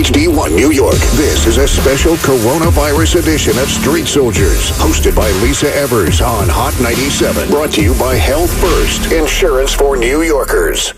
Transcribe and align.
HD1 0.00 0.56
New 0.56 0.70
York. 0.70 0.94
This 1.20 1.46
is 1.46 1.58
a 1.58 1.68
special 1.68 2.14
coronavirus 2.14 3.20
edition 3.20 3.58
of 3.58 3.68
Street 3.68 4.06
Soldiers, 4.06 4.70
hosted 4.78 5.14
by 5.14 5.30
Lisa 5.42 5.74
Evers 5.76 6.22
on 6.22 6.48
Hot 6.48 6.72
97. 6.80 7.50
Brought 7.50 7.72
to 7.72 7.82
you 7.82 7.92
by 7.98 8.14
Health 8.14 8.50
First, 8.62 9.12
insurance 9.12 9.74
for 9.74 9.98
New 9.98 10.22
Yorkers. 10.22 10.94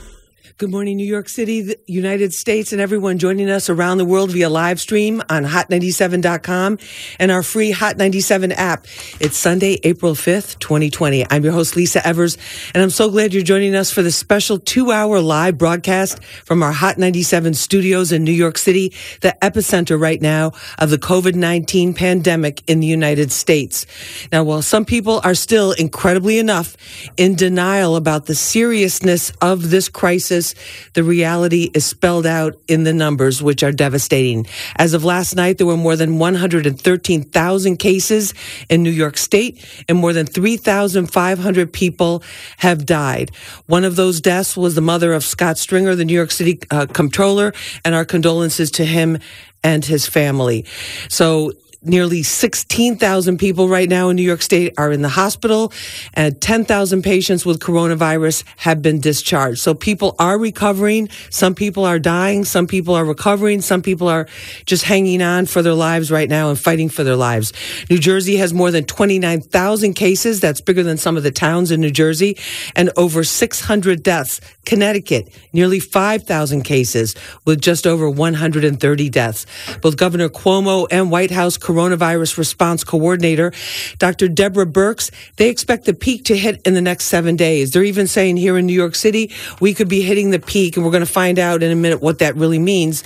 Good 0.62 0.70
morning, 0.70 0.96
New 0.96 1.04
York 1.04 1.28
City, 1.28 1.60
the 1.62 1.76
United 1.88 2.32
States, 2.32 2.70
and 2.70 2.80
everyone 2.80 3.18
joining 3.18 3.50
us 3.50 3.68
around 3.68 3.98
the 3.98 4.04
world 4.04 4.30
via 4.30 4.48
live 4.48 4.80
stream 4.80 5.20
on 5.28 5.44
hot97.com 5.44 6.78
and 7.18 7.32
our 7.32 7.42
free 7.42 7.72
Hot 7.72 7.96
97 7.96 8.52
app. 8.52 8.86
It's 9.18 9.36
Sunday, 9.36 9.80
April 9.82 10.14
5th, 10.14 10.60
2020. 10.60 11.26
I'm 11.28 11.42
your 11.42 11.52
host, 11.52 11.74
Lisa 11.74 12.06
Evers, 12.06 12.38
and 12.74 12.80
I'm 12.80 12.90
so 12.90 13.10
glad 13.10 13.34
you're 13.34 13.42
joining 13.42 13.74
us 13.74 13.90
for 13.90 14.02
this 14.02 14.14
special 14.14 14.56
two 14.56 14.92
hour 14.92 15.20
live 15.20 15.58
broadcast 15.58 16.22
from 16.22 16.62
our 16.62 16.70
Hot 16.70 16.96
97 16.96 17.54
studios 17.54 18.12
in 18.12 18.22
New 18.22 18.30
York 18.30 18.56
City, 18.56 18.92
the 19.20 19.36
epicenter 19.42 20.00
right 20.00 20.22
now 20.22 20.52
of 20.78 20.90
the 20.90 20.96
COVID 20.96 21.34
19 21.34 21.92
pandemic 21.92 22.62
in 22.68 22.78
the 22.78 22.86
United 22.86 23.32
States. 23.32 23.84
Now, 24.30 24.44
while 24.44 24.62
some 24.62 24.84
people 24.84 25.20
are 25.24 25.34
still 25.34 25.72
incredibly 25.72 26.38
enough 26.38 26.76
in 27.16 27.34
denial 27.34 27.96
about 27.96 28.26
the 28.26 28.36
seriousness 28.36 29.32
of 29.40 29.70
this 29.70 29.88
crisis, 29.88 30.51
the 30.94 31.04
reality 31.04 31.70
is 31.74 31.84
spelled 31.84 32.26
out 32.26 32.56
in 32.68 32.84
the 32.84 32.92
numbers, 32.92 33.42
which 33.42 33.62
are 33.62 33.72
devastating. 33.72 34.46
As 34.76 34.94
of 34.94 35.04
last 35.04 35.34
night, 35.34 35.58
there 35.58 35.66
were 35.66 35.76
more 35.76 35.96
than 35.96 36.18
113,000 36.18 37.76
cases 37.76 38.34
in 38.68 38.82
New 38.82 38.90
York 38.90 39.16
State, 39.16 39.64
and 39.88 39.98
more 39.98 40.12
than 40.12 40.26
3,500 40.26 41.72
people 41.72 42.22
have 42.58 42.86
died. 42.86 43.30
One 43.66 43.84
of 43.84 43.96
those 43.96 44.20
deaths 44.20 44.56
was 44.56 44.74
the 44.74 44.80
mother 44.80 45.12
of 45.12 45.24
Scott 45.24 45.58
Stringer, 45.58 45.94
the 45.94 46.04
New 46.04 46.14
York 46.14 46.30
City 46.30 46.60
uh, 46.70 46.86
comptroller, 46.86 47.52
and 47.84 47.94
our 47.94 48.04
condolences 48.04 48.70
to 48.72 48.84
him 48.84 49.18
and 49.64 49.84
his 49.84 50.06
family. 50.06 50.64
So 51.08 51.52
nearly 51.82 52.22
16,000 52.22 53.38
people 53.38 53.68
right 53.68 53.88
now 53.88 54.08
in 54.08 54.16
New 54.16 54.22
York 54.22 54.42
State 54.42 54.74
are 54.78 54.92
in 54.92 55.02
the 55.02 55.08
hospital, 55.08 55.72
and 56.14 56.40
10,000 56.40 57.02
patients 57.02 57.44
with 57.44 57.60
coronavirus 57.60 58.44
have 58.56 58.82
been 58.82 59.00
discharged. 59.00 59.58
So 59.60 59.74
people 59.74 60.14
are 60.18 60.38
recovering. 60.38 61.08
Some 61.30 61.54
people 61.54 61.84
are 61.84 61.98
dying. 61.98 62.44
Some 62.44 62.66
people 62.66 62.94
are 62.94 63.04
recovering. 63.04 63.60
Some 63.60 63.82
people 63.82 64.08
are 64.08 64.26
just 64.64 64.84
hanging 64.84 65.22
on 65.22 65.46
for 65.46 65.62
their 65.62 65.74
lives 65.74 66.10
right 66.10 66.28
now 66.28 66.50
and 66.50 66.58
fighting 66.58 66.88
for 66.88 67.04
their 67.04 67.16
lives. 67.16 67.52
New 67.90 67.98
Jersey 67.98 68.36
has 68.36 68.54
more 68.54 68.70
than 68.70 68.84
29,000 68.84 69.94
cases. 69.94 70.40
That's 70.40 70.60
bigger 70.60 70.82
than 70.82 70.98
some 70.98 71.16
of 71.16 71.22
the 71.22 71.30
towns 71.30 71.70
in 71.70 71.80
New 71.80 71.90
Jersey, 71.90 72.38
and 72.76 72.90
over 72.96 73.24
600 73.24 74.02
deaths. 74.02 74.40
Connecticut, 74.64 75.28
nearly 75.52 75.80
5,000 75.80 76.62
cases 76.62 77.16
with 77.44 77.60
just 77.60 77.86
over 77.86 78.08
130 78.08 79.10
deaths. 79.10 79.46
Both 79.80 79.96
Governor 79.96 80.28
Cuomo 80.28 80.86
and 80.90 81.10
White 81.10 81.32
House 81.32 81.56
coronavirus 81.72 82.38
response 82.38 82.84
coordinator, 82.84 83.52
Dr. 83.98 84.28
Deborah 84.28 84.66
Birx. 84.66 85.10
they 85.36 85.48
expect 85.48 85.84
the 85.84 85.94
peak 85.94 86.24
to 86.26 86.36
hit 86.36 86.60
in 86.66 86.74
the 86.74 86.80
next 86.80 87.04
seven 87.04 87.36
days. 87.36 87.70
They're 87.70 87.82
even 87.82 88.06
saying 88.06 88.36
here 88.36 88.58
in 88.58 88.66
New 88.66 88.72
York 88.72 88.94
City, 88.94 89.30
we 89.60 89.74
could 89.74 89.88
be 89.88 90.02
hitting 90.02 90.30
the 90.30 90.38
peak, 90.38 90.76
and 90.76 90.84
we're 90.84 90.92
going 90.92 91.04
to 91.04 91.12
find 91.12 91.38
out 91.38 91.62
in 91.62 91.70
a 91.70 91.76
minute 91.76 92.02
what 92.02 92.18
that 92.18 92.36
really 92.36 92.58
means 92.58 93.02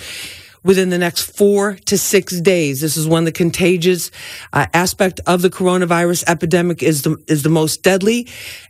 within 0.67 0.91
the 0.91 0.99
next 0.99 1.23
four 1.23 1.75
to 1.87 1.97
six 1.97 2.41
days. 2.41 2.81
This 2.81 2.97
is 2.97 3.07
when 3.07 3.25
the 3.25 3.33
contagious 3.33 4.11
uh, 4.53 4.67
aspect 4.75 5.21
of 5.25 5.41
the 5.41 5.49
coronavirus 5.49 6.25
epidemic 6.27 6.83
is 6.83 7.03
the 7.03 7.17
is 7.29 7.45
the 7.45 7.49
most 7.49 7.83
deadly, 7.83 8.27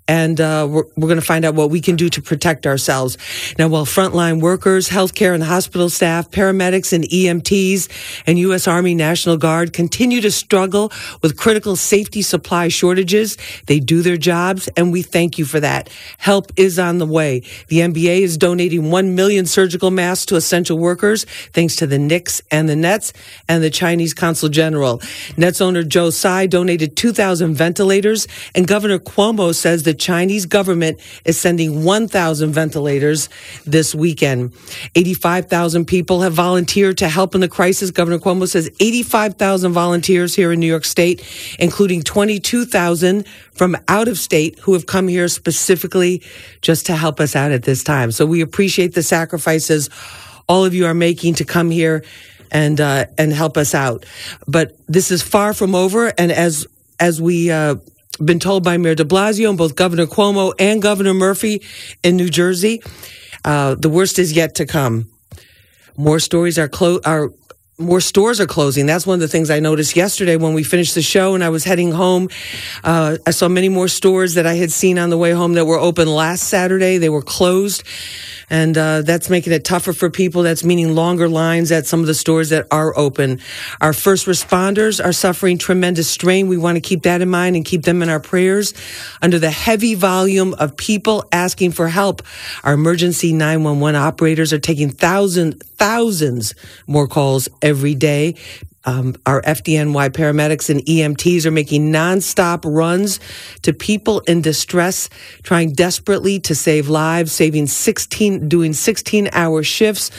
and 0.06 0.40
uh, 0.40 0.66
we're, 0.68 0.84
we're 0.96 1.08
going 1.08 1.18
to 1.18 1.26
find 1.26 1.44
out 1.44 1.54
what 1.54 1.70
we 1.70 1.80
can 1.80 1.96
do 1.96 2.08
to 2.10 2.22
protect 2.22 2.66
ourselves. 2.66 3.16
Now, 3.58 3.68
while 3.68 3.86
frontline 3.86 4.40
workers, 4.40 4.88
healthcare 4.88 5.34
and 5.34 5.42
hospital 5.42 5.88
staff, 5.88 6.30
paramedics 6.30 6.92
and 6.92 7.04
EMTs, 7.04 8.22
and 8.26 8.38
U.S. 8.40 8.68
Army 8.68 8.94
National 8.94 9.38
Guard 9.38 9.72
continue 9.72 10.20
to 10.20 10.30
struggle 10.30 10.92
with 11.22 11.38
critical 11.38 11.76
safety 11.76 12.20
supply 12.20 12.68
shortages, 12.68 13.38
they 13.66 13.80
do 13.80 14.02
their 14.02 14.18
jobs, 14.18 14.68
and 14.76 14.92
we 14.92 15.00
thank 15.00 15.38
you 15.38 15.46
for 15.46 15.60
that. 15.60 15.88
Help 16.18 16.52
is 16.56 16.78
on 16.78 16.98
the 16.98 17.06
way. 17.06 17.42
The 17.68 17.78
NBA 17.78 18.20
is 18.20 18.36
donating 18.36 18.90
one 18.90 19.14
million 19.14 19.46
surgical 19.46 19.90
masks 19.90 20.26
to 20.26 20.36
essential 20.36 20.78
workers, 20.78 21.24
thanks 21.52 21.76
to 21.76 21.85
the 21.86 21.98
Knicks 21.98 22.42
and 22.50 22.68
the 22.68 22.76
Nets 22.76 23.12
and 23.48 23.62
the 23.62 23.70
Chinese 23.70 24.14
Consul 24.14 24.48
General. 24.48 25.00
Nets 25.36 25.60
owner 25.60 25.82
Joe 25.82 26.10
Tsai 26.10 26.46
donated 26.46 26.96
2,000 26.96 27.54
ventilators, 27.54 28.26
and 28.54 28.66
Governor 28.66 28.98
Cuomo 28.98 29.54
says 29.54 29.82
the 29.82 29.94
Chinese 29.94 30.46
government 30.46 31.00
is 31.24 31.38
sending 31.38 31.84
1,000 31.84 32.52
ventilators 32.52 33.28
this 33.64 33.94
weekend. 33.94 34.52
85,000 34.94 35.86
people 35.86 36.22
have 36.22 36.32
volunteered 36.32 36.98
to 36.98 37.08
help 37.08 37.34
in 37.34 37.40
the 37.40 37.48
crisis. 37.48 37.90
Governor 37.90 38.18
Cuomo 38.18 38.48
says 38.48 38.70
85,000 38.80 39.72
volunteers 39.72 40.34
here 40.34 40.52
in 40.52 40.60
New 40.60 40.66
York 40.66 40.84
State, 40.84 41.24
including 41.58 42.02
22,000 42.02 43.26
from 43.52 43.76
out 43.88 44.08
of 44.08 44.18
state 44.18 44.58
who 44.60 44.74
have 44.74 44.86
come 44.86 45.08
here 45.08 45.28
specifically 45.28 46.22
just 46.60 46.86
to 46.86 46.94
help 46.94 47.20
us 47.20 47.34
out 47.34 47.52
at 47.52 47.62
this 47.62 47.82
time. 47.82 48.12
So 48.12 48.26
we 48.26 48.40
appreciate 48.40 48.94
the 48.94 49.02
sacrifices 49.02 49.88
all 50.48 50.64
of 50.64 50.74
you 50.74 50.86
are 50.86 50.94
making 50.94 51.34
to 51.34 51.44
come 51.44 51.70
here 51.70 52.04
and 52.50 52.80
uh, 52.80 53.06
and 53.18 53.32
help 53.32 53.56
us 53.56 53.74
out. 53.74 54.06
But 54.46 54.76
this 54.86 55.10
is 55.10 55.22
far 55.22 55.54
from 55.54 55.74
over, 55.74 56.12
and 56.18 56.30
as 56.30 56.66
as 56.98 57.20
we 57.20 57.50
uh, 57.50 57.76
been 58.24 58.38
told 58.38 58.64
by 58.64 58.76
Mayor 58.76 58.94
De 58.94 59.04
Blasio 59.04 59.48
and 59.48 59.58
both 59.58 59.74
Governor 59.76 60.06
Cuomo 60.06 60.52
and 60.58 60.80
Governor 60.80 61.14
Murphy 61.14 61.62
in 62.02 62.16
New 62.16 62.28
Jersey, 62.28 62.82
uh, 63.44 63.74
the 63.74 63.88
worst 63.88 64.18
is 64.18 64.32
yet 64.32 64.54
to 64.56 64.66
come. 64.66 65.10
More 65.96 66.18
stories 66.18 66.58
are 66.58 66.68
clo- 66.68 67.00
are 67.04 67.30
more 67.78 68.00
stores 68.00 68.40
are 68.40 68.46
closing. 68.46 68.86
That's 68.86 69.06
one 69.06 69.14
of 69.14 69.20
the 69.20 69.28
things 69.28 69.50
I 69.50 69.60
noticed 69.60 69.96
yesterday 69.96 70.36
when 70.36 70.54
we 70.54 70.62
finished 70.62 70.94
the 70.94 71.02
show 71.02 71.34
and 71.34 71.44
I 71.44 71.50
was 71.50 71.64
heading 71.64 71.92
home. 71.92 72.28
Uh, 72.82 73.18
I 73.26 73.30
saw 73.32 73.48
many 73.48 73.68
more 73.68 73.88
stores 73.88 74.34
that 74.34 74.46
I 74.46 74.54
had 74.54 74.72
seen 74.72 74.98
on 74.98 75.10
the 75.10 75.18
way 75.18 75.32
home 75.32 75.54
that 75.54 75.66
were 75.66 75.78
open 75.78 76.08
last 76.08 76.44
Saturday. 76.44 76.96
They 76.96 77.10
were 77.10 77.22
closed 77.22 77.82
and 78.48 78.78
uh, 78.78 79.02
that's 79.02 79.28
making 79.28 79.52
it 79.52 79.64
tougher 79.64 79.92
for 79.92 80.08
people. 80.08 80.42
That's 80.42 80.64
meaning 80.64 80.94
longer 80.94 81.28
lines 81.28 81.72
at 81.72 81.86
some 81.86 82.00
of 82.00 82.06
the 82.06 82.14
stores 82.14 82.50
that 82.50 82.66
are 82.70 82.96
open. 82.96 83.40
Our 83.80 83.92
first 83.92 84.26
responders 84.26 85.04
are 85.04 85.12
suffering 85.12 85.58
tremendous 85.58 86.08
strain. 86.08 86.48
We 86.48 86.56
want 86.56 86.76
to 86.76 86.80
keep 86.80 87.02
that 87.02 87.20
in 87.20 87.28
mind 87.28 87.56
and 87.56 87.64
keep 87.64 87.82
them 87.82 88.02
in 88.02 88.08
our 88.08 88.20
prayers. 88.20 88.72
Under 89.20 89.38
the 89.38 89.50
heavy 89.50 89.94
volume 89.94 90.54
of 90.54 90.76
people 90.76 91.24
asking 91.32 91.72
for 91.72 91.88
help, 91.88 92.22
our 92.64 92.74
emergency 92.74 93.32
911 93.32 94.00
operators 94.00 94.52
are 94.52 94.58
taking 94.58 94.90
thousands, 94.90 95.56
thousands 95.78 96.54
more 96.86 97.06
calls 97.06 97.48
every 97.62 97.94
day. 97.94 98.34
Um, 98.84 99.16
our 99.26 99.42
FDNY 99.42 100.10
paramedics 100.10 100.70
and 100.70 100.80
EMTs 100.80 101.44
are 101.44 101.50
making 101.50 101.92
nonstop 101.92 102.64
runs 102.64 103.18
to 103.62 103.72
people 103.72 104.20
in 104.20 104.42
distress, 104.42 105.08
trying 105.42 105.72
desperately 105.72 106.38
to 106.40 106.54
save 106.54 106.88
lives, 106.88 107.32
saving 107.32 107.66
16, 107.66 108.48
doing 108.48 108.72
16 108.72 109.28
hour 109.32 109.64
shifts 109.64 110.12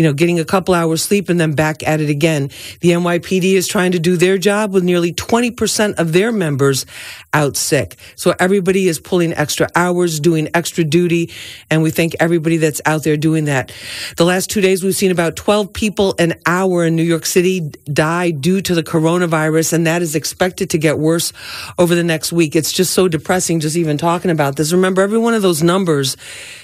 you 0.00 0.06
know, 0.06 0.14
getting 0.14 0.40
a 0.40 0.46
couple 0.46 0.72
hours 0.72 1.02
sleep 1.02 1.28
and 1.28 1.38
then 1.38 1.52
back 1.52 1.86
at 1.86 2.00
it 2.00 2.08
again. 2.08 2.48
The 2.80 2.92
NYPD 2.92 3.52
is 3.52 3.68
trying 3.68 3.92
to 3.92 3.98
do 3.98 4.16
their 4.16 4.38
job 4.38 4.72
with 4.72 4.82
nearly 4.82 5.12
20% 5.12 5.98
of 5.98 6.14
their 6.14 6.32
members 6.32 6.86
out 7.34 7.54
sick. 7.54 7.96
So 8.16 8.34
everybody 8.40 8.88
is 8.88 8.98
pulling 8.98 9.34
extra 9.34 9.68
hours, 9.76 10.18
doing 10.18 10.48
extra 10.54 10.84
duty, 10.84 11.30
and 11.70 11.82
we 11.82 11.90
thank 11.90 12.14
everybody 12.18 12.56
that's 12.56 12.80
out 12.86 13.04
there 13.04 13.18
doing 13.18 13.44
that. 13.44 13.74
The 14.16 14.24
last 14.24 14.48
two 14.48 14.62
days, 14.62 14.82
we've 14.82 14.96
seen 14.96 15.10
about 15.10 15.36
12 15.36 15.70
people 15.74 16.14
an 16.18 16.32
hour 16.46 16.86
in 16.86 16.96
New 16.96 17.02
York 17.02 17.26
City 17.26 17.60
die 17.92 18.30
due 18.30 18.62
to 18.62 18.74
the 18.74 18.82
coronavirus, 18.82 19.74
and 19.74 19.86
that 19.86 20.00
is 20.00 20.14
expected 20.14 20.70
to 20.70 20.78
get 20.78 20.98
worse 20.98 21.34
over 21.78 21.94
the 21.94 22.02
next 22.02 22.32
week. 22.32 22.56
It's 22.56 22.72
just 22.72 22.94
so 22.94 23.06
depressing 23.06 23.60
just 23.60 23.76
even 23.76 23.98
talking 23.98 24.30
about 24.30 24.56
this. 24.56 24.72
Remember, 24.72 25.02
every 25.02 25.18
one 25.18 25.34
of 25.34 25.42
those 25.42 25.62
numbers 25.62 26.16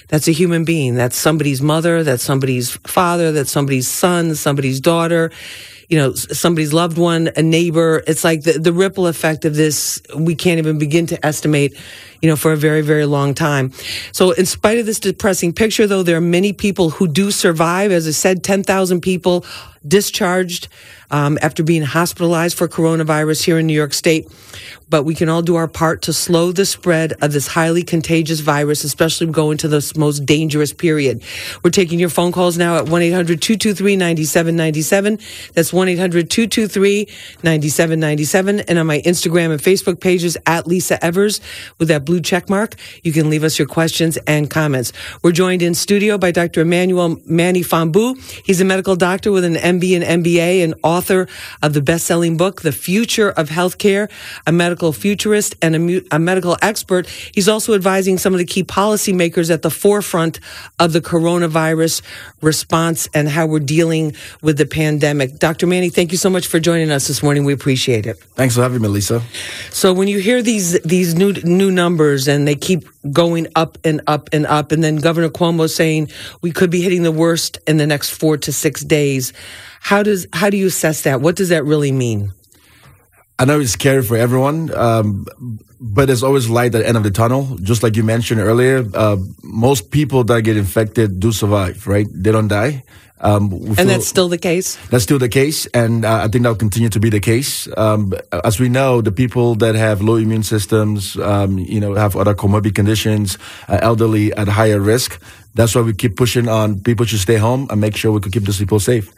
that's 0.07 0.27
a 0.27 0.31
human 0.31 0.63
being. 0.63 0.95
That's 0.95 1.17
somebody's 1.17 1.61
mother. 1.61 2.03
That's 2.03 2.23
somebody's 2.23 2.71
father. 2.85 3.31
That's 3.31 3.51
somebody's 3.51 3.87
son, 3.87 4.35
somebody's 4.35 4.79
daughter, 4.79 5.31
you 5.89 5.97
know, 5.97 6.13
somebody's 6.13 6.73
loved 6.73 6.97
one, 6.97 7.29
a 7.37 7.41
neighbor. 7.41 8.03
It's 8.07 8.23
like 8.23 8.43
the, 8.43 8.53
the 8.53 8.73
ripple 8.73 9.07
effect 9.07 9.45
of 9.45 9.55
this, 9.55 10.01
we 10.15 10.35
can't 10.35 10.57
even 10.57 10.77
begin 10.77 11.05
to 11.07 11.25
estimate, 11.25 11.77
you 12.21 12.29
know, 12.29 12.35
for 12.35 12.51
a 12.51 12.57
very, 12.57 12.81
very 12.81 13.05
long 13.05 13.33
time. 13.33 13.71
So 14.11 14.31
in 14.31 14.45
spite 14.45 14.79
of 14.79 14.85
this 14.85 14.99
depressing 14.99 15.53
picture, 15.53 15.87
though, 15.87 16.03
there 16.03 16.17
are 16.17 16.21
many 16.21 16.51
people 16.51 16.89
who 16.89 17.07
do 17.07 17.31
survive. 17.31 17.91
As 17.91 18.05
I 18.05 18.11
said, 18.11 18.43
10,000 18.43 18.99
people 18.99 19.45
discharged 19.87 20.67
um, 21.09 21.37
after 21.41 21.63
being 21.63 21.83
hospitalized 21.83 22.57
for 22.57 22.67
coronavirus 22.67 23.45
here 23.45 23.57
in 23.57 23.67
New 23.67 23.73
York 23.73 23.93
State. 23.93 24.27
But 24.89 25.03
we 25.03 25.15
can 25.15 25.29
all 25.29 25.41
do 25.41 25.55
our 25.55 25.67
part 25.67 26.01
to 26.03 26.13
slow 26.13 26.51
the 26.51 26.65
spread 26.65 27.13
of 27.21 27.33
this 27.33 27.47
highly 27.47 27.83
contagious 27.83 28.39
virus, 28.39 28.83
especially 28.83 29.27
going 29.27 29.57
to 29.59 29.67
this 29.67 29.95
most 29.95 30.25
dangerous 30.25 30.73
period. 30.73 31.23
We're 31.63 31.71
taking 31.71 31.99
your 31.99 32.09
phone 32.09 32.31
calls 32.31 32.57
now 32.57 32.77
at 32.77 32.87
1 32.87 33.01
800 33.01 33.41
223 33.41 33.95
9797. 33.95 35.19
That's 35.53 35.73
1 35.77 35.89
800 35.89 36.27
223 36.31 37.05
9797. 37.43 38.61
And 38.61 38.79
on 38.79 38.87
my 38.87 38.99
Instagram 39.01 39.51
and 39.51 39.61
Facebook 39.61 40.01
pages 40.01 40.35
at 40.47 40.65
Lisa 40.65 41.03
Evers 41.05 41.39
with 41.77 41.89
that 41.89 42.03
blue 42.03 42.19
check 42.19 42.49
mark. 42.49 42.73
You 43.03 43.13
can 43.13 43.29
leave 43.29 43.43
us 43.43 43.59
your 43.59 43.67
questions 43.67 44.17
and 44.25 44.49
comments. 44.49 44.91
We're 45.21 45.33
joined 45.33 45.61
in 45.61 45.75
studio 45.75 46.17
by 46.17 46.31
Dr. 46.31 46.61
Emmanuel 46.61 47.21
Manny 47.27 47.61
Fombu. 47.61 48.17
He's 48.43 48.59
a 48.59 48.65
medical 48.65 48.95
doctor 48.95 49.31
with 49.31 49.43
an 49.43 49.53
MD 49.53 50.01
and 50.01 50.25
MBA 50.25 50.63
and 50.63 50.73
author 50.81 51.27
of 51.61 51.73
the 51.73 51.81
best-selling 51.81 52.37
book, 52.37 52.63
The 52.63 52.71
Future 52.71 53.29
of 53.29 53.49
Healthcare, 53.49 54.09
a 54.47 54.51
medical 54.51 54.91
futurist 54.91 55.55
and 55.61 55.75
a, 55.75 55.79
mu- 55.79 56.01
a 56.11 56.17
medical 56.17 56.57
expert. 56.63 57.07
He's 57.07 57.47
also 57.47 57.75
advising 57.75 58.17
some 58.17 58.33
of 58.33 58.39
the 58.39 58.45
key 58.45 58.63
policymakers 58.63 59.53
at 59.53 59.61
the 59.61 59.69
forefront 59.69 60.39
of 60.79 60.93
the 60.93 61.01
coronavirus 61.01 62.01
response 62.41 63.07
and 63.13 63.29
how 63.29 63.45
we're 63.45 63.59
dealing 63.59 64.15
with 64.41 64.57
the 64.57 64.65
pandemic. 64.65 65.37
Dr. 65.37 65.66
Manny, 65.67 65.89
thank 65.89 66.11
you 66.11 66.17
so 66.17 66.29
much 66.29 66.47
for 66.47 66.59
joining 66.59 66.89
us 66.91 67.07
this 67.07 67.21
morning. 67.21 67.45
We 67.45 67.53
appreciate 67.53 68.05
it. 68.05 68.17
Thanks 68.35 68.55
for 68.55 68.61
having 68.61 68.81
me, 68.81 68.87
Lisa. 68.87 69.21
So 69.69 69.93
when 69.93 70.07
you 70.07 70.19
hear 70.19 70.41
these 70.41 70.79
these 70.81 71.15
new 71.15 71.33
new 71.33 71.69
numbers 71.71 72.27
and 72.27 72.47
they 72.47 72.55
keep 72.55 72.87
going 73.11 73.47
up 73.55 73.77
and 73.83 74.01
up 74.07 74.29
and 74.33 74.45
up, 74.47 74.71
and 74.71 74.83
then 74.83 74.97
Governor 74.97 75.29
Cuomo 75.29 75.69
saying 75.69 76.09
we 76.41 76.51
could 76.51 76.69
be 76.69 76.81
hitting 76.81 77.03
the 77.03 77.11
worst 77.11 77.59
in 77.67 77.77
the 77.77 77.85
next 77.85 78.11
four 78.11 78.37
to 78.37 78.51
six 78.51 78.81
days, 78.83 79.33
how 79.81 80.03
does 80.03 80.25
how 80.33 80.49
do 80.49 80.57
you 80.57 80.67
assess 80.67 81.03
that? 81.03 81.21
What 81.21 81.35
does 81.35 81.49
that 81.49 81.65
really 81.65 81.91
mean? 81.91 82.33
I 83.39 83.45
know 83.45 83.59
it's 83.59 83.71
scary 83.71 84.01
for 84.01 84.17
everyone, 84.17 84.73
um, 84.75 85.27
but 85.79 86.05
there's 86.05 86.23
always 86.23 86.49
light 86.49 86.73
at 86.75 86.79
the 86.79 86.87
end 86.87 86.97
of 86.97 87.03
the 87.03 87.11
tunnel. 87.11 87.57
Just 87.61 87.83
like 87.83 87.95
you 87.95 88.03
mentioned 88.03 88.41
earlier, 88.41 88.85
uh, 88.93 89.17
most 89.43 89.91
people 89.91 90.23
that 90.25 90.41
get 90.41 90.57
infected 90.57 91.19
do 91.19 91.31
survive, 91.31 91.85
right? 91.87 92.07
They 92.11 92.31
don't 92.31 92.47
die. 92.47 92.83
Um, 93.19 93.51
and 93.77 93.89
that's 93.89 94.07
still 94.07 94.29
the 94.29 94.37
case? 94.37 94.75
That's 94.89 95.03
still 95.03 95.17
the 95.17 95.29
case, 95.29 95.65
and 95.67 96.05
uh, 96.05 96.21
I 96.23 96.27
think 96.27 96.43
that'll 96.43 96.55
continue 96.55 96.89
to 96.89 96.99
be 96.99 97.09
the 97.09 97.19
case. 97.19 97.67
Um, 97.75 98.13
as 98.43 98.59
we 98.59 98.69
know, 98.69 99.01
the 99.01 99.11
people 99.11 99.55
that 99.55 99.73
have 99.73 100.01
low 100.01 100.17
immune 100.17 100.43
systems, 100.43 101.17
um, 101.17 101.57
you 101.57 101.79
know, 101.79 101.95
have 101.95 102.15
other 102.15 102.35
comorbid 102.35 102.75
conditions, 102.75 103.39
uh, 103.67 103.79
elderly 103.81 104.33
at 104.33 104.47
higher 104.47 104.79
risk. 104.79 105.19
That's 105.55 105.73
why 105.73 105.81
we 105.81 105.93
keep 105.93 106.15
pushing 106.15 106.47
on 106.47 106.79
people 106.81 107.07
should 107.07 107.19
stay 107.19 107.37
home 107.37 107.65
and 107.71 107.81
make 107.81 107.95
sure 107.95 108.11
we 108.11 108.19
can 108.19 108.31
keep 108.31 108.43
those 108.43 108.59
people 108.59 108.79
safe. 108.79 109.11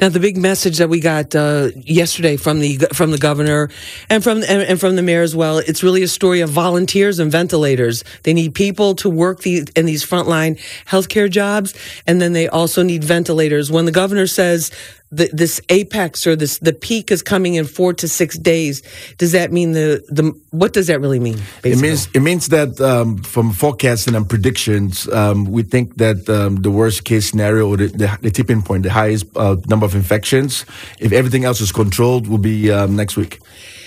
Now, 0.00 0.08
the 0.08 0.20
big 0.20 0.36
message 0.36 0.78
that 0.78 0.88
we 0.88 1.00
got 1.00 1.34
uh, 1.34 1.70
yesterday 1.76 2.36
from 2.36 2.60
the 2.60 2.78
from 2.92 3.10
the 3.10 3.18
governor 3.18 3.70
and 4.08 4.22
from 4.22 4.38
and, 4.38 4.62
and, 4.62 4.80
from 4.80 4.96
the 4.96 5.02
mayor 5.02 5.22
as 5.22 5.34
well, 5.34 5.58
it's 5.58 5.82
really 5.82 6.02
a 6.02 6.08
story 6.08 6.40
of 6.40 6.50
volunteers 6.50 7.18
and 7.18 7.30
ventilators. 7.30 8.04
They 8.22 8.34
need 8.34 8.54
people 8.54 8.94
to 8.96 9.10
work 9.10 9.40
the, 9.40 9.66
in 9.76 9.86
these 9.86 10.04
frontline 10.04 10.60
healthcare 10.86 11.30
jobs, 11.30 11.74
and 12.06 12.20
then 12.20 12.32
they 12.32 12.48
also 12.48 12.82
need 12.82 13.04
ventilators. 13.04 13.70
When 13.70 13.84
the 13.84 13.92
governor 13.92 14.26
says 14.26 14.70
the, 15.16 15.30
this 15.32 15.60
apex 15.68 16.26
or 16.26 16.36
this 16.36 16.58
the 16.58 16.72
peak 16.72 17.10
is 17.10 17.22
coming 17.22 17.54
in 17.54 17.64
four 17.64 17.92
to 17.94 18.08
six 18.08 18.36
days. 18.38 18.82
Does 19.18 19.32
that 19.32 19.52
mean 19.52 19.72
the 19.72 20.04
the 20.08 20.32
what 20.50 20.72
does 20.72 20.86
that 20.88 21.00
really 21.00 21.20
mean? 21.20 21.38
Basically? 21.62 21.72
It 21.72 21.80
means 21.80 22.08
it 22.14 22.20
means 22.20 22.48
that 22.48 22.80
um, 22.80 23.18
from 23.18 23.52
forecasting 23.52 24.14
and 24.14 24.28
predictions, 24.28 25.08
um, 25.08 25.44
we 25.44 25.62
think 25.62 25.96
that 25.96 26.28
um, 26.28 26.56
the 26.56 26.70
worst 26.70 27.04
case 27.04 27.30
scenario 27.30 27.68
or 27.68 27.76
the, 27.76 27.86
the, 27.86 28.18
the 28.22 28.30
tipping 28.30 28.62
point, 28.62 28.82
the 28.82 28.90
highest 28.90 29.26
uh, 29.36 29.56
number 29.66 29.86
of 29.86 29.94
infections, 29.94 30.64
if 30.98 31.12
everything 31.12 31.44
else 31.44 31.60
is 31.60 31.72
controlled, 31.72 32.26
will 32.26 32.38
be 32.38 32.70
um, 32.70 32.96
next 32.96 33.16
week. 33.16 33.40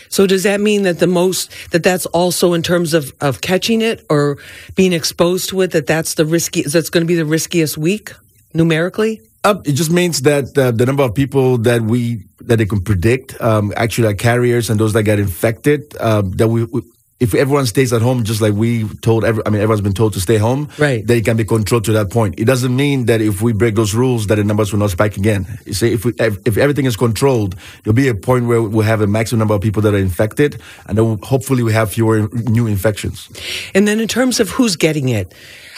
So 0.09 0.25
does 0.25 0.43
that 0.43 0.61
mean 0.61 0.83
that 0.83 0.99
the 0.99 1.07
most 1.07 1.51
that 1.71 1.83
that's 1.83 2.05
also 2.07 2.53
in 2.53 2.63
terms 2.63 2.93
of 2.93 3.13
of 3.19 3.41
catching 3.41 3.81
it 3.81 4.05
or 4.09 4.37
being 4.75 4.93
exposed 4.93 5.49
to 5.49 5.61
it 5.61 5.71
that 5.71 5.87
that's 5.87 6.13
the 6.13 6.25
risky 6.25 6.61
that's 6.63 6.89
going 6.89 7.03
to 7.03 7.07
be 7.07 7.15
the 7.15 7.25
riskiest 7.25 7.77
week 7.77 8.13
numerically? 8.53 9.21
Uh, 9.43 9.61
it 9.65 9.73
just 9.73 9.91
means 9.91 10.21
that 10.23 10.57
uh, 10.57 10.71
the 10.71 10.85
number 10.85 11.03
of 11.03 11.13
people 11.13 11.57
that 11.59 11.81
we 11.81 12.25
that 12.39 12.57
they 12.57 12.65
can 12.65 12.81
predict 12.81 13.39
um, 13.41 13.71
actually 13.75 14.07
are 14.07 14.13
carriers 14.13 14.69
and 14.69 14.79
those 14.79 14.93
that 14.93 15.03
get 15.03 15.19
infected 15.19 15.95
um, 15.99 16.31
that 16.31 16.47
we, 16.47 16.63
we, 16.65 16.81
if 17.19 17.33
everyone 17.33 17.65
stays 17.65 17.91
at 17.93 18.01
home 18.01 18.23
just 18.23 18.41
like 18.41 18.53
we 18.53 18.87
told 19.01 19.25
every, 19.25 19.41
I 19.45 19.49
mean 19.49 19.61
everyone's 19.61 19.81
been 19.81 19.93
told 19.93 20.13
to 20.13 20.21
stay 20.21 20.37
home 20.37 20.69
right 20.77 21.05
Then 21.05 21.17
it 21.17 21.25
can 21.25 21.37
be 21.37 21.45
controlled 21.45 21.85
to 21.85 21.91
that 21.93 22.11
point 22.11 22.35
it 22.37 22.45
doesn't 22.45 22.75
mean 22.75 23.05
that 23.05 23.21
if 23.21 23.41
we 23.41 23.53
break 23.53 23.75
those 23.75 23.95
rules 23.95 24.27
that 24.27 24.35
the 24.35 24.43
numbers 24.43 24.71
will 24.71 24.79
not 24.79 24.91
spike 24.91 25.17
again 25.17 25.59
you 25.65 25.73
see 25.73 25.93
if 25.93 26.05
we, 26.05 26.13
if 26.19 26.57
everything 26.57 26.85
is 26.85 26.95
controlled 26.95 27.55
there'll 27.83 27.95
be 27.95 28.07
a 28.07 28.15
point 28.15 28.45
where 28.45 28.61
we'll 28.61 28.85
have 28.85 29.01
a 29.01 29.07
maximum 29.07 29.39
number 29.39 29.55
of 29.55 29.61
people 29.61 29.81
that 29.81 29.93
are 29.93 29.99
infected 29.99 30.61
and 30.85 30.97
then 30.97 31.19
hopefully 31.23 31.63
we 31.63 31.73
have 31.73 31.91
fewer 31.91 32.29
new 32.49 32.67
infections 32.67 33.29
and 33.73 33.87
then 33.87 33.99
in 33.99 34.07
terms 34.07 34.39
of 34.39 34.49
who's 34.49 34.75
getting 34.75 35.09
it 35.09 35.33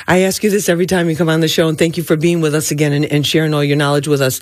I 0.07 0.21
ask 0.21 0.43
you 0.43 0.49
this 0.49 0.69
every 0.69 0.85
time 0.85 1.09
you 1.09 1.15
come 1.15 1.29
on 1.29 1.39
the 1.39 1.47
show, 1.47 1.67
and 1.67 1.77
thank 1.77 1.97
you 1.97 2.03
for 2.03 2.15
being 2.15 2.41
with 2.41 2.55
us 2.55 2.71
again 2.71 2.93
and, 2.93 3.05
and, 3.05 3.27
sharing 3.27 3.53
all 3.53 3.63
your 3.63 3.77
knowledge 3.77 4.07
with 4.07 4.21
us. 4.21 4.39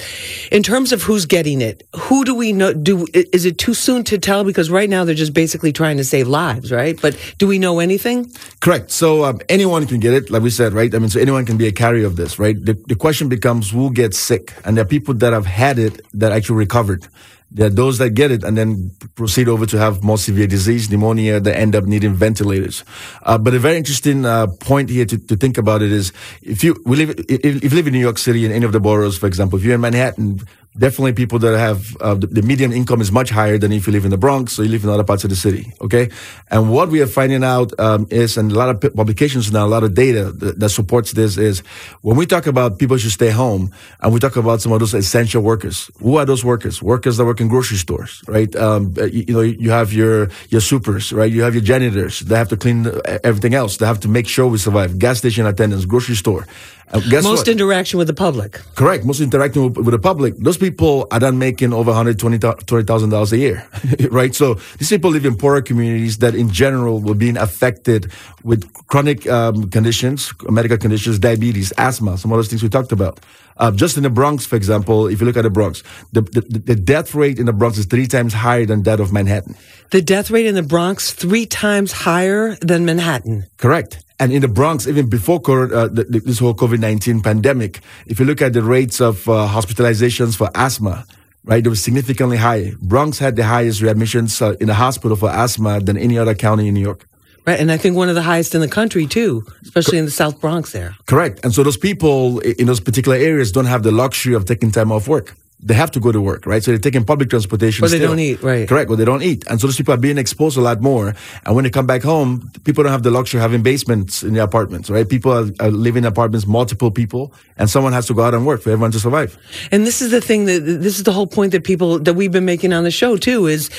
In 0.50 0.64
terms 0.64 0.94
of 0.94 1.02
who's 1.02 1.26
getting 1.26 1.62
it, 1.62 1.86
who 1.96 2.24
do 2.24 2.36
we 2.36 2.54
know? 2.54 2.74
Do 2.74 3.06
is 3.14 3.46
it 3.46 3.58
too 3.58 3.74
soon 3.74 4.04
to 4.06 4.18
tell? 4.18 4.44
Because 4.44 4.70
right 4.70 4.90
now 4.90 5.04
they're 5.04 5.16
just 5.16 5.34
basically 5.34 5.74
trying 5.74 5.98
to 5.98 6.04
save 6.04 6.28
lives, 6.28 6.72
right? 6.72 6.87
But 6.94 7.18
do 7.38 7.48
we 7.48 7.60
know 7.60 7.80
anything? 7.80 8.31
Correct. 8.60 8.92
So 8.92 9.25
um, 9.25 9.39
anyone 9.50 9.88
can 9.88 10.00
get 10.00 10.13
it, 10.13 10.30
like 10.30 10.42
we 10.42 10.50
said, 10.50 10.74
right? 10.74 10.94
I 10.94 11.00
mean, 11.00 11.10
so 11.10 11.19
anyone 11.19 11.45
can 11.45 11.57
be 11.57 11.68
a 11.68 11.72
carrier 11.72 12.06
of 12.06 12.16
this, 12.16 12.39
right? 12.39 12.56
The, 12.63 12.74
the 12.88 12.95
question 12.95 13.30
becomes 13.30 13.72
who 13.72 13.92
gets 13.92 14.18
sick, 14.18 14.54
and 14.63 14.78
there 14.78 14.84
are 14.84 14.88
people 14.88 15.13
that 15.16 15.34
have 15.34 15.45
had 15.45 15.80
it 15.80 16.01
that 16.13 16.31
actually 16.31 16.57
recovered. 16.57 17.07
There 17.50 17.68
are 17.68 17.69
those 17.69 17.98
that 18.00 18.10
get 18.10 18.30
it 18.30 18.44
and 18.44 18.57
then 18.57 18.92
proceed 19.16 19.48
over 19.48 19.66
to 19.68 19.78
have 19.78 20.04
more 20.04 20.18
severe 20.18 20.48
disease, 20.48 20.92
pneumonia, 20.92 21.39
that 21.39 21.56
end 21.56 21.75
up 21.75 21.86
needing 21.86 22.13
ventilators. 22.13 22.84
Uh, 23.24 23.38
but 23.38 23.54
a 23.54 23.60
very 23.60 23.78
interesting 23.78 24.25
uh, 24.25 24.48
point 24.60 24.90
here 24.90 25.06
to, 25.06 25.18
to, 25.18 25.38
think 25.38 25.57
about 25.57 25.81
it 25.81 25.92
is 25.92 26.12
if 26.42 26.62
you 26.62 26.75
live 26.86 27.12
if, 27.30 27.45
if 27.45 27.63
you 27.63 27.78
live 27.78 27.88
in 27.88 27.94
New 27.94 28.00
York 28.00 28.18
City 28.18 28.45
in 28.45 28.51
any 28.51 28.66
of 28.66 28.74
the 28.74 28.81
boroughs, 28.81 29.18
for 29.18 29.28
example, 29.28 29.57
if 29.57 29.63
you're 29.63 29.75
in 29.75 29.81
Manhattan, 29.81 30.42
definitely 30.78 31.14
people 31.14 31.40
that 31.40 31.58
have 31.58 31.96
uh, 31.98 32.16
the, 32.16 32.28
the, 32.28 32.42
median 32.42 32.72
income 32.72 33.02
is 33.02 33.12
much 33.12 33.30
higher 33.30 33.58
than 33.58 33.72
if 33.72 33.88
you 33.88 33.94
live 33.94 34.06
in 34.06 34.12
the 34.12 34.18
Bronx 34.18 34.60
or 34.60 34.64
you 34.64 34.70
live 34.70 34.84
in 34.84 34.90
other 34.90 35.04
parts 35.04 35.24
of 35.24 35.30
the 35.30 35.36
city. 35.36 35.74
Okay, 35.82 36.10
and 36.50 36.72
what 36.72 36.90
we 36.90 37.02
are 37.02 37.08
finding 37.08 37.44
out 37.44 37.78
um, 37.80 38.08
is, 38.10 38.38
and 38.38 38.52
a 38.52 38.56
lot 38.56 38.70
of 38.70 38.94
publications 38.96 39.52
now, 39.52 39.66
a 39.66 39.68
lot 39.68 39.84
of 39.84 39.94
data 39.94 40.32
that, 40.32 40.60
that, 40.60 40.70
supports 40.70 41.14
this 41.14 41.38
is 41.38 41.60
when 42.02 42.18
we 42.18 42.26
talk 42.26 42.46
about 42.46 42.78
people 42.78 42.98
should 42.98 43.12
stay 43.12 43.30
home, 43.30 43.72
and 44.02 44.14
we 44.14 44.20
talk 44.20 44.36
about 44.36 44.62
some 44.62 44.72
of 44.72 44.80
those 44.80 44.94
essential 44.94 45.42
workers. 45.42 45.90
Who 46.00 46.18
are 46.18 46.26
those 46.26 46.46
workers? 46.46 46.82
Workers 46.82 47.18
that 47.18 47.26
work 47.26 47.42
in 47.42 47.48
grocery 47.48 47.78
stores, 47.78 48.22
right? 48.28 48.54
Um, 48.56 48.94
uh, 48.98 49.06
you, 49.06 49.26
you, 49.28 49.34
know, 49.34 49.42
you 49.42 49.72
have 49.72 49.94
your 49.94 50.30
your 50.50 50.62
supers, 50.62 51.12
right? 51.12 51.32
You 51.32 51.44
have 51.44 51.56
your 51.56 51.64
janitors. 51.64 52.20
They 52.20 52.36
have 52.38 52.50
to 52.50 52.58
clean 52.58 52.92
everything 53.24 53.54
else. 53.54 53.78
They 53.78 53.86
have 53.86 54.00
to 54.02 54.08
make 54.08 54.28
sure 54.28 54.48
we 54.48 54.58
survive. 54.58 55.00
Gas 55.00 55.20
station 55.20 55.46
attendants, 55.46 55.86
grocery 55.86 56.16
store. 56.16 56.46
Uh, 56.90 57.02
most 57.12 57.26
what? 57.26 57.48
interaction 57.50 57.98
with 57.98 58.08
the 58.08 58.14
public. 58.14 58.62
Correct. 58.76 59.04
Most 59.04 59.20
interacting 59.20 59.64
with, 59.64 59.78
with, 59.78 59.92
the 59.92 60.00
public. 60.00 60.38
Those 60.38 60.58
people 60.58 60.67
are 61.12 61.19
not 61.19 61.34
making 61.34 61.74
over 61.74 61.92
$120,000 61.92 63.31
a 63.31 63.38
year, 63.38 63.68
right? 64.12 64.34
So 64.34 64.56
these 64.78 64.90
people 64.90 65.12
live 65.12 65.25
in 65.25 65.36
poorer 65.36 65.62
communities 65.62 66.19
that 66.19 66.36
in 66.36 66.50
general 66.50 67.00
were 67.00 67.16
being 67.16 67.38
affected 67.38 68.12
with 68.44 68.72
chronic 68.88 69.28
um, 69.28 69.69
conditions, 69.69 70.34
medical 70.50 70.78
conditions, 70.78 71.19
diabetes, 71.19 71.72
asthma, 71.78 72.18
some 72.18 72.31
of 72.31 72.38
those 72.38 72.48
things 72.48 72.64
we 72.64 72.69
talked 72.69 72.92
about. 72.92 73.19
Uh, 73.58 73.72
just 73.72 73.98
in 73.98 74.04
the 74.04 74.10
Bronx, 74.10 74.46
for 74.46 74.56
example, 74.56 75.08
if 75.08 75.19
you 75.19 75.25
look 75.25 75.38
at 75.38 75.42
the 75.42 75.50
Bronx, 75.50 75.81
the, 76.12 76.22
the, 76.22 76.42
the 76.42 76.75
death 76.75 77.16
rate 77.16 77.40
in 77.40 77.46
the 77.46 77.54
Bronx 77.54 77.78
is 77.78 77.86
three 77.86 78.06
times 78.06 78.33
higher 78.33 78.66
than 78.66 78.83
that 78.83 79.00
of 79.00 79.12
Manhattan. 79.12 79.56
The 79.92 80.02
death 80.02 80.30
rate 80.30 80.45
in 80.45 80.56
the 80.56 80.64
Bronx 80.64 81.12
three 81.12 81.45
times 81.45 81.92
higher 81.92 82.56
than 82.62 82.86
Manhattan. 82.86 83.45
Correct. 83.57 84.04
And 84.19 84.33
in 84.33 84.42
the 84.42 84.47
Bronx, 84.47 84.88
even 84.88 85.09
before 85.09 85.40
uh, 85.74 85.88
this 85.92 86.40
whole 86.40 86.56
COVID 86.56 86.80
19 86.80 87.21
pandemic, 87.21 87.81
if 88.07 88.19
you 88.19 88.26
look 88.26 88.42
at 88.42 88.54
the 88.54 88.64
rates 88.64 89.00
of 89.00 89.28
uh, 89.30 89.47
hospitalizations 89.47 90.36
for 90.36 90.50
asthma, 90.56 91.06
right, 91.44 91.64
they 91.64 91.69
were 91.69 91.76
significantly 91.76 92.38
higher. 92.38 92.71
Bronx 92.81 93.19
had 93.19 93.36
the 93.36 93.44
highest 93.44 93.81
readmissions 93.81 94.42
uh, 94.42 94.56
in 94.59 94.68
the 94.68 94.74
hospital 94.74 95.16
for 95.16 95.30
asthma 95.30 95.80
than 95.80 95.97
any 95.97 96.18
other 96.18 96.33
county 96.33 96.68
in 96.68 96.74
New 96.74 96.81
York. 96.81 97.07
Right, 97.45 97.59
and 97.59 97.71
I 97.71 97.78
think 97.78 97.95
one 97.95 98.09
of 98.09 98.16
the 98.16 98.24
highest 98.24 98.56
in 98.56 98.62
the 98.62 98.68
country 98.68 99.06
too, 99.06 99.45
especially 99.62 99.94
Co- 99.94 100.00
in 100.00 100.06
the 100.06 100.12
South 100.12 100.42
Bronx 100.42 100.71
there. 100.71 100.97
Correct. 101.06 101.40
And 101.44 101.54
so 101.54 101.64
those 101.64 101.78
people 101.78 102.40
in 102.40 102.66
those 102.66 102.81
particular 102.81 103.18
areas 103.18 103.52
don't 103.52 103.66
have 103.66 103.83
the 103.83 103.92
luxury 103.92 104.33
of 104.33 104.45
taking 104.45 104.71
time 104.71 104.92
off 104.92 105.07
work 105.07 105.36
they 105.59 105.73
have 105.73 105.90
to 105.92 105.99
go 105.99 106.11
to 106.11 106.21
work, 106.21 106.45
right? 106.45 106.64
So 106.64 106.71
they're 106.71 106.80
taking 106.80 107.04
public 107.04 107.31
transportation. 107.31 107.83
Or 107.83 107.90
they 107.90 107.97
still. 107.97 108.09
don't 108.09 108.19
eat, 108.19 108.44
right? 108.44 108.69
Correct. 108.69 108.92
Or 108.92 108.95
they 108.95 109.06
don't 109.06 109.23
eat, 109.23 109.45
and 109.47 109.59
so 109.59 109.68
those 109.68 109.78
people 109.78 109.94
are 109.94 109.97
being 109.97 110.18
exposed 110.18 110.57
a 110.57 110.61
lot 110.61 110.81
more. 110.81 111.16
And 111.45 111.56
when 111.56 111.64
they 111.64 111.71
come 111.71 111.87
back 111.87 112.04
home, 112.04 112.52
people 112.64 112.83
don't 112.83 112.92
have 112.92 113.04
the 113.04 113.09
luxury 113.09 113.40
of 113.40 113.42
having 113.42 113.64
basements 113.64 114.21
in 114.21 114.33
their 114.35 114.44
apartments, 114.44 114.90
right? 114.90 115.07
People 115.07 115.31
are, 115.33 115.49
are 115.59 115.71
living 115.71 116.04
in 116.04 116.07
apartments, 116.07 116.45
multiple 116.45 116.92
people, 116.92 117.33
and 117.57 117.69
someone 117.69 117.94
has 117.94 118.06
to 118.07 118.14
go 118.14 118.23
out 118.23 118.35
and 118.35 118.45
work 118.45 118.61
for 118.61 118.69
everyone 118.69 118.92
to 118.92 118.99
survive. 118.99 119.37
And 119.71 119.85
this 119.85 120.02
is 120.02 120.11
the 120.11 120.21
thing 120.21 120.45
that 120.45 120.59
this 120.59 120.97
is 120.97 121.04
the 121.04 121.11
whole 121.11 121.28
point 121.28 121.54
that 121.54 121.64
people 121.64 121.99
that 121.99 122.14
we've 122.14 122.31
been 122.31 122.45
making 122.45 122.71
on 122.71 122.83
the 122.83 122.92
show 122.92 123.18
too 123.18 123.47
is 123.47 123.71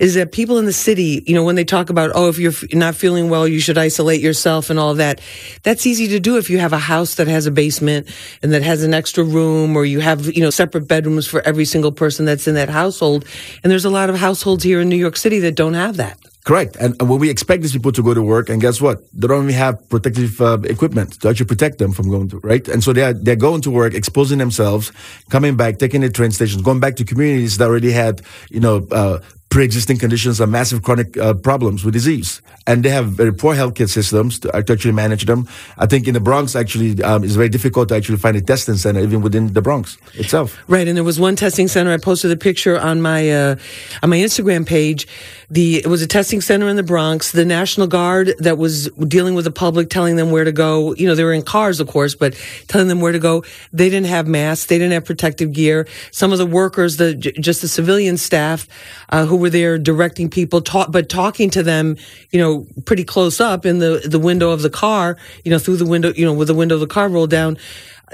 is 0.00 0.14
that 0.14 0.32
people 0.32 0.58
in 0.58 0.64
the 0.64 0.72
city, 0.72 1.22
you 1.26 1.34
know, 1.34 1.44
when 1.44 1.54
they 1.54 1.64
talk 1.64 1.90
about 1.90 2.12
oh, 2.14 2.28
if 2.28 2.38
you're 2.38 2.52
not 2.72 2.94
feeling 2.94 3.28
well, 3.28 3.46
you 3.46 3.60
should 3.60 3.76
isolate 3.76 4.22
yourself 4.22 4.70
and 4.70 4.78
all 4.78 4.90
of 4.90 4.96
that. 4.96 5.20
That's 5.64 5.86
easy 5.86 6.08
to 6.08 6.20
do 6.20 6.38
if 6.38 6.48
you 6.48 6.58
have 6.58 6.72
a 6.72 6.78
house 6.78 7.16
that 7.16 7.28
has 7.28 7.46
a 7.46 7.50
basement 7.50 8.08
and 8.42 8.52
that 8.52 8.62
has 8.62 8.82
an 8.82 8.94
extra 8.94 9.22
room, 9.22 9.76
or 9.76 9.84
you 9.84 10.00
have 10.00 10.34
you 10.34 10.42
know 10.42 10.50
separate 10.50 10.88
bedrooms 10.88 11.25
for 11.26 11.40
every 11.42 11.64
single 11.64 11.92
person 11.92 12.24
that's 12.24 12.46
in 12.46 12.54
that 12.54 12.68
household. 12.68 13.24
And 13.62 13.70
there's 13.70 13.84
a 13.84 13.90
lot 13.90 14.10
of 14.10 14.16
households 14.16 14.64
here 14.64 14.80
in 14.80 14.88
New 14.88 14.96
York 14.96 15.16
City 15.16 15.38
that 15.40 15.54
don't 15.54 15.74
have 15.74 15.96
that. 15.96 16.18
Correct. 16.46 16.76
And, 16.76 16.94
when 17.02 17.18
we 17.18 17.28
expect 17.28 17.62
these 17.62 17.72
people 17.72 17.90
to 17.90 18.02
go 18.04 18.14
to 18.14 18.22
work, 18.22 18.48
and 18.48 18.60
guess 18.60 18.80
what? 18.80 19.02
They 19.12 19.26
don't 19.26 19.44
even 19.44 19.54
have 19.56 19.88
protective 19.88 20.40
uh, 20.40 20.58
equipment 20.62 21.20
to 21.20 21.28
actually 21.28 21.46
protect 21.46 21.78
them 21.78 21.90
from 21.90 22.08
going 22.08 22.28
to, 22.28 22.38
right? 22.38 22.66
And 22.68 22.84
so 22.84 22.92
they're, 22.92 23.12
they're 23.12 23.34
going 23.34 23.62
to 23.62 23.70
work, 23.72 23.94
exposing 23.94 24.38
themselves, 24.38 24.92
coming 25.28 25.56
back, 25.56 25.78
taking 25.78 26.02
the 26.02 26.08
train 26.08 26.30
stations, 26.30 26.62
going 26.62 26.78
back 26.78 26.94
to 26.96 27.04
communities 27.04 27.58
that 27.58 27.68
already 27.68 27.90
had, 27.90 28.22
you 28.48 28.60
know, 28.60 28.86
uh, 28.92 29.18
pre-existing 29.56 29.96
conditions 29.96 30.38
or 30.38 30.46
massive 30.46 30.82
chronic 30.82 31.16
uh, 31.16 31.32
problems 31.32 31.82
with 31.82 31.94
disease, 31.94 32.42
and 32.66 32.84
they 32.84 32.90
have 32.90 33.06
very 33.06 33.32
poor 33.32 33.54
healthcare 33.54 33.88
systems 33.88 34.38
to, 34.38 34.48
to 34.50 34.72
actually 34.74 34.92
manage 34.92 35.24
them. 35.24 35.48
I 35.78 35.86
think 35.86 36.06
in 36.06 36.12
the 36.12 36.20
Bronx, 36.20 36.54
actually, 36.54 37.02
um, 37.02 37.24
it's 37.24 37.36
very 37.36 37.48
difficult 37.48 37.88
to 37.88 37.96
actually 37.96 38.18
find 38.18 38.36
a 38.36 38.42
testing 38.42 38.76
center 38.76 39.00
even 39.00 39.22
within 39.22 39.54
the 39.54 39.62
Bronx 39.62 39.96
itself. 40.12 40.58
Right, 40.68 40.86
and 40.86 40.94
there 40.94 41.04
was 41.04 41.18
one 41.18 41.36
testing 41.36 41.68
center. 41.68 41.90
I 41.90 41.96
posted 41.96 42.30
a 42.32 42.36
picture 42.36 42.78
on 42.78 43.00
my 43.00 43.30
uh, 43.30 43.56
on 44.02 44.10
my 44.10 44.18
Instagram 44.18 44.66
page. 44.66 45.08
The 45.48 45.76
it 45.76 45.86
was 45.86 46.02
a 46.02 46.06
testing 46.06 46.42
center 46.42 46.68
in 46.68 46.76
the 46.76 46.82
Bronx. 46.82 47.32
The 47.32 47.46
National 47.46 47.86
Guard 47.86 48.34
that 48.38 48.58
was 48.58 48.90
dealing 49.08 49.34
with 49.34 49.46
the 49.46 49.50
public, 49.50 49.88
telling 49.88 50.16
them 50.16 50.30
where 50.30 50.44
to 50.44 50.52
go. 50.52 50.94
You 50.96 51.06
know, 51.06 51.14
they 51.14 51.24
were 51.24 51.32
in 51.32 51.40
cars, 51.40 51.80
of 51.80 51.88
course, 51.88 52.14
but 52.14 52.34
telling 52.68 52.88
them 52.88 53.00
where 53.00 53.12
to 53.12 53.18
go. 53.18 53.42
They 53.72 53.88
didn't 53.88 54.08
have 54.08 54.26
masks. 54.26 54.66
They 54.66 54.76
didn't 54.76 54.92
have 54.92 55.06
protective 55.06 55.54
gear. 55.54 55.88
Some 56.10 56.30
of 56.30 56.36
the 56.36 56.44
workers, 56.44 56.98
the 56.98 57.14
just 57.14 57.62
the 57.62 57.68
civilian 57.68 58.18
staff 58.18 58.68
uh, 59.08 59.24
who 59.24 59.36
were 59.36 59.45
there 59.50 59.78
directing 59.78 60.30
people, 60.30 60.60
talk, 60.60 60.90
but 60.90 61.08
talking 61.08 61.50
to 61.50 61.62
them, 61.62 61.96
you 62.30 62.40
know, 62.40 62.66
pretty 62.84 63.04
close 63.04 63.40
up 63.40 63.66
in 63.66 63.78
the 63.78 64.02
the 64.04 64.18
window 64.18 64.50
of 64.50 64.62
the 64.62 64.70
car. 64.70 65.16
You 65.44 65.50
know, 65.50 65.58
through 65.58 65.76
the 65.76 65.86
window, 65.86 66.12
you 66.14 66.24
know, 66.24 66.32
with 66.32 66.48
the 66.48 66.54
window 66.54 66.74
of 66.74 66.80
the 66.80 66.86
car 66.86 67.08
rolled 67.08 67.30
down 67.30 67.58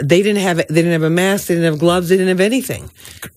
they 0.01 0.23
didn't 0.23 0.41
have 0.41 0.57
they 0.57 0.83
didn't 0.83 0.93
have 0.93 1.03
a 1.03 1.11
mask, 1.11 1.49
they 1.49 1.55
didn't 1.55 1.71
have 1.71 1.79
gloves, 1.79 2.09
they 2.09 2.17
didn't 2.17 2.29
have 2.29 2.41
anything. 2.41 2.91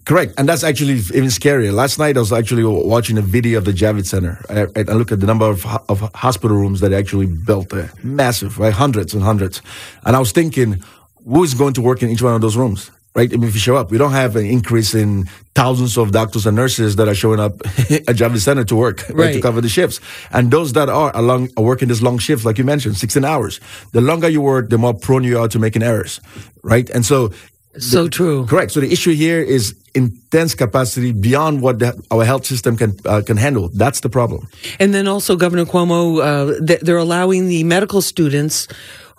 Correct, 0.05 0.33
and 0.37 0.47
that's 0.47 0.63
actually 0.63 0.93
even 0.93 1.25
scarier. 1.25 1.73
Last 1.73 1.99
night 1.99 2.15
I 2.15 2.19
was 2.21 2.31
actually 2.31 2.63
watching 2.63 3.17
a 3.17 3.21
video 3.21 3.57
of 3.57 3.65
the 3.65 3.73
Javits 3.73 4.07
Center. 4.07 4.43
I, 4.49 4.67
I 4.79 4.93
look 4.93 5.11
at 5.11 5.19
the 5.19 5.27
number 5.27 5.45
of, 5.45 5.65
of 5.89 5.99
hospital 6.15 6.55
rooms 6.55 6.79
that 6.79 6.93
actually 6.93 7.25
built 7.25 7.69
there, 7.69 7.91
massive, 8.03 8.57
right, 8.57 8.73
hundreds 8.73 9.13
and 9.13 9.21
hundreds. 9.21 9.61
And 10.05 10.15
I 10.15 10.19
was 10.19 10.31
thinking, 10.31 10.81
who 11.25 11.43
is 11.43 11.53
going 11.53 11.73
to 11.73 11.81
work 11.81 12.01
in 12.03 12.09
each 12.09 12.21
one 12.21 12.33
of 12.33 12.41
those 12.41 12.55
rooms? 12.55 12.89
Right? 13.15 13.33
I 13.33 13.37
mean, 13.37 13.47
if 13.47 13.55
you 13.55 13.61
show 13.61 13.77
up, 13.77 13.89
we 13.89 13.97
don't 13.97 14.11
have 14.11 14.35
an 14.35 14.45
increase 14.45 14.93
in 14.93 15.25
thousands 15.55 15.97
of 15.97 16.11
doctors 16.11 16.45
and 16.45 16.55
nurses 16.55 16.97
that 16.97 17.07
are 17.07 17.15
showing 17.15 17.39
up 17.39 17.53
at 17.65 18.15
Javits 18.19 18.41
Center 18.41 18.65
to 18.65 18.75
work, 18.75 19.07
right. 19.09 19.17
right. 19.17 19.33
to 19.33 19.41
cover 19.41 19.61
the 19.61 19.69
shifts. 19.69 20.01
And 20.31 20.51
those 20.51 20.73
that 20.73 20.89
are 20.89 21.15
along, 21.15 21.49
are 21.57 21.63
working 21.63 21.87
these 21.87 22.03
long 22.03 22.17
shifts, 22.17 22.45
like 22.45 22.57
you 22.57 22.65
mentioned, 22.65 22.97
16 22.97 23.23
hours. 23.23 23.59
The 23.93 24.01
longer 24.01 24.27
you 24.27 24.41
work, 24.41 24.69
the 24.69 24.77
more 24.77 24.93
prone 24.93 25.23
you 25.23 25.39
are 25.39 25.47
to 25.47 25.59
making 25.59 25.81
errors, 25.81 26.19
right? 26.61 26.89
And 26.89 27.05
so, 27.05 27.31
so 27.77 28.03
the, 28.03 28.09
true. 28.09 28.45
Correct. 28.45 28.71
So 28.71 28.81
the 28.81 28.91
issue 28.91 29.13
here 29.13 29.41
is 29.41 29.75
intense 29.93 30.53
capacity 30.53 31.13
beyond 31.13 31.61
what 31.61 31.79
the, 31.79 32.01
our 32.11 32.25
health 32.25 32.45
system 32.45 32.75
can 32.75 32.97
uh, 33.05 33.21
can 33.25 33.37
handle. 33.37 33.69
That's 33.69 34.01
the 34.01 34.09
problem. 34.09 34.47
And 34.79 34.93
then 34.93 35.07
also, 35.07 35.35
Governor 35.35 35.65
Cuomo, 35.65 36.19
uh, 36.19 36.77
they're 36.81 36.97
allowing 36.97 37.47
the 37.47 37.63
medical 37.63 38.01
students 38.01 38.67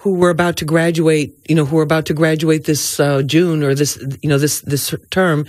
who 0.06 0.14
were 0.14 0.30
about 0.30 0.58
to 0.58 0.64
graduate, 0.64 1.36
you 1.48 1.56
know, 1.56 1.64
who 1.64 1.76
are 1.76 1.82
about 1.82 2.06
to 2.06 2.14
graduate 2.14 2.62
this 2.62 3.00
uh, 3.00 3.22
June 3.22 3.64
or 3.64 3.74
this, 3.74 3.98
you 4.22 4.28
know, 4.28 4.38
this 4.38 4.60
this 4.60 4.94
term, 5.10 5.44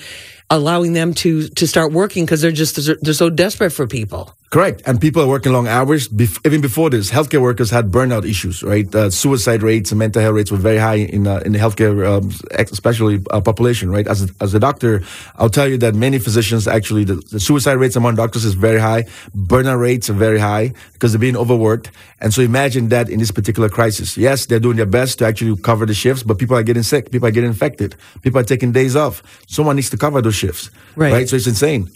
allowing 0.50 0.94
them 0.94 1.14
to 1.14 1.48
to 1.50 1.68
start 1.68 1.92
working 1.92 2.26
because 2.26 2.42
they're 2.42 2.52
just 2.52 2.76
they're 3.04 3.14
so 3.14 3.30
desperate 3.30 3.70
for 3.70 3.86
people. 3.86 4.36
Correct, 4.50 4.82
and 4.86 5.02
people 5.02 5.22
are 5.22 5.28
working 5.28 5.52
long 5.52 5.68
hours. 5.68 6.08
Bef- 6.08 6.40
even 6.46 6.62
before 6.62 6.90
this, 6.90 7.12
healthcare 7.12 7.42
workers 7.42 7.70
had 7.70 7.92
burnout 7.92 8.26
issues, 8.26 8.64
right? 8.64 8.94
Uh, 8.96 9.10
suicide 9.10 9.62
rates 9.62 9.92
and 9.92 10.00
mental 10.00 10.22
health 10.22 10.36
rates 10.36 10.52
were 10.52 10.58
very 10.58 10.78
high 10.78 10.96
in 10.96 11.28
uh, 11.28 11.42
in 11.46 11.52
the 11.52 11.60
healthcare, 11.60 12.08
um, 12.08 12.32
especially 12.58 13.22
uh, 13.30 13.42
population, 13.42 13.92
right? 13.92 14.08
As 14.08 14.24
a, 14.24 14.30
as 14.40 14.54
a 14.54 14.60
doctor, 14.60 15.04
I'll 15.36 15.50
tell 15.50 15.68
you 15.68 15.78
that 15.80 15.96
many 15.96 16.18
physicians 16.18 16.66
actually 16.66 17.04
the, 17.04 17.16
the, 17.16 17.42
suicide 17.42 17.74
rates 17.74 17.98
among 17.98 18.16
doctors 18.16 18.46
is 18.46 18.54
very 18.54 18.80
high. 18.80 19.04
Burnout 19.36 19.82
rates 19.82 20.10
are 20.10 20.14
very 20.14 20.40
high 20.40 20.72
because 20.94 21.12
they're 21.12 21.20
being 21.20 21.36
overworked. 21.36 21.92
And 22.22 22.34
so 22.34 22.42
imagine 22.42 22.88
that 22.88 23.10
in 23.10 23.20
this 23.20 23.32
particular 23.32 23.68
crisis. 23.68 24.16
Yes, 24.16 24.46
they're 24.46 24.62
doing 24.62 24.78
their 24.78 24.86
best 24.86 25.20
to 25.20 25.26
actually 25.26 25.58
cover 25.58 25.86
the 25.86 25.94
shifts, 25.94 26.24
but 26.24 26.40
people 26.40 26.56
are 26.56 26.64
getting 26.64 26.84
sick, 26.84 27.12
people 27.12 27.28
are 27.28 27.32
getting 27.32 27.50
infected, 27.50 27.96
people 28.22 28.40
are 28.40 28.46
taking 28.46 28.72
days 28.72 28.96
off. 28.96 29.24
Someone 29.48 29.76
needs 29.76 29.90
to 29.90 29.98
cover 29.98 30.22
those 30.22 30.36
shifts, 30.36 30.72
right? 30.96 31.12
right? 31.12 31.30
So 31.30 31.36
it's 31.36 31.48
insane 31.48 31.92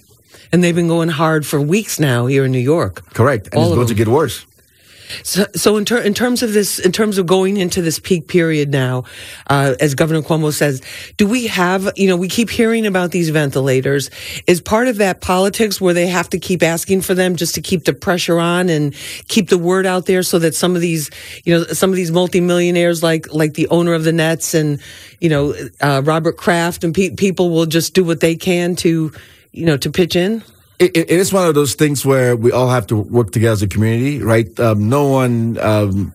and 0.52 0.64
they've 0.64 0.76
been 0.76 0.88
going 0.88 1.10
hard 1.10 1.46
for 1.46 1.62
weeks 1.62 2.00
now 2.00 2.26
here 2.26 2.46
in 2.46 2.52
New 2.52 2.60
York. 2.60 3.04
Correct, 3.14 3.48
and 3.48 3.56
All 3.56 3.68
it's 3.68 3.76
going 3.76 3.88
to 3.88 3.94
get 3.94 4.08
worse. 4.08 4.46
So, 5.24 5.46
so 5.56 5.78
in, 5.78 5.86
ter- 5.86 6.02
in, 6.02 6.14
terms 6.14 6.44
of 6.44 6.54
this, 6.54 6.80
in 6.80 6.92
terms 6.92 7.18
of 7.18 7.26
going 7.26 7.58
into 7.58 7.82
this 7.82 8.00
peak 8.00 8.28
period 8.28 8.72
now, 8.72 9.04
uh, 9.48 9.76
as 9.80 9.96
Governor 9.96 10.22
Cuomo 10.22 10.54
says, 10.54 10.82
do 11.18 11.28
we 11.28 11.48
have, 11.48 11.92
you 11.96 12.08
know, 12.08 12.16
we 12.16 12.28
keep 12.28 12.50
hearing 12.50 12.86
about 12.86 13.12
these 13.12 13.30
ventilators. 13.30 14.10
Is 14.48 14.62
part 14.62 14.88
of 14.88 14.98
that 14.98 15.22
politics 15.22 15.82
where 15.82 15.94
they 15.94 16.08
have 16.08 16.30
to 16.30 16.40
keep 16.40 16.64
asking 16.64 17.02
for 17.02 17.14
them 17.14 17.36
just 17.36 17.56
to 17.56 17.62
keep 17.62 17.86
the 17.86 17.94
pressure 17.94 18.40
on 18.40 18.70
and 18.70 18.94
keep 19.28 19.50
the 19.50 19.58
word 19.58 19.86
out 19.86 20.06
there 20.06 20.24
so 20.24 20.40
that 20.40 20.56
some 20.56 20.76
of 20.76 20.82
these, 20.82 21.10
you 21.44 21.58
know, 21.58 21.64
some 21.66 21.90
of 21.90 21.96
these 21.96 22.12
multimillionaires 22.12 23.04
like, 23.04 23.34
like 23.34 23.54
the 23.54 23.68
owner 23.68 23.94
of 23.94 24.04
the 24.04 24.14
Nets 24.14 24.54
and, 24.54 24.80
you 25.20 25.30
know, 25.30 25.54
uh, 25.82 26.02
Robert 26.04 26.38
Kraft 26.38 26.84
and 26.84 26.94
pe- 26.94 27.16
people 27.16 27.50
will 27.50 27.66
just 27.66 27.94
do 27.94 28.04
what 28.04 28.20
they 28.20 28.36
can 28.36 28.76
to, 28.78 29.12
you 29.52 29.66
know, 29.66 29.78
to 29.78 29.92
pitch 29.92 30.16
in? 30.16 30.44
It, 30.82 30.98
it 30.98 31.12
is 31.12 31.32
one 31.32 31.48
of 31.48 31.54
those 31.54 31.76
things 31.76 32.04
where 32.04 32.36
we 32.36 32.52
all 32.52 32.70
have 32.70 32.88
to 32.88 32.98
work 32.98 33.32
together 33.32 33.54
as 33.54 33.62
a 33.62 33.68
community, 33.68 34.20
right? 34.20 34.60
Um, 34.60 34.90
no 34.90 35.08
one, 35.08 35.60
um, 35.60 36.12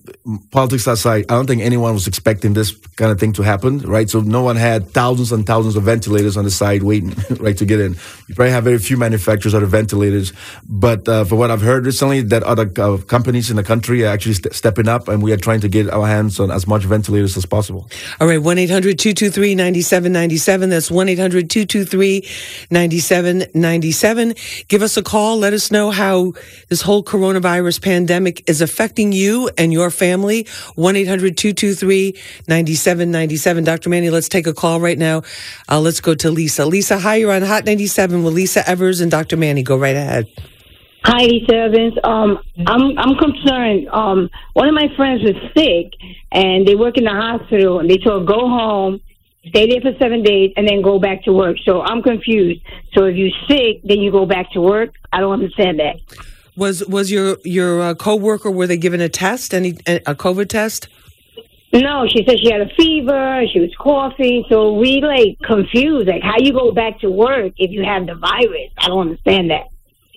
politics 0.51 0.89
aside, 0.89 1.27
I 1.29 1.35
don't 1.35 1.47
think 1.47 1.63
anyone 1.63 1.95
was 1.95 2.09
expecting 2.09 2.55
this 2.55 2.73
kind 2.97 3.13
of 3.13 3.21
thing 3.21 3.33
to 3.35 3.43
happen, 3.43 3.79
right? 3.79 4.11
So 4.11 4.21
no 4.21 4.43
one 4.43 4.57
had 4.57 4.91
thousands 4.91 5.31
and 5.31 5.47
thousands 5.47 5.77
of 5.77 5.85
ventilators 5.85 6.37
on 6.37 6.43
the 6.43 6.51
side 6.51 6.83
waiting, 6.83 7.15
right, 7.39 7.57
to 7.59 7.65
get 7.65 7.79
in. 7.79 7.93
You 8.27 8.35
probably 8.35 8.51
have 8.51 8.65
very 8.65 8.79
few 8.79 8.97
manufacturers 8.97 9.55
of 9.55 9.63
ventilators, 9.69 10.33
but 10.69 11.09
uh, 11.09 11.25
for 11.25 11.37
what 11.37 11.53
I've 11.53 11.63
heard 11.63 11.87
recently, 11.87 12.23
that 12.23 12.43
other 12.43 12.69
uh, 12.79 12.97
companies 12.97 13.51
in 13.51 13.57
the 13.57 13.63
country 13.63 14.05
are 14.05 14.09
actually 14.09 14.35
st- 14.35 14.53
stepping 14.53 14.89
up, 14.89 15.07
and 15.07 15.23
we 15.23 15.33
are 15.33 15.37
trying 15.37 15.61
to 15.61 15.69
get 15.69 15.89
our 15.91 16.07
hands 16.09 16.41
on 16.41 16.51
as 16.51 16.67
much 16.67 16.83
ventilators 16.83 17.37
as 17.37 17.47
possible. 17.47 17.89
All 18.21 18.27
right, 18.27 18.43
one 18.43 18.57
223 18.57 19.55
9797 19.55 20.71
That's 20.71 20.91
one 20.91 21.07
223 21.07 22.27
9797 22.71 24.35
Give 24.69 24.83
us 24.83 24.97
a 24.97 25.03
call. 25.03 25.39
Let 25.39 25.53
us 25.53 25.71
know 25.71 25.91
how 25.91 26.33
this 26.69 26.83
whole 26.83 27.05
coronavirus 27.05 27.83
pandemic 27.83 28.49
is 28.49 28.61
affecting 28.61 29.11
you 29.13 29.51
and 29.57 29.73
your 29.73 29.91
family. 29.91 30.45
1-800-223-9797. 30.77 33.65
Dr. 33.65 33.91
Manny, 33.91 34.11
let's 34.11 34.29
take 34.29 34.47
a 34.47 34.55
call 34.55 34.79
right 34.81 34.99
now. 34.99 35.23
Uh, 35.69 35.81
let's 35.81 36.01
go 36.01 36.15
to 36.15 36.31
Lisa. 36.31 36.65
Lisa, 36.67 36.99
hi, 36.99 37.17
you're 37.17 37.33
on 37.33 37.43
Hot 37.43 37.65
97 37.65 38.23
with 38.23 38.35
Lisa 38.35 38.69
Evers 38.69 39.01
and 39.01 39.11
Dr. 39.11 39.37
Manny. 39.37 39.63
Go 39.63 39.77
right 39.77 39.97
ahead. 39.97 40.27
Hi, 41.05 41.25
Lisa 41.25 41.55
Evans. 41.55 41.95
Um, 42.03 42.39
I'm 42.67 42.99
I'm 42.99 43.17
concerned. 43.17 43.89
Um, 43.91 44.29
one 44.55 44.69
of 44.69 44.75
my 44.75 44.89
friends 44.97 45.23
was 45.23 45.37
sick, 45.57 45.93
and 46.33 46.67
they 46.67 46.75
work 46.75 46.99
in 46.99 47.05
the 47.05 47.11
hospital, 47.11 47.79
and 47.79 47.89
they 47.89 47.99
told 47.99 48.27
go 48.27 48.49
home 48.49 49.01
stay 49.49 49.69
there 49.69 49.81
for 49.81 49.97
seven 49.99 50.23
days, 50.23 50.53
and 50.57 50.69
then 50.69 50.83
go 50.83 50.99
back 50.99 51.25
to 51.25 51.33
work. 51.33 51.57
So 51.65 51.83
I'm 51.83 52.03
confused. 52.03 52.61
So 52.95 53.05
if 53.05 53.17
you're 53.17 53.31
sick, 53.49 53.83
then 53.85 54.01
you 54.01 54.11
go 54.11 54.27
back 54.27 54.51
to 54.53 54.61
work. 54.61 54.95
I 55.13 55.21
don't 55.21 55.33
understand 55.33 55.81
that. 55.81 55.97
Was 56.57 56.87
was 56.87 57.11
your 57.11 57.37
your 57.45 57.83
uh, 57.83 57.95
coworker? 57.95 58.51
Were 58.51 58.67
they 58.67 58.79
given 58.79 59.01
a 59.01 59.09
test? 59.09 59.53
Any 59.53 59.71
a 59.87 60.15
COVID 60.15 60.49
test? 60.49 60.89
No, 61.73 62.07
she 62.09 62.25
said 62.27 62.39
she 62.41 62.51
had 62.51 62.63
a 62.63 62.71
fever. 62.77 63.43
She 63.53 63.61
was 63.61 63.75
coughing. 63.79 64.45
So 64.49 64.73
we 64.75 65.03
like 65.03 65.39
confused. 65.47 66.09
Like, 66.09 66.23
how 66.23 66.37
you 66.39 66.53
go 66.53 66.73
back 66.73 67.01
to 67.01 67.11
work 67.11 67.53
if 67.59 67.71
you 67.71 67.85
have 67.85 68.07
the 68.07 68.15
virus? 68.15 68.71
I 68.79 68.89
don't 68.89 69.09
understand 69.09 69.51
that. 69.51 69.69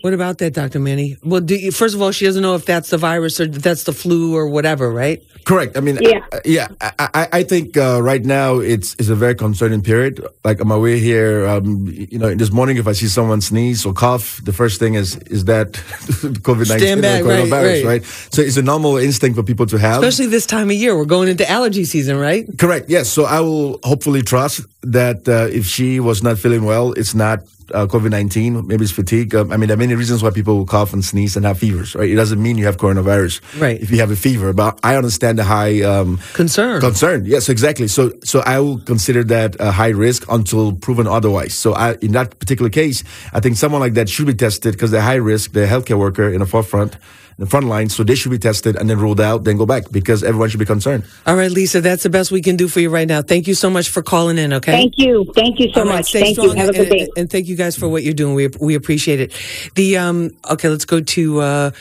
What 0.02 0.14
about 0.14 0.38
that, 0.38 0.54
Dr. 0.54 0.80
Manny? 0.80 1.18
Well, 1.24 1.44
you, 1.44 1.72
first 1.72 1.96
of 1.96 2.02
all, 2.02 2.12
she 2.12 2.26
doesn't 2.26 2.42
know 2.42 2.56
if 2.56 2.66
that's 2.66 2.90
the 2.90 2.98
virus 2.98 3.40
or 3.40 3.48
that's 3.48 3.84
the 3.84 3.94
flu 3.94 4.36
or 4.36 4.48
whatever, 4.48 4.90
right? 4.92 5.22
Correct. 5.46 5.78
I 5.78 5.82
mean, 5.82 5.98
yeah, 6.02 6.26
uh, 6.32 6.40
yeah. 6.46 6.68
I, 6.80 7.28
I 7.34 7.44
think 7.44 7.76
uh, 7.76 8.02
right 8.02 8.24
now 8.24 8.60
it's 8.60 8.96
it's 9.00 9.10
a 9.10 9.16
very 9.16 9.36
concerning 9.36 9.82
period. 9.82 10.26
Like 10.44 10.62
on 10.62 10.68
my 10.68 10.78
way 10.78 11.00
here, 11.00 11.48
um, 11.48 11.88
you 11.88 12.20
know, 12.20 12.34
this 12.36 12.52
morning, 12.52 12.78
if 12.78 12.88
I 12.88 12.94
see 12.94 13.08
someone 13.08 13.42
sneeze 13.42 13.86
or 13.86 13.94
cough, 13.94 14.40
the 14.44 14.54
first 14.54 14.80
thing 14.80 14.94
is 14.94 15.18
is 15.28 15.46
that 15.46 15.72
COVID 16.48 16.70
nineteen 16.70 17.00
or 17.00 17.02
coronavirus, 17.02 17.52
right, 17.52 17.64
right. 17.64 17.86
right? 17.86 18.06
So 18.06 18.42
it's 18.42 18.58
a 18.58 18.62
normal 18.62 18.98
instinct 18.98 19.36
for 19.38 19.44
people 19.44 19.66
to 19.68 19.78
have, 19.78 20.04
especially 20.04 20.28
this 20.28 20.46
time 20.46 20.70
of 20.70 20.76
year. 20.76 20.96
We're 20.96 21.06
going 21.06 21.30
into 21.30 21.50
allergy 21.50 21.84
season, 21.86 22.18
right? 22.18 22.46
Correct. 22.58 22.90
Yes. 22.90 23.10
So 23.10 23.26
I 23.26 23.40
will 23.40 23.80
hopefully 23.84 24.22
trust 24.22 24.62
that 24.84 25.28
uh, 25.28 25.48
if 25.52 25.66
she 25.66 26.00
was 26.00 26.22
not 26.22 26.38
feeling 26.38 26.64
well, 26.64 26.94
it's 26.94 27.16
not 27.16 27.40
uh, 27.74 27.88
COVID 27.88 28.12
19, 28.12 28.68
maybe 28.68 28.84
it's 28.84 28.92
fatigue. 28.92 29.36
Um, 29.36 29.52
I 29.52 29.58
mean, 29.58 29.68
there 29.68 29.76
are 29.76 29.80
many 29.80 29.96
reasons 29.96 30.24
why 30.24 30.32
people 30.32 30.58
will 30.58 30.66
cough 30.66 30.94
and 30.94 31.04
sneeze 31.04 31.36
and 31.36 31.46
have 31.46 31.60
fevers, 31.60 31.96
right? 31.96 32.10
It 32.10 32.16
doesn't 32.16 32.42
mean 32.42 32.58
you 32.58 32.66
have 32.66 32.78
coronavirus. 32.78 33.42
Right. 33.60 33.80
If 33.82 33.92
you 33.92 33.98
have 34.00 34.12
a 34.12 34.16
fever, 34.16 34.54
but 34.54 34.80
I 34.84 34.96
understand 34.96 35.38
the 35.38 35.44
high 35.44 35.82
um, 35.82 36.20
concern. 36.34 36.82
Concern, 36.82 37.26
yes, 37.26 37.50
exactly. 37.50 37.88
So, 37.88 38.12
so 38.24 38.42
I 38.42 38.60
will 38.60 38.80
consider 38.80 39.24
that 39.26 39.56
a 39.60 39.72
high 39.72 39.90
risk 39.90 40.26
until 40.30 40.74
proven 40.74 41.08
otherwise. 41.08 41.54
So, 41.54 41.74
I, 41.74 41.94
in 42.02 42.12
that 42.14 42.40
particular 42.40 42.70
case, 42.70 43.04
I 43.34 43.40
think 43.40 43.58
someone 43.58 43.82
like 43.82 43.94
that 43.94 44.10
should 44.10 44.28
be 44.28 44.34
tested 44.34 44.74
because 44.74 44.92
they're 44.92 45.02
high 45.02 45.16
risk, 45.16 45.52
they're 45.52 45.66
a 45.66 45.68
healthcare 45.68 45.98
worker 45.98 46.30
in 46.30 46.40
the 46.40 46.46
forefront 46.46 46.98
the 47.40 47.46
front 47.46 47.68
line, 47.68 47.88
so 47.88 48.04
they 48.04 48.16
should 48.16 48.32
be 48.32 48.38
tested 48.38 48.76
and 48.76 48.90
then 48.90 49.00
ruled 49.00 49.22
out, 49.22 49.46
then 49.46 49.56
go 49.56 49.66
back 49.66 49.90
because 49.92 50.24
everyone 50.24 50.50
should 50.50 50.60
be 50.60 50.66
concerned. 50.66 51.06
All 51.26 51.38
right, 51.38 51.50
Lisa, 51.50 51.80
that's 51.80 52.04
the 52.04 52.10
best 52.10 52.32
we 52.32 52.42
can 52.42 52.58
do 52.58 52.68
for 52.68 52.82
you 52.82 52.90
right 52.90 53.08
now. 53.08 53.22
Thank 53.22 53.48
you 53.48 53.54
so 53.54 53.70
much 53.70 53.90
for 53.90 54.04
calling 54.04 54.38
in. 54.38 54.52
Okay. 54.54 54.74
Thank 54.74 54.98
you. 54.98 55.32
Thank 55.34 55.60
you 55.60 55.72
so 55.74 55.86
much. 55.86 56.12
Thank 56.12 56.38
you. 56.38 56.52
Have 56.52 56.70
a 56.70 56.74
good 56.74 56.90
day. 56.90 57.00
And, 57.00 57.10
and, 57.16 57.32
thank 57.32 57.48
you 57.48 57.56
guys 57.56 57.78
for 57.78 57.88
what 57.88 58.04
you're 58.04 58.14
doing. 58.14 58.36
We 58.36 58.50
we 58.60 58.76
appreciate 58.76 59.22
it. 59.22 59.34
The 59.76 59.98
um 59.98 60.32
okay, 60.52 60.68
let's 60.68 60.86
go 60.86 61.00
to 61.00 61.40
uh, 61.40 61.72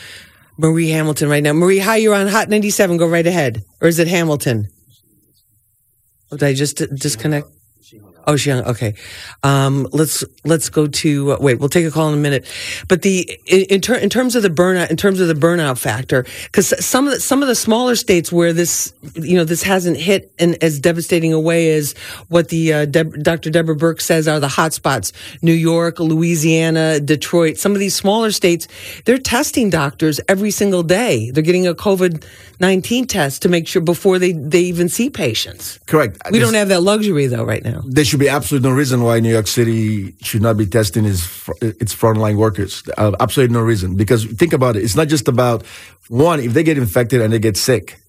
Marie 0.57 0.89
Hamilton 0.89 1.29
right 1.29 1.43
now. 1.43 1.51
Marie, 1.51 1.79
hi, 1.79 1.97
you're 1.97 2.15
on 2.15 2.27
Hot 2.27 2.47
97. 2.47 2.95
Go 2.95 3.07
right 3.07 3.27
ahead. 3.27 3.63
Or 3.81 3.89
is 3.89 3.99
it 3.99 4.07
Hamilton? 4.07 4.69
Oh, 6.31 6.37
did 6.37 6.47
I 6.47 6.53
just 6.53 6.77
disconnect? 6.95 7.47
Oh, 8.29 8.35
she's 8.35 8.45
young. 8.45 8.63
Okay. 8.63 8.93
Um, 9.41 9.87
let's 9.91 10.23
let's 10.45 10.69
go 10.69 10.85
to 10.85 11.31
uh, 11.31 11.37
wait. 11.39 11.59
We'll 11.59 11.67
take 11.67 11.87
a 11.87 11.89
call 11.89 12.09
in 12.09 12.13
a 12.13 12.21
minute. 12.21 12.45
But 12.87 13.01
the 13.01 13.27
in, 13.47 13.61
in, 13.61 13.81
ter- 13.81 13.95
in 13.95 14.11
terms 14.11 14.35
of 14.35 14.43
the 14.43 14.49
burnout, 14.49 14.91
in 14.91 14.97
terms 14.97 15.19
of 15.19 15.27
the 15.27 15.33
burnout 15.33 15.79
factor, 15.79 16.27
because 16.43 16.85
some 16.85 17.07
of 17.07 17.15
the, 17.15 17.19
some 17.19 17.41
of 17.41 17.47
the 17.47 17.55
smaller 17.55 17.95
states 17.95 18.31
where 18.31 18.53
this 18.53 18.93
you 19.15 19.35
know 19.35 19.45
this 19.45 19.63
hasn't 19.63 19.97
hit 19.97 20.31
in 20.37 20.55
as 20.61 20.79
devastating 20.79 21.33
a 21.33 21.39
way 21.39 21.73
as 21.73 21.93
what 22.27 22.49
the 22.49 22.71
uh, 22.71 22.85
Deb- 22.85 23.23
Dr. 23.23 23.49
Deborah 23.49 23.75
Burke 23.75 23.99
says 23.99 24.27
are 24.27 24.39
the 24.39 24.47
hotspots: 24.47 25.11
New 25.41 25.51
York, 25.51 25.99
Louisiana, 25.99 26.99
Detroit. 26.99 27.57
Some 27.57 27.71
of 27.71 27.79
these 27.79 27.95
smaller 27.95 28.29
states, 28.29 28.67
they're 29.05 29.17
testing 29.17 29.71
doctors 29.71 30.21
every 30.27 30.51
single 30.51 30.83
day. 30.83 31.31
They're 31.31 31.41
getting 31.41 31.65
a 31.65 31.73
COVID 31.73 32.23
nineteen 32.59 33.07
test 33.07 33.41
to 33.41 33.49
make 33.49 33.67
sure 33.67 33.81
before 33.81 34.19
they 34.19 34.33
they 34.33 34.61
even 34.61 34.87
see 34.87 35.09
patients. 35.09 35.79
Correct. 35.87 36.19
We 36.31 36.37
don't 36.37 36.53
have 36.53 36.67
that 36.67 36.83
luxury 36.83 37.25
though 37.25 37.43
right 37.43 37.63
now. 37.63 37.81
There 37.87 38.05
should 38.05 38.18
be 38.19 38.29
absolutely 38.29 38.69
no 38.69 38.75
reason 38.75 39.01
why 39.03 39.19
New 39.19 39.31
York 39.31 39.47
City 39.47 40.15
should 40.21 40.41
not 40.41 40.57
be 40.57 40.65
testing 40.65 41.05
its 41.05 41.49
its 41.61 41.95
frontline 41.95 42.37
workers. 42.37 42.83
Uh, 42.97 43.15
absolutely 43.19 43.53
no 43.53 43.61
reason. 43.61 43.95
Because 43.95 44.25
think 44.25 44.53
about 44.53 44.75
it. 44.75 44.83
It's 44.83 44.95
not 44.95 45.07
just 45.07 45.27
about 45.27 45.65
one. 46.09 46.39
If 46.39 46.53
they 46.53 46.63
get 46.63 46.77
infected 46.77 47.21
and 47.21 47.33
they 47.33 47.39
get 47.39 47.57
sick, 47.57 47.99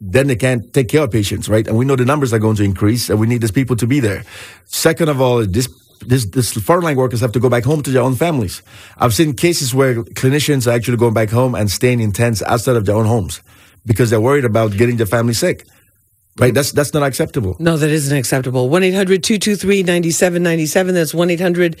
then 0.00 0.26
they 0.26 0.36
can't 0.36 0.72
take 0.72 0.88
care 0.88 1.02
of 1.02 1.10
patients, 1.10 1.48
right? 1.48 1.66
And 1.66 1.76
we 1.76 1.84
know 1.84 1.96
the 1.96 2.04
numbers 2.04 2.32
are 2.32 2.38
going 2.38 2.56
to 2.56 2.64
increase, 2.64 3.08
and 3.08 3.20
we 3.20 3.26
need 3.26 3.40
these 3.40 3.52
people 3.52 3.76
to 3.76 3.86
be 3.86 4.00
there. 4.00 4.24
Second 4.64 5.08
of 5.08 5.20
all, 5.20 5.46
this 5.46 5.68
this, 6.00 6.26
this 6.26 6.54
frontline 6.54 6.96
workers 6.96 7.20
have 7.20 7.32
to 7.32 7.40
go 7.40 7.48
back 7.48 7.64
home 7.64 7.82
to 7.82 7.90
their 7.90 8.02
own 8.02 8.14
families. 8.14 8.62
I've 8.98 9.14
seen 9.14 9.34
cases 9.34 9.74
where 9.74 10.02
clinicians 10.04 10.66
are 10.66 10.72
actually 10.72 10.98
going 10.98 11.14
back 11.14 11.30
home 11.30 11.54
and 11.54 11.70
staying 11.70 12.00
in 12.00 12.12
tents 12.12 12.42
outside 12.42 12.76
of 12.76 12.84
their 12.84 12.96
own 12.96 13.06
homes 13.06 13.40
because 13.86 14.10
they're 14.10 14.20
worried 14.20 14.44
about 14.44 14.72
getting 14.72 14.96
their 14.96 15.06
family 15.06 15.34
sick. 15.34 15.66
Right, 16.38 16.52
that's 16.52 16.70
that's 16.72 16.92
not 16.92 17.02
acceptable. 17.02 17.56
No, 17.58 17.78
that 17.78 17.88
isn't 17.88 18.14
acceptable. 18.14 18.68
1 18.68 18.82
800 18.82 19.24
223 19.24 19.82
9797. 19.84 20.94
That's 20.94 21.14
1 21.14 21.30
800 21.30 21.76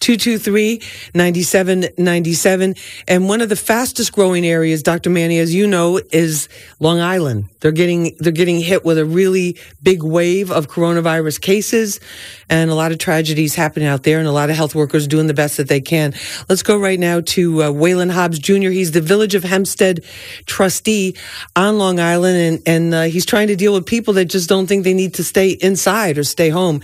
223 0.00 0.80
9797. 1.12 2.74
And 3.06 3.28
one 3.28 3.42
of 3.42 3.50
the 3.50 3.56
fastest 3.56 4.12
growing 4.12 4.46
areas, 4.46 4.82
Dr. 4.82 5.10
Manny, 5.10 5.38
as 5.38 5.54
you 5.54 5.66
know, 5.66 6.00
is 6.10 6.48
Long 6.80 7.00
Island. 7.00 7.50
They're 7.60 7.70
getting 7.70 8.16
they're 8.18 8.32
getting 8.32 8.60
hit 8.60 8.82
with 8.82 8.96
a 8.96 9.04
really 9.04 9.58
big 9.82 10.02
wave 10.02 10.50
of 10.50 10.68
coronavirus 10.68 11.42
cases 11.42 12.00
and 12.48 12.70
a 12.70 12.74
lot 12.74 12.92
of 12.92 12.98
tragedies 12.98 13.56
happening 13.56 13.88
out 13.88 14.04
there 14.04 14.18
and 14.20 14.26
a 14.26 14.32
lot 14.32 14.48
of 14.48 14.56
health 14.56 14.74
workers 14.74 15.06
doing 15.06 15.26
the 15.26 15.34
best 15.34 15.58
that 15.58 15.68
they 15.68 15.82
can. 15.82 16.14
Let's 16.48 16.62
go 16.62 16.78
right 16.78 16.98
now 16.98 17.20
to 17.20 17.62
uh, 17.62 17.70
Waylon 17.72 18.10
Hobbs 18.10 18.38
Jr. 18.38 18.70
He's 18.70 18.92
the 18.92 19.02
Village 19.02 19.34
of 19.34 19.44
Hempstead 19.44 20.02
trustee 20.46 21.14
on 21.54 21.76
Long 21.76 22.00
Island 22.00 22.38
and, 22.38 22.62
and 22.66 22.94
uh, 22.94 23.02
he's 23.02 23.26
trying 23.26 23.48
to 23.48 23.56
deal 23.56 23.74
with 23.74 23.84
people 23.84 23.97
that 24.14 24.26
just 24.26 24.48
don't 24.48 24.66
think 24.66 24.84
they 24.84 24.94
need 24.94 25.14
to 25.14 25.24
stay 25.24 25.50
inside 25.50 26.18
or 26.18 26.24
stay 26.24 26.48
home. 26.48 26.80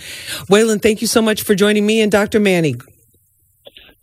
Waylon, 0.50 0.82
thank 0.82 1.00
you 1.00 1.06
so 1.06 1.22
much 1.22 1.42
for 1.42 1.54
joining 1.54 1.86
me 1.86 2.00
and 2.00 2.10
Dr. 2.10 2.40
Manny. 2.40 2.74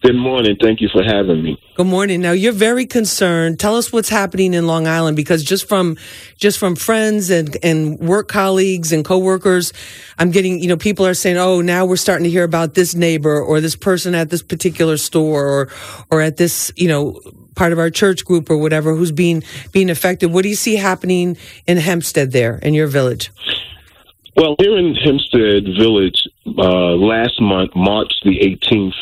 Good 0.03 0.15
morning. 0.15 0.57
Thank 0.59 0.81
you 0.81 0.89
for 0.91 1.03
having 1.03 1.43
me. 1.43 1.61
Good 1.75 1.85
morning. 1.85 2.21
Now 2.21 2.31
you're 2.31 2.53
very 2.53 2.87
concerned. 2.87 3.59
Tell 3.59 3.75
us 3.75 3.93
what's 3.93 4.09
happening 4.09 4.55
in 4.55 4.65
Long 4.65 4.87
Island 4.87 5.15
because 5.15 5.43
just 5.43 5.69
from 5.69 5.95
just 6.37 6.57
from 6.57 6.75
friends 6.75 7.29
and 7.29 7.55
and 7.61 7.99
work 7.99 8.27
colleagues 8.27 8.91
and 8.91 9.05
coworkers, 9.05 9.73
I'm 10.17 10.31
getting 10.31 10.59
you 10.59 10.69
know 10.69 10.77
people 10.77 11.05
are 11.05 11.13
saying, 11.13 11.37
oh, 11.37 11.61
now 11.61 11.85
we're 11.85 11.97
starting 11.97 12.23
to 12.23 12.31
hear 12.31 12.43
about 12.43 12.73
this 12.73 12.95
neighbor 12.95 13.39
or 13.39 13.61
this 13.61 13.75
person 13.75 14.15
at 14.15 14.31
this 14.31 14.41
particular 14.41 14.97
store 14.97 15.45
or 15.45 15.69
or 16.09 16.19
at 16.19 16.37
this 16.37 16.73
you 16.75 16.87
know 16.87 17.21
part 17.55 17.73
of 17.73 17.79
our 17.79 17.89
church 17.89 18.25
group 18.25 18.49
or 18.49 18.57
whatever 18.57 18.95
who's 18.95 19.11
being 19.11 19.43
being 19.71 19.89
affected. 19.89 20.31
What 20.31 20.43
do 20.43 20.49
you 20.49 20.55
see 20.55 20.75
happening 20.75 21.37
in 21.67 21.77
Hempstead 21.77 22.31
there 22.31 22.57
in 22.57 22.73
your 22.73 22.87
village? 22.87 23.31
Well, 24.35 24.55
here 24.59 24.77
in 24.77 24.95
Hempstead 24.95 25.65
Village, 25.77 26.27
uh, 26.47 26.95
last 26.95 27.41
month, 27.41 27.75
March 27.75 28.13
the 28.23 28.39
18th, 28.39 28.95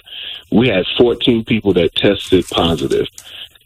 we 0.52 0.68
had 0.68 0.86
14 0.98 1.46
people 1.46 1.72
that 1.74 1.96
tested 1.96 2.46
positive. 2.50 3.08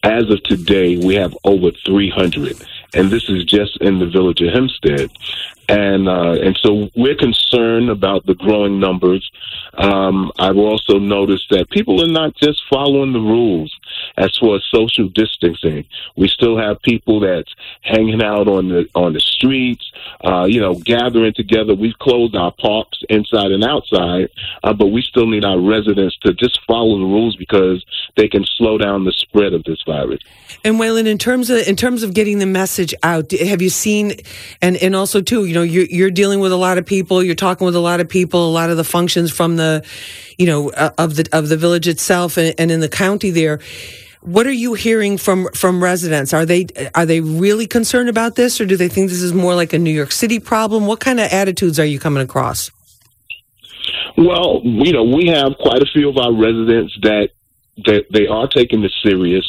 As 0.03 0.29
of 0.29 0.43
today, 0.43 0.97
we 0.97 1.15
have 1.15 1.35
over 1.45 1.71
300, 1.85 2.61
and 2.93 3.09
this 3.09 3.29
is 3.29 3.45
just 3.45 3.77
in 3.77 3.99
the 3.99 4.05
village 4.05 4.41
of 4.41 4.53
Hempstead. 4.53 5.09
And 5.69 6.09
uh, 6.09 6.33
and 6.33 6.59
so 6.61 6.89
we're 6.95 7.15
concerned 7.15 7.89
about 7.89 8.25
the 8.25 8.35
growing 8.35 8.81
numbers. 8.81 9.31
Um, 9.75 10.31
I've 10.37 10.57
also 10.57 10.99
noticed 10.99 11.49
that 11.51 11.69
people 11.69 12.03
are 12.03 12.11
not 12.11 12.35
just 12.35 12.61
following 12.69 13.13
the 13.13 13.19
rules 13.19 13.73
as 14.17 14.37
as 14.43 14.63
social 14.73 15.07
distancing. 15.09 15.85
We 16.15 16.27
still 16.27 16.57
have 16.57 16.81
people 16.81 17.19
that's 17.19 17.53
hanging 17.81 18.21
out 18.21 18.47
on 18.47 18.69
the 18.69 18.87
on 18.93 19.13
the 19.13 19.19
streets, 19.19 19.91
uh, 20.23 20.45
you 20.45 20.59
know, 20.59 20.75
gathering 20.75 21.33
together. 21.33 21.73
We've 21.73 21.97
closed 21.99 22.35
our 22.35 22.51
parks 22.51 22.99
inside 23.09 23.51
and 23.51 23.63
outside, 23.63 24.29
uh, 24.63 24.73
but 24.73 24.87
we 24.87 25.01
still 25.01 25.27
need 25.27 25.45
our 25.45 25.59
residents 25.59 26.17
to 26.23 26.33
just 26.33 26.59
follow 26.67 26.97
the 26.99 27.05
rules 27.05 27.35
because 27.35 27.83
they 28.17 28.27
can 28.27 28.45
slow 28.45 28.77
down 28.77 29.05
the 29.05 29.13
spread 29.13 29.53
of 29.53 29.63
this 29.63 29.81
virus. 29.85 30.19
And 30.63 30.75
Waylon, 30.79 31.07
in 31.07 31.17
terms 31.17 31.49
of 31.49 31.67
in 31.67 31.75
terms 31.75 32.03
of 32.03 32.13
getting 32.13 32.39
the 32.39 32.45
message 32.45 32.93
out, 33.03 33.31
have 33.31 33.61
you 33.61 33.69
seen, 33.69 34.13
and 34.61 34.77
and 34.77 34.95
also 34.95 35.21
too, 35.21 35.45
you 35.45 35.53
know, 35.53 35.63
you're 35.63 35.85
you're 35.85 36.11
dealing 36.11 36.39
with 36.39 36.51
a 36.51 36.57
lot 36.57 36.77
of 36.77 36.85
people, 36.85 37.23
you're 37.23 37.35
talking 37.35 37.65
with 37.65 37.75
a 37.75 37.79
lot 37.79 37.99
of 37.99 38.09
people, 38.09 38.47
a 38.47 38.51
lot 38.51 38.69
of 38.69 38.77
the 38.77 38.83
functions 38.83 39.31
from 39.31 39.55
the, 39.55 39.85
you 40.37 40.45
know, 40.45 40.69
uh, 40.71 40.91
of 40.97 41.15
the 41.15 41.27
of 41.31 41.49
the 41.49 41.57
village 41.57 41.87
itself 41.87 42.37
and, 42.37 42.53
and 42.57 42.71
in 42.71 42.79
the 42.79 42.89
county 42.89 43.31
there. 43.31 43.59
What 44.23 44.47
are 44.47 44.53
you 44.53 44.73
hearing 44.73 45.17
from 45.17 45.49
from 45.53 45.83
residents? 45.83 46.33
Are 46.33 46.45
they 46.45 46.67
are 46.95 47.05
they 47.05 47.19
really 47.19 47.67
concerned 47.67 48.07
about 48.07 48.35
this, 48.35 48.61
or 48.61 48.65
do 48.65 48.77
they 48.77 48.87
think 48.87 49.09
this 49.09 49.21
is 49.21 49.33
more 49.33 49.53
like 49.53 49.73
a 49.73 49.77
New 49.77 49.91
York 49.91 50.13
City 50.13 50.39
problem? 50.39 50.87
What 50.87 51.01
kind 51.01 51.19
of 51.19 51.31
attitudes 51.31 51.77
are 51.77 51.85
you 51.85 51.99
coming 51.99 52.23
across? 52.23 52.71
Well, 54.17 54.61
you 54.63 54.93
know, 54.93 55.03
we 55.03 55.27
have 55.27 55.57
quite 55.59 55.81
a 55.81 55.87
few 55.91 56.07
of 56.07 56.17
our 56.17 56.31
residents 56.31 56.97
that 57.01 57.29
that 57.85 58.05
they 58.11 58.27
are 58.27 58.47
taking 58.47 58.81
this 58.81 58.93
serious 59.03 59.43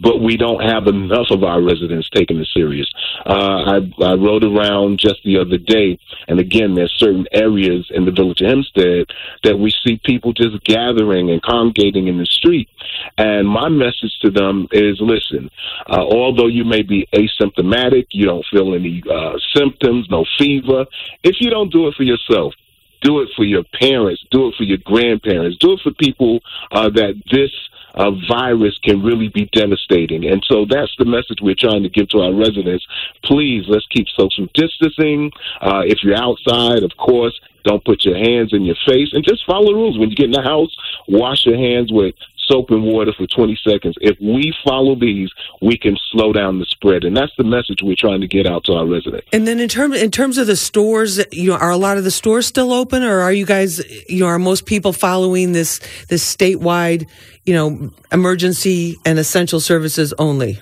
but 0.00 0.20
we 0.20 0.36
don't 0.36 0.62
have 0.62 0.86
enough 0.86 1.26
of 1.30 1.42
our 1.42 1.62
residents 1.62 2.08
taking 2.10 2.38
it 2.38 2.48
serious. 2.54 2.88
Uh, 3.26 3.32
I, 3.32 3.76
I 4.02 4.14
rode 4.14 4.44
around 4.44 4.98
just 4.98 5.22
the 5.24 5.38
other 5.38 5.58
day, 5.58 5.98
and 6.28 6.38
again, 6.38 6.74
there's 6.74 6.92
certain 6.98 7.26
areas 7.32 7.86
in 7.90 8.04
the 8.04 8.12
village 8.12 8.40
of 8.40 8.48
Hempstead 8.48 9.06
that 9.44 9.58
we 9.58 9.70
see 9.84 10.00
people 10.04 10.32
just 10.32 10.62
gathering 10.64 11.30
and 11.30 11.42
congregating 11.42 12.08
in 12.08 12.18
the 12.18 12.26
street. 12.26 12.68
And 13.16 13.48
my 13.48 13.68
message 13.68 14.16
to 14.22 14.30
them 14.30 14.68
is 14.72 14.98
listen, 15.00 15.50
uh, 15.88 16.00
although 16.00 16.46
you 16.46 16.64
may 16.64 16.82
be 16.82 17.08
asymptomatic, 17.12 18.06
you 18.10 18.26
don't 18.26 18.44
feel 18.50 18.74
any 18.74 19.02
uh, 19.10 19.36
symptoms, 19.54 20.06
no 20.10 20.24
fever, 20.38 20.86
if 21.24 21.36
you 21.40 21.50
don't 21.50 21.72
do 21.72 21.88
it 21.88 21.94
for 21.94 22.04
yourself, 22.04 22.54
do 23.00 23.20
it 23.20 23.28
for 23.36 23.44
your 23.44 23.64
parents, 23.80 24.24
do 24.30 24.48
it 24.48 24.54
for 24.56 24.64
your 24.64 24.78
grandparents, 24.84 25.56
do 25.58 25.72
it 25.72 25.80
for 25.82 25.92
people 25.92 26.40
uh, 26.72 26.88
that 26.90 27.14
this 27.30 27.50
uh, 27.98 28.12
virus 28.28 28.78
can 28.84 29.02
really 29.02 29.28
be 29.28 29.50
devastating. 29.52 30.24
And 30.26 30.42
so 30.48 30.64
that's 30.68 30.94
the 30.98 31.04
message 31.04 31.38
we're 31.42 31.58
trying 31.58 31.82
to 31.82 31.88
give 31.88 32.08
to 32.10 32.20
our 32.20 32.32
residents. 32.32 32.86
Please, 33.24 33.64
let's 33.68 33.86
keep 33.86 34.06
social 34.18 34.46
distancing. 34.54 35.30
Uh, 35.60 35.82
if 35.84 35.98
you're 36.02 36.16
outside, 36.16 36.82
of 36.82 36.92
course, 36.96 37.38
don't 37.64 37.84
put 37.84 38.04
your 38.04 38.16
hands 38.16 38.52
in 38.52 38.64
your 38.64 38.76
face 38.86 39.10
and 39.12 39.24
just 39.24 39.44
follow 39.44 39.72
the 39.72 39.74
rules. 39.74 39.98
When 39.98 40.10
you 40.10 40.16
get 40.16 40.26
in 40.26 40.32
the 40.32 40.42
house, 40.42 40.74
wash 41.08 41.44
your 41.44 41.58
hands 41.58 41.92
with 41.92 42.14
soap 42.50 42.70
and 42.70 42.82
water 42.82 43.12
for 43.16 43.26
20 43.26 43.58
seconds. 43.66 43.96
If 44.00 44.16
we 44.20 44.52
follow 44.64 44.94
these, 44.94 45.30
we 45.60 45.78
can 45.78 45.96
slow 46.10 46.32
down 46.32 46.58
the 46.58 46.66
spread, 46.66 47.04
and 47.04 47.16
that's 47.16 47.32
the 47.36 47.44
message 47.44 47.80
we're 47.82 47.96
trying 47.98 48.20
to 48.20 48.26
get 48.26 48.46
out 48.46 48.64
to 48.64 48.72
our 48.72 48.86
residents. 48.86 49.28
And 49.32 49.46
then 49.46 49.60
in 49.60 49.68
terms 49.68 50.00
in 50.00 50.10
terms 50.10 50.38
of 50.38 50.46
the 50.46 50.56
stores, 50.56 51.22
you 51.32 51.50
know, 51.50 51.56
are 51.56 51.70
a 51.70 51.76
lot 51.76 51.98
of 51.98 52.04
the 52.04 52.10
stores 52.10 52.46
still 52.46 52.72
open, 52.72 53.02
or 53.02 53.20
are 53.20 53.32
you 53.32 53.46
guys, 53.46 53.82
you 54.08 54.20
know, 54.20 54.26
are 54.26 54.38
most 54.38 54.66
people 54.66 54.92
following 54.92 55.52
this 55.52 55.80
this 56.08 56.36
statewide, 56.36 57.06
you 57.44 57.54
know, 57.54 57.90
emergency 58.12 58.96
and 59.04 59.18
essential 59.18 59.60
services 59.60 60.14
only? 60.18 60.60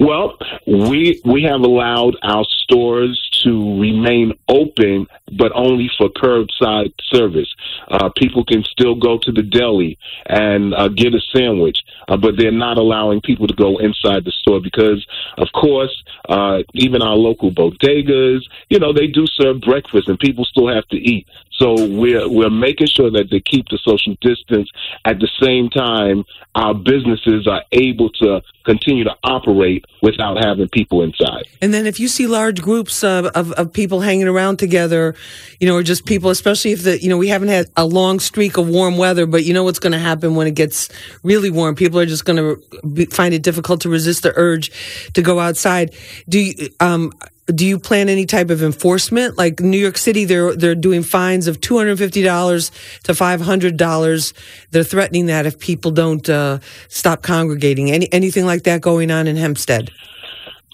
Well, 0.00 0.38
we 0.66 1.20
we 1.24 1.42
have 1.42 1.60
allowed 1.60 2.16
our 2.22 2.44
stores 2.44 3.27
to 3.44 3.80
remain 3.80 4.32
open, 4.48 5.06
but 5.36 5.52
only 5.54 5.90
for 5.96 6.08
curbside 6.08 6.92
service. 7.12 7.52
Uh, 7.88 8.10
people 8.16 8.44
can 8.44 8.62
still 8.64 8.94
go 8.94 9.18
to 9.22 9.32
the 9.32 9.42
deli 9.42 9.98
and 10.26 10.74
uh, 10.74 10.88
get 10.88 11.14
a 11.14 11.20
sandwich, 11.34 11.78
uh, 12.08 12.16
but 12.16 12.36
they're 12.36 12.50
not 12.50 12.78
allowing 12.78 13.20
people 13.20 13.46
to 13.46 13.54
go 13.54 13.78
inside 13.78 14.24
the 14.24 14.32
store 14.32 14.60
because, 14.60 15.06
of 15.36 15.48
course, 15.52 16.02
uh, 16.28 16.58
even 16.74 17.02
our 17.02 17.16
local 17.16 17.50
bodegas, 17.50 18.40
you 18.68 18.78
know, 18.78 18.92
they 18.92 19.06
do 19.06 19.26
serve 19.26 19.60
breakfast 19.60 20.08
and 20.08 20.18
people 20.18 20.44
still 20.44 20.68
have 20.68 20.86
to 20.88 20.96
eat. 20.96 21.26
So 21.58 21.74
we're 21.74 22.28
we're 22.28 22.50
making 22.50 22.86
sure 22.86 23.10
that 23.10 23.28
they 23.30 23.40
keep 23.40 23.66
the 23.68 23.78
social 23.82 24.16
distance. 24.20 24.70
At 25.04 25.18
the 25.18 25.28
same 25.42 25.70
time, 25.70 26.24
our 26.54 26.72
businesses 26.72 27.46
are 27.46 27.64
able 27.72 28.10
to 28.10 28.42
continue 28.64 29.04
to 29.04 29.14
operate 29.24 29.84
without 30.02 30.44
having 30.44 30.68
people 30.68 31.02
inside. 31.02 31.44
And 31.60 31.72
then 31.74 31.86
if 31.86 31.98
you 31.98 32.06
see 32.06 32.26
large 32.26 32.60
groups 32.62 33.02
of, 33.02 33.26
of, 33.26 33.52
of, 33.52 33.72
people 33.72 34.00
hanging 34.00 34.28
around 34.28 34.58
together, 34.58 35.14
you 35.58 35.66
know, 35.66 35.76
or 35.76 35.82
just 35.82 36.04
people, 36.04 36.30
especially 36.30 36.72
if 36.72 36.82
the, 36.84 37.00
you 37.02 37.08
know, 37.08 37.16
we 37.16 37.28
haven't 37.28 37.48
had 37.48 37.66
a 37.76 37.86
long 37.86 38.20
streak 38.20 38.56
of 38.56 38.68
warm 38.68 38.98
weather, 38.98 39.26
but 39.26 39.44
you 39.44 39.54
know 39.54 39.64
what's 39.64 39.78
going 39.78 39.92
to 39.92 39.98
happen 39.98 40.34
when 40.34 40.46
it 40.46 40.54
gets 40.54 40.88
really 41.22 41.50
warm. 41.50 41.74
People 41.74 41.98
are 41.98 42.06
just 42.06 42.24
going 42.24 42.36
to 42.36 43.06
find 43.06 43.32
it 43.34 43.42
difficult 43.42 43.80
to 43.82 43.88
resist 43.88 44.22
the 44.22 44.32
urge 44.36 44.70
to 45.14 45.22
go 45.22 45.40
outside. 45.40 45.94
Do 46.28 46.38
you, 46.40 46.70
um, 46.80 47.12
do 47.54 47.66
you 47.66 47.78
plan 47.78 48.08
any 48.08 48.26
type 48.26 48.50
of 48.50 48.62
enforcement? 48.62 49.38
Like 49.38 49.60
New 49.60 49.78
York 49.78 49.96
City, 49.96 50.24
they're 50.24 50.54
they're 50.54 50.74
doing 50.74 51.02
fines 51.02 51.46
of 51.46 51.60
two 51.60 51.76
hundred 51.78 51.98
fifty 51.98 52.22
dollars 52.22 52.70
to 53.04 53.14
five 53.14 53.40
hundred 53.40 53.76
dollars. 53.76 54.34
They're 54.70 54.84
threatening 54.84 55.26
that 55.26 55.46
if 55.46 55.58
people 55.58 55.90
don't 55.90 56.28
uh, 56.28 56.58
stop 56.88 57.22
congregating. 57.22 57.90
Any 57.90 58.12
anything 58.12 58.44
like 58.44 58.64
that 58.64 58.82
going 58.82 59.10
on 59.10 59.26
in 59.26 59.36
Hempstead? 59.36 59.90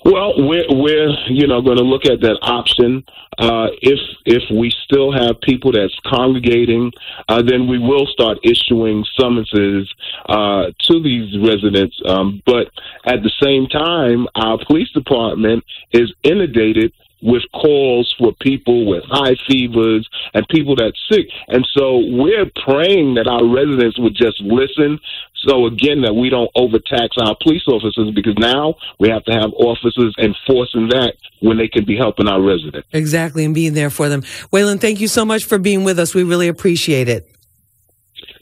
Well, 0.05 0.35
we're 0.37 0.67
we're 0.69 1.17
you 1.29 1.47
know 1.47 1.63
going 1.63 1.79
to 1.79 1.83
look 1.83 2.05
at 2.05 2.21
that 2.21 2.39
option. 2.43 3.05
Uh, 3.39 3.69
if 3.81 3.99
if 4.27 4.43
we 4.55 4.71
still 4.85 5.11
have 5.13 5.41
people 5.41 5.73
that's 5.73 5.99
congregating, 6.07 6.93
uh, 7.29 7.41
then 7.41 7.67
we 7.67 7.79
will 7.79 8.07
start 8.07 8.39
issuing 8.43 9.05
summonses 9.19 9.93
uh, 10.29 10.67
to 10.83 11.03
these 11.03 11.39
residents. 11.39 11.99
Um, 12.07 12.43
but 12.45 12.69
at 13.07 13.23
the 13.23 13.33
same 13.43 13.67
time, 13.67 14.29
our 14.35 14.59
police 14.67 14.91
department 14.91 15.65
is 15.93 16.13
inundated 16.23 16.93
with 17.25 17.43
calls 17.55 18.15
for 18.19 18.35
people 18.41 18.85
with 18.85 19.03
high 19.07 19.35
fevers 19.49 20.07
and 20.35 20.47
people 20.49 20.77
that's 20.77 21.01
sick. 21.11 21.27
And 21.49 21.67
so 21.73 21.97
we're 21.97 22.51
praying 22.67 23.15
that 23.15 23.27
our 23.27 23.47
residents 23.47 23.99
would 23.99 24.15
just 24.15 24.41
listen. 24.43 25.01
So 25.47 25.67
again, 25.67 26.03
that 26.03 26.15
we 26.15 26.31
don't 26.31 26.51
overtax 26.55 27.17
our 27.19 27.37
police 27.43 27.63
officers 27.69 28.11
because 28.15 28.35
now 28.39 28.75
we 28.99 29.09
have 29.09 29.25
to 29.25 29.33
have 29.33 29.53
officers 29.55 30.15
enforcing 30.19 30.89
that 30.89 31.15
when 31.41 31.59
they 31.59 31.69
can 31.69 31.85
be 31.85 31.97
helping 31.97 32.29
our 32.29 32.41
residents. 32.41 32.89
Exactly, 32.93 33.45
and 33.45 33.55
being 33.55 33.75
there 33.75 33.91
for 33.91 34.09
them. 34.09 34.23
Waylon, 34.53 34.81
thank 34.81 35.01
you 35.01 35.09
so 35.09 35.25
much 35.25 35.45
for 35.45 35.59
being 35.59 35.85
with 35.85 35.99
us. 35.99 36.15
We 36.15 36.23
really 36.25 36.49
appreciate 36.49 37.09
it. 37.09 37.31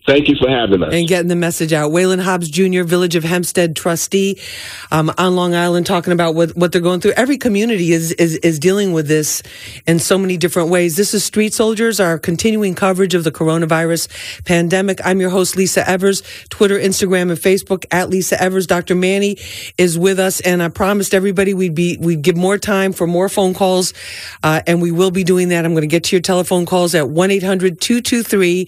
Thank 0.05 0.27
you 0.27 0.35
for 0.35 0.51
having 0.51 0.83
us. 0.83 0.93
And 0.93 1.07
getting 1.07 1.29
the 1.29 1.37
message 1.37 1.73
out. 1.73 1.93
Waylon 1.93 2.21
Hobbs 2.21 2.51
Jr., 2.51 2.83
Village 2.83 3.15
of 3.15 3.23
Hempstead 3.23 3.77
trustee 3.77 4.41
um, 4.91 5.13
on 5.17 5.37
Long 5.37 5.55
Island, 5.55 5.87
talking 5.87 6.13
about 6.13 6.35
what, 6.35 6.57
what 6.57 6.73
they're 6.73 6.81
going 6.81 7.01
through. 7.01 7.13
Every 7.13 7.39
community 7.39 7.93
is, 7.93 8.11
is, 8.13 8.35
is 8.39 8.59
dealing 8.59 8.93
with 8.93 9.07
this 9.07 9.45
in 9.87 10.01
so 10.01 10.19
many 10.19 10.37
different 10.37 10.71
ways. 10.71 10.97
This 10.97 11.15
is 11.15 11.25
Street 11.25 11.55
Soldiers, 11.55 12.01
our 12.01 12.19
continuing 12.19 12.75
coverage 12.75 13.15
of 13.15 13.23
the 13.23 13.31
coronavirus 13.31 14.09
pandemic. 14.45 14.99
I'm 15.05 15.21
your 15.21 15.31
host, 15.31 15.55
Lisa 15.55 15.89
Evers. 15.89 16.25
Twitter, 16.51 16.79
Instagram, 16.81 17.31
and 17.31 17.39
Facebook 17.39 17.85
at 17.93 18.11
Lisa 18.11 18.43
Evers. 18.43 18.67
Dr. 18.67 18.97
Manny 18.97 19.39
is 19.79 19.97
with 19.97 20.19
us, 20.19 20.41
and 20.41 20.65
I 20.65 20.69
promised 20.69 21.15
everybody 21.15 21.55
we'd 21.55 21.77
be 21.77 21.97
we'd 22.01 22.23
give 22.23 22.37
more 22.37 22.59
time 22.59 22.93
for 22.93 23.07
more 23.07 23.29
phone 23.29 23.55
calls, 23.55 23.95
uh, 24.43 24.63
and 24.67 24.83
we 24.83 24.91
will 24.91 25.13
be 25.13 25.23
doing 25.23 25.51
that. 25.51 25.65
I'm 25.65 25.75
going 25.75 25.83
to 25.83 25.87
get 25.87 26.03
to 26.05 26.17
your 26.17 26.23
telephone 26.23 26.67
calls 26.67 26.93
at 26.97 27.09
1 27.09 27.31
800 27.31 27.81
223 27.81 28.67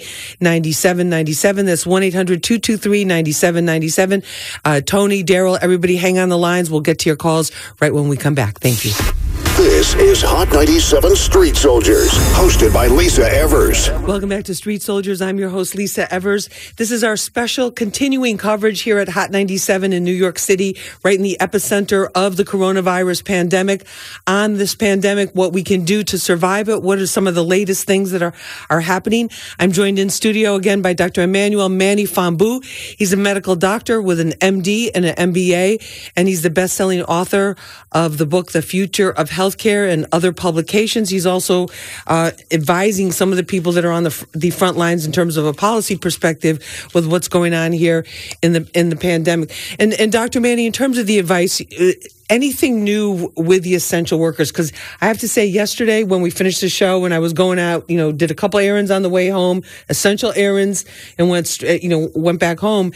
9797. 1.24 1.64
97. 1.64 1.66
That's 1.66 1.86
1 1.86 2.02
800 2.02 2.42
223 2.42 3.04
9797. 3.04 4.22
Uh, 4.64 4.80
Tony, 4.80 5.24
Daryl, 5.24 5.58
everybody 5.60 5.96
hang 5.96 6.18
on 6.18 6.28
the 6.28 6.38
lines. 6.38 6.70
We'll 6.70 6.80
get 6.80 7.00
to 7.00 7.08
your 7.08 7.16
calls 7.16 7.50
right 7.80 7.92
when 7.92 8.08
we 8.08 8.16
come 8.16 8.34
back. 8.34 8.60
Thank 8.60 8.84
you. 8.84 9.33
This 9.64 9.94
is 9.94 10.20
Hot 10.20 10.52
97 10.52 11.16
Street 11.16 11.56
Soldiers, 11.56 12.10
hosted 12.34 12.74
by 12.74 12.86
Lisa 12.86 13.26
Evers. 13.32 13.88
Welcome 14.06 14.28
back 14.28 14.44
to 14.44 14.54
Street 14.54 14.82
Soldiers. 14.82 15.22
I'm 15.22 15.38
your 15.38 15.48
host, 15.48 15.74
Lisa 15.74 16.12
Evers. 16.12 16.50
This 16.76 16.90
is 16.90 17.02
our 17.02 17.16
special 17.16 17.70
continuing 17.70 18.36
coverage 18.36 18.82
here 18.82 18.98
at 18.98 19.08
Hot 19.08 19.30
97 19.30 19.94
in 19.94 20.04
New 20.04 20.12
York 20.12 20.38
City, 20.38 20.76
right 21.02 21.16
in 21.16 21.22
the 21.22 21.38
epicenter 21.40 22.10
of 22.14 22.36
the 22.36 22.44
coronavirus 22.44 23.24
pandemic. 23.24 23.86
On 24.26 24.58
this 24.58 24.74
pandemic, 24.74 25.30
what 25.32 25.54
we 25.54 25.62
can 25.62 25.86
do 25.86 26.04
to 26.04 26.18
survive 26.18 26.68
it, 26.68 26.82
what 26.82 26.98
are 26.98 27.06
some 27.06 27.26
of 27.26 27.34
the 27.34 27.42
latest 27.42 27.86
things 27.86 28.10
that 28.10 28.20
are, 28.20 28.34
are 28.68 28.82
happening. 28.82 29.30
I'm 29.58 29.72
joined 29.72 29.98
in 29.98 30.10
studio 30.10 30.56
again 30.56 30.82
by 30.82 30.92
Dr. 30.92 31.22
Emmanuel 31.22 31.70
Manny 31.70 32.04
Fombu. 32.04 32.62
He's 32.98 33.14
a 33.14 33.16
medical 33.16 33.56
doctor 33.56 34.02
with 34.02 34.20
an 34.20 34.32
MD 34.32 34.90
and 34.94 35.06
an 35.06 35.32
MBA, 35.32 36.12
and 36.16 36.28
he's 36.28 36.42
the 36.42 36.50
best-selling 36.50 37.02
author 37.04 37.56
of 37.92 38.18
the 38.18 38.26
book, 38.26 38.52
The 38.52 38.60
Future 38.60 39.10
of 39.10 39.30
Health 39.30 39.53
healthcare 39.54 39.90
and 39.90 40.06
other 40.12 40.32
publications. 40.32 41.10
He's 41.10 41.26
also 41.26 41.68
uh, 42.06 42.32
advising 42.50 43.12
some 43.12 43.30
of 43.30 43.36
the 43.36 43.44
people 43.44 43.72
that 43.72 43.84
are 43.84 43.92
on 43.92 44.04
the 44.04 44.26
the 44.32 44.50
front 44.50 44.76
lines 44.76 45.06
in 45.06 45.12
terms 45.12 45.36
of 45.36 45.46
a 45.46 45.52
policy 45.52 45.96
perspective 45.96 46.90
with 46.94 47.06
what's 47.06 47.28
going 47.28 47.54
on 47.54 47.72
here 47.72 48.04
in 48.42 48.52
the 48.52 48.70
in 48.74 48.88
the 48.88 48.96
pandemic. 48.96 49.52
And 49.78 49.92
and 49.94 50.12
Dr. 50.12 50.40
Manny, 50.40 50.66
in 50.66 50.72
terms 50.72 50.98
of 50.98 51.06
the 51.06 51.18
advice. 51.18 51.60
Uh, 51.60 51.92
anything 52.30 52.82
new 52.82 53.30
with 53.36 53.64
the 53.64 53.74
essential 53.74 54.18
workers? 54.18 54.50
Because 54.50 54.72
I 55.02 55.08
have 55.08 55.18
to 55.18 55.28
say, 55.28 55.44
yesterday 55.44 56.04
when 56.04 56.22
we 56.22 56.30
finished 56.30 56.62
the 56.62 56.70
show, 56.70 56.98
when 56.98 57.12
I 57.12 57.18
was 57.18 57.34
going 57.34 57.58
out, 57.58 57.88
you 57.88 57.98
know, 57.98 58.12
did 58.12 58.30
a 58.30 58.34
couple 58.34 58.58
errands 58.58 58.90
on 58.90 59.02
the 59.02 59.10
way 59.10 59.28
home, 59.28 59.62
essential 59.90 60.32
errands, 60.34 60.86
and 61.18 61.28
went, 61.28 61.60
you 61.60 61.90
know, 61.90 62.10
went 62.14 62.40
back 62.40 62.58
home. 62.58 62.92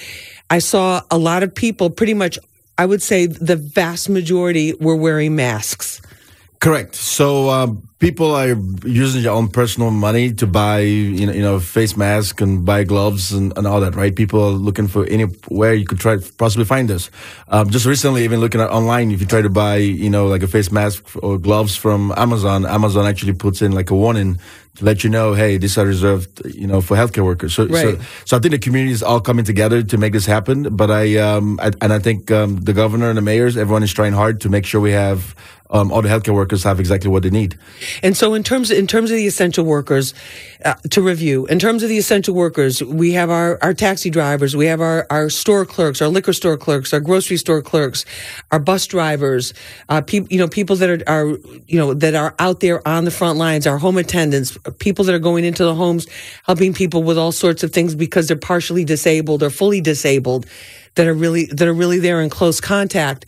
I 0.49 0.61
saw 0.61 1.03
a 1.11 1.19
lot 1.19 1.43
of 1.43 1.55
people, 1.55 1.91
pretty 1.91 2.15
much, 2.15 2.39
I 2.79 2.87
would 2.87 3.03
say, 3.03 3.27
the 3.27 3.57
vast 3.57 4.09
majority 4.09 4.73
were 4.81 4.97
wearing 4.97 5.37
masks. 5.37 6.01
Correct. 6.61 6.97
So 6.97 7.51
um, 7.51 7.89
people 8.01 8.35
are 8.35 8.49
using 8.85 9.23
their 9.23 9.31
own 9.33 9.47
personal 9.47 9.93
money 9.93 10.33
to 10.33 10.47
buy, 10.47 10.81
you 10.81 11.27
know, 11.27 11.33
you 11.33 11.43
know, 11.43 11.61
face 11.61 11.97
masks 11.97 12.43
and 12.43 12.65
buy 12.65 12.83
gloves 12.83 13.33
and, 13.33 13.57
and 13.57 13.65
all 13.65 13.81
that, 13.81 13.95
right? 13.95 14.15
People 14.15 14.43
are 14.43 14.51
looking 14.51 14.89
for 14.89 15.05
anywhere 15.07 15.75
you 15.75 15.87
could 15.87 16.01
try 16.01 16.17
to 16.17 16.33
possibly 16.33 16.65
find 16.65 16.89
this. 16.89 17.11
Um, 17.47 17.71
just 17.71 17.87
recently, 17.87 18.25
even 18.25 18.41
looking 18.41 18.61
at 18.61 18.71
online, 18.71 19.13
if 19.13 19.21
you 19.21 19.27
try 19.27 19.41
to 19.41 19.51
buy, 19.51 19.77
you 19.77 20.11
know, 20.11 20.27
like 20.27 20.43
a 20.43 20.49
face 20.49 20.73
mask 20.73 21.05
or 21.23 21.39
gloves 21.39 21.77
from 21.77 22.13
Amazon, 22.17 22.67
Amazon 22.67 23.07
actually 23.07 23.35
puts 23.35 23.63
in 23.63 23.71
like 23.71 23.91
a 23.91 23.95
warning 23.95 24.41
to 24.79 24.85
let 24.85 25.03
you 25.03 25.11
know, 25.11 25.35
hey, 25.35 25.59
these 25.59 25.77
are 25.77 25.87
reserved, 25.87 26.45
you 26.55 26.67
know, 26.67 26.81
for 26.81 26.97
healthcare 26.97 27.25
workers. 27.25 27.55
So, 27.55 27.67
right. 27.67 27.99
so, 27.99 28.05
so 28.25 28.37
I 28.37 28.41
think 28.41 28.53
the 28.53 28.59
community 28.59 28.93
is 28.93 29.03
all 29.03 29.21
coming 29.21 29.45
together 29.45 29.83
to 29.83 29.99
make 29.99 30.13
this 30.13 30.27
happen. 30.27 30.75
But 30.75 30.91
I, 30.91 31.17
um, 31.17 31.59
I 31.61 31.73
and 31.81 31.93
I 31.93 31.99
think 31.99 32.31
um, 32.31 32.57
the 32.57 32.73
governor 32.73 33.09
and 33.09 33.17
the 33.17 33.23
mayors, 33.23 33.57
everyone 33.57 33.83
is 33.83 33.93
trying 33.93 34.13
hard 34.13 34.41
to 34.43 34.49
make 34.49 34.67
sure 34.67 34.81
we 34.81 34.93
have 34.93 35.35
um, 35.71 35.93
all 35.93 36.03
the 36.03 36.09
healthcare 36.09 36.35
workers 36.35 36.65
have 36.65 36.81
exactly 36.81 37.11
what 37.11 37.23
they 37.23 37.31
need. 37.31 37.59
And 38.03 38.17
so, 38.17 38.35
in 38.35 38.43
terms 38.43 38.71
in 38.71 38.87
terms 38.87 39.11
of 39.11 39.17
the 39.17 39.27
essential 39.27 39.65
workers, 39.65 40.15
uh, 40.65 40.75
to 40.91 41.03
review, 41.03 41.47
in 41.47 41.59
terms 41.59 41.83
of 41.83 41.89
the 41.89 41.99
essential 41.99 42.35
workers, 42.35 42.83
we 42.83 43.13
have 43.13 43.31
our, 43.31 43.59
our 43.63 43.75
taxi 43.75 44.11
drivers, 44.11 44.57
we 44.57 44.67
have 44.67 44.81
our, 44.81 45.07
our 45.11 45.29
store 45.29 45.67
clerks, 45.67 46.01
our 46.01 46.09
liquor 46.09 46.33
store 46.33 46.57
clerks, 46.57 46.93
our 46.93 47.01
grocery 47.01 47.37
store 47.37 47.63
clerks, 47.63 48.05
our 48.51 48.59
bus 48.59 48.87
drivers, 48.87 49.53
uh, 49.89 50.01
people 50.01 50.29
you 50.31 50.39
know 50.39 50.49
people 50.49 50.77
that 50.77 50.89
are, 50.89 51.03
are 51.07 51.27
you 51.67 51.79
know 51.79 51.95
that 51.95 52.15
are 52.15 52.35
out 52.39 52.61
there 52.61 52.87
on 52.89 53.05
the 53.05 53.11
front 53.11 53.39
lines, 53.39 53.67
our 53.67 53.79
home 53.79 53.99
attendants, 53.99 54.57
people 54.79 55.05
that 55.05 55.15
are 55.15 55.19
going 55.19 55.45
into 55.45 55.65
the 55.65 55.75
homes, 55.75 56.07
helping 56.45 56.73
people 56.73 57.03
with 57.03 57.19
all 57.19 57.33
sorts 57.33 57.63
of 57.63 57.73
things 57.73 57.95
because 57.95 58.29
they're 58.29 58.37
partially 58.37 58.85
disabled 58.85 59.43
or 59.43 59.51
fully 59.51 59.81
disabled, 59.81 60.47
that 60.95 61.07
are 61.07 61.15
really 61.15 61.47
that 61.47 61.69
are 61.69 61.75
really 61.75 61.99
there 61.99 62.21
in 62.21 62.31
close 62.31 62.61
contact 62.61 63.27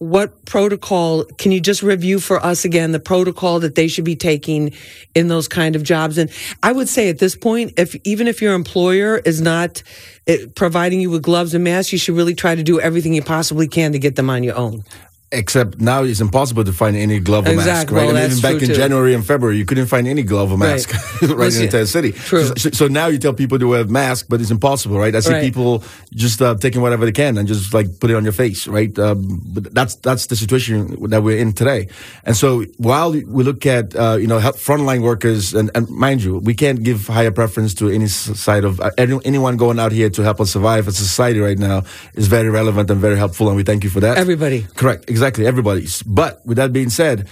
what 0.00 0.46
protocol 0.46 1.24
can 1.36 1.52
you 1.52 1.60
just 1.60 1.82
review 1.82 2.18
for 2.18 2.42
us 2.42 2.64
again 2.64 2.92
the 2.92 2.98
protocol 2.98 3.60
that 3.60 3.74
they 3.74 3.86
should 3.86 4.04
be 4.04 4.16
taking 4.16 4.72
in 5.14 5.28
those 5.28 5.46
kind 5.46 5.76
of 5.76 5.82
jobs? 5.82 6.16
And 6.16 6.30
i 6.62 6.72
would 6.72 6.88
say 6.88 7.10
at 7.10 7.18
this 7.18 7.36
point 7.36 7.74
if 7.76 7.94
even 8.02 8.26
if 8.26 8.40
your 8.40 8.54
employer 8.54 9.18
is 9.18 9.42
not 9.42 9.82
eh, 10.26 10.46
providing 10.56 11.02
you 11.02 11.10
with 11.10 11.22
gloves 11.22 11.52
and 11.52 11.62
masks 11.62 11.92
you 11.92 11.98
should 11.98 12.16
really 12.16 12.34
try 12.34 12.54
to 12.54 12.62
do 12.62 12.80
everything 12.80 13.12
you 13.12 13.22
possibly 13.22 13.68
can 13.68 13.92
to 13.92 13.98
get 13.98 14.16
them 14.16 14.30
on 14.30 14.42
your 14.42 14.56
own 14.56 14.84
Except 15.32 15.80
now 15.80 16.02
it's 16.02 16.20
impossible 16.20 16.64
to 16.64 16.72
find 16.72 16.96
any 16.96 17.20
glove 17.20 17.46
or 17.46 17.52
exactly. 17.52 17.70
mask, 17.70 17.92
right? 17.92 18.06
Well, 18.12 18.16
and 18.16 18.32
even 18.32 18.42
back 18.42 18.62
in 18.62 18.68
too. 18.68 18.74
January 18.74 19.14
and 19.14 19.24
February, 19.24 19.58
you 19.58 19.64
couldn't 19.64 19.86
find 19.86 20.08
any 20.08 20.24
glove 20.24 20.50
or 20.50 20.58
mask 20.58 20.92
right, 20.92 21.30
right 21.36 21.52
in 21.52 21.58
the 21.58 21.64
entire 21.66 21.86
city. 21.86 22.10
True. 22.10 22.46
So, 22.56 22.70
so, 22.70 22.88
now 22.88 23.06
you 23.06 23.18
tell 23.18 23.32
people 23.32 23.56
to 23.60 23.68
wear 23.68 23.82
a 23.82 23.84
mask, 23.84 24.26
but 24.28 24.40
it's 24.40 24.50
impossible, 24.50 24.98
right? 24.98 25.14
I 25.14 25.20
see 25.20 25.32
right. 25.32 25.40
people 25.40 25.84
just 26.12 26.42
uh, 26.42 26.56
taking 26.56 26.82
whatever 26.82 27.04
they 27.04 27.12
can 27.12 27.38
and 27.38 27.46
just 27.46 27.72
like 27.72 28.00
put 28.00 28.10
it 28.10 28.16
on 28.16 28.24
your 28.24 28.32
face, 28.32 28.66
right? 28.66 28.98
Um, 28.98 29.40
but 29.44 29.72
that's 29.72 29.94
that's 29.96 30.26
the 30.26 30.34
situation 30.34 30.96
that 31.10 31.22
we're 31.22 31.38
in 31.38 31.52
today. 31.52 31.86
And 32.24 32.36
so 32.36 32.62
while 32.78 33.12
we 33.12 33.22
look 33.22 33.66
at 33.66 33.94
uh, 33.94 34.16
you 34.20 34.26
know 34.26 34.40
frontline 34.40 35.02
workers, 35.02 35.54
and, 35.54 35.70
and, 35.76 35.88
mind 35.90 36.24
you, 36.24 36.38
we 36.38 36.54
can't 36.54 36.82
give 36.82 37.06
higher 37.06 37.30
preference 37.30 37.72
to 37.74 37.88
any 37.88 38.08
side 38.08 38.64
of 38.64 38.80
uh, 38.80 38.90
anyone 38.98 39.56
going 39.56 39.78
out 39.78 39.92
here 39.92 40.10
to 40.10 40.22
help 40.22 40.40
us 40.40 40.50
survive 40.50 40.88
as 40.88 40.98
a 40.98 41.04
society 41.04 41.38
right 41.38 41.58
now 41.58 41.84
is 42.14 42.26
very 42.26 42.50
relevant 42.50 42.90
and 42.90 43.00
very 43.00 43.16
helpful, 43.16 43.46
and 43.46 43.56
we 43.56 43.62
thank 43.62 43.84
you 43.84 43.90
for 43.90 44.00
that. 44.00 44.18
Everybody, 44.18 44.66
correct, 44.74 45.08
exactly, 45.08 45.19
everybody's. 45.46 46.02
But 46.02 46.44
with 46.46 46.56
that 46.56 46.72
being 46.72 46.90
said, 46.90 47.28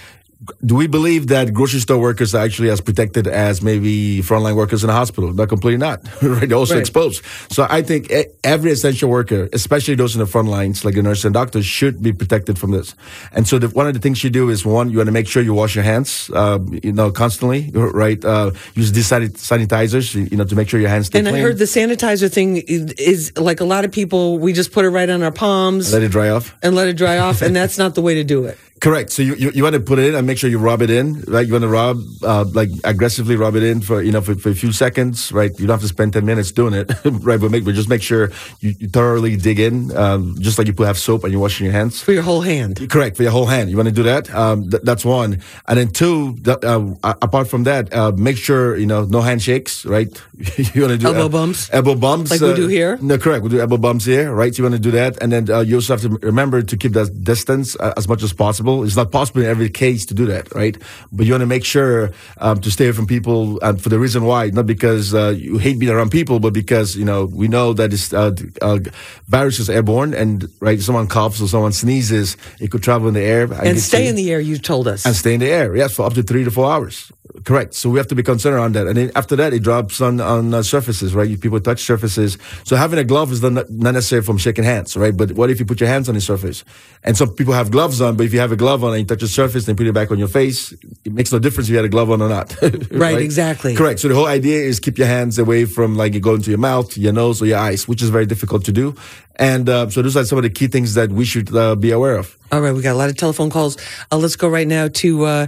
do 0.63 0.75
we 0.75 0.87
believe 0.87 1.27
that 1.27 1.53
grocery 1.53 1.81
store 1.81 1.99
workers 1.99 2.33
are 2.33 2.43
actually 2.43 2.69
as 2.69 2.79
protected 2.79 3.27
as 3.27 3.61
maybe 3.61 4.19
frontline 4.19 4.55
workers 4.55 4.85
in 4.85 4.89
a 4.89 4.93
hospital? 4.93 5.33
Not 5.33 5.49
completely 5.49 5.77
not. 5.77 6.01
right? 6.21 6.47
They're 6.47 6.57
also 6.57 6.75
right. 6.75 6.79
exposed. 6.79 7.23
So 7.49 7.67
I 7.69 7.81
think 7.81 8.11
every 8.43 8.71
essential 8.71 9.09
worker, 9.09 9.49
especially 9.51 9.95
those 9.95 10.15
in 10.15 10.19
the 10.19 10.25
front 10.25 10.47
lines, 10.47 10.85
like 10.85 10.95
the 10.95 11.03
nurse 11.03 11.25
and 11.25 11.33
doctors, 11.33 11.65
should 11.65 12.01
be 12.01 12.13
protected 12.13 12.57
from 12.57 12.71
this. 12.71 12.95
And 13.33 13.47
so 13.47 13.59
the, 13.59 13.67
one 13.67 13.87
of 13.87 13.93
the 13.93 13.99
things 13.99 14.23
you 14.23 14.29
do 14.29 14.49
is 14.49 14.65
one, 14.65 14.89
you 14.89 14.97
want 14.97 15.07
to 15.07 15.11
make 15.11 15.27
sure 15.27 15.43
you 15.43 15.53
wash 15.53 15.75
your 15.75 15.83
hands, 15.83 16.29
uh, 16.33 16.59
you 16.83 16.93
know, 16.93 17.11
constantly, 17.11 17.69
right? 17.73 18.23
Uh, 18.23 18.51
use 18.75 18.93
these 18.93 19.09
sanitizers, 19.09 20.15
you 20.31 20.37
know, 20.37 20.45
to 20.45 20.55
make 20.55 20.69
sure 20.69 20.79
your 20.79 20.89
hands 20.89 21.07
stay 21.07 21.19
and 21.19 21.27
clean. 21.27 21.41
I 21.41 21.43
heard 21.43 21.57
the 21.57 21.65
sanitizer 21.65 22.31
thing 22.31 22.57
is 22.57 23.37
like 23.37 23.59
a 23.59 23.65
lot 23.65 23.83
of 23.83 23.91
people, 23.91 24.39
we 24.39 24.53
just 24.53 24.71
put 24.71 24.85
it 24.85 24.89
right 24.89 25.09
on 25.09 25.21
our 25.21 25.33
palms. 25.33 25.91
Let 25.91 26.03
it 26.03 26.11
dry 26.11 26.29
off. 26.29 26.55
And 26.63 26.75
let 26.75 26.87
it 26.87 26.95
dry 26.95 27.17
off. 27.17 27.41
and 27.41 27.53
that's 27.53 27.77
not 27.77 27.95
the 27.95 28.01
way 28.01 28.15
to 28.15 28.23
do 28.23 28.45
it. 28.45 28.57
Correct. 28.81 29.11
So 29.11 29.21
you, 29.21 29.35
you, 29.35 29.51
you 29.51 29.63
want 29.63 29.73
to 29.73 29.79
put 29.81 29.99
it 29.99 30.07
in 30.07 30.15
and 30.15 30.25
make 30.25 30.37
sure 30.37 30.49
you 30.49 30.57
rub 30.59 30.81
it 30.81 30.89
in, 30.89 31.21
right? 31.27 31.45
You 31.45 31.53
want 31.53 31.63
to 31.63 31.67
rub, 31.67 32.01
uh, 32.23 32.45
like 32.53 32.69
aggressively 32.83 33.35
rub 33.35 33.55
it 33.55 33.63
in 33.63 33.81
for, 33.81 34.01
you 34.01 34.11
know, 34.11 34.21
for, 34.21 34.35
for 34.35 34.49
a 34.49 34.55
few 34.55 34.71
seconds, 34.71 35.31
right? 35.31 35.51
You 35.59 35.67
don't 35.67 35.73
have 35.75 35.81
to 35.81 35.87
spend 35.87 36.13
10 36.13 36.25
minutes 36.25 36.51
doing 36.51 36.73
it, 36.73 36.89
right? 37.05 37.39
But 37.39 37.51
make, 37.51 37.65
but 37.65 37.75
just 37.75 37.89
make 37.89 38.01
sure 38.01 38.31
you, 38.61 38.75
you 38.79 38.87
thoroughly 38.87 39.35
dig 39.35 39.59
in, 39.59 39.95
um, 39.97 40.35
just 40.39 40.57
like 40.57 40.67
you 40.67 40.73
put 40.73 40.87
have 40.87 40.97
soap 40.97 41.23
and 41.23 41.31
you're 41.31 41.41
washing 41.41 41.65
your 41.65 41.73
hands. 41.73 42.01
For 42.01 42.13
your 42.13 42.23
whole 42.23 42.41
hand. 42.41 42.89
Correct. 42.89 43.17
For 43.17 43.23
your 43.23 43.31
whole 43.31 43.47
hand. 43.47 43.69
You 43.69 43.75
want 43.75 43.89
to 43.89 43.95
do 43.95 44.03
that? 44.03 44.33
Um, 44.33 44.69
th- 44.69 44.83
that's 44.83 45.03
one. 45.03 45.41
And 45.67 45.77
then 45.77 45.89
two, 45.89 46.35
th- 46.37 46.63
uh, 46.63 46.93
apart 47.03 47.49
from 47.49 47.63
that, 47.63 47.93
uh, 47.93 48.13
make 48.13 48.37
sure, 48.37 48.77
you 48.77 48.85
know, 48.85 49.03
no 49.03 49.21
handshakes, 49.21 49.85
right? 49.85 50.09
you 50.57 50.81
want 50.81 50.93
to 50.93 50.97
do 50.97 51.07
elbow 51.07 51.27
bumps. 51.27 51.69
Elbow 51.73 51.95
bumps. 51.95 52.31
Like 52.31 52.41
we 52.41 52.55
do 52.55 52.67
here? 52.67 52.97
No, 53.01 53.17
correct. 53.17 53.43
We 53.43 53.49
do 53.49 53.59
elbow 53.59 53.77
bumps 53.77 54.05
here, 54.05 54.33
right? 54.33 54.55
So 54.55 54.59
you 54.59 54.69
want 54.69 54.75
to 54.75 54.81
do 54.81 54.91
that. 54.91 55.21
And 55.21 55.31
then 55.31 55.67
you 55.67 55.75
also 55.75 55.93
have 55.93 56.01
to 56.01 56.09
remember 56.25 56.61
to 56.61 56.77
keep 56.77 56.93
that 56.93 57.23
distance 57.23 57.75
as 57.75 58.07
much 58.07 58.23
as 58.23 58.31
possible. 58.31 58.68
It's 58.83 58.95
not 58.95 59.11
possible 59.11 59.41
in 59.41 59.47
every 59.47 59.69
case 59.69 60.05
to 60.07 60.13
do 60.13 60.25
that, 60.27 60.53
right? 60.53 60.75
But 61.11 61.25
you 61.25 61.33
want 61.33 61.41
to 61.41 61.51
make 61.55 61.65
sure 61.65 62.11
um, 62.37 62.59
to 62.61 62.69
stay 62.71 62.85
away 62.85 62.95
from 62.95 63.07
people, 63.07 63.59
and 63.61 63.81
for 63.81 63.89
the 63.89 63.99
reason 63.99 64.23
why, 64.23 64.49
not 64.49 64.65
because 64.65 65.13
uh, 65.13 65.33
you 65.37 65.57
hate 65.57 65.79
being 65.79 65.91
around 65.91 66.11
people, 66.11 66.39
but 66.39 66.53
because 66.53 66.95
you 66.95 67.05
know 67.05 67.25
we 67.25 67.47
know 67.47 67.73
that 67.73 67.91
this 67.91 68.13
uh, 68.13 68.31
uh, 68.61 68.79
virus 69.27 69.59
is 69.59 69.69
airborne, 69.69 70.13
and 70.13 70.47
right, 70.59 70.79
someone 70.79 71.07
coughs 71.07 71.41
or 71.41 71.47
someone 71.47 71.73
sneezes, 71.73 72.37
it 72.59 72.71
could 72.71 72.83
travel 72.83 73.07
in 73.07 73.13
the 73.13 73.25
air 73.35 73.43
and, 73.43 73.67
and 73.67 73.79
stay 73.79 74.07
in 74.07 74.15
the 74.15 74.31
air. 74.31 74.39
You 74.39 74.57
told 74.57 74.87
us 74.87 75.05
and 75.05 75.15
stay 75.15 75.33
in 75.33 75.39
the 75.39 75.49
air, 75.49 75.75
yes, 75.75 75.95
for 75.95 76.05
up 76.05 76.13
to 76.13 76.23
three 76.23 76.43
to 76.43 76.51
four 76.51 76.71
hours. 76.71 77.11
Correct. 77.45 77.73
So 77.75 77.89
we 77.89 77.99
have 77.99 78.07
to 78.07 78.15
be 78.15 78.23
concerned 78.23 78.55
around 78.55 78.73
that. 78.73 78.87
And 78.87 78.97
then 78.97 79.11
after 79.15 79.35
that, 79.35 79.53
it 79.53 79.61
drops 79.61 80.01
on, 80.01 80.19
on 80.19 80.53
uh, 80.53 80.63
surfaces, 80.63 81.13
right? 81.13 81.39
People 81.39 81.59
touch 81.59 81.83
surfaces. 81.83 82.37
So 82.63 82.75
having 82.75 82.97
a 82.97 83.03
glove 83.03 83.31
is 83.31 83.41
not, 83.41 83.69
necessary 83.69 84.21
from 84.23 84.37
shaking 84.37 84.63
hands, 84.63 84.97
right? 84.97 85.15
But 85.15 85.33
what 85.33 85.49
if 85.49 85.59
you 85.59 85.65
put 85.65 85.79
your 85.79 85.89
hands 85.89 86.09
on 86.09 86.15
the 86.15 86.21
surface? 86.21 86.63
And 87.03 87.15
some 87.15 87.33
people 87.33 87.53
have 87.53 87.71
gloves 87.71 88.01
on, 88.01 88.17
but 88.17 88.25
if 88.25 88.33
you 88.33 88.39
have 88.39 88.51
a 88.51 88.55
glove 88.55 88.83
on 88.83 88.91
and 88.91 88.99
you 88.99 89.05
touch 89.05 89.21
the 89.21 89.27
surface 89.27 89.67
and 89.67 89.77
put 89.77 89.85
it 89.85 89.93
back 89.93 90.11
on 90.11 90.17
your 90.17 90.27
face, 90.27 90.73
it 91.05 91.13
makes 91.13 91.31
no 91.31 91.39
difference 91.39 91.67
if 91.67 91.71
you 91.71 91.77
had 91.77 91.85
a 91.85 91.89
glove 91.89 92.09
on 92.09 92.21
or 92.21 92.29
not. 92.29 92.59
right, 92.61 92.91
right, 92.91 93.21
exactly. 93.21 93.75
Correct. 93.75 93.99
So 93.99 94.07
the 94.07 94.15
whole 94.15 94.27
idea 94.27 94.59
is 94.59 94.79
keep 94.79 94.97
your 94.97 95.07
hands 95.07 95.37
away 95.37 95.65
from 95.65 95.95
like 95.95 96.13
you 96.13 96.19
go 96.19 96.35
into 96.35 96.49
your 96.49 96.59
mouth, 96.59 96.97
your 96.97 97.13
nose, 97.13 97.41
or 97.41 97.45
your 97.45 97.59
eyes, 97.59 97.87
which 97.87 98.01
is 98.01 98.09
very 98.09 98.25
difficult 98.25 98.65
to 98.65 98.71
do. 98.71 98.95
And 99.35 99.69
uh, 99.69 99.89
so 99.89 100.01
those 100.01 100.17
are 100.17 100.25
some 100.25 100.37
of 100.37 100.43
the 100.43 100.49
key 100.49 100.67
things 100.67 100.95
that 100.95 101.11
we 101.11 101.23
should 101.23 101.55
uh, 101.55 101.75
be 101.75 101.91
aware 101.91 102.17
of. 102.17 102.37
All 102.51 102.61
right, 102.61 102.73
we 102.73 102.81
got 102.81 102.93
a 102.93 102.97
lot 102.97 103.09
of 103.09 103.15
telephone 103.15 103.49
calls. 103.49 103.77
Uh, 104.11 104.17
let's 104.17 104.35
go 104.35 104.49
right 104.49 104.67
now 104.67 104.89
to 104.89 105.23
uh, 105.23 105.47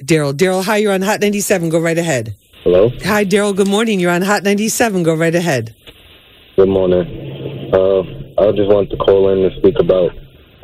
Daryl. 0.00 0.32
Daryl, 0.32 0.64
hi, 0.64 0.78
you're 0.78 0.92
on 0.92 1.02
Hot 1.02 1.20
97. 1.20 1.68
Go 1.68 1.78
right 1.78 1.96
ahead. 1.96 2.34
Hello. 2.64 2.90
Hi, 3.04 3.24
Daryl. 3.24 3.54
Good 3.54 3.68
morning. 3.68 4.00
You're 4.00 4.10
on 4.10 4.22
Hot 4.22 4.42
97. 4.42 5.02
Go 5.04 5.14
right 5.14 5.34
ahead. 5.34 5.74
Good 6.56 6.68
morning. 6.68 7.70
Uh, 7.72 8.00
I 8.40 8.50
just 8.52 8.68
wanted 8.68 8.90
to 8.90 8.96
call 8.96 9.30
in 9.30 9.48
to 9.48 9.56
speak 9.58 9.76
about 9.78 10.10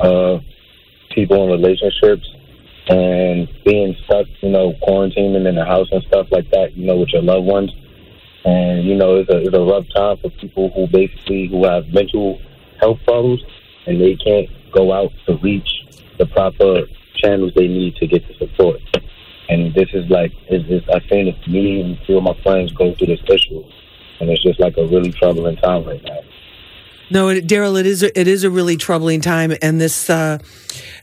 uh, 0.01 0.39
people 1.15 1.43
in 1.45 1.49
relationships 1.49 2.27
and 2.87 3.47
being 3.63 3.95
stuck, 4.05 4.25
you 4.41 4.49
know, 4.49 4.73
quarantining 4.83 5.47
in 5.47 5.55
the 5.55 5.65
house 5.65 5.87
and 5.91 6.03
stuff 6.03 6.27
like 6.31 6.49
that, 6.51 6.75
you 6.75 6.85
know, 6.85 6.97
with 6.97 7.09
your 7.09 7.21
loved 7.21 7.45
ones. 7.45 7.71
And, 8.43 8.85
you 8.85 8.95
know, 8.95 9.17
it's 9.17 9.29
a, 9.29 9.37
it's 9.37 9.55
a 9.55 9.61
rough 9.61 9.85
time 9.95 10.17
for 10.21 10.29
people 10.41 10.71
who 10.75 10.87
basically, 10.87 11.47
who 11.47 11.65
have 11.65 11.87
mental 11.87 12.41
health 12.79 12.99
problems 13.05 13.41
and 13.85 14.01
they 14.01 14.15
can't 14.15 14.49
go 14.73 14.91
out 14.91 15.11
to 15.27 15.37
reach 15.37 15.69
the 16.17 16.25
proper 16.25 16.81
channels 17.15 17.53
they 17.55 17.67
need 17.67 17.95
to 17.97 18.07
get 18.07 18.27
the 18.27 18.33
support. 18.45 18.81
And 19.51 19.73
this 19.73 19.89
is 19.93 20.09
like, 20.09 20.31
it's 20.47 20.65
just, 20.67 20.89
I 20.89 20.99
think 21.09 21.35
it's 21.35 21.47
me 21.47 21.81
and 21.81 21.97
a 21.97 22.05
few 22.05 22.17
of 22.17 22.23
my 22.23 22.33
friends 22.41 22.71
go 22.71 22.95
through 22.95 23.07
this 23.07 23.19
issue. 23.27 23.61
And 24.21 24.29
it's 24.29 24.41
just 24.41 24.59
like 24.61 24.77
a 24.77 24.87
really 24.87 25.11
troubling 25.11 25.57
time 25.57 25.83
right 25.83 26.01
now. 26.03 26.21
No, 27.11 27.27
Daryl, 27.27 27.77
it 27.77 27.85
is 27.85 28.01
a, 28.01 28.17
it 28.17 28.29
is 28.29 28.45
a 28.45 28.49
really 28.49 28.77
troubling 28.77 29.19
time, 29.19 29.51
and 29.61 29.81
this 29.81 30.09
uh, 30.09 30.37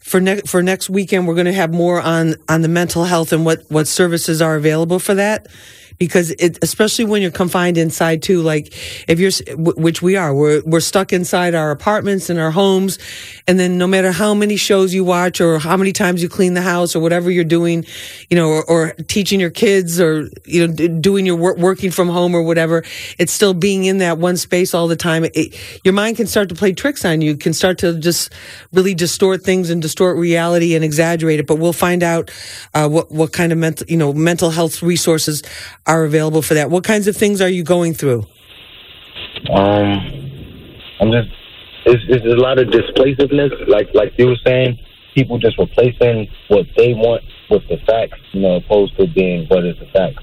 for 0.01 0.23
next 0.23 0.49
for 0.49 0.63
next 0.63 0.89
weekend 0.89 1.29
we're 1.29 1.35
going 1.35 1.45
to 1.45 1.53
have 1.53 1.75
more 1.75 2.01
on 2.01 2.37
on 2.49 2.63
the 2.63 2.69
mental 2.69 3.05
health 3.05 3.31
and 3.31 3.45
what 3.45 3.63
what 3.69 3.87
services 3.87 4.41
are 4.41 4.57
available 4.57 4.99
for 4.99 5.15
that 5.15 5.49
because 5.99 6.31
it, 6.31 6.59
especially 6.63 7.05
when 7.05 7.23
you're 7.23 7.31
confined 7.31 7.77
inside 7.77 8.23
too, 8.23 8.41
like 8.41 8.73
if 9.09 9.19
you're, 9.19 9.33
which 9.57 10.01
we 10.01 10.17
are, 10.17 10.35
we're, 10.35 10.63
we're 10.65 10.81
stuck 10.81 11.13
inside 11.13 11.55
our 11.55 11.71
apartments 11.71 12.31
and 12.31 12.39
our 12.39 12.51
homes. 12.51 12.99
And 13.47 13.59
then 13.59 13.79
no 13.79 13.87
matter 13.87 14.13
how 14.13 14.35
many 14.35 14.57
shows 14.57 14.95
you 14.95 15.05
watch 15.05 15.41
or 15.41 15.59
how 15.59 15.77
many 15.77 15.93
times 15.93 16.23
you 16.23 16.29
clean 16.29 16.55
the 16.55 16.63
house 16.63 16.95
or 16.95 17.01
whatever 17.01 17.31
you're 17.31 17.45
doing, 17.45 17.85
you 18.31 18.37
know, 18.37 18.49
or, 18.49 18.65
or 18.65 18.91
teaching 19.09 19.41
your 19.41 19.51
kids 19.51 20.01
or, 20.01 20.29
you 20.45 20.67
know, 20.67 20.89
doing 21.01 21.27
your 21.27 21.37
work, 21.37 21.59
working 21.59 21.91
from 21.91 22.09
home 22.09 22.35
or 22.35 22.43
whatever, 22.43 22.85
it's 23.19 23.33
still 23.33 23.55
being 23.55 23.85
in 23.85 23.99
that 23.99 24.19
one 24.19 24.37
space 24.37 24.75
all 24.75 24.87
the 24.87 24.97
time. 24.97 25.25
It, 25.25 25.59
your 25.85 25.95
mind 25.95 26.17
can 26.17 26.27
start 26.27 26.49
to 26.51 26.55
play 26.55 26.73
tricks 26.73 27.05
on 27.05 27.21
you, 27.21 27.37
can 27.37 27.53
start 27.53 27.79
to 27.79 27.99
just 27.99 28.33
really 28.73 28.95
distort 28.95 29.43
things 29.43 29.71
and 29.71 29.83
distort 29.83 30.17
reality 30.17 30.75
and 30.75 30.85
exaggerate 30.85 31.41
it. 31.41 31.47
But 31.47 31.59
we'll 31.59 31.73
find 31.73 32.03
out, 32.03 32.31
uh, 32.75 32.89
what, 32.89 33.11
what 33.11 33.33
kind 33.33 33.53
of 33.53 33.59
mental, 33.59 33.87
you 33.89 33.97
know, 33.97 34.13
mental 34.13 34.51
health 34.51 34.83
resources 34.83 35.43
are 35.89 36.05
available 36.05 36.43
for 36.43 36.55
that. 36.55 36.71
What 36.71 36.85
kinds 36.85 37.09
of 37.09 37.17
things 37.17 37.41
are 37.41 37.49
you 37.49 37.65
going 37.65 37.95
through? 37.95 38.27
Um, 39.51 40.79
I'm 41.01 41.11
just 41.11 41.29
it's, 41.87 42.03
it's 42.09 42.27
a 42.27 42.37
lot 42.37 42.59
of 42.59 42.71
displaciveness, 42.71 43.53
like 43.67 43.89
like 43.95 44.13
you 44.19 44.27
were 44.27 44.39
saying. 44.45 44.79
People 45.15 45.39
just 45.39 45.59
replacing 45.59 46.29
what 46.47 46.67
they 46.77 46.95
want 46.95 47.25
with 47.51 47.67
the 47.69 47.79
facts, 47.87 48.21
you 48.33 48.43
know, 48.43 48.57
opposed 48.57 48.97
to 48.99 49.07
being 49.09 49.47
what 49.49 49.65
is 49.65 49.77
the 49.81 49.87
facts. 49.87 50.23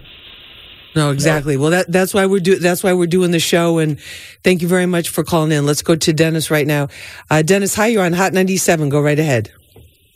No, 0.95 1.11
exactly. 1.11 1.57
Well, 1.57 1.71
that 1.71 1.91
that's 1.91 2.13
why 2.13 2.25
we're 2.25 2.39
do 2.39 2.55
that's 2.57 2.81
why 2.81 2.93
we're 2.93 3.07
doing 3.07 3.31
the 3.31 3.39
show. 3.39 3.79
And 3.79 3.99
thank 4.43 4.61
you 4.61 4.67
very 4.67 4.85
much 4.85 5.09
for 5.09 5.23
calling 5.23 5.51
in. 5.51 5.65
Let's 5.65 5.81
go 5.81 5.95
to 5.95 6.13
Dennis 6.13 6.49
right 6.49 6.65
now. 6.65 6.87
Uh, 7.29 7.41
Dennis, 7.41 7.75
hi. 7.75 7.87
You're 7.87 8.05
on 8.05 8.13
Hot 8.13 8.31
97. 8.31 8.87
Go 8.89 9.01
right 9.01 9.19
ahead. 9.19 9.51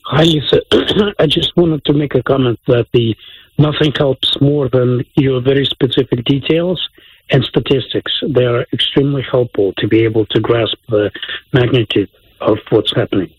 Hi, 0.05 0.23
Lisa. 0.23 0.62
I 1.19 1.27
just 1.27 1.51
wanted 1.57 1.83
to 1.85 1.93
make 1.93 2.15
a 2.15 2.23
comment 2.23 2.59
that 2.67 2.85
the 2.93 3.15
nothing 3.60 3.91
helps 3.98 4.39
more 4.41 4.69
than 4.69 5.04
your 5.15 5.41
very 5.41 5.65
specific 5.65 6.24
details 6.26 6.89
and 7.30 7.43
statistics. 7.43 8.12
They 8.28 8.45
are 8.45 8.65
extremely 8.74 9.24
helpful 9.30 9.74
to 9.78 9.88
be 9.88 10.04
able 10.04 10.26
to 10.28 10.39
grasp 10.39 10.78
the 10.88 11.12
magnitude 11.54 12.10
of 12.41 12.58
what's 12.69 12.93
happening. 12.95 13.32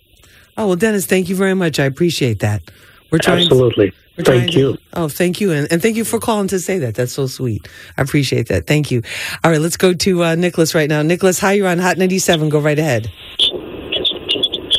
Oh 0.56 0.68
well, 0.68 0.76
Dennis, 0.76 1.06
thank 1.06 1.28
you 1.28 1.36
very 1.36 1.54
much. 1.54 1.80
I 1.80 1.84
appreciate 1.84 2.40
that. 2.40 2.62
We're 3.10 3.18
trying. 3.18 3.42
Absolutely. 3.42 3.90
To, 3.90 4.24
thank 4.24 4.54
you. 4.54 4.74
To, 4.74 4.82
oh, 4.92 5.08
thank 5.08 5.40
you, 5.40 5.52
and, 5.52 5.72
and 5.72 5.80
thank 5.80 5.96
you 5.96 6.04
for 6.04 6.20
calling 6.20 6.48
to 6.48 6.60
say 6.60 6.78
that. 6.78 6.94
That's 6.94 7.12
so 7.12 7.26
sweet. 7.26 7.66
I 7.96 8.02
appreciate 8.02 8.48
that. 8.48 8.66
Thank 8.66 8.90
you. 8.90 9.02
All 9.42 9.50
right, 9.50 9.60
let's 9.60 9.76
go 9.76 9.94
to 9.94 10.24
uh, 10.24 10.34
Nicholas 10.34 10.74
right 10.74 10.88
now. 10.88 11.02
Nicholas, 11.02 11.40
hi, 11.40 11.52
you're 11.52 11.66
on 11.66 11.78
Hot 11.78 11.96
97. 11.96 12.50
Go 12.50 12.60
right 12.60 12.78
ahead. 12.78 13.10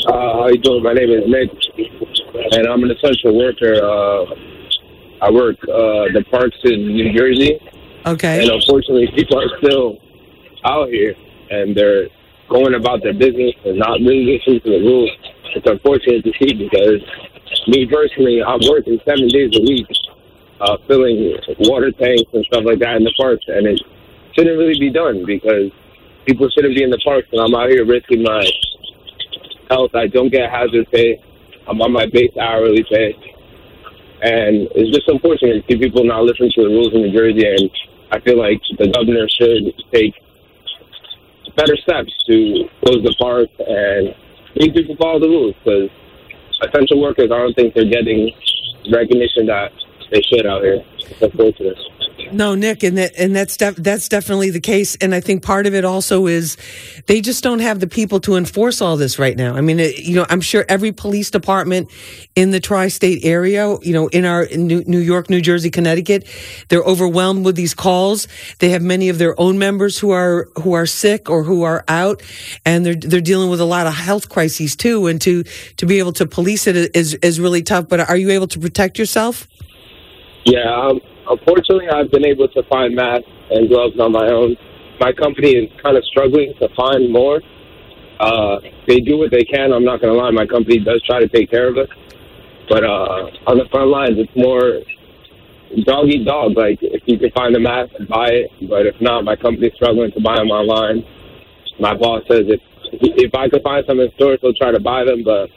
Uh, 0.08 0.12
how 0.12 0.48
you 0.48 0.60
doing? 0.60 0.84
My 0.84 0.94
name 0.94 1.10
is 1.10 1.24
Nick, 1.28 1.50
and 2.52 2.68
I'm 2.68 2.84
an 2.84 2.92
essential 2.92 3.36
worker. 3.36 3.84
Uh, 3.84 4.36
I 5.22 5.30
work 5.30 5.56
uh, 5.64 6.10
the 6.14 6.26
parks 6.32 6.58
in 6.64 6.88
New 6.88 7.14
Jersey. 7.14 7.60
Okay. 8.06 8.42
And 8.42 8.50
unfortunately, 8.50 9.08
people 9.16 9.40
are 9.40 9.58
still 9.60 9.98
out 10.66 10.90
here 10.90 11.14
and 11.52 11.76
they're 11.76 12.08
going 12.50 12.74
about 12.74 13.04
their 13.04 13.14
business 13.14 13.54
and 13.66 13.78
not 13.78 14.00
really 14.00 14.38
listening 14.38 14.62
to 14.62 14.70
the 14.70 14.82
rules. 14.82 15.12
It's 15.56 15.68
unfortunate 15.68 16.24
to 16.24 16.32
see 16.40 16.54
because 16.54 17.00
me 17.68 17.86
personally, 17.86 18.42
I'm 18.42 18.60
working 18.68 19.00
seven 19.06 19.28
days 19.28 19.52
a 19.56 19.62
week, 19.62 19.88
uh, 20.60 20.78
filling 20.88 21.38
water 21.60 21.92
tanks 21.92 22.32
and 22.34 22.46
stuff 22.46 22.64
like 22.66 22.80
that 22.80 22.98
in 22.98 23.04
the 23.04 23.14
parks, 23.20 23.46
and 23.48 23.68
it 23.68 23.82
shouldn't 24.34 24.58
really 24.58 24.80
be 24.80 24.90
done 24.90 25.26
because 25.26 25.72
people 26.26 26.50
shouldn't 26.50 26.76
be 26.76 26.84
in 26.84 26.90
the 26.90 27.02
parks, 27.04 27.28
and 27.32 27.42
I'm 27.42 27.54
out 27.54 27.70
here 27.70 27.86
risking 27.86 28.24
my 28.24 28.44
health. 29.70 29.94
I 29.94 30.08
don't 30.08 30.30
get 30.30 30.50
hazard 30.50 30.88
pay. 30.92 31.22
I'm 31.68 31.82
on 31.82 31.92
my 31.92 32.06
base 32.08 32.36
hourly 32.40 32.84
pay. 32.90 33.16
And 34.22 34.70
it's 34.78 34.94
just 34.94 35.10
unfortunate 35.10 35.62
to 35.62 35.64
see 35.66 35.80
people 35.80 36.04
not 36.04 36.24
listening 36.24 36.52
to 36.56 36.64
the 36.64 36.70
rules 36.70 36.94
in 36.94 37.02
New 37.02 37.14
Jersey. 37.14 37.42
And 37.42 37.70
I 38.12 38.20
feel 38.22 38.38
like 38.38 38.62
the 38.78 38.88
governor 38.94 39.26
should 39.30 39.74
take 39.92 40.14
better 41.58 41.76
steps 41.78 42.14
to 42.30 42.70
close 42.86 43.02
the 43.04 43.16
park 43.20 43.50
and 43.60 44.14
make 44.56 44.74
people 44.74 44.96
follow 44.98 45.20
the 45.20 45.28
rules 45.28 45.56
because 45.64 45.90
essential 46.62 47.02
workers, 47.02 47.32
I 47.34 47.38
don't 47.38 47.56
think 47.56 47.74
they're 47.74 47.90
getting 47.90 48.32
recognition 48.94 49.48
that 49.48 49.74
they 50.12 50.22
should 50.22 50.46
out 50.46 50.62
here. 50.62 50.84
It's 51.00 51.22
unfortunate. 51.22 51.78
No, 52.32 52.56
Nick, 52.56 52.84
and 52.84 52.98
that 52.98 53.12
and 53.18 53.36
that's 53.36 53.58
def- 53.58 53.76
that's 53.76 54.08
definitely 54.08 54.52
the 54.52 54.62
case. 54.62 54.96
And 55.02 55.14
I 55.14 55.20
think 55.20 55.44
part 55.44 55.68
of 55.68 55.74
it 55.74 55.84
also 55.84 56.28
is 56.28 56.56
they 57.08 57.20
just 57.20 57.44
don't 57.44 57.60
have 57.60 57.80
the 57.80 57.88
people 57.88 58.20
to 58.22 58.36
enforce 58.36 58.82
all 58.82 58.96
this 58.96 59.20
right 59.20 59.36
now. 59.36 59.56
I 59.56 59.62
mean, 59.62 59.80
it, 59.80 60.00
you 60.00 60.16
know, 60.16 60.26
I'm 60.30 60.40
sure 60.40 60.64
every 60.70 60.92
police 60.94 61.30
department 61.30 61.92
in 62.36 62.52
the 62.52 62.60
tri-state 62.60 63.26
area, 63.26 63.78
you 63.82 63.94
know, 63.94 64.08
in 64.08 64.26
our 64.26 64.44
in 64.44 64.68
New, 64.68 64.84
New 64.86 65.00
York, 65.00 65.30
New 65.30 65.42
Jersey, 65.42 65.70
Connecticut, 65.70 66.26
they're 66.70 66.84
overwhelmed 66.84 67.44
with 67.44 67.56
these 67.56 67.74
calls. 67.74 68.28
They 68.60 68.70
have 68.70 68.82
many 68.82 69.10
of 69.10 69.18
their 69.18 69.40
own 69.40 69.58
members 69.58 70.00
who 70.00 70.12
are 70.12 70.48
who 70.62 70.74
are 70.74 70.86
sick 70.86 71.30
or 71.30 71.44
who 71.44 71.64
are 71.64 71.84
out, 71.90 72.24
and 72.66 72.86
they're 72.86 72.96
they're 72.96 73.22
dealing 73.22 73.50
with 73.50 73.60
a 73.60 73.66
lot 73.66 73.88
of 73.88 73.94
health 73.94 74.30
crises 74.30 74.76
too. 74.76 75.08
And 75.08 75.20
to 75.22 75.44
to 75.44 75.86
be 75.86 76.00
able 76.00 76.14
to 76.14 76.26
police 76.26 76.66
it 76.68 76.96
is 76.96 77.16
is 77.16 77.42
really 77.42 77.62
tough. 77.62 77.90
But 77.90 78.00
are 78.10 78.18
you 78.18 78.30
able 78.30 78.48
to 78.48 78.60
protect 78.60 78.98
yourself? 78.98 79.48
Yeah, 80.46 80.66
um, 80.66 81.00
unfortunately, 81.30 81.88
I've 81.90 82.12
been 82.12 82.26
able 82.26 82.48
to 82.50 82.64
find 82.64 82.96
masks 82.96 83.28
and 83.52 83.70
gloves 83.70 84.00
on 84.00 84.12
my 84.12 84.28
own. 84.28 84.56
My 85.00 85.12
company 85.12 85.52
is 85.52 85.70
kind 85.84 85.98
of 85.98 86.04
struggling 86.06 86.54
to 86.60 86.68
find 86.76 87.12
more. 87.12 87.42
Uh, 88.20 88.60
they 88.88 89.00
do 89.00 89.18
what 89.18 89.32
they 89.32 89.44
can. 89.44 89.74
I'm 89.74 89.84
not 89.84 90.02
going 90.02 90.14
to 90.14 90.20
lie. 90.20 90.32
My 90.32 90.46
company 90.46 90.80
does 90.80 91.02
try 91.06 91.20
to 91.20 91.28
take 91.28 91.50
care 91.50 91.70
of 91.70 91.78
us. 91.78 91.90
But 92.70 92.84
uh, 92.84 93.30
on 93.48 93.58
the 93.58 93.66
front 93.72 93.90
lines, 93.90 94.18
it's 94.18 94.32
more 94.36 94.82
dog 95.86 96.08
eat 96.08 96.26
dog. 96.26 96.56
Like 96.56 96.80
if 96.82 97.02
you 97.06 97.18
can 97.18 97.32
find 97.32 97.56
a 97.56 97.60
mask, 97.60 97.92
buy 98.10 98.30
it. 98.30 98.70
But 98.70 98.86
if 98.86 98.96
not, 99.02 99.24
my 99.24 99.36
company's 99.36 99.74
struggling 99.76 100.12
to 100.12 100.22
buy 100.22 100.38
them 100.38 100.50
online. 100.50 101.04
My 101.80 101.96
boss 101.96 102.24
says 102.30 102.46
if 102.48 102.62
if 102.94 103.34
I 103.34 103.50
could 103.50 103.64
find 103.64 103.84
some 103.88 104.00
in 104.00 104.12
stores, 104.16 104.40
he'll 104.42 104.54
try 104.54 104.72
to 104.72 104.80
buy 104.80 105.04
them. 105.04 105.24
But 105.24 105.50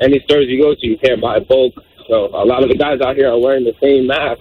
any 0.00 0.20
stores 0.24 0.46
you 0.48 0.60
go 0.60 0.74
to, 0.74 0.86
you 0.86 0.98
can't 0.98 1.20
buy 1.20 1.40
bulk. 1.40 1.74
So 2.08 2.26
a 2.26 2.44
lot 2.44 2.62
of 2.62 2.68
the 2.68 2.76
guys 2.76 3.00
out 3.00 3.16
here 3.16 3.30
are 3.30 3.38
wearing 3.38 3.64
the 3.64 3.74
same 3.80 4.06
mask 4.06 4.40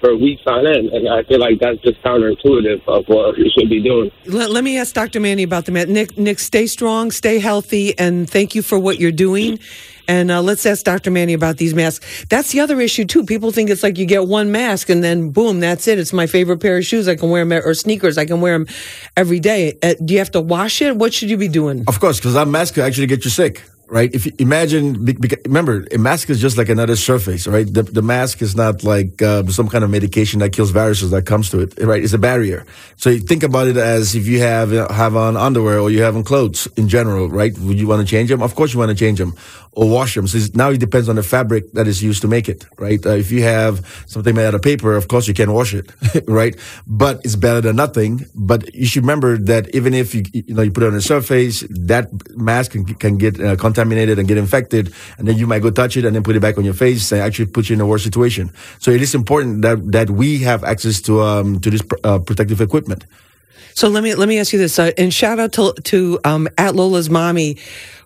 for 0.00 0.16
weeks 0.16 0.42
on 0.46 0.66
end, 0.66 0.88
and 0.90 1.08
I 1.08 1.22
feel 1.24 1.38
like 1.38 1.58
that's 1.60 1.80
just 1.80 2.02
counterintuitive 2.02 2.86
of 2.86 3.04
what 3.06 3.38
we 3.38 3.50
should 3.56 3.70
be 3.70 3.82
doing. 3.82 4.10
Let, 4.26 4.50
let 4.50 4.62
me 4.62 4.78
ask 4.78 4.94
Dr. 4.94 5.18
Manny 5.18 5.44
about 5.44 5.64
the 5.64 5.72
mask. 5.72 5.88
Nick, 5.88 6.18
Nick, 6.18 6.40
stay 6.40 6.66
strong, 6.66 7.10
stay 7.10 7.38
healthy, 7.38 7.98
and 7.98 8.28
thank 8.28 8.54
you 8.54 8.60
for 8.60 8.78
what 8.78 9.00
you're 9.00 9.12
doing. 9.12 9.58
And 10.06 10.30
uh, 10.30 10.42
let's 10.42 10.66
ask 10.66 10.84
Dr. 10.84 11.10
Manny 11.10 11.32
about 11.32 11.56
these 11.56 11.72
masks. 11.72 12.26
That's 12.28 12.52
the 12.52 12.60
other 12.60 12.78
issue 12.82 13.06
too. 13.06 13.24
People 13.24 13.50
think 13.50 13.70
it's 13.70 13.82
like 13.82 13.96
you 13.96 14.04
get 14.04 14.28
one 14.28 14.52
mask 14.52 14.90
and 14.90 15.02
then 15.02 15.30
boom, 15.30 15.60
that's 15.60 15.88
it. 15.88 15.98
It's 15.98 16.12
my 16.12 16.26
favorite 16.26 16.58
pair 16.58 16.76
of 16.76 16.84
shoes. 16.84 17.08
I 17.08 17.16
can 17.16 17.30
wear 17.30 17.42
them 17.42 17.66
or 17.66 17.72
sneakers. 17.72 18.18
I 18.18 18.26
can 18.26 18.42
wear 18.42 18.52
them 18.58 18.66
every 19.16 19.40
day. 19.40 19.78
Uh, 19.82 19.94
do 20.04 20.12
you 20.12 20.18
have 20.18 20.32
to 20.32 20.42
wash 20.42 20.82
it? 20.82 20.94
What 20.94 21.14
should 21.14 21.30
you 21.30 21.38
be 21.38 21.48
doing? 21.48 21.84
Of 21.88 22.00
course, 22.00 22.18
because 22.18 22.34
that 22.34 22.48
mask 22.48 22.74
could 22.74 22.84
actually 22.84 23.06
get 23.06 23.24
you 23.24 23.30
sick 23.30 23.62
right? 23.94 24.12
If 24.12 24.26
you 24.26 24.32
imagine, 24.40 25.04
remember, 25.44 25.86
a 25.92 25.98
mask 25.98 26.28
is 26.28 26.40
just 26.40 26.58
like 26.58 26.68
another 26.68 26.96
surface, 26.96 27.46
right? 27.46 27.64
The, 27.72 27.84
the 27.84 28.02
mask 28.02 28.42
is 28.42 28.56
not 28.56 28.82
like 28.82 29.22
uh, 29.22 29.46
some 29.46 29.68
kind 29.68 29.84
of 29.84 29.90
medication 29.90 30.40
that 30.40 30.50
kills 30.52 30.72
viruses 30.72 31.12
that 31.12 31.26
comes 31.26 31.48
to 31.50 31.60
it, 31.60 31.78
right? 31.80 32.02
It's 32.02 32.12
a 32.12 32.18
barrier. 32.18 32.66
So 32.96 33.10
you 33.10 33.20
think 33.20 33.44
about 33.44 33.68
it 33.68 33.76
as 33.76 34.16
if 34.16 34.26
you 34.26 34.40
have 34.40 34.72
have 34.72 35.14
on 35.14 35.36
underwear 35.36 35.78
or 35.78 35.92
you 35.92 36.02
have 36.02 36.16
on 36.16 36.24
clothes 36.24 36.66
in 36.76 36.88
general, 36.88 37.28
right? 37.28 37.56
Would 37.56 37.78
you 37.78 37.86
want 37.86 38.00
to 38.04 38.10
change 38.10 38.30
them? 38.30 38.42
Of 38.42 38.56
course, 38.56 38.72
you 38.74 38.80
want 38.80 38.90
to 38.90 38.96
change 38.96 39.20
them 39.20 39.36
or 39.76 39.88
wash 39.88 40.14
them. 40.14 40.26
So 40.26 40.38
now 40.54 40.70
it 40.70 40.78
depends 40.78 41.08
on 41.08 41.16
the 41.16 41.22
fabric 41.22 41.72
that 41.72 41.86
is 41.86 42.02
used 42.02 42.22
to 42.22 42.28
make 42.28 42.48
it, 42.48 42.66
right? 42.78 43.04
Uh, 43.04 43.10
if 43.10 43.30
you 43.30 43.42
have 43.42 43.86
something 44.06 44.34
made 44.34 44.46
out 44.46 44.54
of 44.54 44.62
paper, 44.62 44.94
of 44.94 45.08
course 45.08 45.28
you 45.28 45.34
can 45.34 45.52
wash 45.52 45.74
it, 45.74 45.92
right? 46.28 46.56
But 46.86 47.20
it's 47.24 47.36
better 47.36 47.60
than 47.60 47.76
nothing. 47.76 48.26
But 48.34 48.74
you 48.74 48.86
should 48.86 49.02
remember 49.02 49.36
that 49.38 49.74
even 49.74 49.94
if 49.94 50.14
you 50.14 50.24
you 50.32 50.54
know 50.54 50.62
you 50.62 50.70
put 50.70 50.82
it 50.82 50.86
on 50.86 50.94
a 50.94 51.00
surface, 51.00 51.64
that 51.70 52.10
mask 52.36 52.72
can, 52.72 52.84
can 52.84 53.18
get 53.18 53.40
uh, 53.40 53.56
contaminated 53.56 54.18
and 54.18 54.28
get 54.28 54.38
infected, 54.38 54.92
and 55.18 55.28
then 55.28 55.36
you 55.36 55.46
might 55.46 55.62
go 55.62 55.70
touch 55.70 55.96
it 55.96 56.04
and 56.04 56.14
then 56.14 56.22
put 56.22 56.36
it 56.36 56.40
back 56.40 56.58
on 56.58 56.64
your 56.64 56.74
face 56.74 57.12
and 57.12 57.20
actually 57.20 57.46
put 57.46 57.68
you 57.68 57.74
in 57.74 57.80
a 57.80 57.86
worse 57.86 58.04
situation. 58.04 58.50
So 58.78 58.90
it 58.90 59.02
is 59.02 59.14
important 59.14 59.62
that 59.62 59.92
that 59.92 60.10
we 60.10 60.38
have 60.38 60.64
access 60.64 61.00
to 61.02 61.22
um, 61.22 61.60
to 61.60 61.70
this 61.70 61.82
uh, 62.04 62.18
protective 62.18 62.60
equipment. 62.60 63.04
So 63.74 63.88
let 63.88 64.04
me 64.04 64.14
let 64.14 64.28
me 64.28 64.38
ask 64.38 64.52
you 64.52 64.58
this, 64.58 64.78
uh, 64.78 64.92
and 64.96 65.12
shout 65.12 65.40
out 65.40 65.52
to 65.54 65.72
to 65.72 66.20
um, 66.24 66.48
at 66.56 66.76
Lola's 66.76 67.10
mommy 67.10 67.58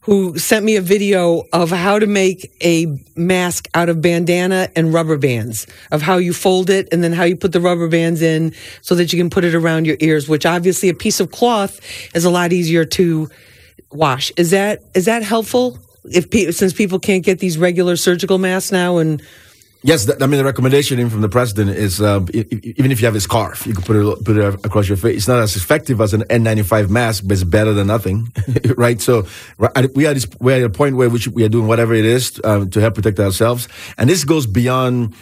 who 0.03 0.39
sent 0.39 0.65
me 0.65 0.77
a 0.77 0.81
video 0.81 1.45
of 1.53 1.71
how 1.71 1.99
to 1.99 2.07
make 2.07 2.51
a 2.63 2.87
mask 3.17 3.69
out 3.75 3.89
of 3.89 4.01
bandana 4.01 4.69
and 4.75 4.93
rubber 4.93 5.19
bands, 5.19 5.67
of 5.91 6.03
how 6.03 6.17
you 6.17 6.33
fold 6.33 6.71
it 6.71 6.89
and 6.93 7.03
then 7.03 7.13
how 7.13 7.25
you 7.25 7.37
put 7.37 7.53
the 7.53 7.61
rubber 7.61 7.89
bands 7.89 8.23
in 8.23 8.55
so 8.81 8.95
that 8.95 9.13
you 9.13 9.19
can 9.19 9.31
put 9.31 9.45
it 9.45 9.55
around 9.55 9.87
your 9.87 9.97
ears, 10.01 10.29
which 10.29 10.47
obviously 10.47 10.89
a 10.89 10.95
piece 10.95 11.21
of 11.21 11.31
cloth 11.31 11.81
is 12.15 12.25
a 12.25 12.31
lot 12.31 12.53
easier 12.53 12.85
to 12.85 13.29
wash. 13.93 14.33
Is 14.37 14.51
that 14.51 14.83
is 14.95 15.07
that 15.07 15.23
helpful? 15.23 15.79
If 16.05 16.55
since 16.55 16.73
people 16.73 16.99
can't 16.99 17.25
get 17.25 17.39
these 17.39 17.59
regular 17.59 17.97
surgical 17.97 18.39
masks 18.39 18.73
now 18.73 18.99
and 18.99 19.23
Yes, 19.89 20.07
I 20.07 20.27
mean 20.27 20.37
the 20.37 20.45
recommendation 20.45 21.09
from 21.09 21.23
the 21.23 21.31
president 21.31 21.71
is 21.71 21.99
uh, 22.03 22.21
even 22.35 22.93
if 22.93 23.01
you 23.01 23.07
have 23.07 23.15
a 23.15 23.23
scarf, 23.23 23.67
you 23.67 23.73
can 23.73 23.83
put 23.83 23.97
it 23.97 24.23
put 24.23 24.37
it 24.37 24.67
across 24.67 24.87
your 24.87 24.99
face. 24.99 25.17
It's 25.17 25.29
not 25.29 25.39
as 25.39 25.57
effective 25.57 26.03
as 26.03 26.13
an 26.13 26.25
N95 26.25 26.91
mask, 26.91 27.25
but 27.27 27.33
it's 27.33 27.43
better 27.43 27.73
than 27.73 27.87
nothing, 27.87 28.31
right? 28.77 29.01
So 29.01 29.27
we 29.95 30.05
are 30.05 30.15
we 30.41 30.53
are 30.53 30.57
at 30.57 30.63
a 30.63 30.69
point 30.69 30.97
where 30.97 31.09
we, 31.09 31.19
should, 31.19 31.35
we 31.35 31.43
are 31.43 31.49
doing 31.49 31.67
whatever 31.67 31.95
it 31.95 32.05
is 32.05 32.39
um, 32.45 32.69
to 32.69 32.83
help 32.83 32.97
protect 32.97 33.19
ourselves, 33.19 33.67
and 33.97 34.11
this 34.11 34.25
goes 34.25 34.47
beyond 34.47 35.15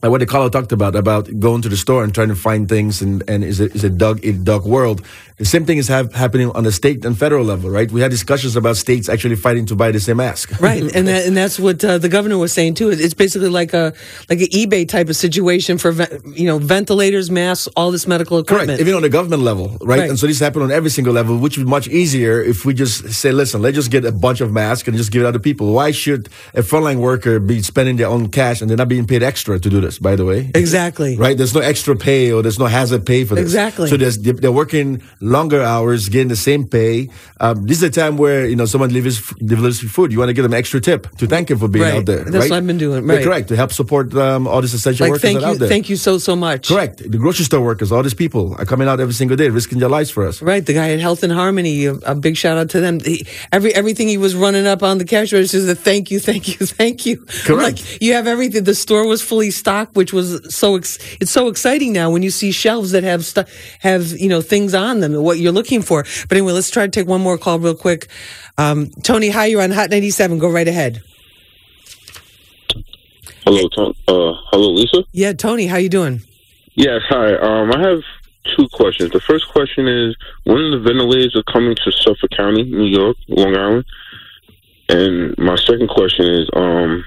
like 0.00 0.10
what 0.12 0.20
the 0.20 0.26
caller 0.26 0.48
talked 0.48 0.70
about 0.70 0.94
about 0.94 1.28
going 1.40 1.62
to 1.62 1.68
the 1.68 1.76
store 1.76 2.04
and 2.04 2.14
trying 2.14 2.28
to 2.28 2.36
find 2.36 2.68
things 2.68 3.02
and 3.02 3.28
and 3.28 3.42
is 3.42 3.58
it 3.58 3.74
is 3.74 3.82
a 3.82 3.90
dog 3.90 4.24
a 4.24 4.32
dog 4.32 4.64
world 4.64 5.04
the 5.38 5.44
same 5.44 5.64
thing 5.64 5.78
is 5.78 5.86
have, 5.86 6.12
happening 6.12 6.50
on 6.50 6.64
the 6.64 6.72
state 6.72 7.04
and 7.04 7.16
federal 7.16 7.44
level, 7.44 7.70
right? 7.70 7.90
We 7.90 8.00
had 8.00 8.10
discussions 8.10 8.56
about 8.56 8.76
states 8.76 9.08
actually 9.08 9.36
fighting 9.36 9.66
to 9.66 9.76
buy 9.76 9.92
the 9.92 10.00
same 10.00 10.16
mask, 10.16 10.60
right? 10.60 10.82
and 10.82 11.06
that, 11.06 11.26
and 11.26 11.36
that's 11.36 11.60
what 11.60 11.84
uh, 11.84 11.98
the 11.98 12.08
governor 12.08 12.38
was 12.38 12.52
saying 12.52 12.74
too. 12.74 12.90
It's 12.90 13.14
basically 13.14 13.48
like 13.48 13.72
a 13.72 13.94
like 14.28 14.40
an 14.40 14.48
eBay 14.48 14.88
type 14.88 15.08
of 15.08 15.14
situation 15.14 15.78
for 15.78 15.92
you 16.34 16.46
know 16.46 16.58
ventilators, 16.58 17.30
masks, 17.30 17.68
all 17.76 17.92
this 17.92 18.06
medical 18.06 18.38
equipment. 18.38 18.68
Correct. 18.68 18.80
Even 18.80 18.94
on 18.94 19.02
the 19.02 19.08
government 19.08 19.42
level, 19.42 19.78
right? 19.80 20.00
right? 20.00 20.10
And 20.10 20.18
so 20.18 20.26
this 20.26 20.40
happened 20.40 20.64
on 20.64 20.72
every 20.72 20.90
single 20.90 21.14
level, 21.14 21.38
which 21.38 21.56
would 21.56 21.64
be 21.64 21.70
much 21.70 21.86
easier 21.86 22.42
if 22.42 22.64
we 22.64 22.74
just 22.74 23.12
say, 23.12 23.30
listen, 23.30 23.62
let's 23.62 23.76
just 23.76 23.92
get 23.92 24.04
a 24.04 24.12
bunch 24.12 24.40
of 24.40 24.50
masks 24.52 24.88
and 24.88 24.96
just 24.96 25.12
give 25.12 25.22
it 25.22 25.26
out 25.26 25.32
to 25.32 25.40
people. 25.40 25.72
Why 25.72 25.92
should 25.92 26.28
a 26.54 26.62
frontline 26.62 26.98
worker 26.98 27.38
be 27.38 27.62
spending 27.62 27.96
their 27.96 28.08
own 28.08 28.28
cash 28.30 28.60
and 28.60 28.68
they're 28.68 28.76
not 28.76 28.88
being 28.88 29.06
paid 29.06 29.22
extra 29.22 29.60
to 29.60 29.70
do 29.70 29.80
this? 29.80 30.00
By 30.00 30.16
the 30.16 30.24
way, 30.24 30.50
exactly. 30.54 31.16
Right? 31.16 31.36
There's 31.36 31.54
no 31.54 31.60
extra 31.60 31.94
pay 31.94 32.32
or 32.32 32.42
there's 32.42 32.58
no 32.58 32.66
hazard 32.66 33.06
pay 33.06 33.24
for 33.24 33.36
this. 33.36 33.44
Exactly. 33.44 33.88
So 33.88 33.96
they're 33.96 34.50
working 34.50 35.00
longer 35.28 35.62
hours, 35.62 36.08
getting 36.08 36.28
the 36.28 36.36
same 36.36 36.66
pay. 36.66 37.10
Um, 37.40 37.66
this 37.66 37.78
is 37.78 37.82
a 37.84 37.90
time 37.90 38.16
where 38.16 38.46
you 38.46 38.56
know 38.56 38.66
someone 38.66 38.88
delivers 38.88 39.20
delivers 39.44 39.80
food. 39.80 40.12
You 40.12 40.18
want 40.18 40.30
to 40.30 40.32
give 40.32 40.42
them 40.42 40.54
extra 40.54 40.80
tip 40.80 41.10
to 41.16 41.26
thank 41.26 41.50
him 41.50 41.58
for 41.58 41.68
being 41.68 41.84
right. 41.84 41.94
out 41.94 42.06
there. 42.06 42.24
That's 42.24 42.34
right? 42.34 42.50
what 42.50 42.56
I've 42.56 42.66
been 42.66 42.78
doing. 42.78 43.06
Right. 43.06 43.18
Yeah, 43.18 43.24
correct 43.24 43.48
to 43.48 43.56
help 43.56 43.72
support 43.72 44.14
um, 44.14 44.46
all 44.46 44.60
these 44.60 44.74
essential 44.74 45.04
like, 45.04 45.12
workers 45.12 45.22
thank 45.22 45.40
you, 45.40 45.46
out 45.46 45.58
there. 45.58 45.68
Thank 45.68 45.88
you 45.88 45.96
so 45.96 46.18
so 46.18 46.34
much. 46.34 46.68
Correct. 46.68 46.98
The 46.98 47.18
grocery 47.18 47.44
store 47.44 47.60
workers, 47.60 47.92
all 47.92 48.02
these 48.02 48.14
people 48.14 48.54
are 48.58 48.64
coming 48.64 48.88
out 48.88 49.00
every 49.00 49.14
single 49.14 49.36
day, 49.36 49.48
risking 49.48 49.78
their 49.78 49.88
lives 49.88 50.10
for 50.10 50.26
us. 50.26 50.42
Right. 50.42 50.64
The 50.64 50.74
guy 50.74 50.90
at 50.90 51.00
Health 51.00 51.22
and 51.22 51.32
Harmony, 51.32 51.86
a, 51.86 51.94
a 51.94 52.14
big 52.14 52.36
shout 52.36 52.58
out 52.58 52.70
to 52.70 52.80
them. 52.80 53.00
He, 53.00 53.26
every 53.52 53.74
everything 53.74 54.08
he 54.08 54.18
was 54.18 54.34
running 54.34 54.66
up 54.66 54.82
on 54.82 54.98
the 54.98 55.04
cash 55.04 55.32
register 55.32 55.58
is 55.58 55.68
a 55.68 55.74
thank 55.74 56.10
you, 56.10 56.20
thank 56.20 56.48
you, 56.48 56.66
thank 56.80 57.06
you. 57.06 57.18
Correct. 57.44 57.80
Like 57.80 58.02
you 58.02 58.14
have 58.14 58.26
everything. 58.26 58.64
The 58.64 58.74
store 58.74 59.06
was 59.06 59.22
fully 59.22 59.50
stocked, 59.50 59.94
which 59.94 60.12
was 60.12 60.54
so 60.54 60.76
ex- 60.76 60.98
it's 61.20 61.30
so 61.30 61.48
exciting 61.48 61.92
now 61.92 62.10
when 62.10 62.22
you 62.22 62.30
see 62.30 62.52
shelves 62.52 62.92
that 62.92 63.04
have 63.04 63.24
stu- 63.24 63.44
have 63.80 64.08
you 64.18 64.28
know 64.28 64.40
things 64.40 64.74
on 64.74 65.00
them 65.00 65.14
what 65.22 65.38
you're 65.38 65.52
looking 65.52 65.82
for. 65.82 66.04
But 66.28 66.32
anyway, 66.32 66.52
let's 66.52 66.70
try 66.70 66.84
to 66.86 66.90
take 66.90 67.06
one 67.06 67.20
more 67.20 67.38
call 67.38 67.58
real 67.58 67.74
quick. 67.74 68.08
Um, 68.56 68.90
Tony, 69.02 69.30
hi, 69.30 69.46
you're 69.46 69.62
on 69.62 69.70
Hot 69.70 69.90
97. 69.90 70.38
Go 70.38 70.50
right 70.50 70.68
ahead. 70.68 71.02
Hello, 73.44 73.68
Tony. 73.68 73.94
Uh, 74.06 74.32
hello, 74.50 74.72
Lisa. 74.72 75.04
Yeah, 75.12 75.32
Tony, 75.32 75.66
how 75.66 75.76
you 75.78 75.88
doing? 75.88 76.22
Yes, 76.74 77.00
hi. 77.08 77.34
Um, 77.34 77.72
I 77.72 77.80
have 77.80 78.02
two 78.56 78.68
questions. 78.72 79.10
The 79.10 79.20
first 79.20 79.48
question 79.48 79.88
is 79.88 80.16
when 80.44 80.70
the 80.70 80.80
ventilators 80.80 81.34
are 81.36 81.52
coming 81.52 81.74
to 81.74 81.92
Suffolk 81.92 82.30
County, 82.36 82.62
New 82.64 82.84
York, 82.84 83.16
Long 83.28 83.56
Island, 83.56 83.84
and 84.88 85.36
my 85.38 85.56
second 85.56 85.88
question 85.88 86.26
is, 86.26 86.48
um, 86.54 87.04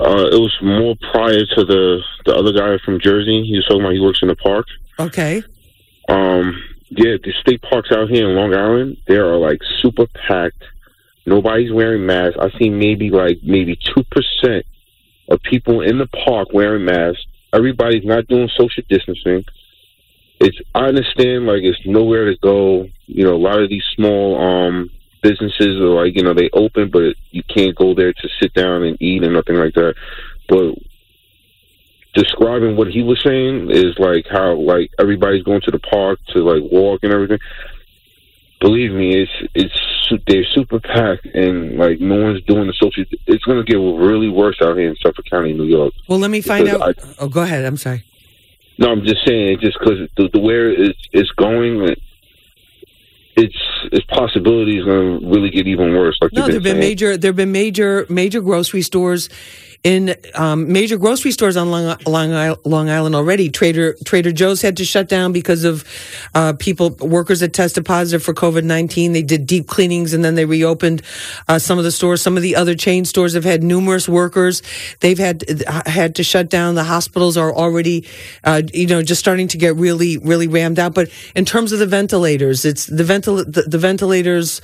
uh, 0.00 0.28
it 0.32 0.40
was 0.40 0.56
more 0.62 0.94
prior 1.12 1.44
to 1.44 1.64
the 1.64 2.02
the 2.24 2.34
other 2.34 2.52
guy 2.52 2.76
from 2.84 3.00
Jersey. 3.00 3.44
He 3.44 3.56
was 3.56 3.66
talking 3.66 3.82
about 3.82 3.92
he 3.92 4.00
works 4.00 4.20
in 4.22 4.28
the 4.28 4.36
park. 4.36 4.66
Okay. 4.98 5.42
Um, 6.08 6.62
yeah, 6.90 7.16
the 7.22 7.32
state 7.40 7.62
parks 7.62 7.90
out 7.90 8.10
here 8.10 8.28
in 8.28 8.36
Long 8.36 8.54
Island, 8.54 8.98
they 9.06 9.16
are 9.16 9.36
like 9.36 9.60
super 9.80 10.06
packed. 10.28 10.62
Nobody's 11.24 11.72
wearing 11.72 12.04
masks. 12.04 12.36
I 12.38 12.50
see 12.58 12.68
maybe 12.68 13.10
like 13.10 13.38
maybe 13.42 13.76
two 13.76 14.02
percent 14.10 14.66
of 15.28 15.40
people 15.42 15.80
in 15.80 15.98
the 15.98 16.08
park 16.08 16.48
wearing 16.52 16.84
masks. 16.84 17.24
Everybody's 17.52 18.04
not 18.04 18.26
doing 18.26 18.48
social 18.58 18.82
distancing. 18.88 19.44
It's 20.40 20.58
I 20.74 20.86
understand 20.86 21.46
like 21.46 21.62
it's 21.62 21.78
nowhere 21.86 22.26
to 22.26 22.36
go. 22.42 22.88
You 23.06 23.24
know, 23.24 23.34
a 23.34 23.38
lot 23.38 23.62
of 23.62 23.70
these 23.70 23.84
small 23.94 24.40
um 24.40 24.90
businesses 25.22 25.80
are 25.80 26.04
like 26.04 26.16
you 26.16 26.22
know 26.22 26.34
they 26.34 26.50
open, 26.52 26.90
but 26.90 27.14
you 27.30 27.42
can't 27.44 27.76
go 27.76 27.94
there 27.94 28.12
to 28.12 28.28
sit 28.40 28.52
down 28.54 28.82
and 28.82 29.00
eat 29.00 29.22
and 29.22 29.32
nothing 29.32 29.56
like 29.56 29.74
that. 29.74 29.94
But 30.48 30.74
describing 32.14 32.76
what 32.76 32.88
he 32.88 33.02
was 33.02 33.22
saying 33.22 33.70
is 33.70 33.98
like 33.98 34.26
how 34.30 34.54
like 34.54 34.90
everybody's 34.98 35.42
going 35.42 35.62
to 35.62 35.70
the 35.70 35.78
park 35.78 36.18
to 36.28 36.40
like 36.40 36.62
walk 36.70 37.00
and 37.02 37.12
everything. 37.12 37.38
Believe 38.60 38.92
me, 38.92 39.22
it's 39.22 39.50
it's 39.54 40.22
they're 40.26 40.44
super 40.54 40.78
packed 40.78 41.26
and 41.26 41.78
like 41.78 42.00
no 42.00 42.22
one's 42.22 42.42
doing 42.44 42.66
the 42.66 42.74
social. 42.74 43.04
It's 43.26 43.44
going 43.44 43.64
to 43.64 43.70
get 43.70 43.76
really 43.76 44.28
worse 44.28 44.58
out 44.62 44.76
here 44.76 44.88
in 44.88 44.96
Suffolk 44.96 45.24
County, 45.28 45.52
New 45.52 45.64
York. 45.64 45.92
Well, 46.08 46.18
let 46.18 46.30
me 46.30 46.40
find 46.40 46.68
out. 46.68 46.82
I, 46.82 46.92
oh, 47.18 47.28
go 47.28 47.42
ahead. 47.42 47.64
I'm 47.64 47.76
sorry. 47.76 48.04
No, 48.78 48.90
I'm 48.90 49.04
just 49.04 49.26
saying, 49.26 49.58
just 49.60 49.78
because 49.78 49.98
the, 50.16 50.28
the 50.32 50.40
where 50.40 50.70
it's, 50.70 50.98
it's 51.12 51.30
going, 51.32 51.94
it's 53.36 53.56
its 53.92 54.06
possibility 54.06 54.78
is 54.78 54.84
going 54.84 55.20
to 55.20 55.26
really 55.26 55.50
get 55.50 55.66
even 55.66 55.92
worse. 55.92 56.18
Like 56.20 56.32
no, 56.32 56.46
there've 56.46 56.62
been 56.62 56.78
major 56.78 57.16
there've 57.16 57.36
been 57.36 57.52
major 57.52 58.06
major 58.08 58.40
grocery 58.40 58.82
stores 58.82 59.28
in 59.84 60.14
um, 60.34 60.72
major 60.72 60.96
grocery 60.96 61.32
stores 61.32 61.56
on 61.56 61.70
Long, 61.70 61.96
Long, 62.06 62.56
Long, 62.64 62.88
Island 62.88 63.14
already. 63.14 63.50
Trader 63.50 63.94
Trader 64.04 64.30
Joe's 64.30 64.62
had 64.62 64.76
to 64.76 64.84
shut 64.84 65.08
down 65.08 65.32
because 65.32 65.64
of 65.64 65.84
uh, 66.34 66.52
people 66.52 66.90
workers 67.00 67.40
that 67.40 67.52
tested 67.52 67.84
positive 67.84 68.22
for 68.22 68.32
COVID 68.32 68.62
nineteen. 68.62 69.12
They 69.12 69.22
did 69.22 69.46
deep 69.46 69.66
cleanings 69.66 70.14
and 70.14 70.24
then 70.24 70.36
they 70.36 70.44
reopened 70.44 71.02
uh, 71.48 71.58
some 71.58 71.78
of 71.78 71.84
the 71.84 71.90
stores. 71.90 72.22
Some 72.22 72.36
of 72.36 72.42
the 72.42 72.54
other 72.54 72.76
chain 72.76 73.04
stores 73.04 73.34
have 73.34 73.44
had 73.44 73.62
numerous 73.62 74.08
workers. 74.08 74.62
They've 75.00 75.18
had 75.18 75.44
had 75.86 76.14
to 76.16 76.22
shut 76.22 76.48
down. 76.48 76.76
The 76.76 76.84
hospitals 76.84 77.36
are 77.36 77.52
already, 77.52 78.06
uh, 78.44 78.62
you 78.72 78.86
know, 78.86 79.02
just 79.02 79.18
starting 79.20 79.48
to 79.48 79.58
get 79.58 79.74
really 79.74 80.16
really 80.18 80.46
rammed 80.46 80.78
out. 80.78 80.94
But 80.94 81.10
in 81.34 81.44
terms 81.44 81.72
of 81.72 81.80
the 81.80 81.86
ventilators, 81.86 82.64
it's 82.64 82.86
the 82.86 83.02
ventil 83.02 83.44
the, 83.44 83.62
the 83.62 83.78
ventilators 83.78 84.60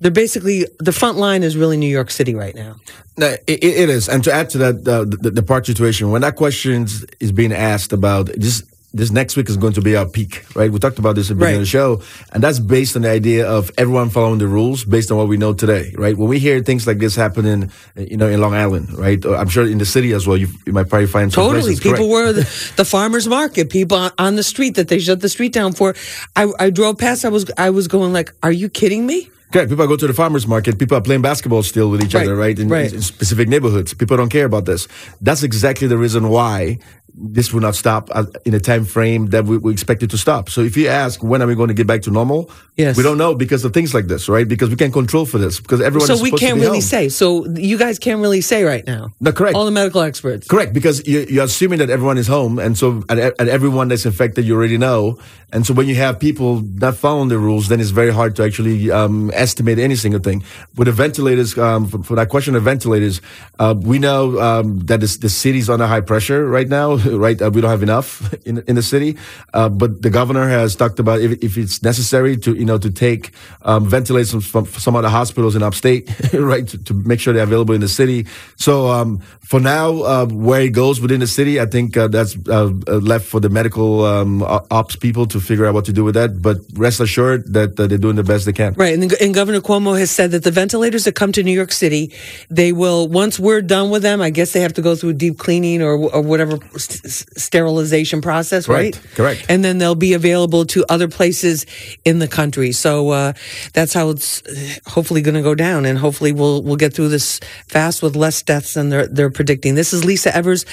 they're 0.00 0.10
basically 0.10 0.66
the 0.78 0.92
front 0.92 1.18
line 1.18 1.42
is 1.42 1.56
really 1.56 1.76
New 1.76 1.88
York 1.90 2.10
City 2.10 2.34
right 2.34 2.54
now. 2.54 2.76
No, 3.16 3.26
it, 3.46 3.64
it 3.64 3.88
is. 3.90 4.08
And 4.08 4.22
to 4.24 4.32
add 4.32 4.50
to 4.50 4.58
that, 4.58 4.74
uh, 4.86 5.04
the, 5.04 5.30
the 5.30 5.42
park 5.42 5.66
situation, 5.66 6.10
when 6.10 6.22
that 6.22 6.36
question 6.36 6.86
is 7.20 7.32
being 7.32 7.52
asked 7.52 7.92
about 7.92 8.26
this, 8.26 8.62
this 8.94 9.10
next 9.10 9.36
week 9.36 9.50
is 9.50 9.56
going 9.58 9.74
to 9.74 9.82
be 9.82 9.96
our 9.96 10.06
peak, 10.06 10.44
right? 10.56 10.70
We 10.72 10.78
talked 10.78 10.98
about 10.98 11.14
this 11.14 11.26
at 11.30 11.36
the 11.36 11.40
beginning 11.40 11.56
Right. 11.56 11.60
of 11.60 11.60
the 11.62 11.66
show, 11.66 12.02
and 12.32 12.42
that's 12.42 12.58
based 12.58 12.96
on 12.96 13.02
the 13.02 13.10
idea 13.10 13.46
of 13.46 13.70
everyone 13.76 14.08
following 14.08 14.38
the 14.38 14.46
rules 14.46 14.82
based 14.84 15.10
on 15.10 15.18
what 15.18 15.28
we 15.28 15.36
know 15.36 15.52
today, 15.52 15.92
right? 15.98 16.16
When 16.16 16.28
we 16.28 16.38
hear 16.38 16.60
things 16.62 16.86
like 16.86 16.98
this 16.98 17.14
happening, 17.14 17.70
you 17.96 18.16
know, 18.16 18.28
in 18.28 18.40
Long 18.40 18.54
Island, 18.54 18.96
right? 18.96 19.22
I'm 19.26 19.48
sure 19.48 19.66
in 19.66 19.76
the 19.78 19.84
city 19.84 20.12
as 20.12 20.26
well, 20.26 20.38
you, 20.38 20.48
you 20.64 20.72
might 20.72 20.88
probably 20.88 21.06
find 21.08 21.30
some 21.32 21.44
Totally. 21.52 21.74
People 21.74 21.92
correct. 22.08 22.08
were 22.10 22.32
the, 22.32 22.72
the 22.76 22.84
farmers 22.84 23.26
market, 23.28 23.68
people 23.68 23.98
on- 23.98 24.12
on 24.16 24.36
the 24.36 24.42
street 24.42 24.76
that 24.76 24.88
they 24.88 25.00
shut 25.00 25.20
the 25.20 25.28
street 25.28 25.52
down 25.52 25.72
for. 25.74 25.94
I, 26.34 26.50
I 26.58 26.70
drove 26.70 26.96
past, 26.98 27.24
I 27.26 27.28
was, 27.28 27.44
I 27.58 27.68
was 27.70 27.88
going 27.88 28.12
like, 28.14 28.32
are 28.42 28.52
you 28.52 28.68
kidding 28.70 29.04
me? 29.06 29.28
Correct. 29.52 29.70
People 29.70 29.86
go 29.86 29.96
to 29.96 30.06
the 30.06 30.12
farmers 30.12 30.46
market. 30.46 30.78
People 30.78 30.96
are 30.98 31.00
playing 31.00 31.22
basketball 31.22 31.62
still 31.62 31.90
with 31.90 32.02
each 32.04 32.14
Right, 32.14 32.24
other, 32.26 32.36
right? 32.36 32.58
In, 32.58 32.68
right. 32.68 32.92
in 32.92 33.00
specific 33.00 33.48
neighborhoods. 33.48 33.94
People 33.94 34.16
don't 34.16 34.28
care 34.28 34.44
about 34.44 34.66
this. 34.66 34.88
That's 35.20 35.42
exactly 35.42 35.86
the 35.88 35.96
reason 35.96 36.28
why 36.28 36.78
this 37.20 37.52
will 37.52 37.60
not 37.60 37.74
stop 37.74 38.10
in 38.44 38.54
a 38.54 38.60
time 38.60 38.84
frame 38.84 39.26
that 39.26 39.44
we, 39.44 39.58
we 39.58 39.72
expect 39.72 40.02
it 40.02 40.10
to 40.10 40.18
stop. 40.18 40.48
So 40.48 40.60
if 40.60 40.76
you 40.76 40.88
ask 40.88 41.22
when 41.22 41.42
are 41.42 41.46
we 41.46 41.54
going 41.54 41.68
to 41.68 41.74
get 41.74 41.86
back 41.86 42.02
to 42.02 42.10
normal, 42.10 42.50
Yes. 42.76 42.96
we 42.96 43.02
don't 43.02 43.18
know 43.18 43.34
because 43.34 43.64
of 43.64 43.72
things 43.72 43.92
like 43.92 44.06
this, 44.06 44.28
right? 44.28 44.46
Because 44.46 44.70
we 44.70 44.76
can't 44.76 44.92
control 44.92 45.26
for 45.26 45.38
this 45.38 45.58
because 45.58 45.80
everyone. 45.80 46.06
so 46.06 46.22
we 46.22 46.30
can't 46.30 46.60
really 46.60 46.78
home. 46.78 46.80
say. 46.80 47.08
So 47.08 47.44
you 47.46 47.76
guys 47.76 47.98
can't 47.98 48.20
really 48.20 48.40
say 48.40 48.62
right 48.62 48.86
now. 48.86 49.12
No, 49.20 49.32
correct. 49.32 49.56
All 49.56 49.64
the 49.64 49.72
medical 49.72 50.00
experts. 50.02 50.46
Correct, 50.46 50.72
because 50.72 51.04
you, 51.06 51.26
you're 51.28 51.44
assuming 51.44 51.80
that 51.80 51.90
everyone 51.90 52.18
is 52.18 52.28
home, 52.28 52.60
and 52.60 52.78
so 52.78 53.02
and, 53.08 53.18
and 53.18 53.48
everyone 53.48 53.88
that's 53.88 54.06
infected, 54.06 54.44
you 54.44 54.54
already 54.54 54.78
know. 54.78 55.18
And 55.52 55.66
so 55.66 55.74
when 55.74 55.88
you 55.88 55.94
have 55.96 56.20
people 56.20 56.60
not 56.60 56.94
following 56.96 57.28
the 57.30 57.38
rules, 57.38 57.68
then 57.68 57.80
it's 57.80 57.90
very 57.90 58.12
hard 58.12 58.36
to 58.36 58.44
actually 58.44 58.90
um, 58.90 59.30
estimate 59.34 59.78
any 59.78 59.96
single 59.96 60.20
thing. 60.20 60.44
With 60.76 60.86
the 60.86 60.92
ventilators, 60.92 61.56
um, 61.58 61.88
for, 61.88 62.02
for 62.02 62.14
that 62.16 62.28
question 62.28 62.54
of 62.54 62.62
ventilators, 62.62 63.20
uh, 63.58 63.74
we 63.76 63.98
know 63.98 64.38
um, 64.40 64.78
that 64.80 65.00
the, 65.00 65.18
the 65.20 65.28
city's 65.30 65.68
under 65.70 65.86
high 65.86 66.02
pressure 66.02 66.46
right 66.46 66.68
now. 66.68 66.98
Right, 67.18 67.40
uh, 67.40 67.50
we 67.50 67.60
don't 67.60 67.70
have 67.70 67.82
enough 67.82 68.32
in 68.44 68.62
in 68.68 68.76
the 68.76 68.82
city, 68.82 69.16
uh, 69.52 69.68
but 69.68 70.02
the 70.02 70.10
governor 70.10 70.48
has 70.48 70.76
talked 70.76 70.98
about 70.98 71.20
if, 71.20 71.42
if 71.42 71.56
it's 71.56 71.82
necessary 71.82 72.36
to 72.38 72.54
you 72.54 72.64
know 72.64 72.78
to 72.78 72.90
take 72.90 73.32
um, 73.62 73.88
ventilators 73.88 74.32
from, 74.46 74.66
some 74.66 74.94
other 74.94 75.08
hospitals 75.08 75.56
in 75.56 75.62
upstate, 75.62 76.08
right, 76.32 76.68
to, 76.68 76.78
to 76.84 76.94
make 76.94 77.20
sure 77.20 77.32
they're 77.32 77.42
available 77.42 77.74
in 77.74 77.80
the 77.80 77.88
city. 77.88 78.26
So 78.56 78.88
um, 78.88 79.18
for 79.40 79.60
now, 79.60 80.02
uh, 80.02 80.26
where 80.26 80.62
it 80.62 80.70
goes 80.70 81.00
within 81.00 81.20
the 81.20 81.26
city, 81.26 81.60
I 81.60 81.66
think 81.66 81.96
uh, 81.96 82.08
that's 82.08 82.36
uh, 82.48 82.70
uh, 82.86 82.98
left 82.98 83.26
for 83.26 83.40
the 83.40 83.48
medical 83.48 84.04
um, 84.04 84.42
ops 84.70 84.96
people 84.96 85.26
to 85.26 85.40
figure 85.40 85.66
out 85.66 85.74
what 85.74 85.86
to 85.86 85.92
do 85.92 86.04
with 86.04 86.14
that. 86.14 86.40
But 86.42 86.58
rest 86.74 87.00
assured 87.00 87.52
that 87.54 87.76
they're 87.76 87.98
doing 87.98 88.16
the 88.16 88.24
best 88.24 88.46
they 88.46 88.52
can. 88.52 88.74
Right, 88.74 88.94
and, 88.94 89.12
and 89.20 89.34
Governor 89.34 89.60
Cuomo 89.60 89.98
has 89.98 90.10
said 90.10 90.30
that 90.32 90.44
the 90.44 90.50
ventilators 90.50 91.04
that 91.04 91.14
come 91.14 91.32
to 91.32 91.42
New 91.42 91.52
York 91.52 91.72
City, 91.72 92.12
they 92.50 92.72
will 92.72 93.08
once 93.08 93.38
we're 93.38 93.62
done 93.62 93.90
with 93.90 94.02
them. 94.02 94.20
I 94.20 94.30
guess 94.30 94.52
they 94.52 94.60
have 94.60 94.74
to 94.74 94.82
go 94.82 94.94
through 94.94 95.14
deep 95.14 95.38
cleaning 95.38 95.82
or, 95.82 95.94
or 95.96 96.22
whatever 96.22 96.58
s- 97.04 97.26
sterilization 97.36 98.20
process, 98.20 98.68
right? 98.68 98.94
Right, 98.94 99.14
correct. 99.14 99.46
And 99.48 99.64
then 99.64 99.78
they'll 99.78 99.94
be 99.94 100.14
available 100.14 100.64
to 100.66 100.84
other 100.88 101.08
places 101.08 101.66
in 102.04 102.18
the 102.18 102.28
country. 102.28 102.72
So 102.72 103.10
uh, 103.10 103.32
that's 103.72 103.92
how 103.92 104.10
it's 104.10 104.42
uh, 104.42 104.54
hopefully 104.90 105.22
going 105.22 105.34
to 105.34 105.42
go 105.42 105.54
down, 105.54 105.84
and 105.84 105.98
hopefully 105.98 106.32
we'll 106.32 106.62
we'll 106.62 106.76
get 106.76 106.94
through 106.94 107.08
this 107.08 107.40
fast 107.66 108.02
with 108.02 108.16
less 108.16 108.42
deaths 108.42 108.74
than 108.74 108.88
they're 108.88 109.06
they're 109.06 109.30
predicting. 109.30 109.74
This 109.74 109.92
is 109.92 110.04
Lisa 110.04 110.34
Evers, 110.34 110.64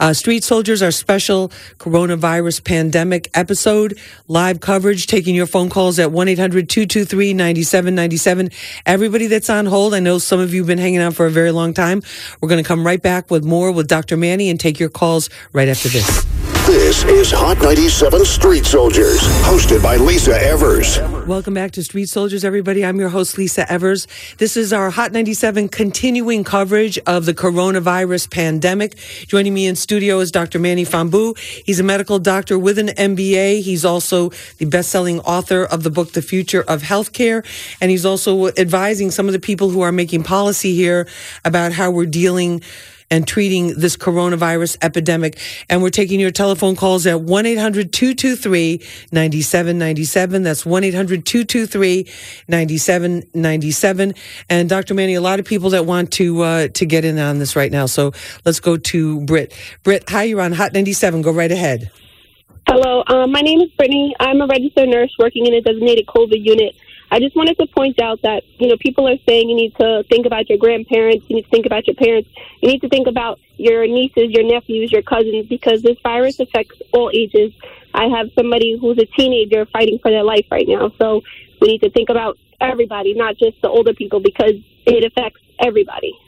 uh, 0.00 0.12
Street 0.12 0.44
Soldiers, 0.44 0.82
our 0.82 0.90
special 0.90 1.50
coronavirus 1.78 2.64
pandemic 2.64 3.30
episode, 3.34 3.98
live 4.28 4.60
coverage, 4.60 5.06
taking 5.06 5.34
your 5.34 5.46
phone 5.46 5.70
calls 5.70 5.98
at 5.98 6.10
1 6.12 6.28
800 6.28 6.68
223 6.68 7.34
9797. 7.34 8.50
Everybody 8.86 9.26
that's 9.26 9.50
on 9.50 9.66
hold, 9.66 9.94
I 9.94 10.00
know 10.00 10.18
some 10.18 10.40
of 10.40 10.52
you 10.54 10.60
have 10.60 10.66
been 10.66 10.78
hanging 10.78 11.00
out 11.00 11.14
for 11.14 11.26
a 11.26 11.30
very 11.30 11.50
long 11.50 11.74
time. 11.74 12.02
We're 12.40 12.48
going 12.48 12.62
to 12.62 12.66
come 12.66 12.86
right 12.86 13.00
back 13.00 13.30
with 13.30 13.44
more 13.44 13.72
with 13.72 13.88
Dr. 13.88 14.16
Manny 14.16 14.50
and 14.50 14.58
take 14.58 14.80
your 14.80 14.88
calls 14.88 15.30
right 15.52 15.63
after 15.68 15.88
this. 15.88 16.34
This 16.66 17.04
is 17.04 17.30
Hot 17.30 17.60
97 17.60 18.24
Street 18.24 18.64
Soldiers, 18.64 19.20
hosted 19.42 19.82
by 19.82 19.96
Lisa 19.96 20.32
Evers. 20.42 20.98
Welcome 21.26 21.52
back 21.52 21.72
to 21.72 21.84
Street 21.84 22.08
Soldiers, 22.08 22.42
everybody. 22.42 22.82
I'm 22.82 22.98
your 22.98 23.10
host, 23.10 23.36
Lisa 23.36 23.70
Evers. 23.70 24.06
This 24.38 24.56
is 24.56 24.72
our 24.72 24.88
Hot 24.88 25.12
97 25.12 25.68
continuing 25.68 26.42
coverage 26.42 26.98
of 27.00 27.26
the 27.26 27.34
coronavirus 27.34 28.30
pandemic. 28.30 28.96
Joining 29.26 29.52
me 29.52 29.66
in 29.66 29.76
studio 29.76 30.20
is 30.20 30.32
Dr. 30.32 30.58
Manny 30.58 30.86
Fombu. 30.86 31.36
He's 31.38 31.80
a 31.80 31.84
medical 31.84 32.18
doctor 32.18 32.58
with 32.58 32.78
an 32.78 32.88
MBA. 32.88 33.60
He's 33.60 33.84
also 33.84 34.30
the 34.56 34.64
best-selling 34.64 35.20
author 35.20 35.64
of 35.64 35.82
the 35.82 35.90
book, 35.90 36.12
The 36.12 36.22
Future 36.22 36.62
of 36.62 36.80
Healthcare. 36.80 37.44
And 37.82 37.90
he's 37.90 38.06
also 38.06 38.46
advising 38.48 39.10
some 39.10 39.26
of 39.26 39.34
the 39.34 39.38
people 39.38 39.68
who 39.68 39.82
are 39.82 39.92
making 39.92 40.22
policy 40.22 40.74
here 40.74 41.06
about 41.44 41.72
how 41.72 41.90
we're 41.90 42.06
dealing 42.06 42.62
and 43.14 43.28
treating 43.28 43.68
this 43.78 43.96
coronavirus 43.96 44.76
epidemic. 44.82 45.38
And 45.70 45.84
we're 45.84 45.90
taking 45.90 46.18
your 46.18 46.32
telephone 46.32 46.74
calls 46.74 47.06
at 47.06 47.20
1 47.20 47.46
800 47.46 47.92
223 47.92 48.78
9797. 49.12 50.42
That's 50.42 50.66
1 50.66 50.82
800 50.82 51.24
223 51.24 52.08
9797. 52.48 54.14
And 54.50 54.68
Dr. 54.68 54.94
Manny, 54.94 55.14
a 55.14 55.20
lot 55.20 55.38
of 55.38 55.46
people 55.46 55.70
that 55.70 55.86
want 55.86 56.10
to 56.14 56.42
uh, 56.42 56.68
to 56.68 56.84
get 56.84 57.04
in 57.04 57.20
on 57.20 57.38
this 57.38 57.54
right 57.54 57.70
now. 57.70 57.86
So 57.86 58.10
let's 58.44 58.58
go 58.58 58.76
to 58.76 59.20
Britt. 59.20 59.54
Britt, 59.84 60.10
hi, 60.10 60.24
you're 60.24 60.40
on 60.40 60.50
Hot 60.50 60.72
97. 60.72 61.22
Go 61.22 61.30
right 61.30 61.52
ahead. 61.52 61.92
Hello, 62.66 63.04
um, 63.06 63.30
my 63.30 63.42
name 63.42 63.60
is 63.60 63.70
Brittany. 63.76 64.16
I'm 64.18 64.40
a 64.40 64.46
registered 64.48 64.88
nurse 64.88 65.14
working 65.20 65.46
in 65.46 65.54
a 65.54 65.60
designated 65.60 66.06
COVID 66.06 66.44
unit. 66.44 66.74
I 67.14 67.20
just 67.20 67.36
wanted 67.36 67.56
to 67.58 67.66
point 67.68 68.02
out 68.02 68.22
that, 68.22 68.42
you 68.58 68.66
know, 68.66 68.76
people 68.76 69.06
are 69.06 69.16
saying 69.24 69.48
you 69.48 69.54
need 69.54 69.76
to 69.76 70.02
think 70.10 70.26
about 70.26 70.48
your 70.48 70.58
grandparents, 70.58 71.24
you 71.28 71.36
need 71.36 71.44
to 71.44 71.48
think 71.48 71.64
about 71.64 71.86
your 71.86 71.94
parents, 71.94 72.28
you 72.60 72.68
need 72.68 72.80
to 72.80 72.88
think 72.88 73.06
about 73.06 73.38
your 73.56 73.86
nieces, 73.86 74.30
your 74.30 74.42
nephews, 74.42 74.90
your 74.90 75.02
cousins, 75.02 75.46
because 75.46 75.80
this 75.82 75.96
virus 76.02 76.40
affects 76.40 76.82
all 76.92 77.12
ages. 77.14 77.52
I 77.94 78.06
have 78.06 78.30
somebody 78.34 78.76
who's 78.76 78.98
a 78.98 79.06
teenager 79.06 79.64
fighting 79.66 80.00
for 80.02 80.10
their 80.10 80.24
life 80.24 80.46
right 80.50 80.66
now, 80.66 80.90
so 80.98 81.22
we 81.60 81.68
need 81.68 81.82
to 81.82 81.90
think 81.90 82.08
about 82.08 82.36
everybody, 82.60 83.14
not 83.14 83.36
just 83.36 83.62
the 83.62 83.68
older 83.68 83.94
people, 83.94 84.18
because 84.18 84.54
it 84.84 85.04
affects 85.04 85.40
everybody. 85.60 86.18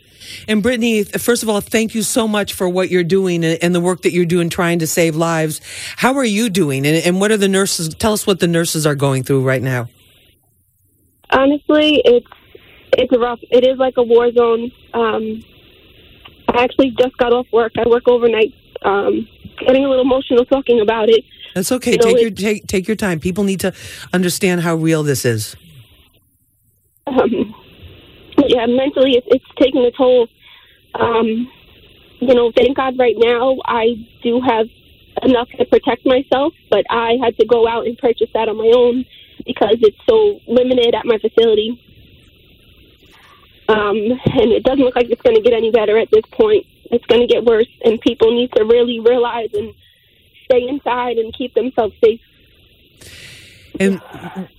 And 0.47 0.63
Brittany, 0.63 1.03
first 1.03 1.43
of 1.43 1.49
all, 1.49 1.61
thank 1.61 1.97
you 1.97 2.03
so 2.03 2.29
much 2.29 2.53
for 2.53 2.69
what 2.69 2.91
you're 2.91 3.03
doing 3.03 3.45
and 3.45 3.75
the 3.75 3.81
work 3.81 4.03
that 4.03 4.13
you're 4.13 4.25
doing 4.25 4.51
trying 4.51 4.79
to 4.79 4.87
save 4.87 5.17
lives. 5.17 5.61
How 5.97 6.15
are 6.15 6.25
you 6.25 6.49
doing? 6.49 6.87
And 6.87 7.19
what 7.19 7.33
are 7.33 7.37
the 7.37 7.49
nurses? 7.49 7.93
Tell 7.93 8.13
us 8.13 8.25
what 8.25 8.39
the 8.39 8.47
nurses 8.47 8.87
are 8.87 8.95
going 8.95 9.25
through 9.25 9.43
right 9.43 9.63
now. 9.63 9.89
Honestly, 11.31 12.03
it's 12.05 12.27
it's 12.93 13.13
rough. 13.17 13.41
It 13.51 13.67
is 13.67 13.79
like 13.79 13.95
a 13.97 14.03
war 14.03 14.31
zone. 14.33 14.71
Um, 14.95 15.43
I 16.49 16.63
actually 16.63 16.95
just 16.99 17.17
got 17.19 17.33
off 17.33 17.47
work. 17.53 17.73
I 17.77 17.89
work 17.89 18.09
overnight. 18.09 18.55
Um, 18.83 19.27
getting 19.59 19.85
a 19.85 19.89
little 19.89 20.05
emotional 20.05 20.45
talking 20.45 20.81
about 20.81 21.09
it. 21.09 21.25
That's 21.55 21.73
okay. 21.73 21.93
You 21.93 21.99
know, 21.99 22.05
take 22.05 22.21
your 22.21 22.31
take 22.31 22.67
take 22.67 22.89
your 22.89 22.97
time. 22.97 23.21
People 23.21 23.45
need 23.45 23.61
to 23.61 23.73
understand 24.13 24.61
how 24.61 24.77
real 24.77 25.03
this 25.03 25.25
is. 25.25 25.57
Um, 27.07 27.55
yeah, 28.47 28.67
mentally, 28.67 29.17
it's, 29.17 29.27
it's 29.31 29.45
taking 29.59 29.85
a 29.85 29.91
toll. 29.91 30.29
Um, 30.95 31.51
you 32.21 32.35
know, 32.35 32.53
thank 32.57 32.77
God 32.77 32.99
right 32.99 33.17
now 33.17 33.57
I 33.65 33.95
do 34.23 34.41
have 34.41 34.67
enough 35.23 35.49
to 35.59 35.65
protect 35.65 36.05
myself, 36.05 36.53
but 36.71 36.85
I 36.91 37.17
had 37.23 37.37
to 37.39 37.47
go 37.47 37.67
out 37.69 37.87
and 37.87 37.97
purchase 37.99 38.29
that 38.35 38.49
on 38.49 38.57
my 38.57 38.73
own 38.75 39.05
because 39.47 39.77
it's 39.81 39.99
so 40.09 40.41
limited 40.47 40.95
at 40.95 41.07
my 41.07 41.19
facility. 41.19 41.83
Um, 43.69 43.97
and 43.97 44.53
it 44.53 44.63
doesn't 44.65 44.85
look 44.85 44.97
like 44.97 45.11
it's 45.11 45.23
going 45.23 45.37
to 45.37 45.43
get 45.43 45.53
any 45.53 45.71
better 45.71 45.99
at 45.99 46.09
this 46.11 46.25
point. 46.33 46.67
It's 46.91 47.05
going 47.07 47.21
to 47.21 47.27
get 47.27 47.45
worse, 47.45 47.69
and 47.85 48.01
people 48.01 48.31
need 48.33 48.53
to 48.53 48.65
really 48.65 49.01
realize 49.01 49.49
and 49.55 49.75
stay 50.45 50.69
inside 50.69 51.19
and 51.19 51.35
keep 51.37 51.55
themselves 51.55 51.95
safe. 52.05 52.21
And 53.81 54.01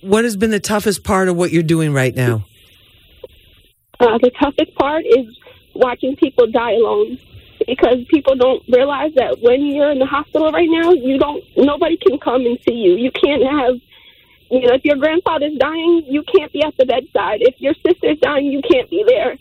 what 0.02 0.24
has 0.24 0.36
been 0.36 0.50
the 0.50 0.60
toughest 0.60 1.04
part 1.04 1.28
of 1.28 1.36
what 1.36 1.52
you're 1.52 1.62
doing 1.62 1.92
right 1.92 2.14
now? 2.14 2.44
Uh, 3.98 4.18
the 4.18 4.30
toughest 4.40 4.74
part 4.76 5.04
is 5.06 5.26
watching 5.74 6.14
people 6.16 6.46
die 6.50 6.72
alone 6.72 7.18
because 7.66 8.04
people 8.08 8.36
don't 8.36 8.62
realize 8.68 9.12
that 9.16 9.40
when 9.40 9.62
you're 9.62 9.90
in 9.90 9.98
the 9.98 10.06
hospital 10.06 10.52
right 10.52 10.68
now, 10.70 10.92
you 10.92 11.18
don't 11.18 11.42
nobody 11.56 11.96
can 11.96 12.18
come 12.18 12.46
and 12.46 12.58
see 12.66 12.74
you. 12.74 12.92
You 12.94 13.10
can't 13.10 13.42
have 13.42 13.80
you 14.50 14.60
know, 14.60 14.74
if 14.74 14.84
your 14.84 14.96
grandfather's 14.96 15.56
dying, 15.58 16.04
you 16.08 16.22
can't 16.22 16.52
be 16.52 16.62
at 16.62 16.76
the 16.78 16.86
bedside. 16.86 17.40
If 17.40 17.60
your 17.60 17.74
sister's 17.86 18.18
dying, 18.20 18.46
you 18.46 18.62
can't 18.62 18.88
be 18.88 19.04
there. 19.06 19.36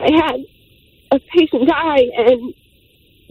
I 0.00 0.10
had 0.12 0.44
a 1.10 1.18
patient 1.18 1.68
die 1.68 2.06
and 2.16 2.54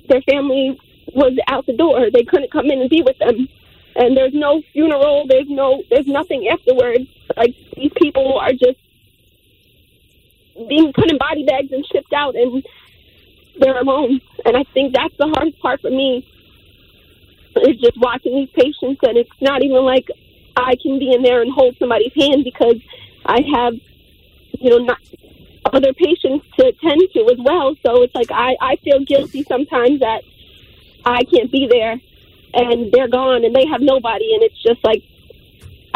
their 0.09 0.22
family 0.22 0.80
was 1.13 1.38
out 1.47 1.65
the 1.65 1.76
door. 1.76 2.09
They 2.11 2.24
couldn't 2.24 2.51
come 2.51 2.65
in 2.68 2.82
and 2.82 2.89
be 2.89 3.01
with 3.01 3.18
them. 3.18 3.47
And 3.95 4.15
there's 4.15 4.34
no 4.34 4.61
funeral, 4.74 5.26
there's 5.28 5.49
no 5.49 5.82
there's 5.89 6.05
nothing 6.05 6.47
afterwards. 6.47 7.07
Like 7.36 7.55
these 7.76 7.91
people 7.97 8.38
are 8.38 8.51
just 8.51 8.78
being 10.70 10.93
put 10.93 11.09
in 11.09 11.18
body 11.18 11.45
bags 11.45 11.72
and 11.72 11.86
shipped 11.91 12.13
out 12.13 12.36
and 12.36 12.63
they're 13.59 13.80
alone. 13.80 14.22
And 14.45 14.55
I 14.55 14.63
think 14.74 14.93
that's 14.93 15.15
the 15.18 15.28
hardest 15.28 15.59
part 15.59 15.82
for 15.82 15.89
me 15.89 16.28
is 17.55 17.78
just 17.78 17.97
watching 17.97 18.36
these 18.36 18.49
patients 18.51 18.99
and 19.01 19.18
it's 19.18 19.41
not 19.41 19.63
even 19.63 19.84
like 19.84 20.07
I 20.58 20.76
can 20.82 20.99
be 20.99 21.14
in 21.14 21.22
there 21.22 21.41
and 21.41 21.51
hold 21.51 21.76
somebody's 21.78 22.14
hand 22.16 22.43
because 22.43 22.82
I 23.26 23.41
have 23.53 23.74
you 24.60 24.70
know, 24.70 24.78
not 24.80 24.99
other 25.74 25.93
patients 25.93 26.45
to 26.58 26.68
attend 26.68 27.01
to 27.14 27.30
as 27.32 27.38
well. 27.39 27.76
So 27.86 28.03
it's 28.03 28.16
like 28.16 28.32
I, 28.32 28.55
I 28.62 28.76
feel 28.78 29.03
guilty 29.03 29.43
sometimes 29.43 29.99
that 29.99 30.22
I 31.05 31.24
can't 31.26 31.51
be 31.51 31.68
there 31.70 31.99
and 32.53 32.91
they're 32.91 33.10
gone 33.10 33.43
and 33.43 33.55
they 33.55 33.66
have 33.68 33.82
nobody. 33.82 34.34
And 34.34 34.43
it's 34.43 34.62
just 34.64 34.84
like 34.84 35.03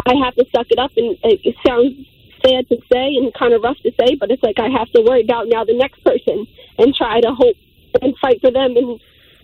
I 0.06 0.14
have 0.24 0.34
to 0.34 0.44
suck 0.54 0.66
it 0.70 0.78
up. 0.78 0.92
And 0.96 1.16
it 1.22 1.56
sounds 1.66 2.06
sad 2.44 2.68
to 2.68 2.76
say 2.92 3.14
and 3.16 3.32
kind 3.34 3.54
of 3.54 3.62
rough 3.62 3.78
to 3.78 3.92
say, 3.98 4.14
but 4.16 4.30
it's 4.30 4.42
like 4.42 4.58
I 4.58 4.68
have 4.68 4.90
to 4.92 5.02
worry 5.02 5.22
about 5.22 5.48
now 5.48 5.64
the 5.64 5.76
next 5.76 6.04
person 6.04 6.46
and 6.78 6.94
try 6.94 7.20
to 7.20 7.32
hope 7.32 7.56
and 8.00 8.14
fight 8.18 8.40
for 8.40 8.50
them 8.50 8.76
and 8.76 9.00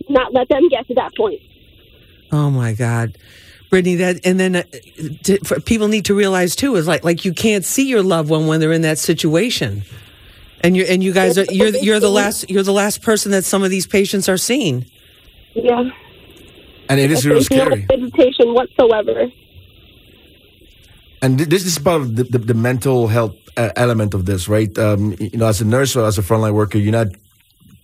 not 0.09 0.33
let 0.33 0.49
them 0.49 0.69
get 0.69 0.87
to 0.87 0.95
that 0.95 1.15
point. 1.15 1.41
Oh 2.31 2.49
my 2.51 2.73
God. 2.73 3.17
Brittany, 3.69 3.95
that 3.95 4.25
and 4.25 4.39
then 4.39 4.55
uh, 4.55 4.63
to, 5.23 5.37
for, 5.45 5.59
people 5.59 5.87
need 5.87 6.05
to 6.05 6.15
realize 6.15 6.55
too 6.55 6.75
is 6.75 6.87
like 6.87 7.03
like 7.03 7.23
you 7.25 7.33
can't 7.33 7.63
see 7.65 7.87
your 7.87 8.01
loved 8.01 8.29
one 8.29 8.47
when 8.47 8.59
they're 8.59 8.71
in 8.71 8.81
that 8.81 8.97
situation, 8.97 9.83
and 10.61 10.75
you 10.75 10.83
and 10.85 11.03
you 11.03 11.13
guys 11.13 11.37
are 11.37 11.45
you're 11.49 11.69
you're 11.69 11.99
the 11.99 12.09
last 12.09 12.49
you're 12.49 12.63
the 12.63 12.73
last 12.73 13.01
person 13.01 13.31
that 13.31 13.45
some 13.45 13.63
of 13.63 13.69
these 13.69 13.85
patients 13.87 14.27
are 14.27 14.37
seeing. 14.37 14.85
Yeah, 15.55 15.89
And 16.87 16.99
it 16.99 17.11
is 17.11 17.25
real 17.25 17.35
There's 17.35 17.49
no 17.51 17.57
scary. 17.57 17.87
hesitation 17.89 18.53
whatsoever. 18.53 19.31
And 21.21 21.37
th- 21.37 21.49
this 21.49 21.65
is 21.65 21.77
part 21.79 22.01
of 22.01 22.15
the, 22.15 22.23
the, 22.23 22.37
the 22.37 22.53
mental 22.53 23.07
health 23.07 23.35
uh, 23.57 23.71
element 23.75 24.13
of 24.13 24.25
this, 24.25 24.47
right? 24.47 24.77
Um, 24.77 25.15
you 25.19 25.37
know, 25.37 25.47
as 25.47 25.59
a 25.59 25.65
nurse 25.65 25.95
or 25.95 26.05
as 26.05 26.17
a 26.17 26.21
frontline 26.21 26.53
worker, 26.53 26.77
you're 26.77 26.93
not 26.93 27.07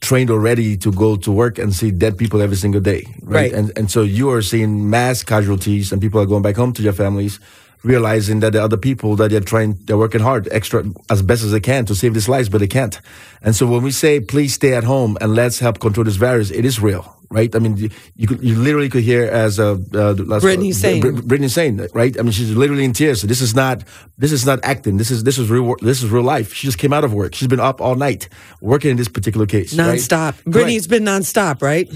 trained 0.06 0.30
already 0.30 0.78
to 0.78 0.92
go 0.92 1.18
to 1.18 1.32
work 1.32 1.58
and 1.58 1.74
see 1.74 1.92
dead 1.92 2.18
people 2.18 2.42
every 2.42 2.56
single 2.56 2.82
day, 2.82 3.04
right? 3.22 3.52
Right. 3.52 3.54
And 3.54 3.78
and 3.78 3.90
so 3.90 4.04
you 4.04 4.30
are 4.30 4.42
seeing 4.42 4.90
mass 4.90 5.24
casualties, 5.24 5.92
and 5.92 6.00
people 6.00 6.22
are 6.22 6.28
going 6.28 6.44
back 6.44 6.56
home 6.56 6.74
to 6.74 6.82
their 6.82 6.94
families, 6.94 7.40
realizing 7.84 8.40
that 8.42 8.54
the 8.54 8.64
other 8.64 8.78
people 8.78 9.16
that 9.16 9.32
they're 9.32 9.42
trying, 9.42 9.74
they're 9.86 9.98
working 9.98 10.22
hard, 10.22 10.48
extra 10.52 10.84
as 11.10 11.22
best 11.22 11.44
as 11.44 11.52
they 11.52 11.60
can 11.60 11.86
to 11.86 11.96
save 11.96 12.14
these 12.14 12.30
lives, 12.30 12.50
but 12.50 12.60
they 12.60 12.68
can't. 12.68 13.02
And 13.42 13.56
so 13.56 13.66
when 13.66 13.84
we 13.84 13.92
say 13.92 14.20
please 14.20 14.54
stay 14.54 14.74
at 14.76 14.84
home 14.84 15.18
and 15.22 15.34
let's 15.34 15.60
help 15.60 15.80
control 15.80 16.06
this 16.06 16.18
virus, 16.18 16.52
it 16.52 16.66
is 16.66 16.80
real. 16.80 17.15
Right, 17.32 17.54
I 17.56 17.60
mean, 17.60 17.76
you, 17.78 17.90
you 18.16 18.28
could, 18.28 18.44
you 18.44 18.56
literally 18.56 18.88
could 18.90 19.04
hear 19.04 19.24
as 19.24 19.60
uh, 19.60 19.78
uh, 19.94 20.14
last- 20.14 20.42
Brittany 20.44 20.72
uh, 20.72 20.74
saying. 20.74 21.02
Br- 21.02 21.22
Brittany 21.22 21.48
saying, 21.48 21.88
right? 21.94 22.18
I 22.20 22.22
mean, 22.22 22.32
she's 22.32 22.52
literally 22.52 22.86
in 22.86 22.94
tears. 22.94 23.22
So 23.22 23.28
this 23.28 23.42
is 23.42 23.56
not, 23.56 23.84
this 24.18 24.32
is 24.32 24.46
not 24.46 24.60
acting. 24.64 24.98
This 24.98 25.10
is 25.12 25.24
this 25.24 25.38
is 25.38 25.50
real. 25.50 25.76
This 25.82 26.04
is 26.04 26.10
real 26.12 26.24
life. 26.24 26.54
She 26.54 26.68
just 26.68 26.78
came 26.78 26.94
out 26.94 27.04
of 27.04 27.14
work. 27.14 27.34
She's 27.36 27.48
been 27.48 27.60
up 27.60 27.82
all 27.82 27.96
night 27.96 28.30
working 28.62 28.92
in 28.92 28.98
this 28.98 29.08
particular 29.08 29.46
case. 29.46 29.78
right? 29.78 29.98
Nonstop. 29.98 30.44
Brittany, 30.46 30.76
it's 30.76 30.88
been 30.88 31.04
nonstop, 31.04 31.62
right? 31.62 31.90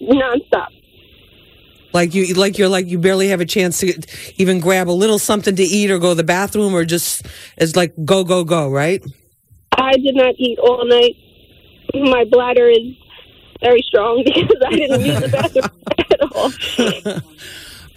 Nonstop. 0.00 0.68
Like 1.92 2.14
you, 2.14 2.34
like 2.34 2.58
you're 2.58 2.68
like 2.68 2.86
you 2.86 2.98
barely 2.98 3.28
have 3.28 3.40
a 3.40 3.46
chance 3.46 3.78
to 3.80 3.92
even 4.36 4.60
grab 4.60 4.88
a 4.88 4.92
little 4.92 5.18
something 5.18 5.56
to 5.56 5.62
eat 5.62 5.90
or 5.90 5.98
go 5.98 6.10
to 6.10 6.14
the 6.14 6.24
bathroom 6.24 6.74
or 6.74 6.84
just 6.84 7.26
it's 7.56 7.76
like 7.76 7.94
go 8.04 8.24
go 8.24 8.44
go, 8.44 8.70
right? 8.70 9.02
I 9.72 9.92
did 9.96 10.14
not 10.14 10.34
eat 10.38 10.58
all 10.58 10.86
night. 10.86 11.16
My 11.94 12.24
bladder 12.30 12.68
is 12.68 12.80
very 13.60 13.82
strong 13.82 14.22
because 14.24 14.62
I 14.66 14.70
didn't 14.70 15.00
use 15.04 15.20
the 15.20 15.28
bathroom 15.28 15.70
at 16.10 16.20
all. 16.32 17.22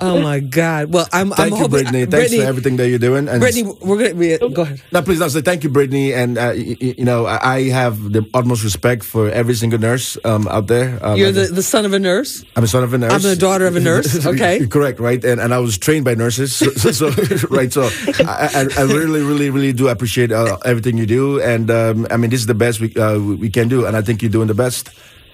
Oh 0.03 0.19
my 0.19 0.39
God! 0.39 0.91
Well, 0.91 1.07
I'm. 1.13 1.29
Thank 1.29 1.39
I'm 1.39 1.49
you, 1.49 1.55
hoping, 1.57 1.69
Brittany. 1.69 1.99
Thanks 2.07 2.09
Brittany, 2.09 2.37
for 2.39 2.47
everything 2.47 2.77
that 2.77 2.89
you're 2.89 2.97
doing. 2.97 3.29
And 3.29 3.39
Brittany, 3.39 3.71
we're 3.81 3.97
gonna 3.99 4.15
we, 4.15 4.35
go 4.51 4.63
ahead. 4.63 4.81
No, 4.91 5.03
please, 5.03 5.19
no, 5.19 5.27
say 5.27 5.41
thank 5.41 5.63
you, 5.63 5.69
Brittany. 5.69 6.11
And, 6.11 6.39
uh, 6.39 6.53
y- 6.55 6.75
y- 6.81 6.95
you 6.97 7.05
know, 7.05 7.27
I 7.27 7.37
I 7.57 7.61
have 7.69 8.11
the 8.11 8.27
utmost 8.33 8.63
respect 8.63 9.03
for 9.03 9.29
every 9.29 9.53
single 9.53 9.77
nurse 9.77 10.17
um, 10.25 10.47
out 10.47 10.65
there. 10.65 10.97
Um, 11.05 11.17
You're 11.19 11.31
the, 11.31 11.53
the 11.53 11.61
son 11.61 11.85
of 11.85 11.93
a 11.93 11.99
nurse. 11.99 12.43
I'm 12.55 12.63
a 12.63 12.67
son 12.67 12.83
of 12.83 12.95
a 12.95 12.97
nurse. 12.97 13.13
I'm 13.13 13.21
the 13.21 13.35
daughter 13.35 13.67
of 13.67 13.75
a 13.75 13.79
nurse. 13.79 14.25
Okay. 14.31 14.65
Correct, 14.65 14.99
right? 14.99 15.23
And 15.23 15.39
and 15.39 15.53
I 15.53 15.59
was 15.59 15.77
trained 15.77 16.03
by 16.03 16.15
nurses, 16.15 16.55
so, 16.55 16.71
so, 16.71 16.89
so- 16.91 17.47
right. 17.51 17.71
So 17.71 17.83
I, 18.25 18.65
I, 18.75 18.81
I 18.81 18.83
really, 18.89 19.21
really, 19.21 19.51
really 19.51 19.71
do 19.73 19.87
appreciate 19.87 20.31
uh, 20.31 20.57
everything 20.65 20.97
you 20.97 21.05
do. 21.05 21.39
And 21.39 21.69
um, 21.69 22.07
I 22.09 22.17
mean, 22.17 22.31
this 22.31 22.39
is 22.39 22.47
the 22.47 22.55
best 22.57 22.79
we 22.81 22.89
uh, 22.95 23.19
we 23.19 23.51
can 23.51 23.67
do, 23.69 23.85
and 23.85 23.95
I 23.95 24.01
think 24.01 24.23
you're 24.23 24.31
doing 24.33 24.47
the 24.47 24.55
best 24.57 24.89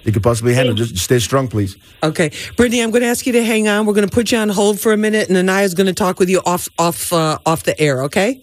you 0.08 0.12
could 0.12 0.22
possibly 0.22 0.54
handle. 0.54 0.74
Just 0.74 0.96
stay 0.96 1.18
strong, 1.18 1.46
please. 1.46 1.76
Okay, 2.02 2.32
Brittany, 2.56 2.82
I'm 2.82 2.90
going 2.90 3.02
to 3.02 3.08
ask 3.08 3.26
you 3.26 3.32
to 3.34 3.44
hang 3.44 3.68
on. 3.68 3.86
We're 3.86 3.94
going 3.94 4.08
to 4.08 4.14
put 4.14 4.32
you 4.32 4.38
on 4.38 4.48
hold 4.48 4.80
for 4.80 4.92
a 4.92 4.96
minute, 4.96 5.28
and 5.28 5.36
Anaya's 5.36 5.74
going 5.74 5.86
to 5.86 5.94
talk 5.94 6.18
with 6.18 6.28
you 6.28 6.40
off 6.44 6.68
off 6.78 7.12
uh, 7.12 7.38
off 7.46 7.62
the 7.62 7.78
air. 7.80 8.02
Okay. 8.04 8.42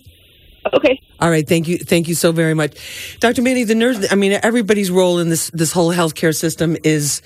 Okay. 0.73 1.01
All 1.19 1.29
right. 1.29 1.47
Thank 1.47 1.67
you. 1.67 1.77
Thank 1.77 2.07
you 2.07 2.15
so 2.15 2.31
very 2.31 2.53
much, 2.53 3.17
Dr. 3.19 3.41
Manny. 3.41 3.63
The 3.63 3.75
nurse. 3.75 4.07
I 4.11 4.15
mean, 4.15 4.39
everybody's 4.43 4.91
role 4.91 5.19
in 5.19 5.29
this 5.29 5.49
this 5.51 5.71
whole 5.71 5.91
healthcare 5.91 6.35
system 6.35 6.77
is. 6.83 7.21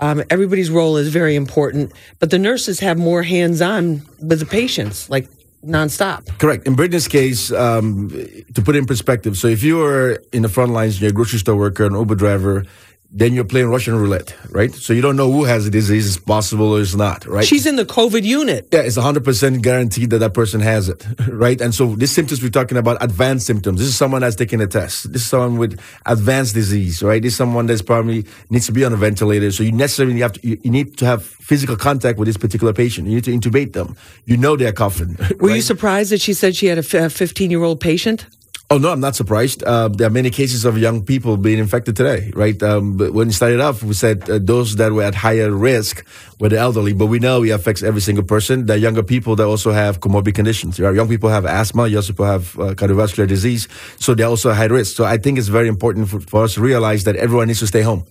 Um, 0.00 0.22
everybody's 0.30 0.70
role 0.70 0.96
is 0.96 1.08
very 1.08 1.34
important, 1.34 1.92
but 2.20 2.30
the 2.30 2.38
nurses 2.38 2.78
have 2.78 2.98
more 2.98 3.24
hands 3.24 3.60
on 3.60 4.02
with 4.20 4.38
the 4.38 4.46
patients, 4.46 5.10
like 5.10 5.28
nonstop. 5.64 6.38
Correct. 6.38 6.66
In 6.66 6.74
Brittany's 6.74 7.08
case, 7.08 7.50
um, 7.50 8.08
to 8.54 8.62
put 8.62 8.76
it 8.76 8.78
in 8.78 8.86
perspective, 8.86 9.36
so 9.36 9.48
if 9.48 9.62
you 9.62 9.82
are 9.84 10.22
in 10.32 10.42
the 10.42 10.48
front 10.48 10.72
lines, 10.72 11.00
you're 11.00 11.10
a 11.10 11.12
grocery 11.12 11.38
store 11.38 11.56
worker, 11.56 11.84
an 11.84 11.94
Uber 11.94 12.14
driver, 12.14 12.64
then 13.10 13.32
you're 13.32 13.44
playing 13.44 13.68
Russian 13.68 13.96
roulette, 13.96 14.34
right? 14.50 14.72
So 14.74 14.92
you 14.92 15.00
don't 15.00 15.16
know 15.16 15.32
who 15.32 15.44
has 15.44 15.64
the 15.64 15.70
disease, 15.70 16.06
it's 16.06 16.22
possible 16.22 16.74
or 16.74 16.80
it's 16.80 16.94
not, 16.94 17.24
right? 17.24 17.44
She's 17.44 17.64
in 17.64 17.76
the 17.76 17.86
COVID 17.86 18.22
unit. 18.22 18.68
Yeah, 18.70 18.80
it's 18.80 18.98
100% 18.98 19.62
guaranteed 19.62 20.10
that 20.10 20.18
that 20.18 20.34
person 20.34 20.60
has 20.60 20.90
it, 20.90 21.06
right? 21.28 21.58
And 21.58 21.74
so 21.74 21.94
these 21.94 22.10
symptoms 22.10 22.42
we're 22.42 22.50
talking 22.50 22.76
about, 22.76 23.02
advanced 23.02 23.46
symptoms. 23.46 23.78
This 23.78 23.88
is 23.88 23.96
someone 23.96 24.20
that's 24.20 24.36
taking 24.36 24.60
a 24.60 24.66
test. 24.66 25.10
This 25.10 25.22
is 25.22 25.28
someone 25.28 25.56
with 25.56 25.80
advanced 26.04 26.52
disease, 26.52 27.02
right? 27.02 27.22
This 27.22 27.32
is 27.32 27.38
someone 27.38 27.64
that's 27.64 27.80
probably 27.80 28.26
needs 28.50 28.66
to 28.66 28.72
be 28.72 28.84
on 28.84 28.92
a 28.92 28.96
ventilator. 28.96 29.50
So 29.52 29.62
you 29.62 29.72
necessarily 29.72 30.20
have 30.20 30.34
to, 30.34 30.46
you, 30.46 30.60
you 30.62 30.70
need 30.70 30.98
to 30.98 31.06
have 31.06 31.24
physical 31.24 31.76
contact 31.76 32.18
with 32.18 32.26
this 32.26 32.36
particular 32.36 32.74
patient. 32.74 33.08
You 33.08 33.14
need 33.14 33.24
to 33.24 33.32
intubate 33.32 33.72
them. 33.72 33.96
You 34.26 34.36
know 34.36 34.54
they're 34.54 34.72
coughing. 34.72 35.16
Were 35.40 35.50
you 35.56 35.62
surprised 35.62 36.12
that 36.12 36.20
she 36.20 36.34
said 36.34 36.56
she 36.56 36.66
had 36.66 36.76
a 36.76 36.82
15 36.82 37.50
year 37.50 37.62
old 37.62 37.80
patient? 37.80 38.26
Oh 38.70 38.76
no, 38.76 38.92
I'm 38.92 39.00
not 39.00 39.16
surprised. 39.16 39.62
Uh, 39.62 39.88
there 39.88 40.06
are 40.08 40.10
many 40.10 40.28
cases 40.28 40.66
of 40.66 40.76
young 40.76 41.02
people 41.02 41.38
being 41.38 41.58
infected 41.58 41.96
today, 41.96 42.30
right? 42.34 42.62
Um, 42.62 42.98
but 42.98 43.14
when 43.14 43.28
we 43.28 43.32
started 43.32 43.60
off, 43.60 43.82
we 43.82 43.94
said 43.94 44.28
uh, 44.28 44.38
those 44.42 44.76
that 44.76 44.92
were 44.92 45.04
at 45.04 45.14
higher 45.14 45.50
risk 45.50 46.04
were 46.38 46.50
the 46.50 46.58
elderly, 46.58 46.92
but 46.92 47.06
we 47.06 47.18
know 47.18 47.42
it 47.42 47.48
affects 47.48 47.82
every 47.82 48.02
single 48.02 48.24
person. 48.24 48.66
There 48.66 48.76
are 48.76 48.78
younger 48.78 49.02
people 49.02 49.36
that 49.36 49.46
also 49.46 49.72
have 49.72 50.00
comorbid 50.00 50.34
conditions. 50.34 50.76
There 50.76 50.86
are 50.86 50.94
young 50.94 51.08
people 51.08 51.30
have 51.30 51.46
asthma, 51.46 51.86
young 51.86 52.02
people 52.02 52.26
have 52.26 52.58
uh, 52.58 52.74
cardiovascular 52.74 53.26
disease, 53.26 53.68
so 53.98 54.14
they're 54.14 54.26
also 54.26 54.50
at 54.50 54.58
high 54.58 54.66
risk. 54.66 54.96
So 54.96 55.04
I 55.06 55.16
think 55.16 55.38
it's 55.38 55.48
very 55.48 55.68
important 55.68 56.10
for, 56.10 56.20
for 56.20 56.44
us 56.44 56.52
to 56.54 56.60
realize 56.60 57.04
that 57.04 57.16
everyone 57.16 57.46
needs 57.46 57.60
to 57.60 57.66
stay 57.66 57.80
home. 57.80 58.04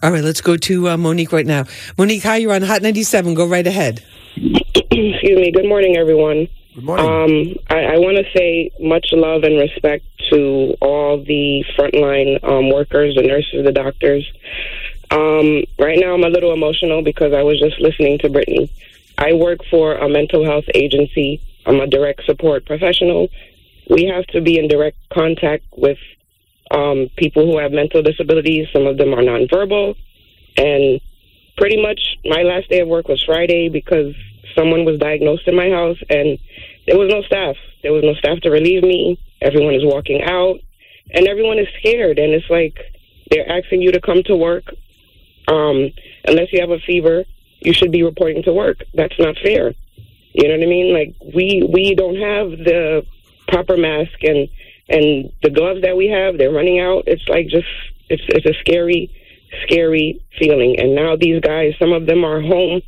All 0.00 0.12
right, 0.12 0.22
let's 0.22 0.40
go 0.40 0.56
to 0.56 0.90
uh, 0.90 0.96
Monique 0.96 1.32
right 1.32 1.46
now. 1.46 1.64
Monique, 1.98 2.22
hi, 2.22 2.36
you're 2.36 2.54
on 2.54 2.62
Hot 2.62 2.82
97. 2.82 3.34
Go 3.34 3.48
right 3.48 3.66
ahead. 3.66 4.04
Excuse 4.36 5.38
me. 5.40 5.50
Good 5.50 5.66
morning, 5.66 5.96
everyone. 5.96 6.46
Good 6.74 6.84
morning. 6.84 7.06
Um, 7.06 7.54
I, 7.70 7.94
I 7.94 7.98
want 7.98 8.16
to 8.16 8.24
say 8.36 8.72
much 8.80 9.06
love 9.12 9.44
and 9.44 9.56
respect 9.56 10.04
to 10.30 10.74
all 10.80 11.22
the 11.22 11.64
frontline 11.78 12.42
um, 12.42 12.68
workers, 12.68 13.14
the 13.14 13.22
nurses, 13.22 13.64
the 13.64 13.70
doctors. 13.70 14.28
Um, 15.12 15.62
right 15.78 16.00
now, 16.00 16.14
I'm 16.14 16.24
a 16.24 16.28
little 16.28 16.52
emotional 16.52 17.02
because 17.02 17.32
I 17.32 17.44
was 17.44 17.60
just 17.60 17.78
listening 17.78 18.18
to 18.20 18.28
Brittany. 18.28 18.72
I 19.16 19.34
work 19.34 19.60
for 19.70 19.94
a 19.94 20.08
mental 20.08 20.44
health 20.44 20.64
agency. 20.74 21.40
I'm 21.64 21.78
a 21.78 21.86
direct 21.86 22.24
support 22.24 22.66
professional. 22.66 23.28
We 23.88 24.06
have 24.06 24.26
to 24.28 24.40
be 24.40 24.58
in 24.58 24.66
direct 24.66 24.96
contact 25.10 25.66
with 25.76 25.98
um, 26.72 27.08
people 27.16 27.46
who 27.46 27.58
have 27.58 27.70
mental 27.70 28.02
disabilities. 28.02 28.66
Some 28.72 28.88
of 28.88 28.98
them 28.98 29.14
are 29.14 29.22
nonverbal. 29.22 29.94
And 30.56 31.00
pretty 31.56 31.80
much 31.80 32.00
my 32.24 32.42
last 32.42 32.68
day 32.68 32.80
of 32.80 32.88
work 32.88 33.06
was 33.06 33.22
Friday 33.22 33.68
because 33.68 34.14
someone 34.56 34.84
was 34.84 34.98
diagnosed 34.98 35.46
in 35.46 35.56
my 35.56 35.70
house 35.70 35.98
and 36.08 36.38
there 36.86 36.98
was 36.98 37.10
no 37.10 37.22
staff. 37.22 37.56
There 37.82 37.92
was 37.92 38.04
no 38.04 38.14
staff 38.14 38.40
to 38.40 38.50
relieve 38.50 38.82
me. 38.82 39.18
Everyone 39.40 39.74
is 39.74 39.84
walking 39.84 40.22
out 40.22 40.60
and 41.12 41.26
everyone 41.26 41.58
is 41.58 41.68
scared. 41.78 42.18
And 42.18 42.32
it's 42.32 42.48
like 42.50 42.78
they're 43.30 43.48
asking 43.48 43.82
you 43.82 43.92
to 43.92 44.00
come 44.00 44.22
to 44.24 44.36
work. 44.36 44.64
Um, 45.46 45.90
unless 46.26 46.52
you 46.52 46.60
have 46.60 46.70
a 46.70 46.78
fever, 46.78 47.24
you 47.60 47.72
should 47.72 47.92
be 47.92 48.02
reporting 48.02 48.42
to 48.44 48.52
work. 48.52 48.78
That's 48.94 49.18
not 49.18 49.36
fair. 49.42 49.74
You 50.32 50.48
know 50.48 50.56
what 50.56 50.64
I 50.64 50.66
mean? 50.66 50.92
Like 50.92 51.14
we 51.34 51.68
we 51.70 51.94
don't 51.94 52.16
have 52.16 52.50
the 52.50 53.06
proper 53.46 53.76
mask 53.76 54.22
and 54.22 54.48
and 54.88 55.32
the 55.42 55.50
gloves 55.50 55.82
that 55.82 55.96
we 55.96 56.08
have, 56.08 56.36
they're 56.36 56.52
running 56.52 56.80
out. 56.80 57.04
It's 57.06 57.26
like 57.28 57.48
just 57.48 57.68
it's 58.08 58.22
it's 58.28 58.46
a 58.46 58.58
scary 58.60 59.10
scary 59.62 60.20
feeling. 60.38 60.78
And 60.78 60.94
now 60.94 61.16
these 61.16 61.40
guys, 61.40 61.74
some 61.78 61.92
of 61.92 62.06
them 62.06 62.24
are 62.24 62.40
home. 62.40 62.82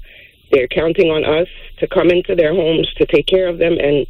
They're 0.52 0.68
counting 0.68 1.10
on 1.10 1.24
us 1.24 1.48
to 1.78 1.86
come 1.88 2.10
into 2.10 2.34
their 2.34 2.54
homes 2.54 2.92
to 2.94 3.06
take 3.06 3.26
care 3.26 3.48
of 3.48 3.58
them 3.58 3.78
and 3.78 4.06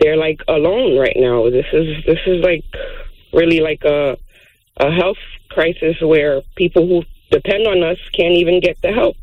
they're 0.00 0.16
like 0.16 0.42
alone 0.48 0.98
right 0.98 1.16
now. 1.16 1.48
This 1.50 1.66
is 1.72 2.04
this 2.04 2.18
is 2.26 2.42
like 2.42 2.64
really 3.32 3.60
like 3.60 3.82
a 3.84 4.16
a 4.78 4.90
health 4.92 5.18
crisis 5.50 5.96
where 6.00 6.42
people 6.54 6.86
who 6.86 7.02
depend 7.30 7.66
on 7.66 7.82
us 7.82 7.98
can't 8.12 8.34
even 8.34 8.60
get 8.60 8.80
the 8.82 8.92
help 8.92 9.16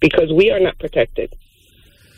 because 0.00 0.32
we 0.32 0.50
are 0.50 0.60
not 0.60 0.78
protected. 0.78 1.34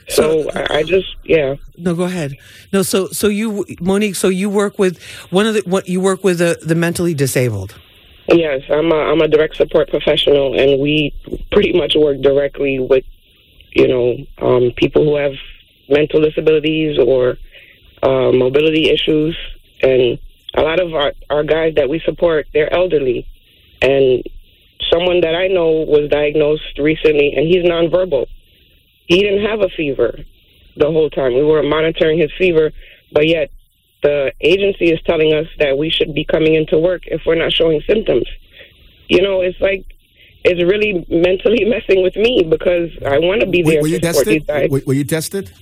So 0.09 0.51
I, 0.51 0.79
I 0.79 0.83
just 0.83 1.15
yeah. 1.25 1.55
No, 1.77 1.95
go 1.95 2.05
ahead. 2.05 2.37
No, 2.73 2.83
so 2.83 3.09
so 3.09 3.29
you, 3.29 3.65
Monique, 3.81 4.17
so 4.17 4.29
you 4.29 4.51
work 4.51 4.79
with 4.79 5.01
one 5.31 5.47
of 5.47 5.55
the 5.55 5.63
what 5.67 5.89
you 5.89 6.01
work 6.01 6.25
with 6.25 6.39
the, 6.39 6.59
the 6.63 6.75
mentally 6.75 7.15
disabled. 7.15 7.79
Yes, 8.29 8.63
I'm 8.71 8.93
a, 8.93 8.97
I'm 8.97 9.21
a 9.21 9.29
direct 9.29 9.57
support 9.57 9.89
professional, 9.89 10.59
and 10.59 10.81
we 10.81 11.13
pretty 11.51 11.73
much 11.73 11.95
work 11.97 12.21
directly 12.21 12.79
with, 12.79 13.05
you 13.73 13.89
know, 13.89 14.17
um, 14.47 14.73
people 14.77 15.05
who 15.05 15.17
have 15.17 15.33
mental 15.89 16.21
disabilities 16.21 16.99
or 16.99 17.37
uh, 18.03 18.33
mobility 18.33 18.91
issues, 18.91 19.37
and 19.83 20.19
a 20.55 20.63
lot 20.63 20.81
of 20.81 20.95
our, 20.95 21.13
our 21.29 21.45
guys 21.45 21.75
that 21.77 21.89
we 21.89 22.01
support, 22.01 22.47
they're 22.53 22.73
elderly. 22.73 23.27
And 23.83 24.23
someone 24.93 25.21
that 25.21 25.35
I 25.35 25.49
know 25.49 25.85
was 25.87 26.11
diagnosed 26.11 26.79
recently, 26.79 27.35
and 27.37 27.47
he's 27.47 27.65
nonverbal. 27.65 28.27
He 29.07 29.23
didn't 29.23 29.47
have 29.47 29.61
a 29.61 29.69
fever 29.69 30.19
the 30.77 30.87
whole 30.87 31.11
time. 31.11 31.35
We 31.35 31.43
were 31.43 31.63
monitoring 31.63 32.19
his 32.19 32.31
fever, 32.39 32.71
but 33.13 33.27
yet 33.27 33.51
the 34.03 34.33
agency 34.41 34.87
is 34.87 35.01
telling 35.03 35.35
us 35.35 35.47
that 35.59 35.77
we 35.77 35.91
should 35.91 36.15
be 36.15 36.25
coming 36.25 36.55
into 36.55 36.79
work 36.79 37.03
if 37.07 37.23
we're 37.27 37.35
not 37.35 37.53
showing 37.53 37.83
symptoms. 37.87 38.27
You 39.09 39.23
know, 39.23 39.41
it's 39.41 39.61
like 39.61 39.85
it's 40.45 40.63
really 40.63 41.05
mentally 41.09 41.65
messing 41.69 42.03
with 42.03 42.17
me 42.17 42.47
because 42.49 42.91
I 43.05 43.19
want 43.19 43.41
to 43.41 43.47
be 43.47 43.63
there 43.63 43.77
Were, 43.77 43.83
were 43.83 43.89
you 43.89 43.99
these 43.99 44.17
tested? 44.17 44.71
Were, 44.71 44.83
were 44.87 44.95
you 44.95 45.05
tested? 45.05 45.53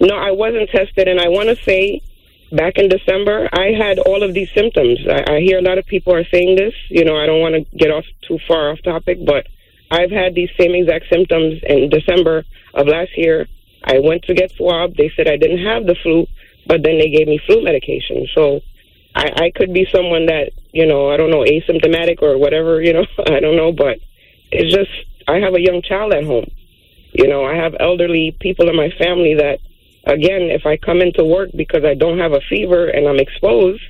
No, 0.00 0.16
I 0.16 0.30
wasn't 0.30 0.68
tested, 0.70 1.08
and 1.08 1.20
I 1.20 1.28
want 1.28 1.48
to 1.48 1.56
say 1.64 2.02
back 2.52 2.76
in 2.76 2.88
December, 2.88 3.48
I 3.52 3.72
had 3.72 3.98
all 3.98 4.22
of 4.22 4.34
these 4.34 4.50
symptoms. 4.54 4.98
I, 5.08 5.34
I 5.34 5.40
hear 5.40 5.58
a 5.58 5.62
lot 5.62 5.78
of 5.78 5.86
people 5.86 6.14
are 6.14 6.24
saying 6.24 6.56
this. 6.56 6.74
You 6.88 7.04
know, 7.04 7.16
I 7.16 7.26
don't 7.26 7.40
want 7.40 7.54
to 7.54 7.76
get 7.76 7.90
off 7.90 8.04
too 8.26 8.38
far 8.46 8.70
off 8.70 8.82
topic, 8.82 9.18
but 9.24 9.46
I've 9.90 10.10
had 10.10 10.34
these 10.34 10.50
same 10.58 10.74
exact 10.74 11.06
symptoms 11.10 11.60
in 11.66 11.88
December 11.88 12.44
of 12.74 12.86
last 12.86 13.16
year. 13.16 13.46
I 13.84 14.00
went 14.00 14.24
to 14.24 14.34
get 14.34 14.50
swabbed. 14.52 14.96
They 14.96 15.10
said 15.16 15.28
I 15.28 15.36
didn't 15.36 15.64
have 15.64 15.86
the 15.86 15.96
flu, 16.02 16.26
but 16.66 16.82
then 16.82 16.98
they 16.98 17.08
gave 17.08 17.28
me 17.28 17.40
flu 17.46 17.62
medication. 17.62 18.26
So 18.34 18.60
I, 19.16 19.46
I 19.46 19.50
could 19.54 19.72
be 19.72 19.88
someone 19.90 20.26
that, 20.26 20.52
you 20.72 20.86
know, 20.86 21.10
I 21.10 21.16
don't 21.16 21.30
know, 21.30 21.42
asymptomatic 21.42 22.22
or 22.22 22.36
whatever, 22.36 22.82
you 22.82 22.92
know, 22.92 23.06
I 23.26 23.40
don't 23.40 23.56
know, 23.56 23.72
but 23.72 23.98
it's 24.52 24.72
just, 24.74 24.90
I 25.26 25.38
have 25.38 25.54
a 25.54 25.60
young 25.60 25.80
child 25.82 26.12
at 26.12 26.24
home. 26.24 26.50
You 27.12 27.26
know, 27.26 27.44
I 27.44 27.54
have 27.54 27.74
elderly 27.80 28.36
people 28.38 28.68
in 28.68 28.76
my 28.76 28.90
family 28.98 29.34
that, 29.36 29.58
again, 30.04 30.42
if 30.42 30.66
I 30.66 30.76
come 30.76 31.00
into 31.00 31.24
work 31.24 31.48
because 31.56 31.82
I 31.82 31.94
don't 31.94 32.18
have 32.18 32.32
a 32.32 32.42
fever 32.42 32.88
and 32.88 33.08
I'm 33.08 33.18
exposed, 33.18 33.82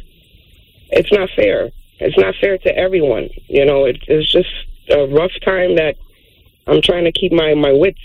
it's 0.90 1.12
not 1.12 1.28
fair. 1.34 1.70
It's 1.98 2.16
not 2.16 2.36
fair 2.40 2.56
to 2.58 2.76
everyone. 2.76 3.28
You 3.48 3.64
know, 3.64 3.84
it, 3.84 3.98
it's 4.06 4.30
just 4.30 4.48
a 4.90 5.08
rough 5.08 5.32
time 5.44 5.74
that 5.74 5.96
I'm 6.68 6.80
trying 6.82 7.04
to 7.04 7.12
keep 7.12 7.32
my, 7.32 7.54
my 7.54 7.72
wits 7.72 7.98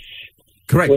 Correct. 0.68 0.90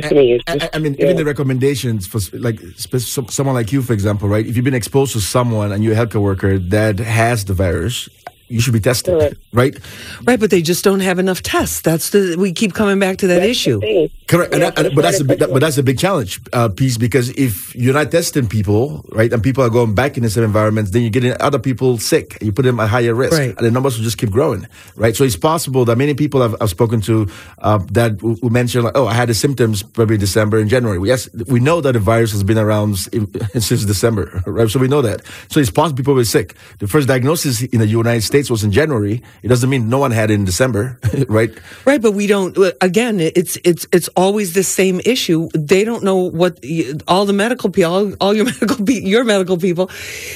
I. 0.47 0.53
I- 0.61 0.69
I 0.73 0.79
mean, 0.79 0.93
yeah. 0.97 1.05
even 1.05 1.17
the 1.17 1.25
recommendations 1.25 2.07
for 2.07 2.19
like 2.37 2.59
someone 2.77 3.55
like 3.55 3.71
you, 3.71 3.81
for 3.81 3.93
example, 3.93 4.29
right? 4.29 4.45
If 4.45 4.55
you've 4.55 4.65
been 4.65 4.73
exposed 4.73 5.13
to 5.13 5.21
someone 5.21 5.71
and 5.71 5.83
you're 5.83 5.93
a 5.93 5.95
healthcare 5.97 6.21
worker 6.21 6.57
that 6.59 6.99
has 6.99 7.45
the 7.45 7.53
virus, 7.53 8.07
you 8.47 8.61
should 8.61 8.73
be 8.73 8.79
tested, 8.79 9.37
right? 9.53 9.75
Right, 10.23 10.39
but 10.39 10.49
they 10.51 10.61
just 10.61 10.83
don't 10.83 10.99
have 11.01 11.19
enough 11.19 11.41
tests. 11.41 11.81
That's 11.81 12.11
the 12.11 12.35
we 12.37 12.51
keep 12.53 12.73
coming 12.73 12.99
back 12.99 13.17
to 13.17 13.27
that 13.27 13.43
issue. 13.43 13.79
Correct, 14.27 14.53
and 14.53 14.63
and- 14.63 14.95
but 14.95 15.01
that's 15.01 15.19
a 15.19 15.23
big, 15.23 15.39
but 15.39 15.59
that's 15.59 15.77
a 15.77 15.83
big 15.83 15.97
challenge 15.99 16.39
uh, 16.53 16.69
piece 16.69 16.97
because 16.97 17.29
if 17.31 17.75
you're 17.75 17.93
not 17.93 18.11
testing 18.11 18.47
people, 18.47 19.03
right, 19.11 19.31
and 19.33 19.41
people 19.43 19.63
are 19.63 19.69
going 19.69 19.93
back 19.95 20.17
in 20.17 20.23
the 20.23 20.29
same 20.29 20.43
environments, 20.43 20.91
then 20.91 21.01
you're 21.01 21.11
getting 21.11 21.33
other 21.39 21.59
people 21.59 21.97
sick. 21.97 22.35
And 22.39 22.43
you 22.47 22.51
put 22.51 22.63
them 22.65 22.79
at 22.79 22.89
higher 22.89 23.13
risk, 23.13 23.33
Right. 23.37 23.55
and 23.57 23.65
the 23.65 23.71
numbers 23.71 23.97
will 23.97 24.03
just 24.03 24.17
keep 24.17 24.29
growing, 24.31 24.67
right? 24.95 25.15
So 25.15 25.23
it's 25.23 25.35
possible 25.37 25.85
that 25.85 25.97
many 25.97 26.13
people 26.13 26.41
I've, 26.43 26.55
I've 26.61 26.69
spoken 26.69 27.01
to 27.01 27.27
uh, 27.59 27.79
that 27.91 28.17
w- 28.17 28.37
will 28.41 28.49
mention 28.51 28.83
like, 28.83 28.95
oh, 28.97 29.07
I 29.07 29.13
had 29.13 29.29
the 29.29 29.33
symptoms 29.33 29.83
probably 29.83 30.17
December 30.17 30.57
and 30.59 30.69
January. 30.69 30.99
Yes, 31.07 31.29
we 31.47 31.59
know 31.59 31.81
that 31.81 31.93
the 31.93 31.99
virus 31.99 32.31
has 32.31 32.43
been 32.43 32.57
around 32.57 32.97
since 33.59 33.85
December, 33.85 34.41
right? 34.47 34.69
So 34.69 34.79
we 34.79 34.87
know 34.87 35.01
that. 35.01 35.21
So 35.49 35.59
it's 35.59 35.71
possible 35.71 35.97
people 35.97 36.13
were 36.15 36.25
sick. 36.25 36.55
The 36.79 36.87
first 36.87 37.07
diagnosis 37.07 37.61
in 37.63 37.79
the 37.79 37.87
United 37.87 38.21
States 38.21 38.34
was 38.43 38.63
in 38.63 38.71
January. 38.71 39.21
It 39.43 39.47
doesn't 39.47 39.69
mean 39.69 39.89
no 39.89 39.97
one 39.97 40.11
had 40.11 40.29
it 40.29 40.35
in 40.35 40.45
December, 40.45 40.99
right? 41.27 41.51
Right, 41.85 42.01
but 42.01 42.11
we 42.11 42.27
don't. 42.27 42.57
Again, 42.81 43.19
it's 43.19 43.57
it's 43.63 43.87
it's 43.91 44.09
always 44.09 44.53
the 44.53 44.63
same 44.63 44.99
issue. 45.05 45.49
They 45.53 45.83
don't 45.83 46.03
know 46.03 46.17
what 46.17 46.63
all 47.07 47.25
the 47.25 47.33
medical 47.33 47.69
people, 47.69 47.91
all, 47.91 48.13
all 48.21 48.33
your 48.33 48.45
medical 48.51 48.89
your 48.89 49.23
medical 49.23 49.57
people, 49.57 49.89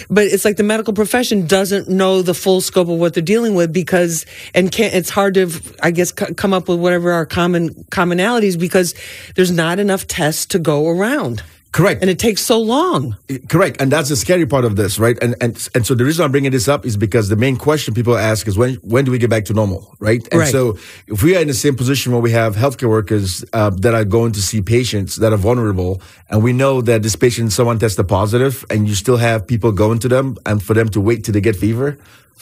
but 0.09 0.25
it's 0.25 0.45
like 0.45 0.57
the 0.57 0.63
medical 0.63 0.93
profession 0.93 1.45
doesn't 1.47 1.89
know 1.89 2.21
the 2.21 2.33
full 2.33 2.61
scope 2.61 2.87
of 2.87 2.97
what 2.97 3.13
they're 3.13 3.23
dealing 3.23 3.55
with 3.55 3.73
because 3.73 4.25
and 4.55 4.71
can't. 4.71 4.93
It's 4.93 5.09
hard 5.09 5.33
to, 5.35 5.49
I 5.83 5.91
guess, 5.91 6.13
c- 6.17 6.33
come 6.33 6.53
up 6.53 6.67
with 6.69 6.79
whatever 6.79 7.11
our 7.11 7.25
common 7.25 7.73
commonalities 7.91 8.57
because 8.59 8.95
there's 9.35 9.51
not 9.51 9.79
enough 9.79 10.07
tests 10.07 10.45
to 10.47 10.59
go 10.59 10.87
around. 10.87 11.43
Correct. 11.71 12.01
And 12.01 12.09
it 12.09 12.17
takes 12.17 12.41
so 12.41 12.59
long. 12.59 13.15
Correct, 13.47 13.79
and 13.79 13.91
that's 13.91 14.09
the 14.09 14.15
scary 14.15 14.47
part 14.47 14.65
of 14.65 14.75
this, 14.75 14.97
right? 14.97 15.17
And 15.21 15.35
and 15.39 15.69
and 15.75 15.85
so 15.85 15.93
the 15.93 16.03
reason 16.03 16.25
I'm 16.25 16.31
bringing 16.31 16.51
this 16.51 16.67
up 16.67 16.83
is 16.83 16.97
because 16.97 17.29
the 17.29 17.35
main 17.35 17.57
question 17.57 17.93
people 17.93 18.17
ask 18.17 18.47
is 18.47 18.57
when 18.57 18.75
when 18.75 19.05
do 19.05 19.11
we 19.11 19.19
get 19.19 19.29
back 19.29 19.45
to 19.45 19.53
normal, 19.53 19.95
right? 19.99 20.27
And 20.31 20.39
Right. 20.41 20.51
so 20.51 20.77
if 21.07 21.21
we 21.21 21.35
are 21.37 21.41
in 21.41 21.47
the 21.47 21.53
same 21.53 21.75
position 21.75 22.11
where 22.11 22.21
we 22.21 22.31
have 22.31 22.55
healthcare 22.55 22.89
workers 22.89 23.45
uh, 23.53 23.69
that 23.81 23.93
are 23.93 24.05
going 24.05 24.31
to 24.31 24.41
see 24.41 24.61
patients 24.61 25.17
that 25.17 25.31
are 25.31 25.37
vulnerable, 25.37 26.01
and 26.29 26.43
we 26.43 26.53
know 26.53 26.81
that 26.81 27.03
this 27.03 27.15
patient 27.15 27.51
someone 27.51 27.77
tested 27.77 28.07
positive, 28.07 28.65
and 28.71 28.87
you 28.87 28.95
still 28.95 29.17
have 29.17 29.45
people 29.45 29.71
going 29.71 29.99
to 29.99 30.07
them, 30.07 30.37
and 30.47 30.63
for 30.63 30.73
them 30.73 30.89
to 30.89 30.99
wait 30.99 31.23
till 31.23 31.33
they 31.33 31.41
get 31.41 31.55
fever 31.55 31.97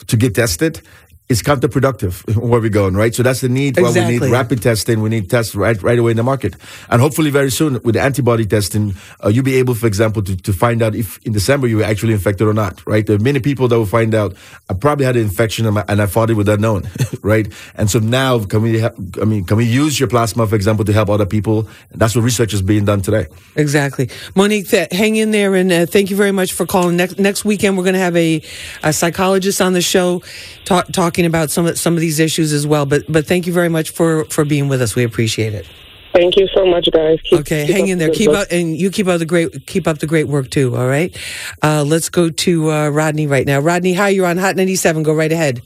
to 0.05 0.15
get 0.15 0.35
tested. 0.35 0.81
It's 1.29 1.41
counterproductive 1.41 2.35
where 2.41 2.61
we're 2.61 2.69
going, 2.69 2.93
right? 2.95 3.13
So 3.13 3.21
that's 3.21 3.41
the 3.41 3.49
need. 3.49 3.75
Well, 3.77 3.91
we 3.93 3.99
need 4.11 4.19
rapid 4.31 4.61
testing. 4.61 5.01
We 5.01 5.09
need 5.09 5.29
tests 5.29 5.55
right 5.55 5.81
right 5.83 5.99
away 5.99 6.11
in 6.11 6.17
the 6.17 6.23
market, 6.23 6.55
and 6.89 7.01
hopefully 7.01 7.31
very 7.31 7.51
soon 7.51 7.73
with 7.83 7.95
the 7.95 8.01
antibody 8.01 8.45
testing, 8.45 8.95
uh, 9.23 9.27
you'll 9.27 9.43
be 9.43 9.57
able, 9.57 9.75
for 9.75 9.87
example, 9.87 10.21
to, 10.23 10.37
to 10.37 10.53
find 10.53 10.81
out 10.81 10.95
if 10.95 11.19
in 11.25 11.33
December 11.33 11.67
you 11.67 11.77
were 11.77 11.83
actually 11.83 12.13
infected 12.13 12.47
or 12.47 12.53
not, 12.53 12.85
right? 12.87 13.05
There 13.05 13.17
are 13.17 13.19
many 13.19 13.41
people 13.41 13.67
that 13.67 13.77
will 13.77 13.85
find 13.85 14.15
out 14.15 14.35
I 14.69 14.73
probably 14.73 15.05
had 15.05 15.17
an 15.17 15.23
infection 15.23 15.65
and 15.65 15.79
I- 15.79 15.85
and 15.89 16.01
I 16.01 16.05
thought 16.05 16.29
it 16.29 16.35
was 16.35 16.47
unknown, 16.47 16.89
right? 17.21 17.51
And 17.75 17.91
so 17.91 17.99
now 17.99 18.39
can 18.45 18.61
we? 18.61 18.79
Ha- 18.79 18.91
I 19.21 19.25
mean, 19.25 19.43
can 19.43 19.57
we 19.57 19.65
use 19.65 19.99
your 19.99 20.07
plasma, 20.07 20.47
for 20.47 20.55
example, 20.55 20.85
to 20.85 20.93
help 20.93 21.09
other 21.09 21.25
people? 21.25 21.67
That's 21.91 22.15
what 22.15 22.21
research 22.23 22.53
is 22.53 22.61
being 22.61 22.85
done 22.85 23.01
today. 23.01 23.25
Exactly, 23.57 24.09
Monique. 24.33 24.69
Th- 24.69 24.87
hang 24.93 25.17
in 25.17 25.31
there, 25.31 25.55
and 25.55 25.71
uh, 25.73 25.85
thank 25.87 26.09
you 26.09 26.15
very 26.15 26.31
much 26.31 26.53
for 26.53 26.65
calling. 26.65 26.95
Next 26.95 27.19
next 27.19 27.43
weekend, 27.43 27.75
we're 27.77 27.83
going 27.83 27.95
to 27.95 27.99
have 27.99 28.15
a, 28.15 28.41
a 28.83 28.93
psychologist 28.93 29.59
on 29.59 29.73
the 29.73 29.81
show, 29.81 30.21
talk, 30.63 30.87
talking 31.17 31.25
about 31.25 31.49
some 31.49 31.65
of 31.65 31.79
some 31.79 31.95
of 31.95 31.99
these 31.99 32.19
issues 32.19 32.53
as 32.53 32.67
well. 32.67 32.85
But 32.85 33.03
but 33.11 33.25
thank 33.25 33.47
you 33.47 33.53
very 33.53 33.69
much 33.69 33.89
for 33.89 34.25
for 34.25 34.45
being 34.45 34.67
with 34.67 34.81
us. 34.83 34.95
We 34.95 35.03
appreciate 35.03 35.53
it. 35.55 35.67
Thank 36.13 36.37
you 36.37 36.47
so 36.55 36.65
much, 36.65 36.87
guys. 36.91 37.19
Keep, 37.23 37.39
Okay, 37.41 37.65
keep 37.67 37.75
hang 37.75 37.87
in 37.89 37.97
there. 37.99 38.07
good 38.09 38.17
Keep 38.17 38.29
work. 38.29 38.37
up, 38.39 38.47
and 38.51 38.75
you 38.77 38.89
keep 38.91 39.07
up 39.07 39.17
the 39.19 39.25
great 39.25 39.65
keep 39.65 39.87
up 39.87 39.97
the 39.99 40.05
great 40.07 40.27
work 40.27 40.49
too. 40.51 40.75
All 40.75 40.87
right. 40.87 41.15
Uh, 41.63 41.83
let's 41.83 42.09
go 42.09 42.29
to 42.29 42.71
uh, 42.71 42.89
Rodney 42.89 43.25
right 43.27 43.45
now. 43.47 43.59
Rodney, 43.59 43.93
hi. 43.93 44.09
You're 44.09 44.25
on 44.27 44.37
Hot 44.37 44.55
97. 44.55 45.03
Go 45.03 45.13
right 45.13 45.31
ahead. 45.31 45.61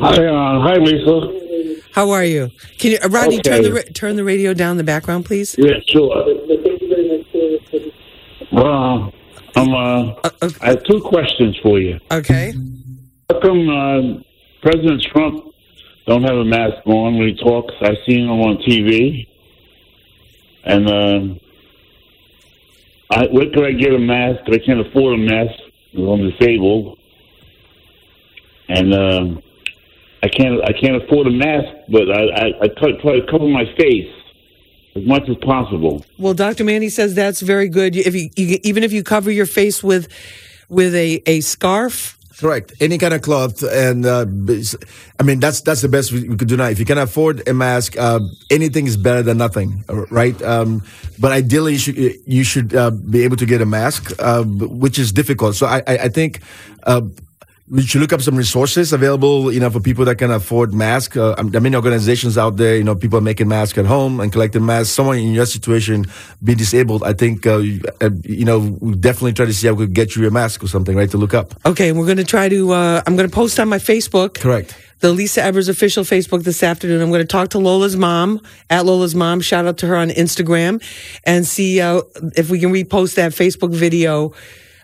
Hi, 0.00 0.26
uh, 0.26 0.60
hi, 0.60 0.74
Lisa. 0.76 1.82
How 1.92 2.10
are 2.10 2.24
you? 2.24 2.50
Can 2.78 2.92
you, 2.92 2.98
uh, 3.02 3.08
Rodney, 3.08 3.40
turn 3.40 3.62
the 3.62 3.72
ra- 3.72 3.82
turn 3.94 4.16
the 4.16 4.24
radio 4.24 4.52
down 4.54 4.72
in 4.72 4.76
the 4.78 4.84
background, 4.84 5.24
please. 5.26 5.54
Yeah, 5.58 5.74
sure. 5.88 6.24
Well, 8.52 9.12
I'm, 9.54 9.74
uh, 9.74 10.14
I 10.60 10.66
have 10.68 10.82
two 10.84 11.00
questions 11.00 11.58
for 11.62 11.78
you. 11.78 11.98
Okay. 12.10 12.52
How 13.30 13.40
come 13.40 13.68
uh, 13.68 14.20
President 14.66 15.00
Trump 15.12 15.54
don't 16.08 16.24
have 16.24 16.38
a 16.38 16.44
mask 16.44 16.84
on 16.86 17.18
when 17.18 17.28
he 17.28 17.36
talks? 17.36 17.72
I've 17.80 17.98
seen 18.04 18.24
him 18.24 18.30
on 18.40 18.56
TV, 18.56 19.28
and 20.64 20.90
um, 20.90 21.40
I, 23.08 23.26
where 23.26 23.48
could 23.50 23.64
I 23.64 23.70
get 23.70 23.94
a 23.94 23.98
mask? 24.00 24.40
I 24.48 24.58
can't 24.58 24.80
afford 24.80 25.20
a 25.20 25.22
mask. 25.22 25.54
'cause 25.94 26.08
I'm 26.08 26.30
disabled, 26.30 26.98
and 28.68 28.92
um, 28.92 29.42
I 30.24 30.28
can't. 30.28 30.60
I 30.64 30.72
can't 30.72 31.00
afford 31.00 31.28
a 31.28 31.30
mask, 31.30 31.68
but 31.88 32.10
I, 32.10 32.24
I, 32.24 32.46
I 32.62 32.68
try, 32.76 33.20
to 33.20 33.26
cover 33.30 33.46
my 33.46 33.66
face 33.78 34.12
as 34.96 35.06
much 35.06 35.28
as 35.28 35.36
possible. 35.42 36.04
Well, 36.18 36.34
Dr. 36.34 36.64
Manny 36.64 36.88
says 36.88 37.14
that's 37.14 37.40
very 37.40 37.68
good. 37.68 37.94
If 37.94 38.16
you, 38.16 38.30
you 38.34 38.58
even 38.64 38.82
if 38.82 38.92
you 38.92 39.04
cover 39.04 39.30
your 39.30 39.46
face 39.46 39.84
with 39.84 40.08
with 40.68 40.92
a, 40.96 41.22
a 41.26 41.40
scarf, 41.40 42.15
Correct. 42.38 42.74
Any 42.80 42.98
kind 42.98 43.14
of 43.14 43.22
cloth, 43.22 43.62
and 43.62 44.04
uh, 44.04 44.26
I 45.18 45.22
mean 45.22 45.40
that's 45.40 45.62
that's 45.62 45.80
the 45.80 45.88
best 45.88 46.12
we, 46.12 46.36
could 46.36 46.48
do 46.48 46.56
now. 46.58 46.66
If 46.68 46.78
you 46.78 46.84
can 46.84 46.98
afford 46.98 47.48
a 47.48 47.54
mask, 47.54 47.96
uh, 47.96 48.20
anything 48.50 48.86
is 48.86 48.98
better 48.98 49.22
than 49.22 49.38
nothing, 49.38 49.84
uh, 49.88 50.04
right? 50.10 50.40
Um, 50.42 50.82
but 51.18 51.32
ideally, 51.32 51.72
you 51.72 51.78
should 51.78 51.96
you 52.26 52.44
should 52.44 52.74
uh, 52.74 52.90
be 52.90 53.24
able 53.24 53.36
to 53.38 53.46
get 53.46 53.62
a 53.62 53.66
mask, 53.66 54.12
uh, 54.18 54.44
which 54.44 54.98
is 54.98 55.12
difficult. 55.12 55.54
So 55.56 55.66
I 55.66 55.78
I, 55.86 55.98
I 56.04 56.08
think. 56.08 56.40
We 57.68 57.82
should 57.82 58.00
look 58.00 58.12
up 58.12 58.20
some 58.20 58.36
resources 58.36 58.92
available, 58.92 59.52
you 59.52 59.58
know, 59.58 59.70
for 59.70 59.80
people 59.80 60.04
that 60.04 60.18
can 60.18 60.30
afford 60.30 60.72
masks. 60.72 61.16
Uh, 61.16 61.34
um, 61.36 61.50
there 61.50 61.58
are 61.58 61.62
many 61.62 61.74
organizations 61.74 62.38
out 62.38 62.56
there, 62.58 62.76
you 62.76 62.84
know, 62.84 62.94
people 62.94 63.18
are 63.18 63.22
making 63.22 63.48
masks 63.48 63.76
at 63.76 63.86
home 63.86 64.20
and 64.20 64.30
collecting 64.30 64.64
masks. 64.64 64.94
Someone 64.94 65.18
in 65.18 65.32
your 65.32 65.46
situation, 65.46 66.06
being 66.44 66.58
disabled, 66.58 67.02
I 67.02 67.12
think, 67.12 67.44
uh, 67.44 67.56
you, 67.58 67.80
uh, 68.00 68.10
you 68.22 68.44
know, 68.44 68.58
we 68.80 68.94
definitely 68.94 69.32
try 69.32 69.46
to 69.46 69.52
see 69.52 69.66
how 69.66 69.74
we 69.74 69.86
could 69.86 69.94
get 69.94 70.14
you 70.14 70.24
a 70.28 70.30
mask 70.30 70.62
or 70.62 70.68
something, 70.68 70.96
right, 70.96 71.10
to 71.10 71.16
look 71.16 71.34
up. 71.34 71.54
Okay, 71.66 71.90
we're 71.90 72.04
going 72.04 72.18
to 72.18 72.24
try 72.24 72.48
to. 72.48 72.72
Uh, 72.72 73.02
I'm 73.04 73.16
going 73.16 73.28
to 73.28 73.34
post 73.34 73.58
on 73.58 73.68
my 73.68 73.78
Facebook. 73.78 74.34
Correct. 74.34 74.76
The 75.00 75.12
Lisa 75.12 75.42
Evers 75.42 75.68
official 75.68 76.04
Facebook 76.04 76.44
this 76.44 76.62
afternoon. 76.62 77.02
I'm 77.02 77.10
going 77.10 77.20
to 77.20 77.26
talk 77.26 77.50
to 77.50 77.58
Lola's 77.58 77.96
mom 77.96 78.40
at 78.70 78.86
Lola's 78.86 79.14
mom. 79.14 79.40
Shout 79.40 79.66
out 79.66 79.78
to 79.78 79.88
her 79.88 79.96
on 79.96 80.10
Instagram, 80.10 80.80
and 81.24 81.44
see 81.44 81.80
uh, 81.80 82.02
if 82.36 82.48
we 82.48 82.60
can 82.60 82.72
repost 82.72 83.16
that 83.16 83.32
Facebook 83.32 83.74
video. 83.74 84.32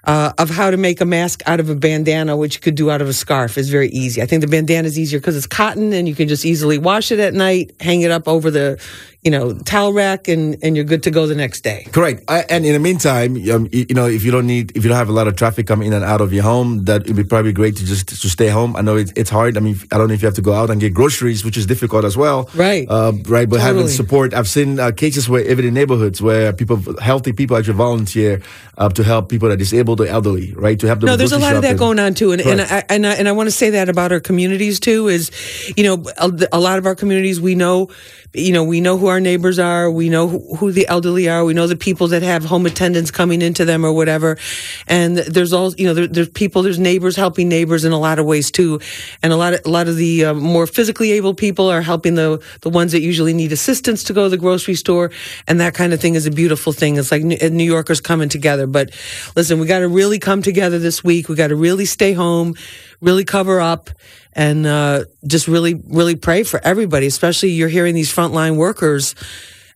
Uh, 0.05 0.33
of 0.39 0.51
how 0.51 0.69
to 0.69 0.77
make 0.77 1.01
a 1.01 1.05
mask 1.05 1.43
out 1.47 1.61
of 1.61 1.71
a 1.71 1.77
bandana, 1.77 2.37
which 2.37 2.57
you 2.57 2.61
could 2.61 2.75
do 2.75 2.91
out 2.91 3.01
of 3.01 3.09
a 3.09 3.13
scarf, 3.13 3.57
is 3.57 3.71
very 3.71 3.89
easy. 3.91 4.21
I 4.21 4.27
think 4.27 4.41
the 4.41 4.49
bandana 4.49 4.89
is 4.89 4.99
easier 4.99 5.21
because 5.21 5.37
it's 5.37 5.47
cotton 5.47 5.93
and 5.93 6.09
you 6.09 6.15
can 6.17 6.27
just 6.27 6.45
easily 6.45 6.77
wash 6.77 7.13
it 7.13 7.21
at 7.21 7.35
night, 7.35 7.73
hang 7.79 8.01
it 8.01 8.11
up 8.11 8.27
over 8.27 8.51
the, 8.51 8.83
you 9.23 9.31
know, 9.31 9.55
towel 9.55 9.93
rack 9.93 10.27
and, 10.27 10.59
and 10.65 10.75
you're 10.75 10.85
good 10.85 11.05
to 11.05 11.11
go 11.11 11.29
the 11.29 11.35
next 11.37 11.61
day. 11.61 11.87
Correct. 11.93 12.25
I, 12.27 12.41
and 12.51 12.67
in 12.67 12.73
the 12.73 12.81
meantime, 12.81 13.37
um, 13.53 13.69
you, 13.71 13.87
you 13.89 13.95
know, 13.95 14.07
if 14.07 14.25
you 14.25 14.33
don't 14.33 14.49
need, 14.49 14.77
if 14.77 14.83
you 14.83 14.89
don't 14.89 14.99
have 14.99 15.09
a 15.09 15.13
lot 15.13 15.29
of 15.29 15.37
traffic 15.37 15.69
coming 15.69 15.87
in 15.87 15.93
and 15.93 16.05
out 16.05 16.21
of 16.21 16.33
your 16.33 16.43
home, 16.43 16.85
that 16.87 17.07
would 17.07 17.15
be 17.15 17.23
probably 17.23 17.53
great 17.53 17.77
to 17.77 17.85
just 17.85 18.09
to 18.09 18.29
stay 18.29 18.49
home. 18.49 18.75
I 18.75 18.81
know 18.81 18.97
it, 18.97 19.13
it's 19.15 19.31
hard. 19.31 19.57
I 19.57 19.61
mean, 19.61 19.77
I 19.93 19.99
don't 19.99 20.09
know 20.09 20.15
if 20.15 20.23
you 20.23 20.27
have 20.27 20.35
to 20.35 20.43
go 20.43 20.53
out 20.53 20.71
and 20.71 20.81
get 20.81 20.93
groceries, 20.93 21.45
which 21.45 21.57
is 21.57 21.67
difficult 21.67 22.05
as 22.05 22.17
well. 22.17 22.51
Right. 22.55 22.85
Uh, 22.91 23.13
right. 23.27 23.49
But 23.49 23.61
having 23.61 23.87
support, 23.87 24.35
I've 24.35 24.49
seen 24.49 24.81
uh, 24.81 24.91
cases 24.91 25.29
where 25.29 25.49
even 25.49 25.67
in 25.67 25.75
neighborhoods 25.75 26.21
where 26.21 26.53
people, 26.53 26.83
healthy 27.01 27.33
people 27.33 27.57
actually 27.57 27.75
volunteer 27.75 28.43
uh, 28.77 28.89
to 28.89 29.05
help 29.05 29.29
people 29.29 29.49
that 29.49 29.55
are 29.55 29.59
disabled 29.59 30.01
or 30.01 30.07
elderly, 30.07 30.53
right? 30.55 30.79
To 30.81 30.87
help 30.89 31.01
them. 31.01 31.07
No, 31.07 31.17
there's 31.17 31.33
a 31.33 31.39
lot 31.39 31.55
of 31.55 31.63
that 31.63 31.69
shopping. 31.69 31.79
going 31.79 31.99
on 32.01 32.15
too, 32.15 32.33
and 32.33 32.41
and 32.41 32.61
I, 32.61 32.85
and 32.89 33.07
I, 33.07 33.15
and 33.15 33.29
I 33.29 33.33
want 33.33 33.47
to 33.47 33.53
say 33.53 33.71
that 33.71 33.89
about 33.89 34.11
our 34.11 34.21
communities 34.21 34.81
too. 34.81 35.09
Is 35.09 35.31
you 35.77 35.85
know 35.85 36.03
a, 36.19 36.49
a 36.53 36.59
lot 36.61 36.79
of 36.79 36.87
our 36.87 36.95
communities 36.95 37.41
we 37.41 37.55
know, 37.55 37.91
you 38.35 38.53
know 38.53 38.65
we 38.65 38.81
know 38.81 38.97
who 38.97 39.07
our 39.09 39.21
neighbors 39.21 39.59
are, 39.59 39.91
we 39.91 40.09
know 40.09 40.29
who, 40.29 40.57
who 40.57 40.73
the 40.73 40.87
elderly 40.89 41.29
are, 41.29 41.45
we 41.45 41.55
know 41.55 41.67
the 41.67 41.77
people 41.77 42.09
that 42.09 42.23
have 42.23 42.45
home 42.45 42.67
attendants 42.67 43.11
coming 43.11 43.43
into 43.43 43.65
them 43.65 43.85
or 43.85 43.93
whatever, 43.93 44.39
and 44.87 45.19
there's 45.19 45.53
all 45.53 45.75
you 45.75 45.87
know 45.87 45.95
there, 45.95 46.07
there's 46.07 46.29
people, 46.29 46.63
there's 46.63 46.79
neighbors 46.79 47.17
helping 47.17 47.49
neighbors 47.49 47.85
in 47.85 47.93
a 47.93 47.99
lot 47.99 48.19
of 48.19 48.27
ways 48.27 48.51
too, 48.51 48.81
and 49.23 49.33
a 49.33 49.37
lot 49.37 49.55
of 49.55 49.61
a 49.65 49.69
lot 49.69 49.89
of 49.89 49.97
the 49.97 50.27
uh, 50.27 50.35
more 50.35 50.67
physically 50.67 51.13
able 51.13 51.35
people 51.35 51.71
are 51.71 51.83
helping 51.83 52.15
the 52.15 52.43
the 52.63 52.71
ones 52.71 52.93
that 52.93 53.01
usually 53.01 53.35
need 53.35 53.53
assistance 53.53 54.05
to 54.05 54.13
go 54.13 54.25
to 54.25 54.29
the 54.31 54.39
grocery 54.39 54.75
store, 54.75 55.11
and 55.47 55.61
that 55.61 55.75
kind 55.75 55.93
of 55.93 56.01
thing 56.01 56.15
is 56.15 56.27
a 56.27 56.31
beautiful 56.31 56.73
thing. 56.73 56.97
It's 56.97 57.13
like 57.13 57.23
New 57.23 57.37
New 57.51 57.65
Yorkers 57.65 58.01
coming 58.01 58.29
together. 58.29 58.67
But 58.67 58.91
listen, 59.37 59.59
we 59.59 59.67
got 59.67 59.81
to 59.81 59.89
really 59.89 60.19
come 60.19 60.43
together 60.43 60.79
this 60.79 61.05
week. 61.05 61.29
We 61.29 61.35
got 61.35 61.49
to 61.49 61.57
really 61.57 61.85
stay 61.85 62.13
home, 62.13 62.55
really 63.01 63.25
cover 63.25 63.61
up, 63.61 63.91
and 64.33 64.67
uh, 64.67 65.05
just 65.27 65.49
really, 65.49 65.75
really 65.75 66.17
pray 66.17 66.43
for 66.43 66.61
everybody. 66.63 67.07
Especially 67.07 67.51
you're 67.51 67.69
hearing 67.69 67.95
these 67.95 68.13
frontline 68.13 68.57
workers. 68.57 69.15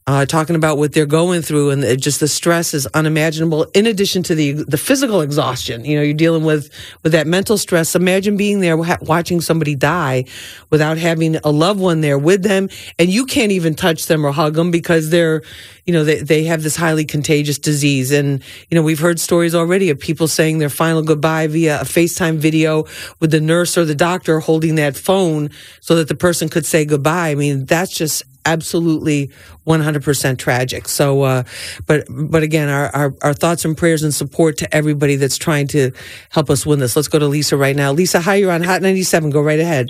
Uh, 0.08 0.24
talking 0.24 0.54
about 0.54 0.78
what 0.78 0.92
they're 0.92 1.04
going 1.04 1.42
through 1.42 1.70
and 1.70 2.00
just 2.00 2.20
the 2.20 2.28
stress 2.28 2.72
is 2.74 2.86
unimaginable. 2.94 3.64
In 3.74 3.86
addition 3.86 4.22
to 4.22 4.36
the 4.36 4.52
the 4.52 4.78
physical 4.78 5.20
exhaustion, 5.20 5.84
you 5.84 5.96
know, 5.96 6.02
you're 6.02 6.14
dealing 6.14 6.44
with 6.44 6.70
with 7.02 7.10
that 7.10 7.26
mental 7.26 7.58
stress. 7.58 7.96
Imagine 7.96 8.36
being 8.36 8.60
there 8.60 8.76
watching 8.76 9.40
somebody 9.40 9.74
die 9.74 10.26
without 10.70 10.96
having 10.96 11.38
a 11.38 11.50
loved 11.50 11.80
one 11.80 12.02
there 12.02 12.20
with 12.20 12.44
them, 12.44 12.68
and 13.00 13.08
you 13.10 13.26
can't 13.26 13.50
even 13.50 13.74
touch 13.74 14.06
them 14.06 14.24
or 14.24 14.30
hug 14.30 14.54
them 14.54 14.70
because 14.70 15.10
they're, 15.10 15.42
you 15.86 15.92
know, 15.92 16.04
they 16.04 16.20
they 16.20 16.44
have 16.44 16.62
this 16.62 16.76
highly 16.76 17.04
contagious 17.04 17.58
disease. 17.58 18.12
And 18.12 18.44
you 18.70 18.76
know, 18.76 18.82
we've 18.84 19.00
heard 19.00 19.18
stories 19.18 19.56
already 19.56 19.90
of 19.90 19.98
people 19.98 20.28
saying 20.28 20.58
their 20.58 20.70
final 20.70 21.02
goodbye 21.02 21.48
via 21.48 21.80
a 21.80 21.84
FaceTime 21.84 22.36
video 22.36 22.84
with 23.18 23.32
the 23.32 23.40
nurse 23.40 23.76
or 23.76 23.84
the 23.84 23.96
doctor 23.96 24.38
holding 24.38 24.76
that 24.76 24.96
phone 24.96 25.50
so 25.80 25.96
that 25.96 26.06
the 26.06 26.14
person 26.14 26.48
could 26.48 26.64
say 26.64 26.84
goodbye. 26.84 27.30
I 27.30 27.34
mean, 27.34 27.64
that's 27.64 27.90
just 27.92 28.22
absolutely 28.46 29.30
100% 29.66 30.38
tragic. 30.38 30.88
So, 30.88 31.22
uh, 31.22 31.42
but, 31.86 32.06
but 32.08 32.42
again, 32.42 32.68
our, 32.68 32.88
our, 32.94 33.14
our 33.22 33.34
thoughts 33.34 33.64
and 33.64 33.76
prayers 33.76 34.02
and 34.02 34.14
support 34.14 34.56
to 34.58 34.74
everybody 34.74 35.16
that's 35.16 35.36
trying 35.36 35.66
to 35.68 35.90
help 36.30 36.48
us 36.48 36.64
win 36.64 36.78
this. 36.78 36.96
Let's 36.96 37.08
go 37.08 37.18
to 37.18 37.26
Lisa 37.26 37.56
right 37.56 37.76
now. 37.76 37.92
Lisa, 37.92 38.20
hi, 38.20 38.36
you're 38.36 38.52
on 38.52 38.62
Hot 38.62 38.80
97. 38.80 39.30
Go 39.30 39.42
right 39.42 39.60
ahead. 39.60 39.88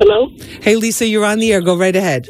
Hello? 0.00 0.30
Hey, 0.62 0.76
Lisa, 0.76 1.06
you're 1.06 1.24
on 1.24 1.38
the 1.38 1.52
air. 1.52 1.60
Go 1.60 1.76
right 1.76 1.94
ahead. 1.94 2.28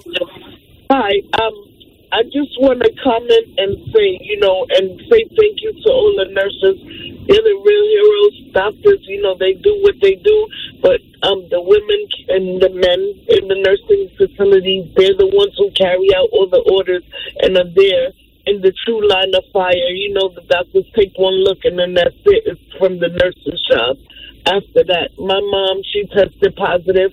Hi. 0.90 1.12
Um, 1.38 1.68
I 2.10 2.22
just 2.24 2.56
want 2.64 2.80
to 2.80 2.90
comment 3.04 3.46
and 3.60 3.76
say, 3.92 4.16
you 4.24 4.40
know, 4.40 4.64
and 4.70 4.96
say 5.12 5.28
thank 5.36 5.60
you 5.60 5.72
to 5.84 5.88
all 5.92 6.16
the 6.16 6.32
nurses. 6.32 6.80
They're 7.28 7.44
the 7.44 7.56
real 7.60 7.86
heroes. 7.92 8.36
Doctors, 8.56 9.04
you 9.04 9.20
know, 9.20 9.36
they 9.36 9.52
do 9.52 9.76
what 9.84 9.96
they 10.00 10.16
do. 10.16 10.48
But 10.80 11.04
um, 11.22 11.46
the 11.50 11.60
women 11.60 12.00
and 12.28 12.62
the 12.62 12.70
men 12.70 13.00
in 13.26 13.48
the 13.48 13.58
nursing 13.58 14.06
facilities, 14.14 14.86
they're 14.94 15.18
the 15.18 15.26
ones 15.34 15.54
who 15.58 15.70
carry 15.74 16.14
out 16.14 16.30
all 16.30 16.46
the 16.46 16.62
orders 16.70 17.02
and 17.42 17.56
are 17.58 17.72
there 17.74 18.14
in 18.46 18.62
the 18.62 18.72
true 18.86 19.02
line 19.02 19.34
of 19.34 19.42
fire. 19.52 19.90
You 19.90 20.14
know, 20.14 20.30
the 20.30 20.46
doctors 20.46 20.86
take 20.94 21.12
one 21.18 21.34
look 21.42 21.58
and 21.64 21.78
then 21.78 21.94
that's 21.94 22.14
it. 22.26 22.42
It's 22.46 22.78
from 22.78 23.00
the 23.00 23.10
nurse's 23.10 23.60
job. 23.66 23.98
After 24.46 24.86
that, 24.86 25.18
my 25.18 25.40
mom, 25.42 25.82
she 25.90 26.06
tested 26.06 26.54
positive 26.54 27.10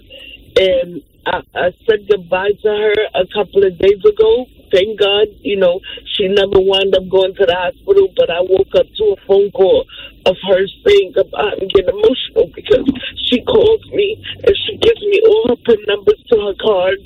and 0.55 1.01
I, 1.25 1.41
I 1.57 1.67
said 1.89 2.05
goodbye 2.05 2.53
to 2.61 2.69
her 2.69 2.93
a 3.17 3.25
couple 3.33 3.65
of 3.65 3.73
days 3.79 4.01
ago. 4.05 4.45
Thank 4.71 4.99
God, 4.99 5.27
you 5.41 5.57
know, 5.57 5.79
she 6.13 6.27
never 6.27 6.61
wound 6.61 6.93
up 6.95 7.09
going 7.09 7.33
to 7.35 7.45
the 7.45 7.55
hospital, 7.57 8.09
but 8.15 8.29
I 8.29 8.41
woke 8.41 8.73
up 8.77 8.85
to 8.85 9.03
a 9.13 9.17
phone 9.25 9.49
call 9.51 9.85
of 10.25 10.35
her 10.49 10.61
saying 10.85 11.13
goodbye 11.13 11.53
and 11.61 11.69
get 11.69 11.85
emotional 11.85 12.49
because 12.53 12.85
she 13.29 13.41
calls 13.45 13.81
me 13.93 14.17
and 14.41 14.53
she 14.65 14.77
gives 14.77 15.01
me 15.01 15.21
all 15.29 15.53
her 15.53 15.59
PIN 15.65 15.81
numbers 15.87 16.21
to 16.33 16.35
her 16.49 16.57
card. 16.61 16.97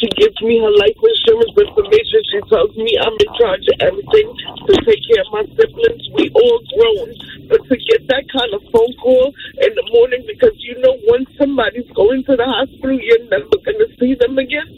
She 0.00 0.08
gives 0.16 0.36
me 0.40 0.60
her 0.60 0.72
life 0.72 0.96
insurance 0.96 1.52
information. 1.56 2.20
She 2.32 2.40
tells 2.48 2.72
me 2.76 2.88
I'm 3.00 3.12
in 3.12 3.30
charge 3.36 3.64
of 3.68 3.76
everything 3.84 4.28
to 4.32 4.72
take 4.84 5.02
care 5.04 5.22
of 5.24 5.30
my 5.32 5.44
siblings. 5.56 6.04
We 6.16 6.32
all 6.32 6.60
grown. 6.72 7.08
But 7.52 7.60
to 7.68 7.76
get 7.76 8.08
that 8.08 8.24
kind 8.32 8.52
of 8.56 8.64
phone 8.72 8.94
call 8.96 9.32
in 9.60 9.72
the 9.76 9.86
morning 9.92 10.24
because 10.24 10.56
you 10.64 10.80
know 10.80 10.96
once 11.04 11.28
somebody's 11.36 11.88
going 11.92 12.24
to 12.24 12.36
the 12.36 12.48
hospital, 12.48 12.96
you're 12.96 13.28
never 13.28 13.56
going 13.60 13.80
to 13.80 13.88
see 14.00 14.16
them 14.16 14.38
again. 14.38 14.68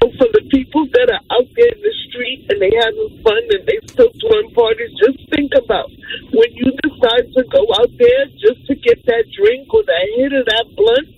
So 0.00 0.10
for 0.16 0.28
the 0.32 0.44
people 0.50 0.86
that 0.92 1.08
are 1.12 1.24
out 1.36 1.48
there 1.56 1.72
in 1.72 1.80
the 1.80 1.94
street 2.08 2.46
and 2.48 2.60
they 2.60 2.72
having 2.72 3.20
fun 3.22 3.42
and 3.52 3.64
they 3.66 3.78
still 3.86 4.10
throwing 4.20 4.52
parties, 4.54 4.90
just 4.98 5.18
think 5.30 5.52
about 5.56 5.90
when 6.34 6.50
you 6.58 6.68
decide 6.82 7.30
to 7.30 7.42
go 7.46 7.62
out 7.78 7.90
there 7.94 8.26
just 8.42 8.66
to 8.66 8.74
get 8.74 8.98
that 9.06 9.24
drink 9.38 9.70
or 9.70 9.82
that 9.86 10.06
hit 10.18 10.32
of 10.34 10.44
that 10.46 10.66
blunt. 10.74 11.08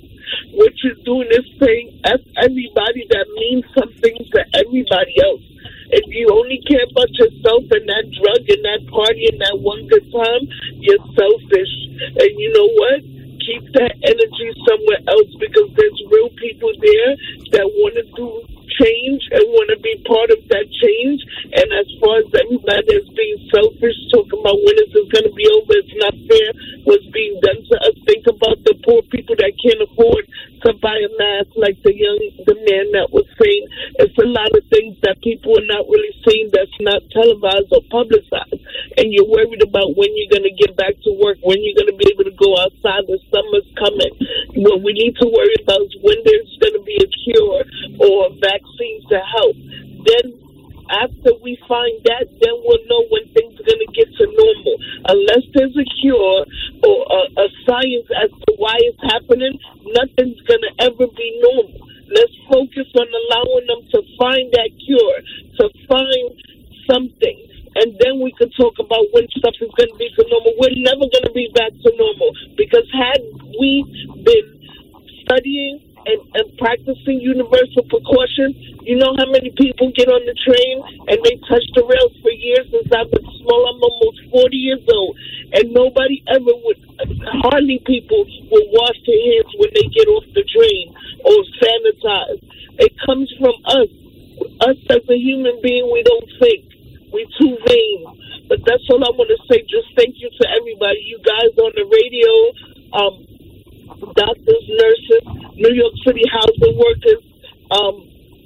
What 0.52 0.72
you're 0.82 1.00
doing 1.06 1.28
is 1.30 1.46
saying 1.62 2.00
F 2.04 2.20
everybody 2.36 3.06
that 3.08 3.26
means 3.36 3.64
something 3.72 4.16
to 4.34 4.40
everybody 4.60 5.14
else. 5.22 5.44
If 5.88 6.04
you 6.10 6.26
only 6.34 6.60
care 6.66 6.82
about 6.82 7.08
yourself 7.14 7.62
and 7.70 7.86
that 7.86 8.06
drug 8.10 8.42
and 8.42 8.62
that 8.66 8.82
party 8.90 9.30
and 9.30 9.38
that 9.40 9.56
one 9.62 9.86
good 9.86 10.04
time, 10.10 10.44
you're 10.82 11.04
selfish. 11.14 11.72
And 12.18 12.32
you 12.36 12.50
know 12.52 12.68
what? 12.74 13.00
Keep 13.46 13.64
that 13.78 13.94
energy 14.02 14.48
somewhere 14.66 15.02
else 15.06 15.30
because 15.38 15.70
there's 15.78 16.00
real 16.10 16.30
people 16.42 16.72
there 16.82 17.12
that 17.54 17.66
want 17.78 17.94
to 17.94 18.04
do 18.18 18.28
change 18.80 19.22
and 19.32 19.42
want 19.52 19.68
to 19.72 19.78
be 19.80 19.96
part 20.04 20.30
of 20.32 20.40
that 20.52 20.66
change. 20.68 21.20
And 21.56 21.68
as 21.72 21.88
far 22.00 22.20
as 22.22 22.28
everybody 22.32 22.84
that's 22.86 23.12
being 23.16 23.40
selfish, 23.52 23.96
talking 24.12 24.40
about 24.40 24.58
when 24.60 24.76
this 24.76 24.92
is 24.92 25.06
going 25.12 25.28
to 25.28 25.36
be 25.36 25.46
over, 25.50 25.72
it's 25.76 25.96
not 26.00 26.14
fair 26.28 26.48
what's 26.84 27.08
being 27.12 27.40
done 27.42 27.60
to 27.60 27.74
us. 27.88 27.96
Think 28.06 28.24
about 28.28 28.60
the 28.64 28.76
poor 28.84 29.02
people 29.08 29.34
that 29.40 29.52
can't 29.58 29.82
afford 29.82 30.28
to 30.66 30.74
buy 30.82 30.98
a 30.98 31.10
mask, 31.14 31.54
like 31.54 31.78
the 31.86 31.94
young, 31.94 32.18
the 32.42 32.58
man 32.58 32.90
that 32.98 33.14
was 33.14 33.26
saying. 33.38 33.64
It's 34.02 34.18
a 34.18 34.26
lot 34.26 34.50
of 34.50 34.66
things 34.66 34.98
that 35.06 35.22
people 35.22 35.54
are 35.54 35.68
not 35.70 35.86
really 35.86 36.10
seeing 36.26 36.50
that's 36.50 36.74
not 36.82 37.06
televised 37.14 37.70
or 37.70 37.86
publicized. 37.86 38.58
And 38.98 39.14
you're 39.14 39.30
worried 39.30 39.62
about 39.62 39.94
when 39.94 40.10
you're 40.18 40.34
going 40.34 40.48
to 40.48 40.56
get 40.58 40.74
back 40.74 40.98
to 41.06 41.10
work, 41.22 41.38
when 41.46 41.62
you're 41.62 41.78
going 41.78 41.92
to 41.94 41.98
be 41.98 42.10
able 42.10 42.26
to 42.26 42.34
go 42.34 42.58
outside. 42.58 43.06
The 43.06 43.22
summer's 43.30 43.68
coming. 43.78 44.12
What 44.66 44.82
we 44.82 44.90
need 44.92 45.14
to 45.22 45.26
worry 45.30 45.56
about 45.62 45.86
is 45.86 45.94
when 46.02 46.18
there's 46.26 46.50
going 46.58 46.74
to 46.74 46.84
be 46.84 46.98
a 46.98 47.08
cure 47.22 47.62
or 48.02 48.14
a 48.26 48.30
vaccine 48.42 48.98
to 49.14 49.18
help. 49.22 49.56
Then 50.06 50.45
after 50.90 51.34
we 51.42 51.58
find 51.66 51.98
that, 52.06 52.30
then 52.40 52.54
we'll 52.62 52.84
know 52.86 53.02
when 53.10 53.26
things 53.34 53.58
are 53.58 53.66
going 53.66 53.82
to 53.82 53.92
get 53.94 54.08
to 54.08 54.24
normal. 54.26 54.76
Unless 55.10 55.44
there's 55.54 55.76
a 55.76 55.86
cure 56.00 56.46
or 56.86 56.98
a, 57.10 57.20
a 57.42 57.46
science 57.66 58.08
as 58.14 58.30
to 58.30 58.50
why 58.58 58.76
it's 58.86 59.02
happening, 59.02 59.58
nothing's 59.94 60.40
going 60.46 60.62
to 60.62 60.72
ever 60.86 61.06
be 61.10 61.28
normal. 61.42 61.80
Let's 62.06 62.34
focus 62.46 62.86
on 62.94 63.06
allowing 63.10 63.66
them 63.66 63.82
to 63.94 63.98
find 64.14 64.46
that 64.54 64.70
cure, 64.78 65.16
to 65.58 65.64
find 65.90 66.26
something. 66.86 67.38
And 67.76 67.92
then 68.00 68.22
we 68.22 68.32
could 68.38 68.54
talk 68.56 68.78
about 68.80 69.04
when 69.12 69.28
stuff 69.36 69.52
is 69.60 69.68
going 69.76 69.90
to 69.90 69.98
be 69.98 70.08
to 70.08 70.22
normal. 70.30 70.54
We're 70.56 70.80
never 70.80 71.04
going 71.12 71.28
to 71.28 71.34
be 71.34 71.50
back 71.52 71.74
to 71.76 71.90
normal 71.98 72.30
because 72.56 72.88
had 72.94 73.20
we 73.60 73.84
been 74.24 74.48
studying 75.26 75.85
and, 76.06 76.20
and 76.38 76.46
practicing 76.58 77.18
universal 77.18 77.82
precaution. 77.90 78.54
You 78.86 78.96
know 78.96 79.10
how 79.18 79.26
many 79.26 79.50
people 79.58 79.90
get 79.98 80.06
on 80.06 80.22
the 80.22 80.36
train 80.46 80.74
and 81.10 81.18
they 81.26 81.34
touch 81.50 81.66
the 81.74 81.82
rails 81.82 82.14
for 82.22 82.30
years 82.30 82.66
since 82.70 82.86
I've 82.94 83.10
been 83.10 83.26
small. 83.42 83.60
I'm 83.66 83.82
almost 83.82 84.18
40 84.30 84.56
years 84.56 84.84
old. 84.86 85.18
And 85.52 85.74
nobody 85.74 86.22
ever 86.30 86.54
would, 86.62 86.80
hardly 87.46 87.82
people 87.86 88.22
will 88.50 88.68
wash 88.70 88.98
their 89.06 89.22
hands 89.34 89.50
when 89.58 89.70
they 89.74 89.86
get 89.90 90.06
off 90.06 90.26
the 90.34 90.46
train 90.46 90.94
or 91.26 91.36
sanitize. 91.58 92.40
It 92.78 92.92
comes 93.04 93.26
from 93.38 93.54
us. 93.66 93.90
Us 94.68 94.76
as 94.90 95.02
a 95.08 95.16
human 95.16 95.58
being, 95.62 95.90
we 95.90 96.02
don't 96.02 96.30
think. 96.38 96.64
We're 97.10 97.30
too 97.40 97.56
vain. 97.66 98.46
But 98.48 98.60
that's 98.66 98.84
all 98.90 99.02
I 99.02 99.10
want 99.16 99.30
to 99.32 99.40
say. 99.50 99.62
Just 99.66 99.90
thank 99.96 100.14
you 100.20 100.30
to 100.30 100.44
everybody. 100.54 101.02
You 101.02 101.18
guys 101.24 101.50
on 101.58 101.72
the 101.74 101.86
radio, 101.88 102.32
um, 102.94 103.14
doctors, 104.14 104.64
nurses, 104.68 105.24
New 105.56 105.72
York 105.72 105.94
City 106.06 106.24
housing 106.30 106.76
workers, 106.76 107.22
um, 107.72 107.94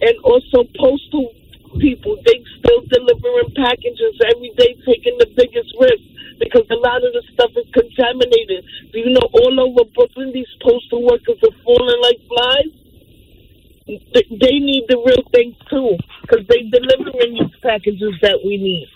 and 0.00 0.14
also 0.24 0.64
postal 0.78 1.34
people. 1.78 2.16
They 2.26 2.38
still 2.58 2.82
delivering 2.88 3.54
packages 3.56 4.14
every 4.30 4.52
day, 4.56 4.76
taking 4.86 5.18
the 5.18 5.28
biggest 5.36 5.70
risk 5.78 6.04
because 6.40 6.64
a 6.70 6.80
lot 6.80 7.04
of 7.04 7.12
the 7.12 7.22
stuff 7.34 7.52
is 7.54 7.68
contaminated. 7.76 8.64
Do 8.92 8.98
you 8.98 9.12
know 9.12 9.28
all 9.32 9.54
over 9.60 9.84
Brooklyn, 9.94 10.32
these 10.32 10.48
postal 10.62 11.04
workers 11.04 11.36
are 11.44 11.56
falling 11.64 12.00
like 12.00 12.20
flies? 12.26 12.72
they 13.86 14.62
need 14.62 14.84
the 14.88 14.96
real 15.02 15.24
things 15.34 15.56
too, 15.68 15.96
because 16.22 16.46
they 16.46 16.62
delivering 16.70 17.34
these 17.34 17.56
packages 17.62 18.14
that 18.22 18.38
we 18.44 18.56
need. 18.56 18.86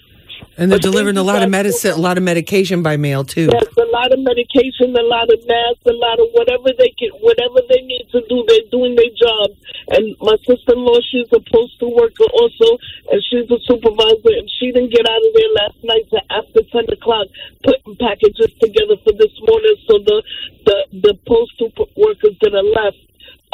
And 0.56 0.70
they're 0.70 0.78
But 0.78 0.86
delivering 0.86 1.16
a 1.16 1.22
lot 1.26 1.42
of 1.42 1.50
medicine, 1.50 1.92
a 1.92 1.98
lot 1.98 2.16
of 2.16 2.22
medication 2.22 2.82
by 2.82 2.96
mail 2.96 3.24
too. 3.24 3.50
Yes, 3.50 3.66
a 3.74 3.90
lot 3.90 4.12
of 4.14 4.20
medication, 4.22 4.94
a 4.94 5.02
lot 5.02 5.26
of 5.26 5.42
masks, 5.50 5.82
a 5.86 5.92
lot 5.92 6.20
of 6.22 6.30
whatever 6.30 6.70
they 6.78 6.94
can, 6.94 7.10
whatever 7.18 7.58
they 7.68 7.82
need 7.82 8.06
to 8.12 8.22
do. 8.30 8.44
They're 8.46 8.70
doing 8.70 8.94
their 8.94 9.10
job. 9.18 9.50
And 9.98 10.14
my 10.22 10.38
sister-in-law, 10.46 11.00
she's 11.10 11.26
a 11.34 11.42
postal 11.50 11.94
worker 11.94 12.30
also, 12.38 12.78
and 13.10 13.18
she's 13.26 13.50
a 13.50 13.58
supervisor, 13.66 14.30
and 14.38 14.48
she 14.58 14.70
didn't 14.70 14.94
get 14.94 15.02
out 15.02 15.18
of 15.26 15.32
there 15.34 15.52
last 15.58 15.78
night 15.82 16.06
to 16.14 16.18
after 16.30 16.62
ten 16.70 16.86
o'clock, 16.86 17.26
putting 17.66 17.98
packages 17.98 18.54
together 18.62 18.94
for 19.02 19.12
this 19.18 19.34
morning. 19.42 19.74
So 19.90 19.98
the 20.06 20.22
the 20.70 20.76
the 21.02 21.14
postal 21.26 21.74
workers 21.98 22.38
that 22.42 22.54
are 22.54 22.62
left. 22.62 23.02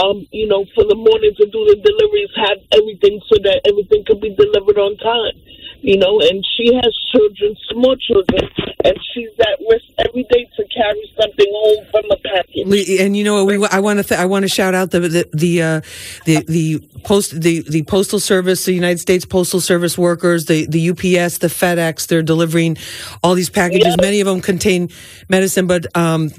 Um, 0.01 0.27
you 0.33 0.49
know, 0.49 0.65
for 0.75 0.85
the 0.89 0.97
morning 0.97 1.35
to 1.37 1.45
do 1.45 1.61
the 1.69 1.77
deliveries, 1.77 2.33
have 2.37 2.57
everything 2.73 3.21
so 3.29 3.37
that 3.45 3.61
everything 3.69 4.03
can 4.09 4.19
be 4.19 4.33
delivered 4.33 4.81
on 4.81 4.97
time 4.97 5.37
you 5.83 5.97
know, 5.97 6.21
and 6.21 6.45
she 6.57 6.75
has 6.75 6.95
children, 7.13 7.57
small 7.71 7.97
children, 7.97 8.49
and 8.85 8.97
she's 9.13 9.31
at 9.41 9.59
risk 9.69 9.85
every 9.99 10.25
day 10.25 10.49
to 10.57 10.65
carry 10.69 11.13
something 11.21 11.47
home 11.51 11.87
from 11.91 12.05
a 12.11 12.17
package. 12.17 13.01
And 13.01 13.17
you 13.17 13.25
know, 13.25 13.45
we 13.45 13.65
I 13.67 13.81
want 13.81 13.99
to 13.99 14.05
th- 14.05 14.21
I 14.21 14.27
want 14.27 14.45
to 14.45 14.49
shout 14.49 14.75
out 14.75 14.91
the 14.91 15.01
the 15.01 15.29
the 15.33 15.63
uh, 15.63 15.81
the, 16.25 16.45
the 16.47 16.79
post 17.05 17.41
the, 17.41 17.61
the 17.61 17.83
postal 17.85 18.21
service, 18.21 18.65
the 18.65 18.73
United 18.73 19.01
States 19.01 19.25
Postal 19.25 19.61
Service 19.61 19.97
workers, 19.97 20.47
the 20.47 20.67
the 20.67 20.91
UPS, 20.91 21.39
the 21.39 21.49
FedEx. 21.49 22.07
They're 22.07 22.23
delivering 22.23 22.77
all 23.23 23.35
these 23.35 23.51
packages. 23.51 23.97
Many 24.01 24.21
of 24.21 24.27
them 24.27 24.41
contain 24.41 24.91
medicine, 25.29 25.67
but 25.67 25.95
um, 25.97 26.31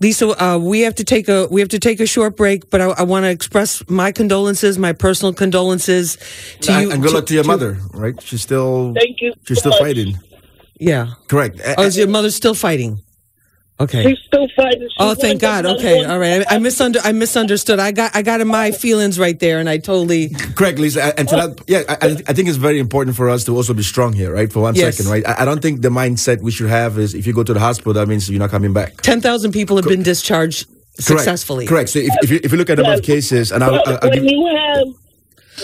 Lisa, 0.00 0.42
uh, 0.42 0.58
we 0.58 0.80
have 0.80 0.96
to 0.96 1.04
take 1.04 1.28
a 1.28 1.46
we 1.50 1.60
have 1.60 1.70
to 1.70 1.78
take 1.78 2.00
a 2.00 2.06
short 2.06 2.36
break. 2.36 2.70
But 2.70 2.80
I, 2.80 2.86
I 2.90 3.02
want 3.02 3.24
to 3.24 3.30
express 3.30 3.88
my 3.88 4.12
condolences, 4.12 4.78
my 4.78 4.92
personal 4.92 5.32
condolences 5.32 6.18
to 6.62 6.80
you. 6.80 6.90
and 6.90 7.02
good 7.02 7.12
luck 7.12 7.26
to 7.26 7.34
your 7.34 7.44
mother, 7.44 7.78
right? 7.92 8.20
She's 8.22 8.42
still 8.42 8.79
Thank 8.94 9.20
you. 9.20 9.32
she's 9.46 9.58
so 9.58 9.70
still 9.70 9.72
much. 9.72 9.80
fighting. 9.80 10.18
Yeah. 10.78 11.12
Correct. 11.28 11.60
Oh, 11.78 11.82
is 11.84 11.96
your 11.96 12.08
mother 12.08 12.30
still 12.30 12.54
fighting? 12.54 13.00
Okay. 13.78 14.02
She's 14.10 14.18
still 14.26 14.46
fighting. 14.54 14.82
She's 14.82 14.96
Oh, 14.98 15.14
thank 15.14 15.40
God. 15.40 15.64
Okay, 15.64 16.00
number 16.00 16.12
all 16.12 16.18
right. 16.18 16.42
I, 16.50 16.56
I 16.56 16.58
misunder 16.58 16.98
I 17.02 17.12
misunderstood. 17.12 17.78
I 17.78 17.92
got 17.92 18.14
I 18.14 18.20
got 18.20 18.42
in 18.42 18.48
my 18.48 18.72
feelings 18.72 19.18
right 19.18 19.38
there, 19.40 19.58
and 19.58 19.70
I 19.70 19.78
totally 19.78 20.28
Correct, 20.58 20.78
Lisa. 20.78 21.18
And 21.18 21.26
to 21.30 21.36
that, 21.36 21.60
yeah, 21.66 21.82
I, 21.88 21.94
I- 22.08 22.22
I 22.28 22.32
think 22.34 22.48
it's 22.48 22.58
very 22.58 22.78
important 22.78 23.16
for 23.16 23.30
us 23.30 23.44
to 23.44 23.56
also 23.56 23.72
be 23.72 23.82
strong 23.82 24.12
here, 24.12 24.34
right? 24.34 24.52
For 24.52 24.60
one 24.60 24.74
second, 24.74 25.06
Yes. 25.06 25.10
right? 25.10 25.26
I, 25.26 25.42
I 25.42 25.44
don't 25.46 25.62
think 25.62 25.80
the 25.80 25.88
mindset 25.88 26.42
we 26.42 26.50
should 26.50 26.68
have 26.68 26.98
is 26.98 27.14
if 27.14 27.26
you 27.26 27.32
go 27.32 27.42
to 27.42 27.54
the 27.54 27.60
hospital, 27.60 27.94
that 27.94 28.06
means 28.06 28.28
you're 28.28 28.38
not 28.38 28.50
coming 28.50 28.74
back. 28.74 29.00
ten 29.00 29.20
thousand 29.22 29.52
people 29.52 29.76
have 29.76 29.86
been 29.86 30.02
discharged 30.02 30.66
Correct. 30.68 31.02
successfully. 31.24 31.66
Correct. 31.66 31.88
So 31.88 32.00
if, 32.00 32.12
if, 32.22 32.30
you, 32.30 32.40
if 32.44 32.52
you 32.52 32.58
look 32.58 32.68
at 32.68 32.76
the 32.76 32.82
number 32.82 32.98
of 32.98 33.02
cases, 33.04 33.50
and 33.50 33.64
I'll, 33.64 33.76
I'll, 33.76 33.98
I'll 34.02 34.10
when 34.10 34.12
give, 34.12 34.24
you 34.24 34.46
have 34.56 34.88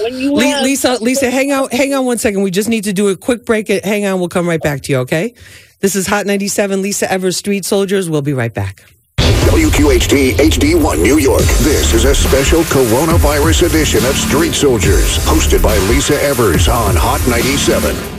when 0.02 0.18
you 0.18 0.32
Le- 0.34 0.44
have 0.44 0.62
Lisa, 0.62 0.98
Lisa, 1.00 1.30
hang 1.30 1.52
on, 1.52 1.68
hang 1.70 1.94
on 1.94 2.04
one 2.04 2.18
second. 2.18 2.42
We 2.42 2.50
just 2.50 2.68
need 2.68 2.84
to 2.84 2.92
do 2.92 3.08
a 3.08 3.16
quick 3.16 3.44
break. 3.44 3.68
Hang 3.68 4.06
on, 4.06 4.18
we'll 4.20 4.28
come 4.28 4.48
right 4.48 4.60
back 4.60 4.82
to 4.82 4.92
you. 4.92 4.98
Okay. 4.98 5.34
This 5.80 5.94
is 5.94 6.06
Hot 6.06 6.26
ninety 6.26 6.48
seven. 6.48 6.82
Lisa 6.82 7.10
Evers, 7.10 7.36
Street 7.36 7.64
Soldiers. 7.64 8.08
We'll 8.08 8.22
be 8.22 8.32
right 8.32 8.52
back. 8.52 8.84
WQHT 9.18 10.32
HD1 10.32 11.02
New 11.02 11.18
York. 11.18 11.42
This 11.62 11.94
is 11.94 12.04
a 12.04 12.14
special 12.14 12.62
coronavirus 12.62 13.66
edition 13.68 14.04
of 14.04 14.16
Street 14.16 14.52
Soldiers, 14.54 15.18
hosted 15.18 15.62
by 15.62 15.76
Lisa 15.88 16.20
Evers 16.22 16.68
on 16.68 16.94
Hot 16.96 17.20
97. 17.28 18.15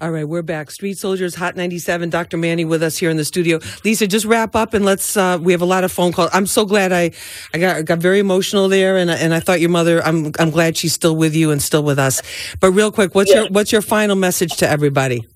All 0.00 0.12
right, 0.12 0.28
we're 0.28 0.42
back. 0.42 0.70
Street 0.70 0.96
Soldiers, 0.96 1.34
Hot 1.34 1.56
97. 1.56 2.08
Dr. 2.08 2.36
Manny 2.36 2.64
with 2.64 2.84
us 2.84 2.96
here 2.96 3.10
in 3.10 3.16
the 3.16 3.24
studio. 3.24 3.58
Lisa, 3.84 4.06
just 4.06 4.26
wrap 4.26 4.54
up 4.54 4.72
and 4.72 4.84
let's, 4.84 5.16
uh, 5.16 5.38
we 5.40 5.50
have 5.50 5.60
a 5.60 5.64
lot 5.66 5.82
of 5.82 5.90
phone 5.90 6.12
calls. 6.12 6.30
I'm 6.32 6.46
so 6.46 6.64
glad 6.64 6.92
I, 6.92 7.10
I 7.52 7.58
got, 7.58 7.84
got 7.84 7.98
very 7.98 8.20
emotional 8.20 8.68
there 8.68 8.96
and, 8.96 9.10
I- 9.10 9.16
and 9.16 9.34
I 9.34 9.40
thought 9.40 9.60
your 9.60 9.70
mother, 9.70 10.00
I'm, 10.04 10.30
I'm 10.38 10.50
glad 10.50 10.76
she's 10.76 10.92
still 10.92 11.16
with 11.16 11.34
you 11.34 11.50
and 11.50 11.60
still 11.60 11.82
with 11.82 11.98
us. 11.98 12.22
But 12.60 12.70
real 12.72 12.92
quick, 12.92 13.16
what's 13.16 13.32
your, 13.32 13.48
what's 13.48 13.72
your 13.72 13.82
final 13.82 14.14
message 14.14 14.56
to 14.58 14.68
everybody? 14.68 15.26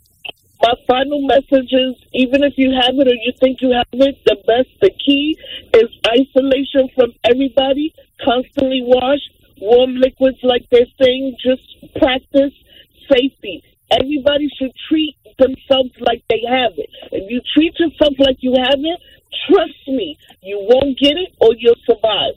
my 0.64 0.74
final 0.86 1.20
message 1.26 1.72
is 1.72 1.96
even 2.12 2.44
if 2.44 2.52
you 2.56 2.70
have 2.70 2.94
it 2.94 3.08
or 3.08 3.14
you 3.14 3.32
think 3.40 3.60
you 3.60 3.72
have 3.72 3.84
it, 3.94 4.16
the 4.26 4.36
best, 4.46 4.68
the 4.80 4.92
key 5.04 5.36
is 5.74 5.88
isolation 6.06 6.88
from 6.94 7.10
everybody, 7.24 7.92
constantly 8.24 8.80
wash, 8.86 9.18
warm 9.60 9.96
liquids 9.96 10.38
like 10.44 10.62
they're 10.70 10.86
saying, 11.02 11.36
just 11.44 11.62
practice 11.96 12.52
safety. 13.10 13.64
Everybody 14.00 14.48
should 14.58 14.72
treat 14.88 15.16
themselves 15.38 15.90
like 16.00 16.22
they 16.30 16.42
have 16.48 16.72
it. 16.76 16.90
If 17.12 17.30
you 17.30 17.40
treat 17.54 17.74
yourself 17.78 18.14
like 18.18 18.38
you 18.40 18.54
have 18.58 18.78
it, 18.78 19.00
trust 19.48 19.88
me, 19.88 20.18
you 20.42 20.58
won't 20.68 20.98
get 20.98 21.14
it 21.16 21.30
or 21.40 21.50
you'll 21.58 21.74
survive. 21.86 22.34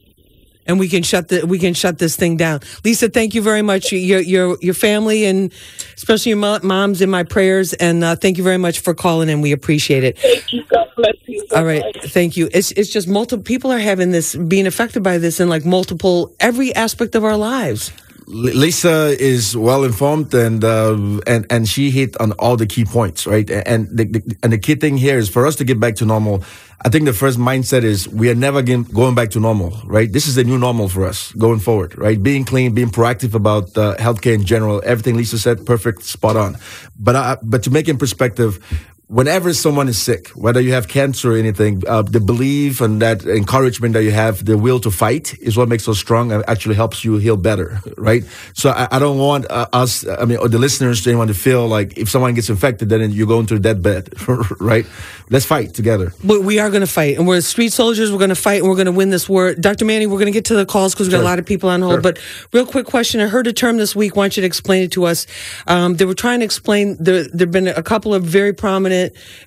and 0.68 0.80
we 0.80 0.88
can 0.90 1.04
shut 1.04 1.28
the 1.28 1.46
we 1.46 1.60
can 1.60 1.74
shut 1.76 2.00
this 2.00 2.16
thing 2.16 2.38
down. 2.38 2.60
Lisa, 2.84 3.08
thank 3.10 3.36
you 3.36 3.42
very 3.44 3.62
much. 3.62 3.92
Your 3.92 4.20
your 4.22 4.58
your 4.62 4.74
family 4.74 5.26
and 5.26 5.54
especially 5.96 6.32
your 6.32 6.40
mo- 6.40 6.60
moms 6.64 7.02
in 7.02 7.10
my 7.10 7.24
prayers. 7.24 7.74
And 7.74 8.04
uh, 8.04 8.16
thank 8.16 8.38
you 8.40 8.44
very 8.44 8.58
much 8.58 8.80
for 8.80 8.94
calling 8.96 9.30
in. 9.30 9.42
We 9.42 9.52
appreciate 9.52 10.04
it. 10.04 10.18
Thank 10.18 10.52
you. 10.54 10.64
God 10.70 10.88
bless 10.98 11.16
you. 11.28 11.46
All 11.56 11.64
right, 11.66 11.84
thank 12.06 12.36
you. 12.38 12.50
It's 12.52 12.72
it's 12.72 12.90
just 12.92 13.08
multiple 13.08 13.44
people 13.44 13.72
are 13.72 13.80
having 13.92 14.12
this 14.12 14.36
being 14.36 14.66
affected 14.68 15.04
by 15.04 15.20
this 15.20 15.40
in 15.40 15.50
like 15.50 15.66
multiple 15.66 16.34
every 16.40 16.74
aspect 16.74 17.14
of 17.16 17.24
our 17.24 17.38
lives. 17.38 17.92
Lisa 18.28 19.16
is 19.20 19.56
well 19.56 19.84
informed 19.84 20.34
and 20.34 20.64
uh, 20.64 21.22
and 21.28 21.46
and 21.50 21.68
she 21.68 21.92
hit 21.92 22.20
on 22.20 22.32
all 22.34 22.58
the 22.58 22.66
key 22.66 22.84
points, 22.84 23.28
right? 23.28 23.48
And 23.50 23.88
the, 23.96 24.06
the 24.06 24.38
and 24.42 24.52
the 24.52 24.58
key 24.58 24.76
thing 24.76 24.98
here 24.98 25.20
is 25.20 25.30
for 25.30 25.46
us 25.46 25.56
to 25.58 25.64
get 25.64 25.80
back 25.80 25.96
to 25.98 26.06
normal. 26.06 26.44
I 26.84 26.90
think 26.90 27.06
the 27.06 27.14
first 27.14 27.40
mindset 27.40 27.84
is 27.84 28.08
we 28.08 28.30
are 28.30 28.36
never 28.36 28.62
going 28.62 29.16
back 29.16 29.30
to 29.32 29.40
normal, 29.40 29.80
right? 29.86 30.12
This 30.12 30.28
is 30.28 30.36
the 30.36 30.44
new 30.44 30.58
normal 30.58 30.90
for 30.90 31.06
us 31.06 31.32
going 31.34 31.60
forward, 31.60 31.98
right? 31.98 32.22
Being 32.22 32.46
clean, 32.46 32.74
being 32.74 32.90
proactive 32.90 33.34
about 33.34 33.78
uh, 33.78 33.96
healthcare 33.96 34.34
in 34.34 34.44
general. 34.44 34.82
Everything 34.86 35.16
Lisa 35.16 35.40
said, 35.40 35.66
perfect, 35.66 36.04
spot 36.04 36.36
on. 36.36 36.58
But 37.00 37.16
I, 37.16 37.38
but 37.42 37.64
to 37.64 37.72
make 37.72 37.88
in 37.88 37.98
perspective, 37.98 38.60
whenever 39.08 39.54
someone 39.54 39.88
is 39.88 40.02
sick, 40.02 40.30
whether 40.30 40.62
you 40.62 40.74
have 40.74 40.88
cancer 40.88 41.34
or 41.34 41.38
anything, 41.38 41.84
uh, 41.88 42.02
the 42.02 42.20
belief 42.20 42.82
and 42.82 43.02
that 43.02 43.26
encouragement 43.26 43.94
that 43.94 44.04
you 44.04 44.12
have, 44.12 44.46
the 44.46 44.58
will 44.58 44.80
to 44.80 44.92
fight 44.92 45.38
is 45.40 45.58
what 45.58 45.68
makes 45.68 45.88
us 45.88 45.98
strong 45.98 46.32
and 46.32 46.44
actually 46.48 46.76
helps 46.76 47.04
you 47.04 47.18
heal 47.18 47.38
better, 47.38 47.80
right? 47.98 48.24
So 48.54 48.70
I, 48.70 48.88
I 48.92 49.00
don't 49.00 49.18
want 49.18 49.50
uh, 49.50 49.68
us, 49.74 50.08
I 50.08 50.26
mean, 50.26 50.38
or 50.38 50.48
the 50.48 50.60
listeners, 50.60 51.06
anyone 51.08 51.28
to 51.28 51.34
feel 51.34 51.68
like 51.68 51.98
if 51.98 52.10
someone 52.10 52.34
gets 52.34 52.50
infected, 52.50 52.90
then 52.90 53.12
you 53.12 53.26
go 53.26 53.40
into 53.40 53.56
to 53.56 53.70
a 53.70 53.74
deathbed, 53.74 54.14
right? 54.60 54.86
Let's 55.30 55.46
fight 55.46 55.74
together. 55.74 56.14
But 56.24 56.44
we 56.44 56.60
are 56.60 56.70
going 56.70 56.82
to 56.82 56.88
fight, 56.88 57.18
and 57.18 57.28
we're 57.28 57.42
street 57.42 57.74
soldiers. 57.74 58.12
We're 58.12 58.20
going 58.20 58.30
to 58.30 58.36
fight, 58.36 58.62
and 58.62 58.70
we're 58.70 58.76
going 58.76 58.86
to 58.86 58.92
win 58.92 59.10
this 59.10 59.28
war. 59.28 59.56
Dr. 59.56 59.86
Manny, 59.86 60.06
we're 60.06 60.20
going 60.20 60.28
to 60.28 60.32
get 60.32 60.46
to 60.46 60.56
the 60.56 60.66
calls 60.66 60.94
because 60.94 61.08
we've 61.08 61.14
got 61.14 61.22
a 61.22 61.24
lot 61.24 61.40
of 61.40 61.46
people 61.46 61.70
on 61.70 61.82
hold. 61.82 61.96
Sure. 61.96 62.02
But 62.02 62.20
real 62.54 62.66
quick 62.66 62.86
question: 62.86 63.22
I 63.22 63.28
heard 63.28 63.48
a 63.48 63.54
term 63.54 63.78
this 63.78 63.96
week. 63.96 64.16
Want 64.16 64.38
you 64.38 64.42
to 64.42 64.48
explain 64.48 64.84
it 64.84 64.92
to 64.94 65.06
us? 65.06 65.26
Um, 65.68 65.96
they 65.96 66.06
were 66.06 66.14
trying 66.14 66.40
to 66.40 66.46
explain. 66.46 66.98
There, 67.00 67.24
there've 67.24 67.52
been 67.52 67.68
a 67.68 67.84
couple 67.84 68.14
of 68.14 68.24
very 68.24 68.54
prominent, 68.54 68.95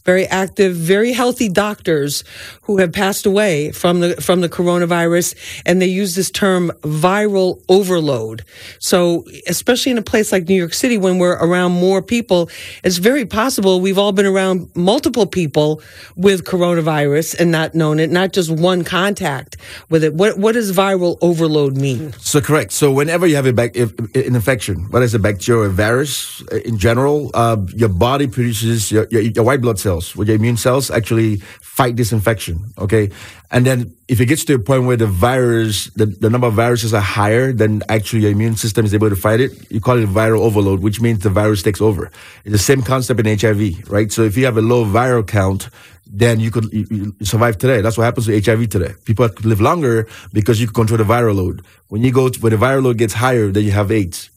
very 0.05 0.27
active, 0.27 0.75
very 0.75 1.13
healthy 1.13 1.49
doctors 1.49 2.25
who 2.63 2.79
have 2.79 2.93
passed 2.93 3.27
away 3.27 3.73
from 3.73 4.01
the 4.01 4.11
from 4.21 4.41
the 4.41 4.49
coronavirus, 4.49 5.35
and 5.67 5.81
they 5.81 5.87
use 5.87 6.15
this 6.15 6.31
term 6.31 6.71
viral 6.83 7.63
overload. 7.69 8.45
So, 8.79 9.25
especially 9.47 9.93
in 9.93 9.99
a 9.99 10.03
place 10.03 10.33
like 10.33 10.49
New 10.49 10.61
York 10.65 10.75
City, 10.75 10.99
when 10.99 11.19
we're 11.19 11.39
around 11.39 11.73
more 11.73 12.03
people, 12.03 12.51
it's 12.85 12.99
very 12.99 13.27
possible 13.27 13.81
we've 13.81 13.99
all 13.99 14.13
been 14.13 14.27
around 14.27 14.71
multiple 14.75 15.27
people 15.27 15.81
with 16.17 16.45
coronavirus 16.45 17.39
and 17.41 17.51
not 17.51 17.75
known 17.75 18.01
it, 18.01 18.11
not 18.11 18.33
just 18.33 18.51
one 18.51 18.85
contact 18.85 19.57
with 19.91 20.05
it. 20.05 20.15
What 20.15 20.39
what 20.39 20.53
does 20.53 20.73
viral 20.73 21.19
overload 21.21 21.77
mean? 21.77 22.13
So 22.19 22.41
correct. 22.41 22.73
So 22.73 22.93
whenever 22.93 23.27
you 23.27 23.37
have 23.37 23.47
a 23.47 23.71
if- 23.75 23.99
an 23.99 24.35
infection, 24.35 24.77
whether 24.91 25.05
it's 25.05 25.15
a 25.15 25.19
bacteria 25.19 25.69
virus, 25.69 26.43
uh, 26.53 26.57
in 26.57 26.79
general, 26.79 27.31
uh, 27.35 27.57
your 27.75 27.89
body 27.89 28.27
produces 28.27 28.91
your, 28.91 29.07
your, 29.11 29.38
your 29.39 29.47
white 29.47 29.61
blood 29.61 29.79
cells, 29.79 30.17
your 30.17 30.35
immune 30.35 30.57
cells 30.57 30.91
actually 30.91 31.37
fight 31.63 31.95
this 31.97 32.13
infection. 32.13 32.73
Okay, 32.77 33.09
and 33.53 33.65
then 33.65 33.95
if 34.09 34.21
it 34.21 34.27
gets 34.27 34.45
to 34.47 34.55
a 34.55 34.59
point 34.59 34.85
where 34.85 34.97
the 34.97 35.07
virus, 35.07 35.87
the, 35.95 36.07
the 36.07 36.29
number 36.29 36.49
of 36.49 36.55
viruses 36.55 36.93
are 36.93 37.01
higher 37.01 37.53
than 37.53 37.83
actually 37.89 38.23
your 38.23 38.33
immune 38.33 38.57
system 38.57 38.85
is 38.85 38.93
able 38.93 39.09
to 39.09 39.17
fight 39.17 39.41
it, 39.41 39.53
you 39.71 39.81
call 39.81 39.97
it 39.97 40.09
viral 40.09 40.41
overload, 40.41 40.81
which 40.81 41.01
means 41.01 41.23
the 41.23 41.31
virus 41.31 41.63
takes 41.63 41.81
over. 41.81 42.11
It's 42.45 42.53
the 42.53 42.59
same 42.59 42.83
concept 42.83 43.21
in 43.21 43.39
HIV, 43.39 43.89
right? 43.89 44.11
So 44.11 44.23
if 44.23 44.37
you 44.37 44.45
have 44.45 44.57
a 44.57 44.63
low 44.63 44.85
viral 44.85 45.25
count, 45.25 45.71
then 46.11 46.41
you 46.41 46.51
could 46.51 46.73
you, 46.73 46.87
you 46.91 47.25
survive 47.25 47.59
today. 47.59 47.81
That's 47.81 47.97
what 47.97 48.05
happens 48.05 48.27
to 48.27 48.41
HIV 48.41 48.71
today. 48.71 48.95
People 49.05 49.29
live 49.45 49.61
longer 49.61 50.09
because 50.33 50.61
you 50.61 50.67
control 50.67 50.99
the 50.99 51.05
viral 51.05 51.37
load. 51.37 51.65
When 51.89 52.03
you 52.03 52.11
go 52.11 52.29
to, 52.29 52.41
when 52.41 52.51
the 52.51 52.59
viral 52.59 52.83
load 52.83 52.99
gets 52.99 53.15
higher, 53.15 53.53
then 53.53 53.63
you 53.65 53.71
have 53.71 53.93
AIDS. 53.93 54.31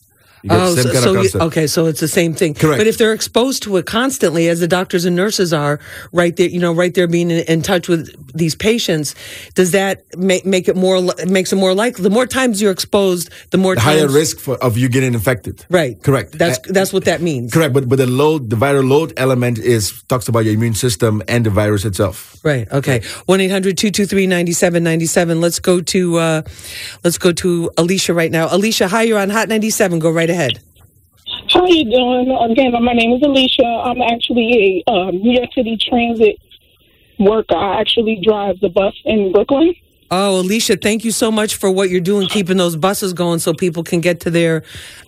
Oh, 0.50 0.76
so, 0.76 0.94
so 0.94 1.22
you, 1.22 1.30
okay, 1.48 1.68
so 1.68 1.86
it's 1.86 2.00
the 2.00 2.08
same 2.08 2.34
thing. 2.34 2.54
Correct. 2.54 2.80
But 2.80 2.88
if 2.88 2.98
they're 2.98 3.14
exposed 3.14 3.64
to 3.64 3.78
it 3.78 3.86
constantly, 3.86 4.50
as 4.50 4.60
the 4.60 4.68
doctors 4.68 5.06
and 5.06 5.16
nurses 5.16 5.54
are, 5.54 5.80
right 6.12 6.36
there, 6.36 6.50
you 6.50 6.60
know, 6.60 6.74
right 6.74 6.94
there, 6.94 7.08
being 7.08 7.30
in, 7.30 7.46
in 7.48 7.62
touch 7.62 7.88
with 7.88 8.10
these 8.34 8.56
patients, 8.56 9.16
does 9.54 9.72
that 9.72 10.04
make 10.18 10.46
make 10.46 10.68
it 10.68 10.76
more 10.76 11.02
makes 11.28 11.54
it 11.54 11.58
more 11.58 11.74
likely? 11.74 12.04
The 12.04 12.10
more 12.10 12.26
times 12.26 12.62
you're 12.62 12.72
exposed, 12.72 13.30
the 13.52 13.58
more 13.58 13.76
The 13.76 13.82
higher 13.82 14.08
risk 14.08 14.40
for, 14.40 14.56
of 14.64 14.78
you 14.78 14.90
getting 14.90 15.14
infected. 15.14 15.66
Right. 15.70 16.02
Correct. 16.02 16.38
That's 16.38 16.58
Uh, 16.58 16.74
that's 16.74 16.94
what 16.94 17.06
that 17.06 17.22
means. 17.22 17.54
Correct, 17.54 17.74
but 17.74 17.88
but 17.88 17.98
the 17.98 18.08
load, 18.08 18.50
the 18.50 18.56
viral 18.56 18.88
load 18.88 19.14
element 19.18 19.60
is 19.60 20.04
talks 20.04 20.28
about 20.28 20.46
your 20.46 20.54
immune 20.54 20.74
system 20.74 21.22
and 21.28 21.46
the 21.46 21.52
virus 21.52 21.86
itself. 21.86 22.40
Right. 22.44 22.68
Okay. 22.72 23.02
One 23.26 23.40
9797 23.40 25.42
Let's 25.42 25.60
go 25.60 25.82
to 25.82 26.18
uh, 26.18 26.42
let's 27.04 27.18
go 27.18 27.32
to 27.34 27.70
Alicia 27.78 28.14
right 28.14 28.32
now. 28.32 28.48
Alicia, 28.50 28.88
hi. 28.88 29.04
You're 29.04 29.20
on 29.20 29.30
Hot 29.30 29.48
ninety 29.48 29.70
seven. 29.70 30.00
Go 30.00 30.10
right 30.10 30.30
ahead. 30.32 30.60
How 31.50 31.62
are 31.62 31.70
you 31.70 31.86
doing? 31.86 32.32
Again, 32.52 32.72
my 32.84 32.94
name 32.94 33.14
is 33.14 33.22
Alicia. 33.22 33.64
I'm 33.64 34.02
actually 34.02 34.84
a 34.88 34.92
um, 34.92 35.18
New 35.18 35.34
York 35.34 35.54
City 35.54 35.78
Transit 35.78 36.38
worker. 37.20 37.56
I 37.56 37.80
actually 37.80 38.22
drive 38.24 38.60
the 38.60 38.70
bus 38.70 38.94
in 39.06 39.32
Brooklyn. 39.32 39.76
Oh, 40.14 40.42
Alicia, 40.42 40.76
thank 40.76 41.06
you 41.06 41.12
so 41.12 41.32
much 41.32 41.56
for 41.56 41.72
what 41.72 41.90
you're 41.90 42.02
doing, 42.02 42.28
keeping 42.28 42.58
those 42.58 42.76
buses 42.76 43.14
going 43.14 43.40
so 43.40 43.54
people 43.54 43.82
can 43.82 44.02
get 44.02 44.20
to 44.22 44.30
their 44.30 44.64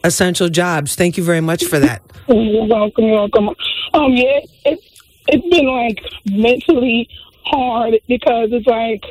essential 0.06 0.48
jobs. 0.48 0.96
Thank 0.96 1.18
you 1.18 1.24
very 1.26 1.42
much 1.42 1.66
for 1.66 1.78
that. 1.80 2.02
You're 2.30 2.66
welcome. 2.66 3.04
You're 3.04 3.16
welcome. 3.16 3.50
Um, 3.94 4.14
yeah, 4.14 4.40
it's 4.66 5.02
it's 5.28 5.48
been 5.50 5.68
like 5.68 6.00
mentally 6.26 7.10
hard 7.46 7.96
because 8.08 8.50
it's 8.54 8.66
like 8.66 9.04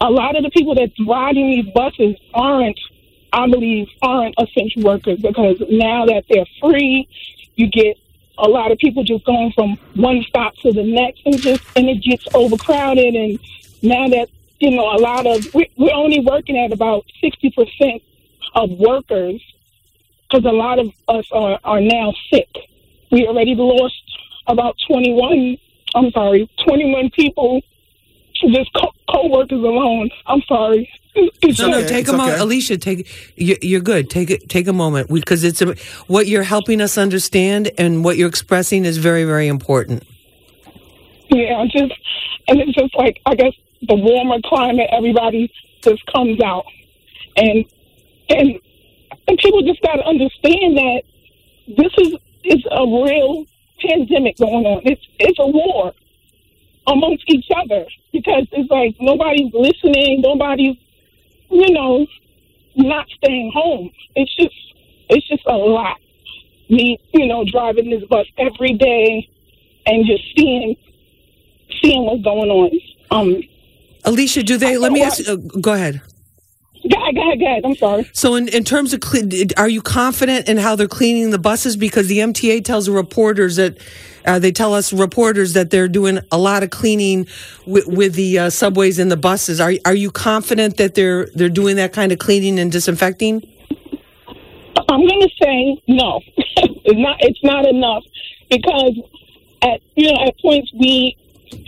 a 0.00 0.10
lot 0.10 0.36
of 0.36 0.44
the 0.44 0.50
people 0.50 0.74
that's 0.74 0.92
riding 1.06 1.50
these 1.50 1.72
buses 1.74 2.16
aren't, 2.32 2.78
I 3.32 3.48
believe, 3.48 3.88
aren't 4.02 4.34
essential 4.38 4.82
workers 4.82 5.18
because 5.20 5.62
now 5.70 6.06
that 6.06 6.24
they're 6.28 6.46
free, 6.60 7.08
you 7.56 7.68
get 7.68 7.96
a 8.38 8.48
lot 8.48 8.70
of 8.72 8.78
people 8.78 9.02
just 9.04 9.24
going 9.24 9.52
from 9.52 9.76
one 9.96 10.22
stop 10.28 10.54
to 10.56 10.72
the 10.72 10.82
next 10.84 11.22
and 11.26 11.36
just 11.38 11.62
and 11.76 11.88
it 11.88 12.02
gets 12.02 12.24
overcrowded 12.34 13.14
and 13.14 13.38
now 13.82 14.08
that 14.08 14.28
you 14.60 14.70
know 14.70 14.90
a 14.94 14.98
lot 14.98 15.26
of 15.26 15.52
we- 15.54 15.70
we're 15.76 15.92
only 15.94 16.20
working 16.20 16.56
at 16.56 16.72
about 16.72 17.04
sixty 17.20 17.50
percent 17.50 18.02
of 18.54 18.70
workers 18.70 19.40
because 20.28 20.44
a 20.44 20.52
lot 20.54 20.78
of 20.78 20.92
us 21.08 21.26
are, 21.32 21.58
are 21.64 21.80
now 21.80 22.12
sick. 22.32 22.48
We 23.10 23.26
already 23.26 23.54
lost 23.54 23.94
about 24.46 24.76
21, 24.86 25.56
I'm 25.94 26.10
sorry, 26.10 26.48
21 26.66 27.10
people, 27.10 27.62
just 28.34 28.70
co- 28.74 28.92
co-workers 29.10 29.60
alone. 29.62 30.10
I'm 30.26 30.42
sorry. 30.42 30.88
It's 31.14 31.58
No, 31.58 31.68
no, 31.68 31.86
take 31.86 32.08
a 32.08 32.12
moment, 32.12 32.40
Alicia. 32.40 32.78
Take 32.78 33.08
you- 33.36 33.56
you're 33.62 33.80
good. 33.80 34.10
Take 34.10 34.30
it. 34.30 34.48
Take 34.48 34.66
a 34.68 34.72
moment 34.72 35.08
because 35.12 35.44
it's 35.44 35.60
a, 35.62 35.74
what 36.06 36.26
you're 36.26 36.42
helping 36.42 36.80
us 36.80 36.98
understand 36.98 37.70
and 37.78 38.04
what 38.04 38.16
you're 38.16 38.28
expressing 38.28 38.84
is 38.84 38.98
very, 38.98 39.24
very 39.24 39.48
important. 39.48 40.04
Yeah, 41.30 41.64
just 41.66 41.92
and 42.48 42.60
it's 42.60 42.72
just 42.74 42.94
like 42.96 43.20
I 43.26 43.34
guess 43.34 43.52
the 43.82 43.94
warmer 43.94 44.38
climate, 44.44 44.88
everybody 44.92 45.50
just 45.82 46.04
comes 46.06 46.40
out, 46.42 46.64
and 47.36 47.64
and 48.28 48.58
and 49.26 49.38
people 49.38 49.62
just 49.62 49.80
got 49.82 49.96
to 49.96 50.04
understand 50.04 50.76
that 50.76 51.02
this 51.68 51.92
is 51.98 52.14
is 52.44 52.64
a 52.70 52.84
real 52.86 53.44
pandemic 53.80 54.36
going 54.38 54.66
on. 54.66 54.82
It's 54.84 55.02
it's 55.18 55.38
a 55.38 55.46
war 55.46 55.92
amongst 56.86 57.24
each 57.28 57.46
other 57.54 57.84
because 58.12 58.46
it's 58.52 58.70
like 58.70 58.96
nobody's 59.00 59.52
listening, 59.52 60.22
nobody's 60.22 60.76
you 61.50 61.70
know 61.72 62.06
not 62.76 63.06
staying 63.16 63.50
home. 63.52 63.90
It's 64.14 64.34
just 64.36 64.54
it's 65.08 65.26
just 65.28 65.42
a 65.46 65.56
lot. 65.56 65.96
Me, 66.70 66.98
you 67.14 67.26
know, 67.26 67.44
driving 67.50 67.90
this 67.90 68.04
bus 68.08 68.26
every 68.36 68.74
day 68.74 69.28
and 69.86 70.04
just 70.06 70.22
seeing 70.36 70.76
seeing 71.82 72.04
what's 72.04 72.22
going 72.22 72.50
on. 72.50 72.70
Um, 73.10 73.42
Alicia, 74.04 74.42
do 74.42 74.56
they? 74.58 74.76
Let 74.76 74.92
me 74.92 75.02
ask. 75.02 75.18
you- 75.26 75.32
Uh, 75.32 75.36
go 75.60 75.72
ahead. 75.72 76.02
Go 76.90 76.96
ahead, 77.02 77.14
go 77.16 77.22
ahead, 77.22 77.40
go 77.40 77.46
ahead. 77.46 77.64
I'm 77.64 77.74
sorry. 77.74 78.08
So, 78.12 78.36
in, 78.36 78.48
in 78.48 78.62
terms 78.64 78.94
of, 78.94 79.00
are 79.56 79.68
you 79.68 79.82
confident 79.82 80.48
in 80.48 80.58
how 80.58 80.76
they're 80.76 80.86
cleaning 80.86 81.30
the 81.30 81.38
buses? 81.38 81.76
Because 81.76 82.06
the 82.06 82.18
MTA 82.18 82.64
tells 82.64 82.86
the 82.86 82.92
reporters 82.92 83.56
that 83.56 83.78
uh, 84.28 84.38
they 84.38 84.52
tell 84.52 84.74
us 84.74 84.92
reporters 84.92 85.54
that 85.54 85.70
they're 85.70 85.88
doing 85.88 86.20
a 86.30 86.38
lot 86.38 86.62
of 86.62 86.70
cleaning 86.70 87.26
with, 87.66 87.86
with 87.86 88.14
the 88.14 88.38
uh, 88.38 88.50
subways 88.50 88.98
and 88.98 89.10
the 89.10 89.16
buses. 89.16 89.60
Are 89.60 89.72
are 89.84 89.94
you 89.94 90.10
confident 90.10 90.76
that 90.76 90.94
they're 90.94 91.26
they're 91.34 91.48
doing 91.48 91.76
that 91.76 91.92
kind 91.92 92.12
of 92.12 92.18
cleaning 92.18 92.58
and 92.58 92.70
disinfecting? 92.70 93.42
I'm 94.90 95.06
going 95.06 95.20
to 95.20 95.30
say 95.42 95.82
no. 95.88 96.20
it's 96.36 96.98
not. 96.98 97.16
It's 97.20 97.42
not 97.42 97.66
enough 97.66 98.04
because 98.50 98.94
at 99.62 99.80
you 99.96 100.12
know 100.12 100.26
at 100.26 100.38
points 100.40 100.70
we 100.74 101.16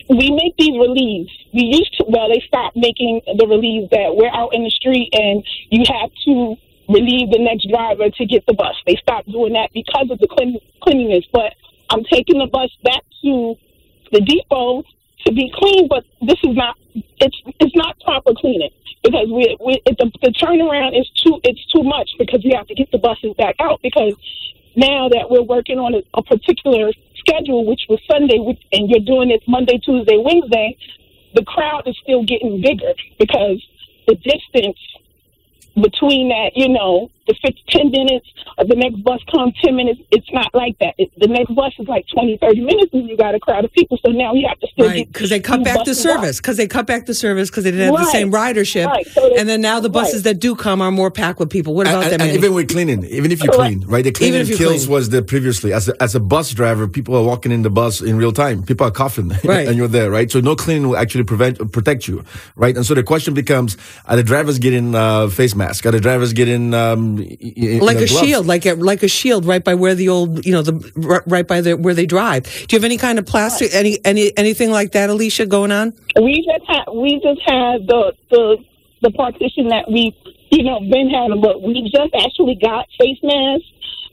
we 0.08 0.30
make 0.30 0.56
these 0.58 0.78
relieves. 0.78 1.30
We 1.54 1.62
used 1.62 1.96
to. 1.98 2.04
Well, 2.08 2.28
they 2.28 2.42
stopped 2.46 2.76
making 2.76 3.22
the 3.38 3.46
relieves 3.46 3.90
that 3.90 4.14
we're 4.14 4.30
out 4.32 4.54
in 4.54 4.64
the 4.64 4.70
street 4.70 5.11
and 5.12 5.42
you 5.70 5.84
have 5.88 6.11
to 6.26 6.56
relieve 6.88 7.30
the 7.30 7.38
next 7.38 7.68
driver 7.70 8.11
to 8.11 8.26
get 8.26 8.44
the 8.46 8.52
bus. 8.52 8.74
They 8.86 8.96
stopped 8.96 9.30
doing 9.30 9.52
that 9.54 9.70
because 9.72 10.11
of 10.11 10.18
the 10.18 10.28
clean, 10.28 10.58
cleanliness. 10.82 11.24
But 11.32 11.54
I'm 11.91 12.05
taking 12.05 12.38
the 12.38 12.47
bus 12.47 12.70
back 12.84 13.03
to 13.22 13.55
the 14.12 14.20
depot 14.20 14.82
to 15.26 15.32
be 15.32 15.53
clean, 15.55 15.88
but 15.88 16.05
this 16.22 16.38
is 16.45 16.57
not. 16.57 16.76
It's 16.95 17.36
it's 17.61 17.76
not 17.76 18.01
proper 18.01 18.32
cleaning 18.34 18.70
because 19.05 19.28
we, 19.30 19.57
we 19.64 19.82
it, 19.86 19.97
the, 19.99 20.11
the 20.22 20.32
turnaround 20.41 20.99
is 20.99 21.09
too 21.22 21.38
it's 21.45 21.64
too 21.66 21.82
much 21.82 22.11
because 22.18 22.43
we 22.45 22.53
have 22.57 22.66
to 22.66 22.74
get 22.74 22.91
the 22.91 22.99
buses 22.99 23.34
back 23.38 23.57
out 23.61 23.80
because 23.82 24.14
now 24.76 25.09
that 25.09 25.30
we're 25.30 25.43
working 25.43 25.78
on 25.78 25.95
a, 25.95 26.03
a 26.14 26.22
particular 26.22 26.93
schedule, 27.18 27.66
which 27.66 27.82
was 27.88 28.01
Sunday, 28.11 28.38
and 28.72 28.88
you're 28.88 29.05
doing 29.05 29.30
it 29.30 29.43
Monday, 29.47 29.78
Tuesday, 29.78 30.16
Wednesday, 30.16 30.76
the 31.34 31.45
crowd 31.45 31.82
is 31.86 31.97
still 32.03 32.24
getting 32.24 32.61
bigger 32.61 32.93
because 33.18 33.62
the 34.07 34.14
distance 34.16 34.78
between 35.74 36.28
that, 36.28 36.53
you 36.55 36.68
know, 36.68 37.11
the 37.31 37.37
15, 37.43 37.64
10 37.68 37.91
minutes, 37.91 38.26
or 38.59 38.64
the 38.64 38.74
next 38.76 39.03
bus 39.05 39.20
comes 39.31 39.55
10 39.62 39.76
minutes, 39.76 40.01
it's 40.11 40.26
not 40.33 40.53
like 40.55 40.76
that. 40.81 40.95
It, 40.99 41.11
the 41.18 41.28
next 41.28 41.55
bus 41.55 41.72
is 41.78 41.87
like 41.89 42.05
20, 42.12 42.39
30 42.39 42.61
minutes, 42.61 42.91
and 42.93 43.09
you 43.09 43.16
got 43.16 43.35
a 43.35 43.41
crowd 43.41 43.64
of 43.64 43.72
people. 43.72 43.99
So 44.05 44.11
now 44.11 44.35
you 44.35 44.47
have 44.49 44.59
to 44.61 44.66
still 44.72 44.87
Right, 44.87 44.97
get 45.07 45.12
because 45.12 45.31
they 45.31 45.41
cut 45.41 45.62
back 45.64 45.85
the 45.85 45.95
service. 45.95 46.39
Because 46.41 46.57
they 46.57 46.66
cut 46.66 46.87
back 46.87 47.07
the 47.07 47.14
service 47.14 47.51
because 47.51 47.64
they 47.64 47.70
didn't 47.70 47.95
have 47.95 48.05
the 48.05 48.11
same 48.11 48.31
ridership. 48.33 48.87
right. 48.87 49.07
So 49.09 49.35
and 49.37 49.49
then 49.49 49.61
now 49.61 49.81
the 49.81 49.89
buses 49.91 50.16
right. 50.16 50.24
that 50.35 50.41
do 50.41 50.55
come 50.57 50.83
are 50.83 50.91
more 50.91 51.11
packed 51.11 51.39
with 51.39 51.51
people. 51.51 51.74
What 51.74 51.87
about 51.87 52.05
and, 52.05 52.12
that, 52.12 52.20
and 52.22 52.33
even 52.37 52.55
with 52.55 52.68
cleaning, 52.70 53.05
even 53.05 53.31
if 53.33 53.43
you 53.43 53.51
clean, 53.51 53.85
right? 53.87 54.03
The 54.05 54.12
cleaning 54.12 54.35
Even 54.41 54.43
if 54.43 54.49
you 54.51 54.57
kills 54.57 54.85
clean. 54.87 54.93
was 54.93 55.09
the 55.11 55.22
previously. 55.22 55.72
As 55.72 55.89
a, 55.89 56.03
as 56.03 56.14
a 56.14 56.20
bus 56.20 56.51
driver, 56.53 56.89
people 56.89 57.14
are 57.16 57.22
walking 57.24 57.53
in 57.53 57.62
the 57.62 57.70
bus 57.70 58.01
in 58.01 58.16
real 58.16 58.33
time. 58.33 58.62
People 58.64 58.87
are 58.87 58.91
coughing, 58.91 59.28
Right. 59.45 59.68
and 59.68 59.76
you're 59.76 59.89
there, 59.89 60.11
right? 60.11 60.31
So 60.31 60.41
no 60.41 60.57
cleaning 60.57 60.89
will 60.89 60.97
actually 60.97 61.24
prevent 61.24 61.72
protect 61.72 62.09
you, 62.09 62.24
right? 62.57 62.76
And 62.76 62.85
so 62.87 62.95
the 62.95 63.03
question 63.03 63.35
becomes: 63.35 63.76
Are 64.07 64.16
the 64.16 64.22
drivers 64.22 64.59
getting 64.59 64.95
uh, 64.95 65.28
face 65.28 65.55
masks? 65.55 65.85
Are 65.87 65.91
the 65.93 66.01
drivers 66.01 66.33
getting 66.33 66.74
um, 66.74 67.16
y- 67.16 67.19
y- 67.19 67.19
like 67.20 67.96
a 67.96 68.06
gloves? 68.06 68.18
shield, 68.18 68.46
like 68.46 68.66
a 68.66 68.74
like 68.74 69.02
a 69.02 69.08
shield, 69.08 69.44
right 69.44 69.62
by 69.62 69.74
where 69.74 69.94
the 69.94 70.08
old, 70.08 70.44
you 70.44 70.52
know, 70.52 70.62
the 70.62 71.22
right 71.26 71.46
by 71.46 71.60
the 71.60 71.76
where 71.76 71.94
they 71.94 72.06
drive. 72.06 72.44
Do 72.44 72.66
you 72.70 72.78
have 72.78 72.84
any 72.84 72.96
kind 72.98 73.18
of 73.18 73.26
plastic, 73.26 73.74
any 73.74 73.98
any 74.04 74.36
anything 74.36 74.70
like 74.70 74.92
that, 74.92 75.10
Alicia, 75.10 75.46
going 75.46 75.72
on? 75.72 75.94
we 76.20 76.44
just 76.44 76.68
had 76.68 76.84
we 76.92 77.20
just 77.22 77.40
had 77.46 77.86
the 77.86 78.12
the 78.30 78.56
the 79.02 79.10
partition 79.12 79.68
that 79.68 79.90
we 79.90 80.14
you 80.50 80.64
know 80.64 80.80
been 80.80 81.10
having, 81.10 81.40
but 81.40 81.62
we 81.62 81.82
just 81.82 82.14
actually 82.14 82.58
got 82.60 82.86
face 82.98 83.18
masks. 83.22 83.66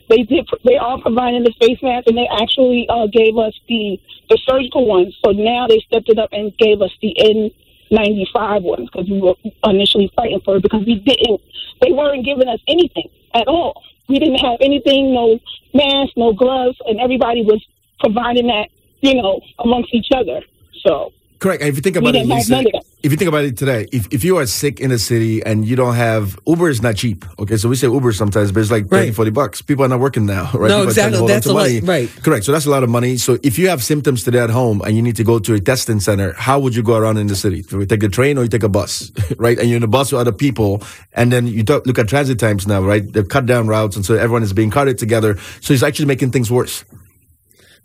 They 0.09 0.23
did. 0.23 0.47
They 0.63 0.77
are 0.77 1.01
providing 1.01 1.43
the 1.43 1.53
face 1.59 1.79
masks, 1.83 2.07
and 2.07 2.17
they 2.17 2.27
actually 2.31 2.87
uh, 2.89 3.07
gave 3.07 3.37
us 3.37 3.53
the 3.67 3.99
the 4.29 4.39
surgical 4.47 4.85
ones. 4.85 5.15
So 5.23 5.31
now 5.31 5.67
they 5.67 5.79
stepped 5.87 6.09
it 6.09 6.19
up 6.19 6.29
and 6.31 6.55
gave 6.57 6.81
us 6.81 6.91
the 7.01 7.13
N 7.19 7.51
ninety 7.91 8.27
five 8.33 8.63
ones 8.63 8.89
because 8.91 9.09
we 9.09 9.21
were 9.21 9.35
initially 9.63 10.11
fighting 10.15 10.41
for 10.43 10.57
it 10.57 10.63
because 10.63 10.85
we 10.85 10.95
didn't. 10.95 11.41
They 11.81 11.91
weren't 11.91 12.25
giving 12.25 12.47
us 12.47 12.59
anything 12.67 13.09
at 13.33 13.47
all. 13.47 13.83
We 14.09 14.19
didn't 14.19 14.39
have 14.39 14.57
anything, 14.61 15.13
no 15.13 15.39
masks, 15.73 16.13
no 16.15 16.33
gloves, 16.33 16.77
and 16.85 16.99
everybody 16.99 17.43
was 17.43 17.63
providing 17.99 18.47
that 18.47 18.69
you 19.01 19.21
know 19.21 19.41
amongst 19.59 19.93
each 19.93 20.09
other. 20.15 20.41
So 20.85 21.11
Correct. 21.39 21.61
If 21.61 21.75
you 21.75 21.81
think 21.81 21.97
about 21.97 22.15
it, 22.15 22.25
Lisa, 22.25 22.51
none 22.51 22.65
of 22.65 22.71
that. 22.73 22.85
If 23.03 23.11
you 23.11 23.17
think 23.17 23.29
about 23.29 23.45
it 23.45 23.55
today, 23.57 23.87
if, 23.91 24.07
if 24.11 24.23
you 24.23 24.37
are 24.37 24.45
sick 24.47 24.79
in 24.79 24.91
a 24.91 24.97
city 24.97 25.43
and 25.45 25.65
you 25.65 25.75
don't 25.75 25.93
have 25.95 26.37
Uber 26.47 26.67
is 26.67 26.81
not 26.81 26.95
cheap. 26.95 27.23
Okay, 27.39 27.55
so 27.55 27.69
we 27.69 27.75
say 27.75 27.87
Uber 27.87 28.11
sometimes, 28.11 28.51
but 28.51 28.59
it's 28.61 28.71
like 28.71 28.87
30, 28.89 29.11
40 29.11 29.31
bucks. 29.31 29.61
People 29.61 29.85
are 29.85 29.87
not 29.87 29.99
working 29.99 30.25
now, 30.25 30.49
right? 30.53 30.67
No, 30.67 30.79
People 30.85 30.89
are 30.89 30.93
trying 30.93 31.11
to 31.11 31.23
exactly. 31.23 31.27
That's 31.27 31.45
a 31.45 31.53
lot- 31.53 31.61
money. 31.61 31.79
right. 31.81 32.23
Correct. 32.23 32.45
So 32.45 32.51
that's 32.51 32.65
a 32.65 32.69
lot 32.71 32.83
of 32.83 32.89
money. 32.89 33.17
So 33.17 33.37
if 33.43 33.59
you 33.59 33.69
have 33.69 33.83
symptoms 33.83 34.23
today 34.23 34.39
at 34.39 34.49
home 34.49 34.81
and 34.81 34.95
you 34.95 35.01
need 35.03 35.15
to 35.17 35.23
go 35.23 35.37
to 35.39 35.53
a 35.53 35.59
testing 35.59 35.99
center, 35.99 36.33
how 36.33 36.59
would 36.59 36.75
you 36.75 36.81
go 36.83 36.95
around 36.97 37.17
in 37.17 37.27
the 37.27 37.35
city? 37.35 37.61
Do 37.61 37.79
you 37.79 37.85
take 37.85 38.01
a 38.03 38.09
train 38.09 38.37
or 38.37 38.43
you 38.43 38.49
take 38.49 38.63
a 38.63 38.69
bus, 38.69 39.11
right? 39.37 39.57
And 39.59 39.69
you're 39.69 39.77
in 39.77 39.83
a 39.83 39.87
bus 39.87 40.11
with 40.11 40.19
other 40.19 40.31
people, 40.33 40.81
and 41.13 41.31
then 41.31 41.45
you 41.47 41.61
don't 41.63 41.85
look 41.85 41.99
at 41.99 42.07
transit 42.07 42.39
times 42.39 42.65
now, 42.67 42.81
right? 42.81 43.03
They've 43.13 43.27
cut 43.29 43.45
down 43.45 43.67
routes, 43.67 43.95
and 43.95 44.03
so 44.05 44.15
everyone 44.15 44.41
is 44.43 44.53
being 44.53 44.71
carted 44.71 44.97
together. 44.97 45.37
So 45.61 45.73
it's 45.73 45.83
actually 45.83 46.07
making 46.07 46.31
things 46.31 46.49
worse. 46.51 46.83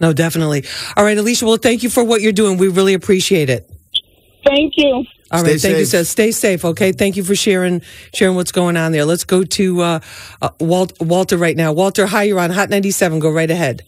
No, 0.00 0.12
definitely. 0.12 0.64
All 0.96 1.04
right, 1.04 1.16
Alicia. 1.16 1.44
Well, 1.46 1.58
thank 1.58 1.82
you 1.84 1.90
for 1.90 2.02
what 2.02 2.22
you're 2.22 2.32
doing. 2.32 2.58
We 2.58 2.66
really 2.68 2.94
appreciate 2.94 3.48
it. 3.50 3.68
Thank 4.44 4.74
you. 4.76 5.04
All 5.30 5.40
Stay 5.40 5.52
right, 5.52 5.60
thank 5.60 5.78
you, 5.78 5.84
safe. 5.86 6.06
sir. 6.06 6.10
Stay 6.10 6.30
safe, 6.30 6.64
okay? 6.64 6.92
Thank 6.92 7.16
you 7.16 7.24
for 7.24 7.34
sharing 7.34 7.80
sharing 8.12 8.36
what's 8.36 8.52
going 8.52 8.76
on 8.76 8.92
there. 8.92 9.04
Let's 9.04 9.24
go 9.24 9.44
to 9.44 9.80
uh, 9.80 10.00
uh, 10.42 10.50
Walt, 10.60 10.92
Walter 11.00 11.38
right 11.38 11.56
now. 11.56 11.72
Walter, 11.72 12.06
hi, 12.06 12.24
you're 12.24 12.38
on 12.38 12.50
Hot 12.50 12.68
97. 12.68 13.18
Go 13.18 13.30
right 13.30 13.50
ahead. 13.50 13.82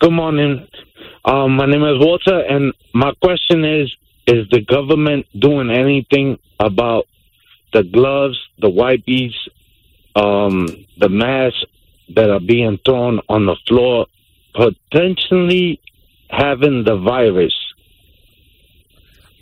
Good 0.00 0.12
morning. 0.12 0.68
Um, 1.24 1.56
my 1.56 1.66
name 1.66 1.82
is 1.82 1.98
Walter, 1.98 2.40
and 2.40 2.72
my 2.92 3.12
question 3.22 3.64
is: 3.64 3.90
Is 4.26 4.46
the 4.50 4.60
government 4.60 5.26
doing 5.38 5.70
anything 5.70 6.38
about 6.60 7.06
the 7.72 7.82
gloves, 7.82 8.38
the 8.58 8.70
wipes, 8.70 9.48
um, 10.14 10.66
the 10.98 11.08
masks 11.08 11.64
that 12.14 12.30
are 12.30 12.40
being 12.40 12.78
thrown 12.84 13.20
on 13.28 13.46
the 13.46 13.56
floor, 13.66 14.06
potentially 14.54 15.80
having 16.28 16.84
the 16.84 16.96
virus? 16.96 17.54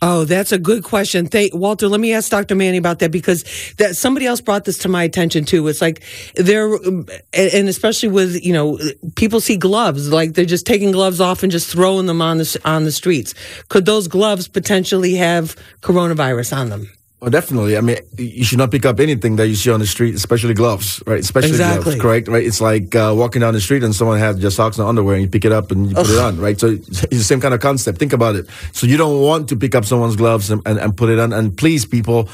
Oh, 0.02 0.24
that's 0.24 0.52
a 0.52 0.58
good 0.58 0.84
question. 0.84 1.26
Thank, 1.26 1.54
Walter, 1.54 1.88
let 1.88 2.00
me 2.00 2.12
ask 2.12 2.30
Dr. 2.30 2.54
Manny 2.54 2.76
about 2.76 2.98
that 2.98 3.10
because 3.10 3.44
that 3.78 3.96
somebody 3.96 4.26
else 4.26 4.40
brought 4.40 4.64
this 4.64 4.78
to 4.78 4.88
my 4.88 5.02
attention 5.02 5.44
too. 5.44 5.66
It's 5.68 5.80
like 5.80 6.02
they're, 6.34 6.74
and 6.74 7.08
and 7.32 7.68
especially 7.68 8.10
with, 8.10 8.44
you 8.44 8.52
know, 8.52 8.78
people 9.16 9.40
see 9.40 9.56
gloves, 9.56 10.12
like 10.12 10.34
they're 10.34 10.44
just 10.44 10.66
taking 10.66 10.90
gloves 10.90 11.20
off 11.20 11.42
and 11.42 11.50
just 11.50 11.70
throwing 11.70 12.06
them 12.06 12.20
on 12.20 12.38
the, 12.38 12.60
on 12.64 12.84
the 12.84 12.92
streets. 12.92 13.34
Could 13.68 13.86
those 13.86 14.06
gloves 14.06 14.48
potentially 14.48 15.14
have 15.14 15.56
coronavirus 15.80 16.56
on 16.56 16.68
them? 16.68 16.90
Oh, 17.26 17.30
definitely. 17.30 17.76
I 17.76 17.80
mean, 17.80 17.96
you 18.16 18.44
should 18.44 18.58
not 18.58 18.70
pick 18.70 18.86
up 18.86 19.00
anything 19.00 19.34
that 19.34 19.48
you 19.48 19.56
see 19.56 19.72
on 19.72 19.80
the 19.80 19.86
street, 19.86 20.14
especially 20.14 20.54
gloves, 20.54 21.02
right? 21.08 21.18
Especially 21.18 21.50
Exactly. 21.50 21.82
gloves, 21.82 22.00
correct? 22.00 22.28
Right? 22.28 22.46
It's 22.46 22.60
like 22.60 22.94
uh, 22.94 23.12
walking 23.16 23.40
down 23.40 23.52
the 23.52 23.60
street 23.60 23.82
and 23.82 23.92
someone 23.92 24.20
has 24.20 24.38
just 24.38 24.54
socks 24.54 24.78
and 24.78 24.86
underwear, 24.86 25.16
and 25.16 25.24
you 25.24 25.28
pick 25.28 25.44
it 25.44 25.50
up 25.50 25.72
and 25.72 25.88
you 25.88 25.94
put 25.96 26.08
it 26.08 26.18
on, 26.20 26.38
right? 26.38 26.58
So 26.58 26.68
it's 26.70 27.00
the 27.00 27.24
same 27.24 27.40
kind 27.40 27.52
of 27.52 27.58
concept. 27.58 27.98
Think 27.98 28.12
about 28.12 28.36
it. 28.36 28.46
So 28.72 28.86
you 28.86 28.96
don't 28.96 29.20
want 29.20 29.48
to 29.48 29.56
pick 29.56 29.74
up 29.74 29.84
someone's 29.84 30.14
gloves 30.14 30.52
and, 30.52 30.62
and, 30.66 30.78
and 30.78 30.96
put 30.96 31.08
it 31.10 31.18
on. 31.18 31.32
And 31.32 31.58
please, 31.58 31.84
people, 31.84 32.28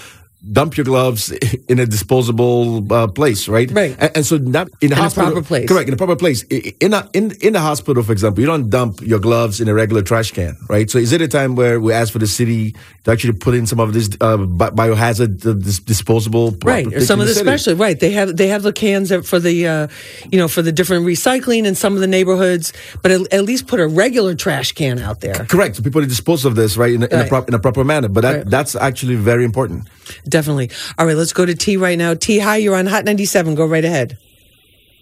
dump 0.51 0.77
your 0.77 0.85
gloves 0.85 1.31
in 1.69 1.79
a 1.79 1.87
disposable 1.87 2.93
uh, 2.93 3.07
place, 3.07 3.47
right? 3.49 3.71
Right. 3.71 3.97
And, 3.99 4.11
and 4.17 4.27
so 4.27 4.39
not 4.39 4.69
in 4.81 4.89
the 4.91 4.93
In 4.93 4.93
a 4.93 4.97
hospital, 4.97 5.31
proper 5.33 5.47
place. 5.47 5.69
correct? 5.69 5.89
In 5.89 5.95
a 5.95 5.97
proper 5.97 6.17
place. 6.17 6.43
In 6.45 6.93
a, 6.95 7.09
in 7.13 7.31
in 7.41 7.53
the 7.53 7.61
hospital, 7.61 8.03
for 8.03 8.13
example, 8.13 8.41
you 8.41 8.47
don't 8.47 8.69
dump 8.71 9.01
your 9.03 9.21
gloves 9.21 9.61
in 9.61 9.69
a 9.69 9.75
regular 9.75 10.03
trash 10.03 10.33
can, 10.33 10.57
right? 10.69 10.91
So 10.91 10.99
is 10.99 11.13
it 11.13 11.21
a 11.23 11.29
time 11.29 11.55
where 11.55 11.79
we 11.81 11.93
ask 11.93 12.13
for 12.13 12.19
the 12.19 12.27
city 12.27 12.75
to 13.05 13.11
actually 13.13 13.35
put 13.35 13.55
in 13.55 13.67
some 13.67 13.79
of 13.81 13.93
this 13.93 14.09
uh, 14.21 14.37
biohazard 14.37 15.47
uh, 15.47 15.53
dis- 15.55 15.79
disposable 15.81 16.53
Right, 16.65 16.87
or 16.93 17.01
some 17.01 17.21
of 17.21 17.27
the 17.27 17.35
city? 17.35 17.47
special 17.47 17.77
right. 17.77 17.99
They 17.99 18.11
have 18.13 18.37
they 18.37 18.49
have 18.49 18.63
the 18.63 18.73
cans 18.73 19.13
for 19.29 19.39
the 19.39 19.67
uh, 19.67 19.89
you 20.31 20.39
know 20.39 20.49
for 20.49 20.63
the 20.63 20.73
different 20.73 21.07
recycling 21.07 21.65
in 21.67 21.75
some 21.75 21.95
of 21.95 22.01
the 22.01 22.07
neighborhoods, 22.09 22.73
but 23.03 23.11
at, 23.11 23.33
at 23.33 23.45
least 23.45 23.67
put 23.67 23.81
a 23.81 23.87
regular 23.87 24.35
trash 24.35 24.73
can 24.73 24.99
out 24.99 25.21
there. 25.21 25.35
Correct. 25.47 25.77
So 25.77 25.83
people 25.83 26.01
dispose 26.03 26.45
of 26.45 26.55
this 26.55 26.77
right 26.77 26.93
in 26.95 27.03
a, 27.03 27.07
in 27.07 27.21
a, 27.21 27.29
prop, 27.29 27.49
in 27.49 27.55
a 27.55 27.59
proper 27.59 27.85
manner. 27.85 28.09
But 28.09 28.23
that, 28.23 28.33
Right. 28.33 28.47
that's 28.51 28.75
actually 28.75 29.17
very 29.17 29.45
important. 29.45 29.89
Definitely. 30.33 30.71
All 30.99 31.05
right, 31.05 31.15
let's 31.15 31.35
go 31.35 31.45
to 31.45 31.55
T 31.55 31.77
right 31.77 31.99
now. 31.99 32.15
T, 32.15 32.39
hi, 32.39 32.57
you're 32.57 32.75
on 32.75 32.87
Hot 32.87 33.05
97. 33.05 33.55
Go 33.55 33.67
right 33.67 33.85
ahead. 33.85 34.17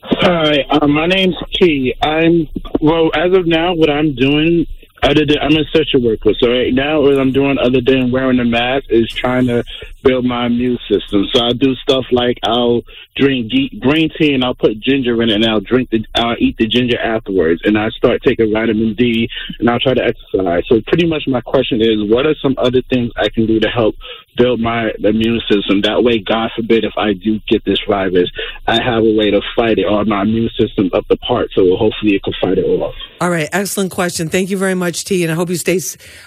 Hi, 0.03 0.64
uh, 0.70 0.89
my 0.89 1.07
name's 1.07 1.37
T. 1.55 1.95
I'm 2.03 2.49
well 2.81 3.12
as 3.14 3.33
of 3.33 3.47
now. 3.47 3.72
What 3.72 3.91
I'm 3.91 4.12
doing, 4.16 4.66
other 5.05 5.24
than 5.24 5.39
I'm 5.41 5.57
a 5.57 5.64
social 5.72 6.03
worker, 6.03 6.33
so 6.37 6.51
right 6.51 6.74
now 6.74 7.01
what 7.01 7.16
I'm 7.16 7.31
doing, 7.31 7.59
other 7.59 7.81
than 7.81 8.11
wearing 8.11 8.41
a 8.41 8.45
mask, 8.45 8.87
is 8.89 9.09
trying 9.12 9.47
to 9.47 9.62
build 10.03 10.25
my 10.25 10.47
immune 10.47 10.79
system. 10.91 11.27
So 11.33 11.45
I 11.45 11.53
do 11.53 11.75
stuff 11.77 12.05
like 12.11 12.39
I'll 12.43 12.83
drink 13.17 13.53
green 13.81 14.11
tea 14.19 14.35
and 14.35 14.45
I'll 14.45 14.55
put 14.55 14.81
ginger 14.81 15.23
in 15.23 15.31
it, 15.31 15.35
and 15.35 15.47
I'll 15.47 15.61
drink 15.61 15.91
the, 15.91 16.05
I'll 16.15 16.37
eat 16.39 16.57
the 16.59 16.67
ginger 16.67 16.99
afterwards, 16.99 17.61
and 17.65 17.79
I 17.79 17.91
start 17.91 18.23
taking 18.25 18.53
vitamin 18.53 18.95
D, 18.95 19.29
and 19.59 19.69
I'll 19.69 19.81
try 19.81 19.95
to 19.95 20.03
exercise. 20.03 20.65
So 20.69 20.81
pretty 20.87 21.07
much 21.07 21.25
my 21.27 21.41
question 21.41 21.81
is, 21.81 22.11
what 22.11 22.27
are 22.27 22.35
some 22.43 22.55
other 22.59 22.83
things 22.93 23.13
I 23.17 23.29
can 23.29 23.47
do 23.47 23.61
to 23.61 23.69
help 23.69 23.95
build 24.37 24.61
my 24.61 24.91
immune 24.99 25.41
system? 25.51 25.83
That 25.83 26.03
way, 26.03 26.19
God 26.19 26.51
forbid, 26.57 26.85
if 26.85 26.95
I 26.97 27.13
do 27.13 27.41
get 27.49 27.65
this 27.65 27.79
virus, 27.89 28.31
I 28.67 28.83
have 28.83 29.03
a 29.03 29.15
way 29.17 29.31
to 29.31 29.41
fight 29.57 29.79
it, 29.79 29.85
or 29.85 30.05
my 30.05 30.23
immune 30.23 30.51
system 30.59 30.91
up 30.93 31.07
the 31.09 31.17
part, 31.17 31.51
so 31.55 31.77
hopefully 31.77 32.15
it 32.15 32.23
can 32.23 32.35
fight 32.41 32.59
it 32.59 32.65
off. 32.65 32.95
All 33.21 33.31
right, 33.31 33.49
excellent 33.53 33.91
question. 33.91 34.29
Thank 34.29 34.51
you 34.51 34.57
very 34.57 34.75
much, 34.75 35.05
T, 35.05 35.23
and 35.23 35.33
I 35.33 35.35
hope 35.35 35.51
you 35.51 35.57
stay 35.57 35.81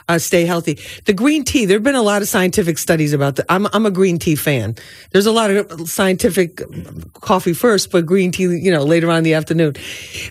uh, 0.07 0.19
stay 0.19 0.45
healthy. 0.45 0.79
The 1.05 1.13
green 1.13 1.43
tea. 1.43 1.65
There 1.65 1.77
have 1.77 1.83
been 1.83 1.95
a 1.95 2.01
lot 2.01 2.21
of 2.21 2.27
scientific 2.27 2.77
studies 2.77 3.13
about 3.13 3.37
that. 3.37 3.45
I'm 3.49 3.62
I'm 3.73 3.85
a 3.85 3.91
green 3.91 4.19
tea 4.19 4.35
fan. 4.35 4.75
There's 5.11 5.25
a 5.25 5.31
lot 5.31 5.51
of 5.51 5.89
scientific 5.89 6.61
coffee 7.13 7.53
first, 7.53 7.91
but 7.91 8.05
green 8.05 8.31
tea, 8.31 8.43
you 8.43 8.71
know, 8.71 8.83
later 8.83 9.09
on 9.09 9.19
in 9.19 9.23
the 9.23 9.33
afternoon. 9.33 9.75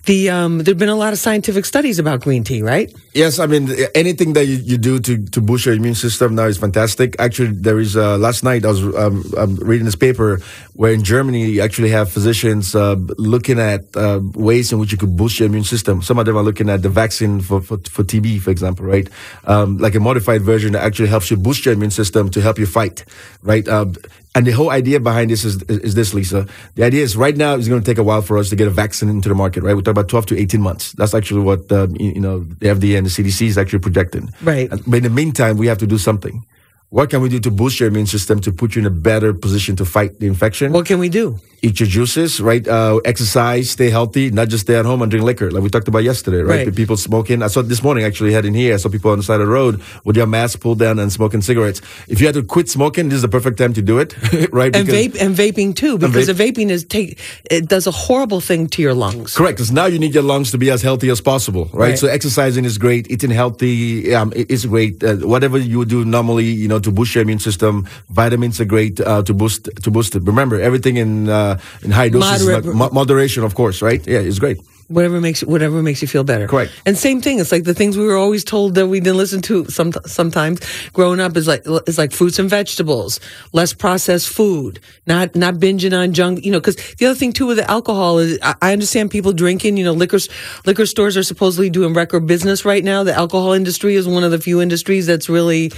The 0.06 0.30
um, 0.30 0.58
there've 0.58 0.78
been 0.78 0.88
a 0.88 0.96
lot 0.96 1.12
of 1.12 1.18
scientific 1.18 1.64
studies 1.64 1.98
about 1.98 2.20
green 2.20 2.44
tea, 2.44 2.62
right? 2.62 2.92
Yes, 3.14 3.38
I 3.38 3.46
mean 3.46 3.68
anything 3.94 4.32
that 4.34 4.46
you, 4.46 4.56
you 4.56 4.78
do 4.78 4.98
to, 5.00 5.22
to 5.26 5.40
boost 5.40 5.66
your 5.66 5.74
immune 5.74 5.94
system 5.94 6.34
now 6.34 6.44
is 6.44 6.58
fantastic. 6.58 7.16
Actually, 7.18 7.52
there 7.52 7.78
is 7.78 7.96
uh, 7.96 8.18
last 8.18 8.42
night 8.42 8.64
I 8.64 8.68
was 8.68 8.82
um, 8.82 9.24
um, 9.36 9.56
reading 9.56 9.84
this 9.84 9.96
paper 9.96 10.40
where 10.74 10.92
in 10.92 11.04
Germany 11.04 11.46
you 11.46 11.60
actually 11.60 11.90
have 11.90 12.10
physicians 12.10 12.74
uh, 12.74 12.96
looking 13.18 13.58
at 13.58 13.94
uh, 13.96 14.20
ways 14.34 14.72
in 14.72 14.78
which 14.78 14.92
you 14.92 14.98
could 14.98 15.16
boost 15.16 15.38
your 15.38 15.46
immune 15.46 15.64
system. 15.64 16.00
Some 16.02 16.18
of 16.18 16.26
them 16.26 16.36
are 16.36 16.42
looking 16.42 16.70
at 16.70 16.82
the 16.82 16.88
vaccine 16.88 17.40
for 17.40 17.60
for, 17.60 17.78
for 17.90 18.02
TB, 18.02 18.40
for 18.40 18.50
example, 18.50 18.86
right? 18.86 19.08
Um, 19.44 19.78
like 19.78 19.94
a 19.94 20.00
modified 20.00 20.42
version 20.42 20.72
that 20.72 20.82
actually 20.82 21.08
helps 21.08 21.30
you 21.30 21.36
boost 21.36 21.64
your 21.64 21.74
immune 21.74 21.90
system 21.90 22.30
to 22.30 22.40
help 22.40 22.58
you 22.58 22.66
fight, 22.66 23.04
right? 23.42 23.66
Um, 23.68 23.94
and 24.34 24.46
the 24.46 24.52
whole 24.52 24.70
idea 24.70 24.98
behind 24.98 25.30
this 25.30 25.44
is, 25.44 25.62
is, 25.64 25.78
is 25.78 25.94
this, 25.94 26.14
Lisa. 26.14 26.46
The 26.74 26.84
idea 26.84 27.02
is 27.02 27.16
right 27.16 27.36
now 27.36 27.54
it's 27.54 27.68
going 27.68 27.82
to 27.82 27.84
take 27.84 27.98
a 27.98 28.02
while 28.02 28.22
for 28.22 28.38
us 28.38 28.48
to 28.50 28.56
get 28.56 28.66
a 28.66 28.70
vaccine 28.70 29.08
into 29.08 29.28
the 29.28 29.34
market, 29.34 29.62
right? 29.62 29.74
We're 29.74 29.82
talking 29.82 30.00
about 30.00 30.08
12 30.08 30.26
to 30.26 30.38
18 30.38 30.60
months. 30.60 30.92
That's 30.92 31.14
actually 31.14 31.42
what, 31.42 31.70
uh, 31.70 31.88
you, 31.98 32.12
you 32.12 32.20
know, 32.20 32.40
the 32.40 32.66
FDA 32.66 32.96
and 32.96 33.06
the 33.06 33.10
CDC 33.10 33.46
is 33.48 33.58
actually 33.58 33.80
projecting. 33.80 34.30
Right. 34.42 34.70
But 34.70 34.96
in 34.96 35.02
the 35.02 35.10
meantime, 35.10 35.58
we 35.58 35.66
have 35.66 35.78
to 35.78 35.86
do 35.86 35.98
something. 35.98 36.46
What 36.88 37.10
can 37.10 37.22
we 37.22 37.28
do 37.28 37.40
to 37.40 37.50
boost 37.50 37.80
your 37.80 37.88
immune 37.88 38.06
system 38.06 38.40
to 38.40 38.52
put 38.52 38.74
you 38.74 38.80
in 38.80 38.86
a 38.86 38.90
better 38.90 39.32
position 39.32 39.76
to 39.76 39.84
fight 39.84 40.18
the 40.18 40.26
infection? 40.26 40.72
What 40.72 40.86
can 40.86 40.98
we 40.98 41.08
do? 41.08 41.38
Eat 41.64 41.78
your 41.78 41.88
juices, 41.88 42.40
right? 42.40 42.66
Uh, 42.66 42.96
exercise, 43.04 43.70
stay 43.70 43.88
healthy, 43.88 44.32
not 44.32 44.48
just 44.48 44.64
stay 44.64 44.74
at 44.74 44.84
home 44.84 45.00
and 45.00 45.10
drink 45.12 45.24
liquor, 45.24 45.48
like 45.48 45.62
we 45.62 45.70
talked 45.70 45.86
about 45.86 46.02
yesterday, 46.02 46.38
right? 46.42 46.66
Right. 46.66 46.74
People 46.74 46.96
smoking. 46.96 47.40
I 47.40 47.46
saw 47.46 47.62
this 47.62 47.84
morning 47.84 48.02
actually 48.04 48.32
heading 48.32 48.52
here. 48.52 48.74
I 48.74 48.78
saw 48.78 48.88
people 48.88 49.12
on 49.12 49.18
the 49.18 49.22
side 49.22 49.40
of 49.40 49.46
the 49.46 49.52
road 49.52 49.80
with 50.04 50.16
their 50.16 50.26
masks 50.26 50.56
pulled 50.56 50.80
down 50.80 50.98
and 50.98 51.12
smoking 51.12 51.40
cigarettes. 51.40 51.80
If 52.08 52.20
you 52.20 52.26
had 52.26 52.34
to 52.34 52.42
quit 52.42 52.68
smoking, 52.68 53.10
this 53.10 53.16
is 53.16 53.22
the 53.22 53.28
perfect 53.28 53.58
time 53.58 53.72
to 53.74 53.82
do 53.82 53.98
it, 53.98 54.16
right? 54.52 54.74
And 54.74 54.86
Because- 54.86 55.06
vape 55.06 55.20
and 55.20 55.36
vaping 55.36 55.76
too, 55.76 55.98
because 55.98 56.26
the 56.26 56.32
vaping 56.34 56.68
is 56.70 56.84
take 56.84 57.20
it 57.48 57.68
does 57.68 57.86
a 57.86 57.92
horrible 57.92 58.40
thing 58.40 58.66
to 58.74 58.82
your 58.82 58.94
lungs. 58.94 59.36
Correct, 59.36 59.56
because 59.58 59.70
now 59.70 59.86
you 59.86 60.00
need 60.00 60.14
your 60.14 60.24
lungs 60.24 60.50
to 60.50 60.58
be 60.58 60.68
as 60.70 60.82
healthy 60.82 61.10
as 61.10 61.20
possible, 61.20 61.66
right? 61.72 61.90
Right. 61.90 61.98
So 61.98 62.08
exercising 62.08 62.64
is 62.64 62.76
great, 62.76 63.08
eating 63.08 63.30
healthy 63.30 64.12
um, 64.14 64.32
is 64.34 64.66
great. 64.66 65.04
Uh, 65.04 65.14
whatever 65.18 65.58
you 65.58 65.78
would 65.78 65.88
do 65.88 66.04
normally, 66.04 66.46
you 66.46 66.66
know, 66.66 66.80
to 66.80 66.90
boost 66.90 67.14
your 67.14 67.22
immune 67.22 67.38
system, 67.38 67.86
vitamins 68.10 68.60
are 68.60 68.64
great 68.64 68.98
uh, 69.00 69.22
to 69.22 69.32
boost 69.32 69.68
to 69.84 69.90
boost 69.92 70.16
it. 70.16 70.24
Remember, 70.24 70.60
everything 70.60 70.96
in 70.96 71.28
uh, 71.28 71.51
in 71.82 71.90
high 71.90 72.08
doses, 72.08 72.46
Moderate- 72.46 72.64
like 72.66 72.74
mo- 72.74 72.90
moderation, 72.90 73.44
of 73.44 73.54
course, 73.54 73.82
right? 73.82 74.04
Yeah, 74.06 74.18
it's 74.18 74.38
great. 74.38 74.58
Whatever 74.88 75.22
makes 75.22 75.42
whatever 75.42 75.82
makes 75.82 76.02
you 76.02 76.08
feel 76.08 76.22
better. 76.24 76.46
Correct. 76.46 76.70
And 76.84 76.98
same 76.98 77.22
thing. 77.22 77.38
It's 77.38 77.50
like 77.50 77.64
the 77.64 77.72
things 77.72 77.96
we 77.96 78.04
were 78.04 78.16
always 78.16 78.44
told 78.44 78.74
that 78.74 78.88
we 78.88 79.00
didn't 79.00 79.16
listen 79.16 79.40
to. 79.42 79.64
Some 79.70 79.92
sometimes 80.04 80.60
growing 80.92 81.18
up 81.18 81.34
is 81.34 81.46
like 81.48 81.62
is 81.86 81.96
like 81.96 82.12
fruits 82.12 82.38
and 82.38 82.50
vegetables, 82.50 83.18
less 83.54 83.72
processed 83.72 84.28
food, 84.28 84.80
not 85.06 85.34
not 85.34 85.54
binging 85.54 85.96
on 85.98 86.12
junk. 86.12 86.44
You 86.44 86.52
know, 86.52 86.60
because 86.60 86.76
the 86.98 87.06
other 87.06 87.14
thing 87.14 87.32
too 87.32 87.46
with 87.46 87.56
the 87.56 87.70
alcohol 87.70 88.18
is 88.18 88.38
I, 88.42 88.54
I 88.60 88.72
understand 88.74 89.10
people 89.10 89.32
drinking. 89.32 89.78
You 89.78 89.84
know, 89.84 89.94
liquor 89.94 90.18
liquor 90.66 90.84
stores 90.84 91.16
are 91.16 91.22
supposedly 91.22 91.70
doing 91.70 91.94
record 91.94 92.26
business 92.26 92.66
right 92.66 92.84
now. 92.84 93.02
The 93.02 93.14
alcohol 93.14 93.52
industry 93.52 93.94
is 93.94 94.06
one 94.06 94.24
of 94.24 94.30
the 94.30 94.40
few 94.40 94.60
industries 94.60 95.06
that's 95.06 95.28
really. 95.30 95.72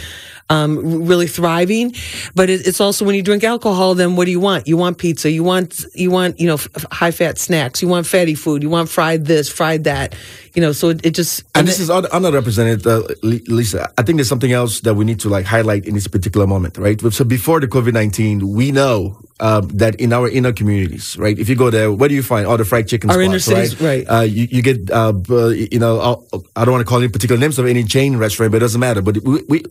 Um, 0.50 1.06
really 1.06 1.26
thriving, 1.26 1.94
but 2.34 2.50
it, 2.50 2.66
it's 2.66 2.78
also 2.78 3.06
when 3.06 3.14
you 3.14 3.22
drink 3.22 3.44
alcohol, 3.44 3.94
then 3.94 4.14
what 4.14 4.26
do 4.26 4.30
you 4.30 4.40
want? 4.40 4.68
You 4.68 4.76
want 4.76 4.98
pizza, 4.98 5.30
you 5.30 5.42
want 5.42 5.86
you 5.94 6.10
want 6.10 6.38
you 6.38 6.46
know 6.46 6.54
f- 6.54 6.68
high 6.92 7.12
fat 7.12 7.38
snacks, 7.38 7.80
you 7.80 7.88
want 7.88 8.06
fatty 8.06 8.34
food, 8.34 8.62
you 8.62 8.68
want 8.68 8.90
fried 8.90 9.24
this, 9.24 9.48
fried 9.48 9.84
that, 9.84 10.14
you 10.54 10.62
know. 10.62 10.72
So 10.72 10.88
it, 10.90 11.04
it 11.04 11.14
just 11.14 11.44
And 11.54 11.66
this 11.68 11.80
is 11.80 11.90
un- 11.90 12.04
underrepresented, 12.04 12.86
uh, 12.86 13.14
Li- 13.22 13.44
Lisa. 13.48 13.92
I 13.98 14.02
think 14.02 14.16
there's 14.16 14.28
something 14.28 14.52
else 14.52 14.80
that 14.80 14.94
we 14.94 15.04
need 15.04 15.20
to 15.20 15.28
like 15.28 15.46
highlight 15.46 15.86
in 15.86 15.94
this 15.94 16.06
particular 16.08 16.46
moment, 16.46 16.78
right? 16.78 17.00
So 17.12 17.24
before 17.24 17.60
the 17.60 17.68
COVID 17.68 17.92
nineteen, 17.92 18.54
we 18.54 18.72
know 18.72 19.18
um, 19.40 19.68
that 19.68 19.96
in 19.96 20.12
our 20.12 20.28
inner 20.28 20.52
communities, 20.52 21.16
right? 21.18 21.38
If 21.38 21.48
you 21.48 21.56
go 21.56 21.70
there, 21.70 21.92
where 21.92 22.08
do 22.08 22.14
you 22.14 22.22
find 22.22 22.46
all 22.46 22.56
the 22.56 22.64
fried 22.64 22.88
chicken 22.88 23.10
Our 23.10 23.16
spots, 23.16 23.26
inner 23.26 23.38
cities, 23.40 23.80
right. 23.80 24.04
Uh, 24.08 24.20
you, 24.20 24.46
you 24.50 24.62
get, 24.62 24.90
uh, 24.90 25.12
you 25.50 25.78
know, 25.78 26.24
I 26.56 26.64
don't 26.64 26.72
want 26.72 26.86
to 26.86 26.88
call 26.88 26.98
any 26.98 27.08
particular 27.08 27.38
names 27.40 27.58
of 27.58 27.66
any 27.66 27.84
chain 27.84 28.16
restaurant, 28.16 28.52
but 28.52 28.58
it 28.58 28.60
doesn't 28.60 28.80
matter. 28.80 29.02
But 29.02 29.18
we, 29.24 29.42
we 29.48 29.62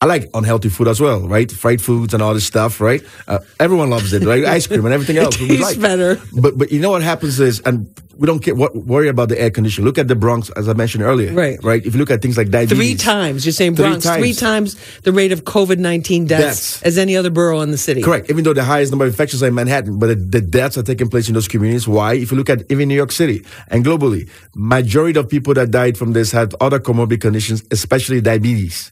I 0.00 0.06
like 0.06 0.28
unhealthy 0.34 0.68
food 0.68 0.88
as 0.88 1.00
well, 1.00 1.20
right? 1.26 1.50
Fried 1.50 1.80
foods 1.80 2.12
and 2.12 2.22
all 2.22 2.34
this 2.34 2.44
stuff, 2.44 2.80
right? 2.80 3.02
Uh, 3.26 3.38
everyone 3.58 3.88
loves 3.88 4.12
it, 4.12 4.22
right? 4.24 4.44
Ice 4.44 4.66
cream 4.66 4.84
and 4.84 4.92
everything 4.92 5.16
else. 5.22 5.40
we 5.40 5.48
tastes 5.48 5.62
like. 5.62 5.80
better. 5.80 6.20
But 6.38 6.58
but 6.58 6.72
you 6.72 6.80
know 6.80 6.90
what 6.90 7.02
happens 7.02 7.40
is, 7.40 7.60
and 7.60 7.88
we 8.18 8.26
don't 8.26 8.40
care, 8.40 8.54
what, 8.54 8.76
worry 8.76 9.08
about 9.08 9.28
the 9.28 9.40
air 9.40 9.50
conditioning. 9.50 9.86
Look 9.86 9.96
at 9.98 10.08
the 10.08 10.16
Bronx, 10.24 10.50
as 10.60 10.66
I 10.68 10.74
mentioned 10.82 11.04
earlier, 11.10 11.32
Right. 11.44 11.58
Right. 11.70 11.82
If 11.86 11.92
you 11.94 12.00
look 12.02 12.10
at 12.10 12.20
things 12.24 12.36
like 12.40 12.48
diabetes, 12.48 12.78
three 12.78 12.94
times. 12.96 13.44
You're 13.44 13.52
saying 13.60 13.76
Three 13.76 13.84
Bronx 13.88 14.08
three 14.20 14.32
times 14.32 14.68
the 15.08 15.12
rate 15.20 15.32
of 15.36 15.44
COVID 15.44 15.78
nineteen 15.90 16.22
deaths 16.26 16.44
Deaths. 16.80 16.82
as 16.88 16.94
any 17.04 17.14
other 17.20 17.30
borough 17.38 17.60
in 17.66 17.70
the 17.70 17.82
city. 17.88 18.00
Correct. 18.02 18.30
Even 18.32 18.42
though 18.44 18.56
the 18.60 18.64
highest 18.64 18.90
number 18.92 19.04
of 19.06 19.12
infections 19.14 19.42
are 19.42 19.48
in 19.52 19.54
Manhattan, 19.54 19.98
but 20.00 20.08
the, 20.12 20.14
the 20.36 20.40
deaths 20.40 20.76
are 20.78 20.82
taking 20.92 21.08
place 21.12 21.28
in 21.28 21.34
those 21.34 21.48
communities. 21.48 21.86
Why? 21.86 22.14
If 22.14 22.30
you 22.32 22.36
look 22.40 22.50
at 22.50 22.64
even 22.72 22.88
New 22.88 22.96
York 23.02 23.12
City 23.12 23.44
and 23.68 23.84
globally, 23.84 24.28
majority 24.54 25.18
of 25.20 25.28
people 25.28 25.52
that 25.54 25.70
died 25.70 25.94
from 26.00 26.12
this 26.14 26.32
had 26.32 26.54
other 26.60 26.80
comorbid 26.80 27.20
conditions, 27.20 27.62
especially 27.70 28.20
diabetes. 28.20 28.90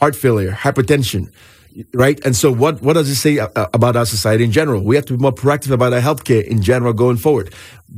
heart 0.00 0.14
failure, 0.14 0.52
hypertension, 0.52 1.24
right? 1.92 2.24
And 2.24 2.34
so, 2.34 2.52
what, 2.52 2.82
what 2.82 2.94
does 2.94 3.08
it 3.08 3.16
say 3.16 3.38
uh, 3.38 3.48
about 3.74 3.96
our 3.96 4.06
society 4.06 4.44
in 4.44 4.52
general? 4.52 4.82
We 4.82 4.96
have 4.96 5.06
to 5.06 5.16
be 5.16 5.22
more 5.22 5.32
proactive 5.32 5.70
about 5.70 5.92
our 5.92 6.00
healthcare 6.00 6.44
in 6.44 6.62
general 6.62 6.92
going 6.92 7.16
forward, 7.16 7.52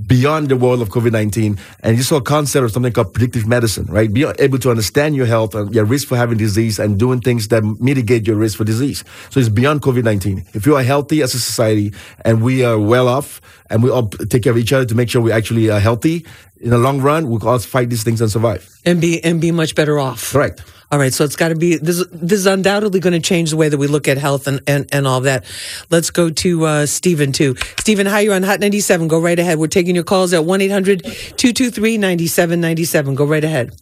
beyond 0.07 0.49
the 0.49 0.57
world 0.57 0.83
of 0.83 0.89
COVID 0.89 1.13
19. 1.13 1.59
And 1.81 1.97
you 1.97 2.03
saw 2.03 2.17
a 2.17 2.23
concept 2.23 2.65
of 2.65 2.73
something 2.73 2.93
called 2.93 3.13
predictive 3.13 3.47
medicine, 3.47 3.87
right? 3.87 4.13
Be 4.13 4.25
able 4.39 4.59
to 4.59 4.71
understand 4.71 5.17
your 5.17 5.27
health 5.27 5.55
and 5.55 5.75
your 5.75 5.85
risk 5.85 6.09
for 6.09 6.17
having 6.17 6.39
disease 6.39 6.79
and 6.79 6.99
doing 6.99 7.21
things 7.21 7.49
that 7.49 7.63
mitigate 7.81 8.27
your 8.27 8.37
risk 8.37 8.59
for 8.59 8.65
disease. 8.65 9.05
So, 9.31 9.41
it's 9.41 9.49
beyond 9.49 9.83
COVID 9.83 10.05
19. 10.05 10.47
If 10.55 10.67
you 10.67 10.77
are 10.77 10.83
healthy 10.83 11.23
as 11.23 11.35
a 11.35 11.41
society 11.41 11.93
and 12.25 12.43
we 12.43 12.65
are 12.65 12.79
well 12.79 13.09
off 13.09 13.41
and 13.71 13.83
we 13.83 13.91
all 13.91 14.09
take 14.09 14.43
care 14.43 14.53
of 14.53 14.59
each 14.59 14.73
other 14.73 14.87
to 14.87 14.95
make 14.95 15.11
sure 15.11 15.21
we 15.21 15.33
actually 15.33 15.71
are 15.71 15.81
healthy, 15.81 16.27
in 16.61 16.71
the 16.71 16.79
long 16.79 17.01
run, 17.01 17.31
we 17.31 17.39
can 17.39 17.49
all 17.49 17.59
fight 17.59 17.89
these 17.89 18.03
things 18.03 18.21
and 18.21 18.31
survive. 18.31 18.69
And 18.85 19.01
be 19.01 19.23
and 19.23 19.41
be 19.41 19.53
much 19.53 19.75
better 19.75 19.99
off. 19.99 20.33
Correct. 20.33 20.63
All 20.91 20.99
right, 20.99 21.13
so 21.13 21.23
it's 21.25 21.37
got 21.37 21.49
to 21.49 21.55
be 21.55 21.77
this. 21.77 22.03
This 22.11 22.41
is 22.41 22.47
undoubtedly 22.47 22.99
going 22.99 23.13
to 23.13 23.21
change 23.21 23.51
the 23.51 23.59
way 23.59 23.69
that 23.69 23.77
we 23.77 23.87
look 23.87 24.09
at 24.09 24.17
health 24.17 24.47
and 24.47 24.63
and, 24.67 24.89
and 24.91 25.07
all 25.07 25.21
that. 25.21 25.45
Let's 25.91 26.11
go 26.11 26.31
to 26.31 26.65
uh, 26.65 26.87
Stephen 26.87 27.33
too. 27.33 27.57
Stephen, 27.79 28.07
hi, 28.07 28.21
you're 28.21 28.35
on 28.35 28.43
Hot 28.43 28.59
97. 28.59 29.07
Go 29.07 29.21
right 29.21 29.39
ahead. 29.39 29.59
We're 29.59 29.67
taking 29.67 29.95
your 29.95 30.05
calls 30.05 30.33
at 30.33 30.47
1 30.47 30.61
800 30.63 31.05
223 31.05 31.99
9797. 31.99 33.15
Go 33.15 33.27
right 33.27 33.45
ahead. 33.45 33.79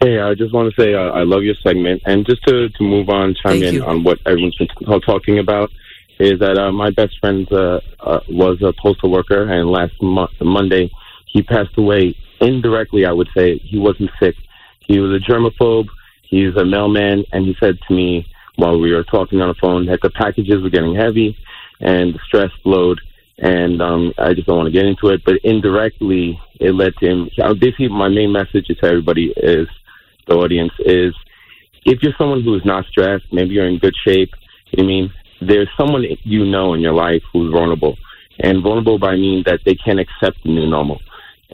Hey, 0.00 0.18
I 0.18 0.34
just 0.34 0.52
want 0.52 0.74
to 0.74 0.82
say 0.82 0.94
uh, 0.94 1.10
I 1.10 1.22
love 1.22 1.44
your 1.44 1.54
segment, 1.62 2.02
and 2.04 2.26
just 2.26 2.42
to, 2.48 2.68
to 2.68 2.82
move 2.82 3.08
on, 3.08 3.36
chime 3.40 3.60
Thank 3.60 3.64
in 3.66 3.74
you. 3.74 3.84
on 3.84 4.02
what 4.02 4.18
everyone's 4.26 4.56
been 4.56 5.00
talking 5.02 5.38
about 5.38 5.70
is 6.18 6.40
that 6.40 6.58
uh, 6.58 6.72
my 6.72 6.90
best 6.90 7.16
friend 7.20 7.46
uh, 7.52 7.80
uh, 8.00 8.18
was 8.28 8.60
a 8.62 8.72
postal 8.82 9.12
worker, 9.12 9.44
and 9.44 9.70
last 9.70 9.92
mo- 10.02 10.28
Monday 10.40 10.90
he 11.26 11.42
passed 11.42 11.78
away 11.78 12.16
indirectly. 12.40 13.06
I 13.06 13.12
would 13.12 13.28
say 13.36 13.58
he 13.58 13.78
wasn't 13.78 14.10
sick. 14.18 14.34
He 14.86 14.98
was 14.98 15.12
a 15.12 15.30
germaphobe. 15.30 15.88
He's 16.22 16.56
a 16.56 16.64
mailman, 16.64 17.24
and 17.32 17.44
he 17.44 17.54
said 17.60 17.78
to 17.86 17.94
me 17.94 18.26
while 18.56 18.78
we 18.78 18.92
were 18.92 19.04
talking 19.04 19.40
on 19.40 19.48
the 19.48 19.54
phone 19.60 19.86
that 19.86 20.00
the 20.02 20.10
packages 20.10 20.62
were 20.62 20.70
getting 20.70 20.94
heavy 20.94 21.36
and 21.80 22.14
the 22.14 22.18
stress 22.26 22.50
load. 22.64 23.00
And 23.38 23.82
um, 23.82 24.12
I 24.18 24.34
just 24.34 24.46
don't 24.46 24.56
want 24.56 24.66
to 24.66 24.72
get 24.72 24.86
into 24.86 25.08
it, 25.08 25.22
but 25.24 25.36
indirectly 25.42 26.38
it 26.60 26.72
led 26.74 26.94
to 26.96 27.06
him. 27.06 27.30
Basically, 27.58 27.88
my 27.88 28.08
main 28.08 28.32
message 28.32 28.66
to 28.66 28.86
everybody 28.86 29.32
is 29.36 29.68
the 30.28 30.34
audience 30.34 30.72
is 30.80 31.14
if 31.84 32.02
you're 32.02 32.14
someone 32.16 32.42
who 32.42 32.54
is 32.54 32.64
not 32.64 32.84
stressed, 32.86 33.24
maybe 33.32 33.54
you're 33.54 33.68
in 33.68 33.78
good 33.78 33.94
shape, 34.06 34.30
I 34.78 34.82
mean, 34.82 35.12
there's 35.40 35.68
someone 35.76 36.04
you 36.22 36.44
know 36.44 36.74
in 36.74 36.80
your 36.80 36.92
life 36.94 37.22
who's 37.32 37.52
vulnerable. 37.52 37.96
And 38.38 38.62
vulnerable 38.62 38.98
by 38.98 39.16
mean 39.16 39.42
that 39.46 39.60
they 39.64 39.74
can't 39.74 40.00
accept 40.00 40.42
the 40.42 40.50
new 40.50 40.68
normal. 40.68 41.00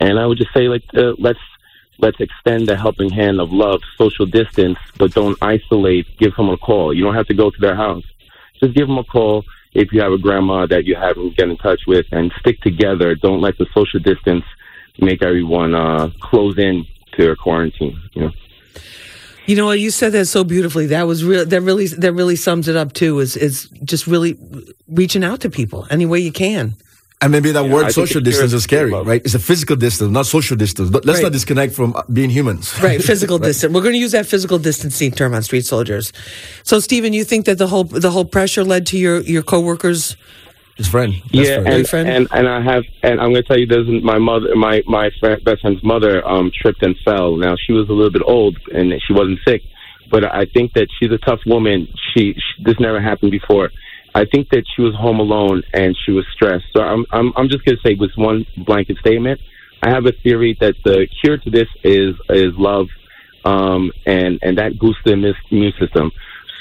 And 0.00 0.18
I 0.18 0.26
would 0.26 0.38
just 0.38 0.54
say, 0.54 0.68
like, 0.68 0.84
uh, 0.96 1.12
let's 1.18 1.38
let's 1.98 2.18
extend 2.20 2.68
the 2.68 2.76
helping 2.76 3.10
hand 3.10 3.40
of 3.40 3.52
love, 3.52 3.80
social 3.96 4.26
distance, 4.26 4.78
but 4.96 5.12
don't 5.12 5.36
isolate. 5.42 6.06
Give 6.18 6.32
someone 6.36 6.54
a 6.54 6.58
call. 6.58 6.94
You 6.94 7.04
don't 7.04 7.14
have 7.14 7.26
to 7.26 7.34
go 7.34 7.50
to 7.50 7.60
their 7.60 7.76
house. 7.76 8.04
Just 8.60 8.74
give 8.74 8.88
them 8.88 8.98
a 8.98 9.04
call 9.04 9.44
if 9.74 9.92
you 9.92 10.00
have 10.00 10.12
a 10.12 10.18
grandma 10.18 10.66
that 10.66 10.84
you 10.84 10.96
haven't 10.96 11.36
get 11.36 11.48
in 11.48 11.56
touch 11.58 11.82
with, 11.86 12.06
and 12.10 12.32
stick 12.40 12.60
together. 12.60 13.14
Don't 13.14 13.40
let 13.40 13.58
the 13.58 13.66
social 13.74 14.00
distance 14.00 14.44
make 15.00 15.22
everyone 15.22 15.74
uh, 15.74 16.10
close 16.20 16.58
in 16.58 16.86
to 17.12 17.24
their 17.24 17.36
quarantine. 17.36 18.00
You 18.14 18.22
know. 18.22 18.30
You 19.46 19.56
know 19.56 19.66
what 19.66 19.80
you 19.80 19.90
said 19.90 20.12
that 20.12 20.26
so 20.26 20.44
beautifully. 20.44 20.86
That 20.86 21.06
was 21.06 21.24
real. 21.24 21.46
That 21.46 21.62
really 21.62 21.86
that 21.86 22.12
really 22.12 22.36
sums 22.36 22.68
it 22.68 22.76
up 22.76 22.92
too. 22.92 23.18
Is 23.20 23.36
is 23.36 23.68
just 23.82 24.06
really 24.06 24.38
reaching 24.88 25.24
out 25.24 25.40
to 25.40 25.50
people 25.50 25.86
any 25.90 26.04
way 26.04 26.18
you 26.18 26.32
can. 26.32 26.74
And 27.20 27.32
maybe 27.32 27.50
that 27.50 27.64
Yeah, 27.64 27.72
word 27.72 27.82
think 27.82 27.94
social 27.94 28.20
distance 28.20 28.52
is 28.52 28.62
scary, 28.62 28.92
right? 28.92 29.20
It's 29.24 29.34
a 29.34 29.40
physical 29.40 29.74
distance, 29.74 30.10
not 30.12 30.26
social 30.26 30.56
distance. 30.56 30.88
But 30.88 31.04
let's 31.04 31.18
Right. 31.18 31.24
not 31.24 31.32
disconnect 31.32 31.74
from 31.74 31.96
uh, 31.96 32.02
being 32.12 32.30
humans. 32.30 32.72
Right, 32.80 33.02
physical 33.12 33.38
Right. 33.38 33.46
distance. 33.48 33.74
We're 33.74 33.80
going 33.82 33.94
to 33.94 33.98
use 33.98 34.12
that 34.12 34.26
physical 34.26 34.58
distancing 34.58 35.10
term 35.10 35.34
on 35.34 35.42
street 35.42 35.64
soldiers. 35.66 36.12
So, 36.62 36.78
Stephen, 36.78 37.12
you 37.12 37.24
think 37.24 37.44
that 37.46 37.58
the 37.58 37.66
whole 37.66 37.84
the 37.84 38.12
whole 38.12 38.24
pressure 38.24 38.62
led 38.62 38.86
to 38.86 38.98
your 38.98 39.20
your 39.22 39.42
coworkers? 39.42 40.16
His 40.76 40.86
friend. 40.86 41.12
yeah, 41.32 41.58
and, 41.66 41.84
and 41.92 42.28
and 42.30 42.48
I 42.48 42.60
have, 42.62 42.84
and 43.02 43.20
I'm 43.20 43.32
going 43.32 43.42
to 43.42 43.48
tell 43.48 43.58
you, 43.58 43.66
there's 43.66 43.88
my 44.04 44.18
mother, 44.18 44.54
my 44.54 44.84
my 44.86 45.10
friend, 45.18 45.42
best 45.44 45.62
friend's 45.62 45.82
mother, 45.82 46.24
um, 46.24 46.52
tripped 46.54 46.84
and 46.84 46.94
fell. 47.04 47.36
Now 47.36 47.56
she 47.66 47.72
was 47.72 47.88
a 47.88 47.92
little 47.92 48.12
bit 48.12 48.22
old 48.24 48.56
and 48.72 48.92
she 49.04 49.12
wasn't 49.12 49.40
sick, 49.44 49.62
but 50.08 50.22
I 50.24 50.44
think 50.54 50.74
that 50.74 50.86
she's 50.96 51.10
a 51.10 51.18
tough 51.18 51.40
woman. 51.46 51.88
She, 52.14 52.32
she 52.34 52.62
this 52.62 52.78
never 52.78 53.00
happened 53.00 53.32
before. 53.32 53.70
I 54.14 54.24
think 54.24 54.48
that 54.50 54.64
she 54.74 54.82
was 54.82 54.94
home 54.94 55.20
alone 55.20 55.62
and 55.72 55.96
she 56.04 56.12
was 56.12 56.24
stressed. 56.34 56.64
So 56.74 56.82
I'm 56.82 57.04
I'm 57.12 57.32
I'm 57.36 57.48
just 57.48 57.64
going 57.64 57.76
to 57.76 57.88
say 57.88 57.94
with 57.94 58.10
one 58.16 58.46
blanket 58.66 58.98
statement. 58.98 59.40
I 59.82 59.90
have 59.90 60.06
a 60.06 60.12
theory 60.24 60.56
that 60.60 60.74
the 60.84 61.06
cure 61.20 61.38
to 61.38 61.50
this 61.50 61.68
is 61.84 62.14
is 62.30 62.52
love, 62.56 62.86
um, 63.44 63.92
and 64.06 64.38
and 64.42 64.58
that 64.58 64.78
boosts 64.78 65.02
the 65.04 65.12
immune 65.12 65.72
system. 65.78 66.10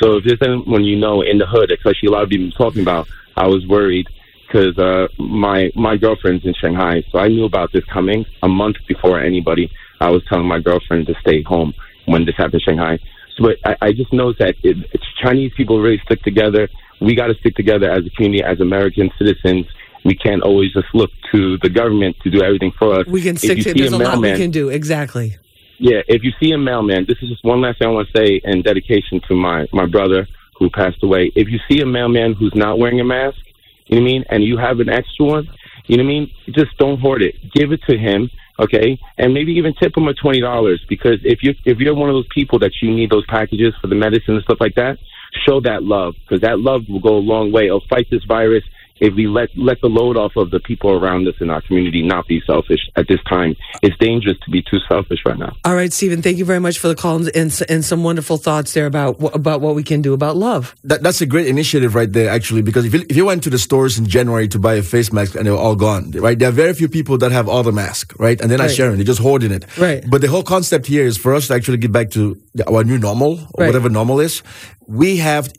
So 0.02 0.18
if 0.18 0.26
there's 0.26 0.40
anyone 0.42 0.84
you 0.84 0.98
know 0.98 1.22
in 1.22 1.38
the 1.40 1.48
hood, 1.48 1.72
especially 1.72 2.08
a 2.08 2.12
lot 2.12 2.24
of 2.24 2.30
people 2.30 2.52
talking 2.52 2.82
about, 2.82 3.08
I 3.36 3.48
was 3.48 3.66
worried 3.68 4.08
because 4.48 4.78
uh, 4.78 5.08
my 5.18 5.72
my 5.76 5.98
girlfriend's 5.98 6.46
in 6.46 6.54
Shanghai, 6.62 7.04
so 7.12 7.20
I 7.20 7.28
knew 7.28 7.46
about 7.46 7.72
this 7.74 7.84
coming 7.92 8.26
a 8.44 8.48
month 8.48 8.78
before 8.88 9.20
anybody. 9.20 9.72
I 10.00 10.10
was 10.10 10.22
telling 10.30 10.48
my 10.48 10.60
girlfriend 10.60 11.08
to 11.08 11.16
stay 11.22 11.42
home 11.42 11.74
when 12.06 12.26
this 12.26 12.36
happened 12.38 12.62
in 12.66 12.74
Shanghai. 12.74 13.00
So 13.36 13.44
but 13.46 13.58
I, 13.66 13.88
I 13.88 13.92
just 13.92 14.14
know 14.14 14.34
that 14.40 14.56
it, 14.64 14.78
Chinese 15.24 15.52
people 15.58 15.82
really 15.82 16.02
stick 16.06 16.22
together. 16.24 16.70
We 17.00 17.16
got 17.16 17.28
to 17.28 17.36
stick 17.36 17.56
together 17.56 17.90
as 17.92 18.06
a 18.06 18.10
community, 18.12 18.44
as 18.44 18.60
American 18.60 19.12
citizens. 19.18 19.66
We 20.06 20.16
can't 20.16 20.42
always 20.42 20.72
just 20.74 20.88
look 20.94 21.12
to 21.32 21.58
the 21.60 21.70
government 21.70 22.16
to 22.24 22.30
do 22.30 22.42
everything 22.42 22.72
for 22.78 23.00
us. 23.00 23.08
We 23.08 23.22
can 23.22 23.36
stick 23.38 23.58
to. 23.58 23.64
see 23.64 23.74
There's 23.74 23.92
a 23.94 23.98
lot 23.98 24.20
we 24.20 24.36
can 24.36 24.52
do. 24.52 24.70
Exactly. 24.70 25.36
yeah, 25.80 26.02
if 26.08 26.24
you 26.24 26.32
see 26.40 26.52
a 26.52 26.58
mailman, 26.58 27.06
this 27.08 27.18
is 27.22 27.30
just 27.30 27.44
one 27.44 27.62
last 27.62 27.80
thing 27.80 27.88
I 27.88 27.92
want 27.92 28.08
to 28.12 28.18
say 28.18 28.42
in 28.44 28.62
dedication 28.62 29.22
to 29.28 29.36
my, 29.36 29.68
my 29.74 29.86
brother 29.86 30.28
who 30.58 30.70
passed 30.70 31.04
away. 31.04 31.32
If 31.36 31.50
you 31.50 31.60
see 31.70 31.82
a 31.82 31.86
mailman 31.86 32.34
who's 32.34 32.54
not 32.56 32.80
wearing 32.80 33.00
a 33.00 33.04
mask, 33.04 33.38
you 33.86 33.98
know 33.98 34.02
what 34.02 34.10
I 34.10 34.12
mean, 34.12 34.26
and 34.30 34.44
you 34.44 34.58
have 34.58 34.80
an 34.80 34.90
extra 34.90 35.26
one, 35.26 35.48
you 35.86 35.98
know 35.98 36.04
what 36.04 36.10
I 36.10 36.14
mean, 36.14 36.32
just 36.50 36.78
don't 36.78 37.00
hoard 37.00 37.22
it. 37.22 37.36
Give 37.54 37.72
it 37.72 37.82
to 37.90 37.98
him, 37.98 38.30
okay? 38.60 39.00
And 39.18 39.34
maybe 39.34 39.54
even 39.54 39.74
tip 39.76 39.96
him 39.96 40.08
a 40.08 40.14
twenty 40.14 40.42
dollars 40.42 40.84
because 40.90 41.20
if 41.24 41.44
you 41.44 41.54
if 41.66 41.78
you're 41.80 41.96
one 41.96 42.10
of 42.10 42.16
those 42.16 42.28
people 42.34 42.60
that 42.60 42.72
you 42.82 42.94
need 42.94 43.10
those 43.10 43.26
packages 43.28 43.74
for 43.80 43.88
the 43.88 43.96
medicine 43.96 44.36
and 44.36 44.44
stuff 44.44 44.58
like 44.60 44.76
that, 44.76 44.98
show 45.48 45.62
that 45.62 45.84
love 45.84 46.16
because 46.26 46.42
that 46.42 46.60
love 46.60 46.84
will 46.90 47.00
go 47.00 47.16
a 47.16 47.20
long 47.20 47.52
way. 47.52 47.66
It'll 47.68 47.84
fight 47.90 48.08
this 48.12 48.24
virus 48.28 48.64
if 49.00 49.14
we 49.16 49.28
let 49.28 49.50
let 49.56 49.80
the 49.82 49.88
load 49.88 50.18
off 50.18 50.34
of 50.36 50.52
the 50.52 50.60
people 50.60 50.92
around 50.92 51.28
us 51.28 51.36
in 51.40 51.50
our 51.50 51.62
community 51.62 52.02
not 52.04 52.28
be 52.28 52.42
selfish 52.46 52.80
at 52.96 53.08
this 53.08 53.20
time. 53.30 53.56
It's 53.82 53.98
dangerous 53.98 54.38
to 54.46 54.52
be 54.52 54.62
too 54.62 54.80
selfish 54.90 55.20
right 55.26 55.38
now. 55.38 55.56
All 55.66 55.76
right, 55.76 55.92
Stephen. 55.94 56.22
Thank 56.22 56.38
you 56.38 56.46
very 56.46 56.60
much 56.60 56.80
for 56.80 56.88
the 56.88 56.96
call 56.96 57.18
and, 57.18 57.30
and, 57.36 57.62
and 57.70 57.86
some 57.86 58.04
wonderful 58.04 58.38
thoughts 58.38 58.74
there 58.74 58.86
about 58.86 59.18
about 59.36 59.62
what 59.62 59.76
we 59.76 59.84
can 59.84 60.02
do 60.02 60.14
about 60.14 60.36
love. 60.36 60.76
That, 60.84 61.04
that's 61.04 61.22
a 61.22 61.26
great 61.26 61.48
initiative 61.48 61.96
right 61.96 62.12
there, 62.12 62.30
actually, 62.30 62.62
because 62.62 62.86
if 62.86 62.94
you, 62.94 63.06
if 63.10 63.16
you 63.16 63.26
went 63.26 63.44
to 63.44 63.50
the 63.50 63.60
stores 63.60 63.98
in 64.00 64.06
January 64.08 64.48
to 64.50 64.60
buy 64.60 64.76
a 64.76 64.84
face 64.84 65.12
mask 65.14 65.36
and 65.36 65.46
they 65.46 65.52
were 65.52 65.58
all 65.58 65.76
gone, 65.76 66.12
right? 66.12 66.38
There 66.38 66.50
are 66.50 66.52
very 66.52 66.74
few 66.74 66.88
people 66.90 67.18
that 67.20 67.32
have 67.32 67.48
all 67.48 67.64
the 67.64 67.72
mask, 67.72 68.14
right? 68.20 68.40
And 68.42 68.50
they're 68.50 68.58
not 68.58 68.68
Right. 68.68 68.76
sharing, 68.76 68.96
they're 68.98 69.06
just 69.06 69.20
hoarding 69.22 69.52
it. 69.52 69.66
Right. 69.78 70.04
But 70.10 70.22
the 70.22 70.28
whole 70.28 70.44
concept 70.44 70.86
here 70.88 71.06
is 71.06 71.18
for 71.18 71.34
us 71.34 71.48
to 71.48 71.54
actually 71.54 71.78
get 71.78 71.92
back 71.92 72.10
to 72.12 72.38
our 72.68 72.84
new 72.84 72.98
normal, 72.98 73.34
or 73.54 73.62
Right. 73.64 73.68
whatever 73.68 73.90
normal 73.90 74.20
is. 74.20 74.44
We 74.88 75.18
have, 75.18 75.52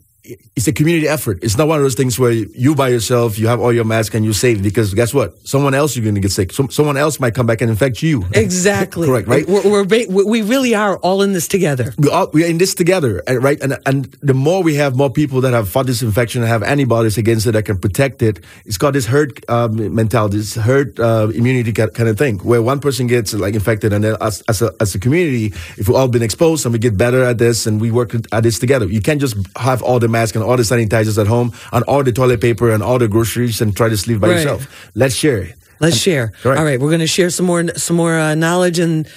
it's 0.55 0.67
a 0.67 0.73
community 0.73 1.07
effort. 1.07 1.39
It's 1.41 1.57
not 1.57 1.67
one 1.67 1.77
of 1.77 1.83
those 1.83 1.95
things 1.95 2.19
where 2.19 2.31
you 2.31 2.75
by 2.75 2.89
yourself, 2.89 3.37
you 3.39 3.47
have 3.47 3.59
all 3.59 3.73
your 3.73 3.85
mask 3.85 4.13
and 4.13 4.23
you 4.25 4.33
save 4.33 4.61
because 4.61 4.93
guess 4.93 5.13
what? 5.13 5.37
Someone 5.47 5.73
else 5.73 5.95
you're 5.95 6.03
going 6.03 6.15
to 6.15 6.21
get 6.21 6.31
sick. 6.31 6.51
Some, 6.51 6.69
someone 6.69 6.97
else 6.97 7.19
might 7.19 7.35
come 7.35 7.45
back 7.45 7.61
and 7.61 7.69
infect 7.69 8.03
you. 8.03 8.25
Exactly. 8.33 9.07
Correct, 9.07 9.27
right? 9.27 9.47
We're, 9.47 9.83
we're 9.83 10.25
we 10.25 10.41
really 10.41 10.75
are 10.75 10.97
all 10.97 11.21
in 11.21 11.33
this 11.33 11.47
together. 11.47 11.93
we 11.97 12.09
all 12.09 12.29
we 12.33 12.43
are 12.43 12.47
in 12.47 12.57
this 12.57 12.73
together, 12.75 13.23
right? 13.27 13.59
And 13.61 13.77
and 13.85 14.05
the 14.21 14.33
more 14.33 14.63
we 14.63 14.75
have 14.75 14.95
more 14.95 15.09
people 15.09 15.41
that 15.41 15.53
have 15.53 15.69
fought 15.69 15.87
this 15.87 16.01
infection 16.01 16.41
and 16.41 16.49
have 16.49 16.63
antibodies 16.63 17.17
against 17.17 17.47
it 17.47 17.53
that 17.53 17.63
can 17.63 17.77
protect 17.77 18.21
it, 18.21 18.39
it's 18.65 18.77
got 18.77 18.93
this 18.93 19.05
herd 19.05 19.43
um, 19.49 19.95
mentality, 19.95 20.37
this 20.37 20.55
herd 20.55 20.99
uh, 20.99 21.29
immunity 21.33 21.71
kind 21.71 22.09
of 22.09 22.17
thing, 22.17 22.39
where 22.39 22.61
one 22.61 22.79
person 22.79 23.07
gets 23.07 23.33
like 23.33 23.55
infected, 23.55 23.93
and 23.93 24.03
then 24.03 24.15
as 24.21 24.41
as 24.47 24.61
a, 24.61 24.71
as 24.79 24.95
a 24.95 24.99
community, 24.99 25.47
if 25.77 25.87
we've 25.87 25.95
all 25.95 26.07
been 26.07 26.23
exposed 26.23 26.65
and 26.65 26.73
we 26.73 26.79
get 26.79 26.97
better 26.97 27.23
at 27.23 27.37
this 27.37 27.65
and 27.65 27.81
we 27.81 27.91
work 27.91 28.13
at 28.31 28.43
this 28.43 28.59
together, 28.59 28.85
you 28.85 29.01
can't 29.01 29.21
just 29.21 29.35
have 29.57 29.81
all 29.81 29.99
the 29.99 30.07
masks 30.07 30.18
and 30.35 30.43
all 30.43 30.57
the 30.57 30.63
sanitizers 30.63 31.17
at 31.19 31.27
home 31.27 31.51
and 31.71 31.83
all 31.85 32.03
the 32.03 32.11
toilet 32.11 32.41
paper 32.41 32.69
and 32.71 32.81
all 32.83 32.99
the 32.99 33.07
groceries 33.07 33.61
and 33.61 33.75
try 33.75 33.89
to 33.89 33.97
sleep 33.97 34.19
by 34.19 34.27
Right. 34.27 34.35
yourself. 34.37 34.89
Let's 34.95 35.15
share 35.15 35.37
it. 35.39 35.55
Let's 35.79 35.97
share. 35.97 36.33
All 36.45 36.51
right, 36.51 36.79
we're 36.79 36.89
going 36.89 36.99
to 36.99 37.07
share 37.07 37.29
some 37.29 37.45
more 37.45 37.65
some 37.75 37.95
more 37.95 38.15
uh, 38.19 38.35
knowledge 38.35 38.79
and 38.79 39.07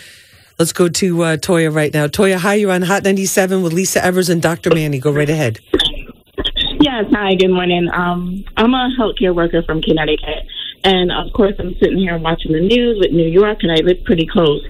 let's 0.61 0.73
go 0.73 0.89
to 0.89 1.23
uh, 1.23 1.37
Toya 1.37 1.75
right 1.75 1.93
now. 1.93 2.07
Toya, 2.07 2.37
hi, 2.37 2.55
you're 2.55 2.71
on 2.71 2.83
Hot 2.83 3.03
97 3.03 3.63
with 3.63 3.73
Lisa 3.73 4.05
Evers 4.05 4.29
and 4.31 4.41
Dr. 4.41 4.71
Manny. 4.73 4.99
Go 5.01 5.11
right 5.11 5.29
ahead. 5.29 5.59
Yes, 6.81 7.05
hi, 7.13 7.35
good 7.35 7.51
morning. 7.51 7.89
Um, 7.93 8.45
I'm 8.57 8.75
a 8.75 8.91
healthcare 8.99 9.35
worker 9.35 9.63
from 9.63 9.83
Connecticut. 9.83 10.47
And 10.85 11.13
of 11.13 11.33
course, 11.33 11.55
I'm 11.59 11.75
sitting 11.81 11.99
here 11.99 12.19
watching 12.19 12.53
the 12.53 12.61
news 12.61 12.99
with 13.01 13.13
New 13.13 13.29
York, 13.29 13.59
and 13.63 13.71
I 13.71 13.77
live 13.77 14.03
pretty 14.05 14.27
close. 14.27 14.61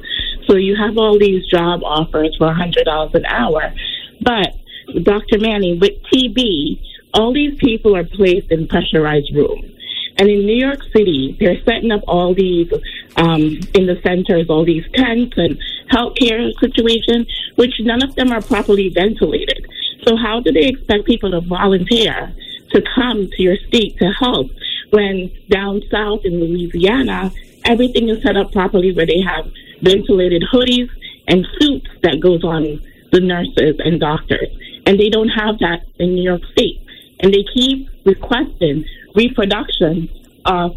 So 0.47 0.57
you 0.57 0.77
have 0.77 0.99
all 0.99 1.19
these 1.19 1.47
job 1.47 1.81
offers 1.85 2.35
for 2.39 2.49
$100 2.53 3.15
an 3.15 3.25
hour. 3.27 3.73
But, 4.21 4.55
Dr. 5.03 5.39
Manny, 5.39 5.79
with 5.79 6.03
TB, 6.13 6.81
all 7.15 7.33
these 7.33 7.57
people 7.59 7.97
are 7.97 8.05
placed 8.05 8.51
in 8.51 8.69
pressurized 8.69 9.35
rooms. 9.35 9.71
And 10.19 10.29
in 10.29 10.47
New 10.47 10.57
York 10.57 10.83
City, 10.95 11.37
they're 11.41 11.63
setting 11.65 11.91
up 11.91 12.03
all 12.07 12.35
these 12.35 12.71
um, 13.17 13.43
in 13.75 13.87
the 13.87 13.99
centers, 14.03 14.49
all 14.49 14.65
these 14.65 14.85
tents 14.95 15.37
and 15.37 15.59
healthcare 15.91 16.53
situation, 16.61 17.27
which 17.57 17.75
none 17.81 18.03
of 18.03 18.15
them 18.15 18.31
are 18.31 18.43
properly 18.43 18.89
ventilated. 18.91 19.67
So 20.07 20.17
how 20.17 20.41
do 20.41 20.53
they 20.53 20.67
expect 20.67 21.07
people 21.07 21.31
to 21.31 21.41
volunteer 21.41 22.35
to 22.73 22.83
come 22.95 23.29
to 23.31 23.43
your 23.43 23.57
state 23.69 23.99
to 23.99 24.11
help 24.13 24.51
when 24.91 25.31
down 25.49 25.83
south 25.91 26.21
in 26.25 26.41
Louisiana, 26.41 27.33
everything 27.65 28.09
is 28.09 28.23
set 28.23 28.37
up 28.37 28.53
properly 28.53 28.93
where 28.93 29.07
they 29.07 29.21
have 29.21 29.51
ventilated 29.81 30.45
hoodies 30.53 30.91
and 31.29 31.47
suits 31.59 31.89
that 32.03 32.21
goes 32.21 32.45
on 32.45 32.81
the 33.11 33.21
nurses 33.21 33.77
and 33.79 34.01
doctors. 34.01 34.49
And 34.87 34.99
they 34.99 35.09
don't 35.11 35.29
have 35.29 35.59
that 35.61 35.87
in 35.99 36.15
New 36.15 36.23
York 36.23 36.43
State. 36.53 36.85
And 37.21 37.33
they 37.33 37.45
keep 37.55 37.89
requesting 38.05 38.85
reproduction 39.15 40.09
of 40.45 40.77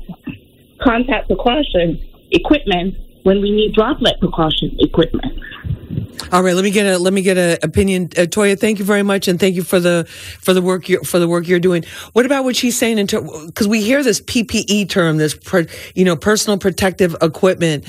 contact 0.82 1.28
precaution 1.28 2.00
equipment 2.32 2.96
when 3.26 3.42
we 3.42 3.52
need 3.52 3.74
droplet 3.74 4.20
precaution 4.20 4.76
equipment. 4.80 5.34
All 6.32 6.42
right, 6.42 6.56
let 6.56 6.64
me 6.64 6.72
get 6.72 6.86
a 6.86 6.98
let 6.98 7.14
me 7.14 7.22
get 7.22 7.38
an 7.38 7.58
opinion. 7.62 8.10
Uh, 8.18 8.22
Toya, 8.22 8.60
thank 8.60 8.80
you 8.80 8.86
very 8.86 9.04
much, 9.04 9.28
and 9.28 9.40
thank 9.40 9.56
you 9.56 9.64
for 9.64 9.80
the 9.80 10.06
for 10.42 10.54
the 10.54 10.62
work 10.62 10.90
you're, 10.90 11.04
for 11.04 11.20
the 11.20 11.28
work 11.28 11.48
you're 11.48 11.60
doing. 11.60 11.84
What 12.14 12.26
about 12.26 12.44
what 12.44 12.56
she's 12.56 12.78
saying? 12.78 12.98
Because 12.98 13.68
we 13.68 13.82
hear 13.82 14.04
this 14.04 14.22
PPE 14.22 14.90
term, 14.90 15.18
this 15.18 15.38
you 15.94 16.04
know 16.04 16.16
personal 16.16 16.58
protective 16.58 17.16
equipment. 17.22 17.86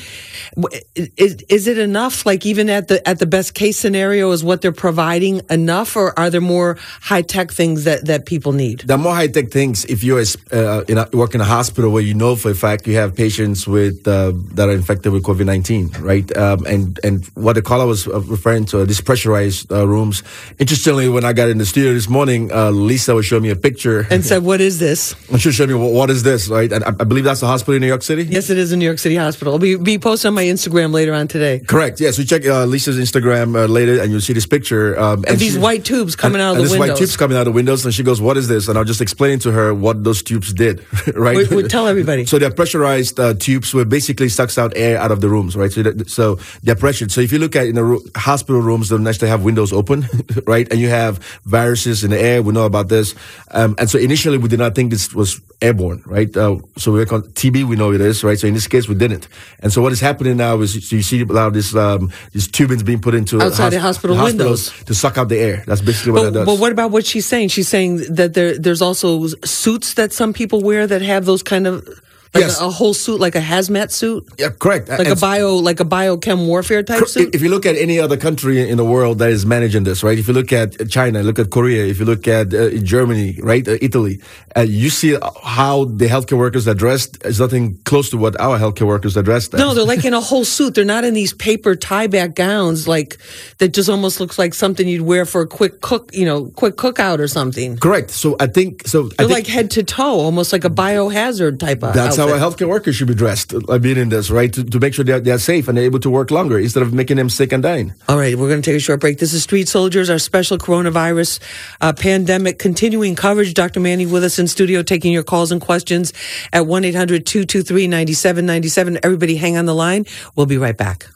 Is, 1.16 1.36
is 1.48 1.66
it 1.66 1.78
enough? 1.78 2.26
Like 2.26 2.44
even 2.44 2.68
at 2.68 2.88
the 2.88 3.06
at 3.08 3.18
the 3.18 3.26
best 3.26 3.54
case 3.54 3.78
scenario, 3.78 4.30
is 4.32 4.44
what 4.44 4.60
they're 4.60 4.72
providing 4.72 5.40
enough, 5.48 5.96
or 5.96 6.18
are 6.18 6.28
there 6.28 6.40
more 6.40 6.78
high 7.00 7.22
tech 7.22 7.50
things 7.50 7.84
that 7.84 8.06
that 8.06 8.26
people 8.26 8.52
need? 8.52 8.80
There 8.80 8.96
are 8.96 9.02
more 9.02 9.14
high 9.14 9.28
tech 9.28 9.50
things 9.50 9.84
if 9.86 10.04
you're 10.04 10.22
uh, 10.52 10.84
in 10.88 10.98
a, 10.98 11.08
work 11.12 11.34
in 11.34 11.40
a 11.40 11.44
hospital 11.44 11.90
where 11.90 12.02
you 12.02 12.14
know 12.14 12.36
for 12.36 12.50
a 12.50 12.54
fact 12.54 12.86
you 12.86 12.96
have 12.96 13.14
patients 13.14 13.66
with 13.66 14.06
uh, 14.06 14.32
that 14.54 14.68
are 14.68 14.72
infected 14.72 15.12
with 15.12 15.22
COVID 15.26 15.44
nineteen, 15.44 15.90
right? 15.98 16.26
Um, 16.36 16.64
and 16.66 17.00
and 17.02 17.24
what 17.34 17.54
the 17.54 17.62
caller 17.62 17.86
was 17.86 18.06
uh, 18.06 18.20
referring 18.20 18.64
to, 18.66 18.86
these 18.86 19.00
pressurized 19.00 19.72
uh, 19.72 19.86
rooms. 19.86 20.22
Interestingly, 20.58 21.08
when 21.08 21.24
I 21.24 21.32
got 21.32 21.48
in 21.48 21.58
the 21.58 21.66
studio 21.66 21.92
this 21.92 22.08
morning, 22.08 22.52
uh, 22.52 22.70
Lisa 22.70 23.14
was 23.14 23.26
showing 23.26 23.42
me 23.42 23.50
a 23.50 23.56
picture 23.56 24.06
and 24.10 24.24
said, 24.24 24.44
"What 24.44 24.60
is 24.60 24.78
this?" 24.78 25.14
And 25.30 25.40
she 25.40 25.50
showed 25.50 25.68
me 25.68 25.74
what 25.74 26.10
is 26.10 26.22
this, 26.22 26.48
right? 26.48 26.70
And 26.70 26.84
I, 26.84 26.88
I, 26.88 27.04
believe 27.04 27.24
that's 27.24 27.42
a 27.42 27.46
hospital 27.46 27.74
in 27.74 27.80
New 27.80 27.88
York 27.88 28.02
City. 28.02 28.24
Yes, 28.24 28.50
it 28.50 28.58
is 28.58 28.72
a 28.72 28.76
New 28.76 28.84
York 28.84 28.98
City 28.98 29.16
hospital. 29.16 29.54
It'll 29.54 29.58
be, 29.58 29.76
be 29.76 29.98
posted 29.98 30.28
on 30.28 30.34
my 30.34 30.44
Instagram 30.44 30.92
later 30.92 31.12
on 31.12 31.26
today. 31.28 31.60
Correct. 31.60 32.00
Yes, 32.00 32.18
we 32.18 32.24
check 32.24 32.46
uh, 32.46 32.64
Lisa's 32.64 32.98
Instagram 32.98 33.56
uh, 33.56 33.66
later, 33.66 34.00
and 34.00 34.10
you'll 34.12 34.20
see 34.20 34.32
this 34.32 34.46
picture. 34.46 34.98
Um, 34.98 35.18
and, 35.20 35.30
and, 35.30 35.38
these 35.38 35.54
she, 35.54 35.58
white 35.58 35.84
tubes 35.84 36.14
coming 36.14 36.40
and, 36.40 36.42
out 36.42 36.50
of 36.50 36.56
the 36.56 36.62
windows. 36.62 36.72
These 36.72 36.78
white 36.78 36.98
tubes 36.98 37.16
coming 37.16 37.36
out 37.36 37.40
of 37.40 37.46
the 37.46 37.52
windows, 37.52 37.84
and 37.84 37.92
she 37.92 38.02
goes, 38.02 38.20
"What 38.20 38.36
is 38.36 38.48
this?" 38.48 38.68
And 38.68 38.78
I'll 38.78 38.84
just 38.84 39.00
explain 39.00 39.38
to 39.40 39.52
her 39.52 39.74
what 39.74 40.04
those 40.04 40.22
tubes 40.22 40.52
did, 40.52 40.84
right? 41.14 41.36
We, 41.36 41.56
we 41.56 41.62
tell 41.64 41.86
everybody. 41.86 42.26
so 42.26 42.38
they're 42.38 42.50
pressurized 42.50 43.18
uh, 43.18 43.34
tubes, 43.34 43.74
where 43.74 43.84
basically 43.84 44.28
sucks 44.28 44.58
out 44.58 44.72
air 44.76 44.98
out 44.98 45.10
of 45.10 45.15
the 45.20 45.28
rooms, 45.28 45.56
right? 45.56 45.72
So, 45.72 45.82
that, 45.82 46.08
so 46.08 46.38
they're 46.62 46.76
pressured. 46.76 47.10
So 47.10 47.20
if 47.20 47.32
you 47.32 47.38
look 47.38 47.56
at 47.56 47.66
in 47.66 47.74
the 47.74 47.84
ro- 47.84 48.00
hospital 48.16 48.60
rooms, 48.60 48.88
they 48.88 48.96
actually 49.08 49.28
have 49.28 49.44
windows 49.44 49.72
open, 49.72 50.06
right? 50.46 50.70
And 50.70 50.80
you 50.80 50.88
have 50.88 51.18
viruses 51.44 52.04
in 52.04 52.10
the 52.10 52.20
air. 52.20 52.42
We 52.42 52.52
know 52.52 52.66
about 52.66 52.88
this. 52.88 53.14
Um, 53.50 53.74
and 53.78 53.88
so 53.88 53.98
initially 53.98 54.38
we 54.38 54.48
did 54.48 54.58
not 54.58 54.74
think 54.74 54.90
this 54.90 55.14
was 55.14 55.40
airborne, 55.60 56.02
right? 56.06 56.34
Uh, 56.36 56.58
so 56.76 56.92
we 56.92 57.00
on 57.00 57.22
TB, 57.22 57.64
we 57.64 57.76
know 57.76 57.92
it 57.92 58.00
is, 58.00 58.22
right? 58.22 58.38
So 58.38 58.46
in 58.46 58.54
this 58.54 58.66
case, 58.66 58.88
we 58.88 58.94
didn't. 58.94 59.28
And 59.60 59.72
so 59.72 59.80
what 59.80 59.92
is 59.92 60.00
happening 60.00 60.36
now 60.36 60.60
is 60.60 60.88
so 60.88 60.96
you 60.96 61.02
see 61.02 61.22
a 61.22 61.24
lot 61.24 61.48
of 61.48 61.54
this, 61.54 61.74
um, 61.74 62.12
these 62.32 62.48
tubings 62.48 62.84
being 62.84 63.00
put 63.00 63.14
into 63.14 63.40
outside 63.40 63.70
the, 63.70 63.80
hospital 63.80 64.16
the 64.16 64.24
windows 64.24 64.70
to 64.84 64.94
suck 64.94 65.18
out 65.18 65.28
the 65.28 65.38
air. 65.38 65.64
That's 65.66 65.80
basically 65.80 66.12
what 66.12 66.18
but, 66.18 66.24
that 66.24 66.38
does. 66.40 66.46
But 66.46 66.60
what 66.60 66.72
about 66.72 66.90
what 66.90 67.06
she's 67.06 67.26
saying? 67.26 67.48
She's 67.48 67.68
saying 67.68 68.14
that 68.14 68.34
there, 68.34 68.58
there's 68.58 68.82
also 68.82 69.26
suits 69.44 69.94
that 69.94 70.12
some 70.12 70.32
people 70.32 70.60
wear 70.62 70.86
that 70.86 71.02
have 71.02 71.24
those 71.24 71.42
kind 71.42 71.66
of 71.66 71.88
like 72.36 72.48
yes. 72.48 72.60
a, 72.60 72.66
a, 72.66 72.70
whole 72.70 72.94
suit, 72.94 73.20
like 73.20 73.34
a 73.34 73.40
hazmat 73.40 73.90
suit. 73.90 74.28
Yeah, 74.38 74.50
correct. 74.50 74.88
Like 74.88 75.00
and 75.00 75.08
a 75.08 75.16
bio, 75.16 75.56
like 75.56 75.80
a 75.80 75.84
biochem 75.84 76.46
warfare 76.46 76.82
type 76.82 77.06
suit. 77.06 77.34
If 77.34 77.42
you 77.42 77.48
look 77.48 77.66
at 77.66 77.76
any 77.76 77.98
other 77.98 78.16
country 78.16 78.68
in 78.68 78.76
the 78.76 78.84
world 78.84 79.18
that 79.18 79.30
is 79.30 79.46
managing 79.46 79.84
this, 79.84 80.02
right? 80.02 80.18
If 80.18 80.28
you 80.28 80.34
look 80.34 80.52
at 80.52 80.88
China, 80.88 81.22
look 81.22 81.38
at 81.38 81.50
Korea. 81.50 81.84
If 81.86 81.98
you 81.98 82.04
look 82.04 82.28
at 82.28 82.52
uh, 82.52 82.70
Germany, 82.78 83.38
right, 83.42 83.66
uh, 83.66 83.78
Italy, 83.80 84.20
uh, 84.56 84.60
you 84.60 84.90
see 84.90 85.16
how 85.42 85.84
the 85.84 86.06
healthcare 86.06 86.38
workers 86.38 86.68
are 86.68 86.74
dressed 86.74 87.24
is 87.24 87.40
nothing 87.40 87.78
close 87.84 88.10
to 88.10 88.16
what 88.16 88.38
our 88.40 88.58
healthcare 88.58 88.86
workers 88.86 89.16
are 89.16 89.22
dressed. 89.22 89.52
No, 89.52 89.74
they're 89.74 89.84
like 89.84 90.04
in 90.04 90.14
a 90.14 90.20
whole 90.20 90.44
suit. 90.44 90.74
They're 90.74 90.84
not 90.84 91.04
in 91.04 91.14
these 91.14 91.32
paper 91.32 91.74
tie 91.74 92.06
back 92.06 92.34
gowns, 92.34 92.86
like 92.86 93.18
that 93.58 93.68
just 93.68 93.88
almost 93.88 94.20
looks 94.20 94.38
like 94.38 94.54
something 94.54 94.86
you'd 94.86 95.02
wear 95.02 95.24
for 95.24 95.42
a 95.42 95.46
quick 95.46 95.80
cook, 95.80 96.10
you 96.12 96.24
know, 96.24 96.46
quick 96.46 96.76
cookout 96.76 97.18
or 97.18 97.28
something. 97.28 97.76
Correct. 97.78 98.10
So 98.10 98.36
I 98.40 98.46
think 98.46 98.86
so. 98.86 99.04
They're 99.04 99.26
think, 99.26 99.30
like 99.30 99.46
head 99.46 99.70
to 99.72 99.82
toe, 99.82 100.20
almost 100.20 100.52
like 100.52 100.64
a 100.64 100.70
biohazard 100.70 101.58
type 101.58 101.82
of. 101.82 101.94
That's 101.94 102.18
outfit. 102.18 102.25
how 102.25 102.25
a 102.34 102.38
healthcare 102.38 102.68
worker 102.68 102.92
should 102.92 103.08
be 103.08 103.14
dressed. 103.14 103.54
I 103.68 103.78
mean, 103.78 103.96
in 103.96 104.08
this 104.08 104.30
right 104.30 104.52
to, 104.52 104.64
to 104.64 104.78
make 104.80 104.94
sure 104.94 105.04
they're, 105.04 105.20
they're 105.20 105.38
safe 105.38 105.68
and 105.68 105.76
they're 105.76 105.84
able 105.84 106.00
to 106.00 106.10
work 106.10 106.30
longer 106.30 106.58
instead 106.58 106.82
of 106.82 106.92
making 106.92 107.16
them 107.16 107.30
sick 107.30 107.52
and 107.52 107.62
dying. 107.62 107.94
All 108.08 108.16
right, 108.16 108.36
we're 108.36 108.48
going 108.48 108.62
to 108.62 108.70
take 108.70 108.76
a 108.76 108.80
short 108.80 109.00
break. 109.00 109.18
This 109.18 109.32
is 109.32 109.42
Street 109.42 109.68
Soldiers, 109.68 110.10
our 110.10 110.18
special 110.18 110.58
coronavirus 110.58 111.40
uh, 111.80 111.92
pandemic 111.92 112.58
continuing 112.58 113.14
coverage. 113.14 113.54
Dr. 113.54 113.80
Manny 113.80 114.06
with 114.06 114.24
us 114.24 114.38
in 114.38 114.48
studio, 114.48 114.82
taking 114.82 115.12
your 115.12 115.22
calls 115.22 115.52
and 115.52 115.60
questions 115.60 116.12
at 116.52 116.66
one 116.66 116.84
800 116.84 117.26
223 117.26 117.86
9797 117.86 118.98
Everybody, 119.02 119.36
hang 119.36 119.56
on 119.56 119.66
the 119.66 119.74
line. 119.74 120.06
We'll 120.34 120.46
be 120.46 120.58
right 120.58 120.76
back. 120.76 121.06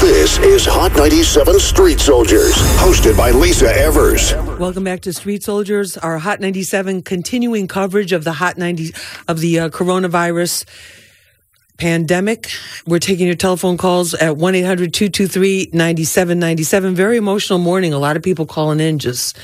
This 0.00 0.38
is 0.38 0.64
Hot 0.64 0.94
97 0.94 1.58
Street 1.58 1.98
Soldiers, 1.98 2.54
hosted 2.78 3.16
by 3.16 3.32
Lisa 3.32 3.74
Evers. 3.74 4.32
Welcome 4.56 4.84
back 4.84 5.00
to 5.00 5.12
Street 5.12 5.42
Soldiers, 5.42 5.96
our 5.96 6.18
Hot 6.18 6.38
97 6.38 7.02
continuing 7.02 7.66
coverage 7.66 8.12
of 8.12 8.22
the 8.22 8.34
Hot 8.34 8.56
90 8.56 8.94
of 9.26 9.40
the 9.40 9.58
uh, 9.58 9.68
coronavirus 9.70 10.66
pandemic. 11.78 12.48
We're 12.86 13.00
taking 13.00 13.26
your 13.26 13.34
telephone 13.34 13.76
calls 13.76 14.14
at 14.14 14.36
1 14.36 14.54
800 14.54 14.94
223 14.94 15.70
9797. 15.72 16.94
Very 16.94 17.16
emotional 17.16 17.58
morning. 17.58 17.92
A 17.92 17.98
lot 17.98 18.16
of 18.16 18.22
people 18.22 18.46
calling 18.46 18.78
in 18.78 19.00
just 19.00 19.36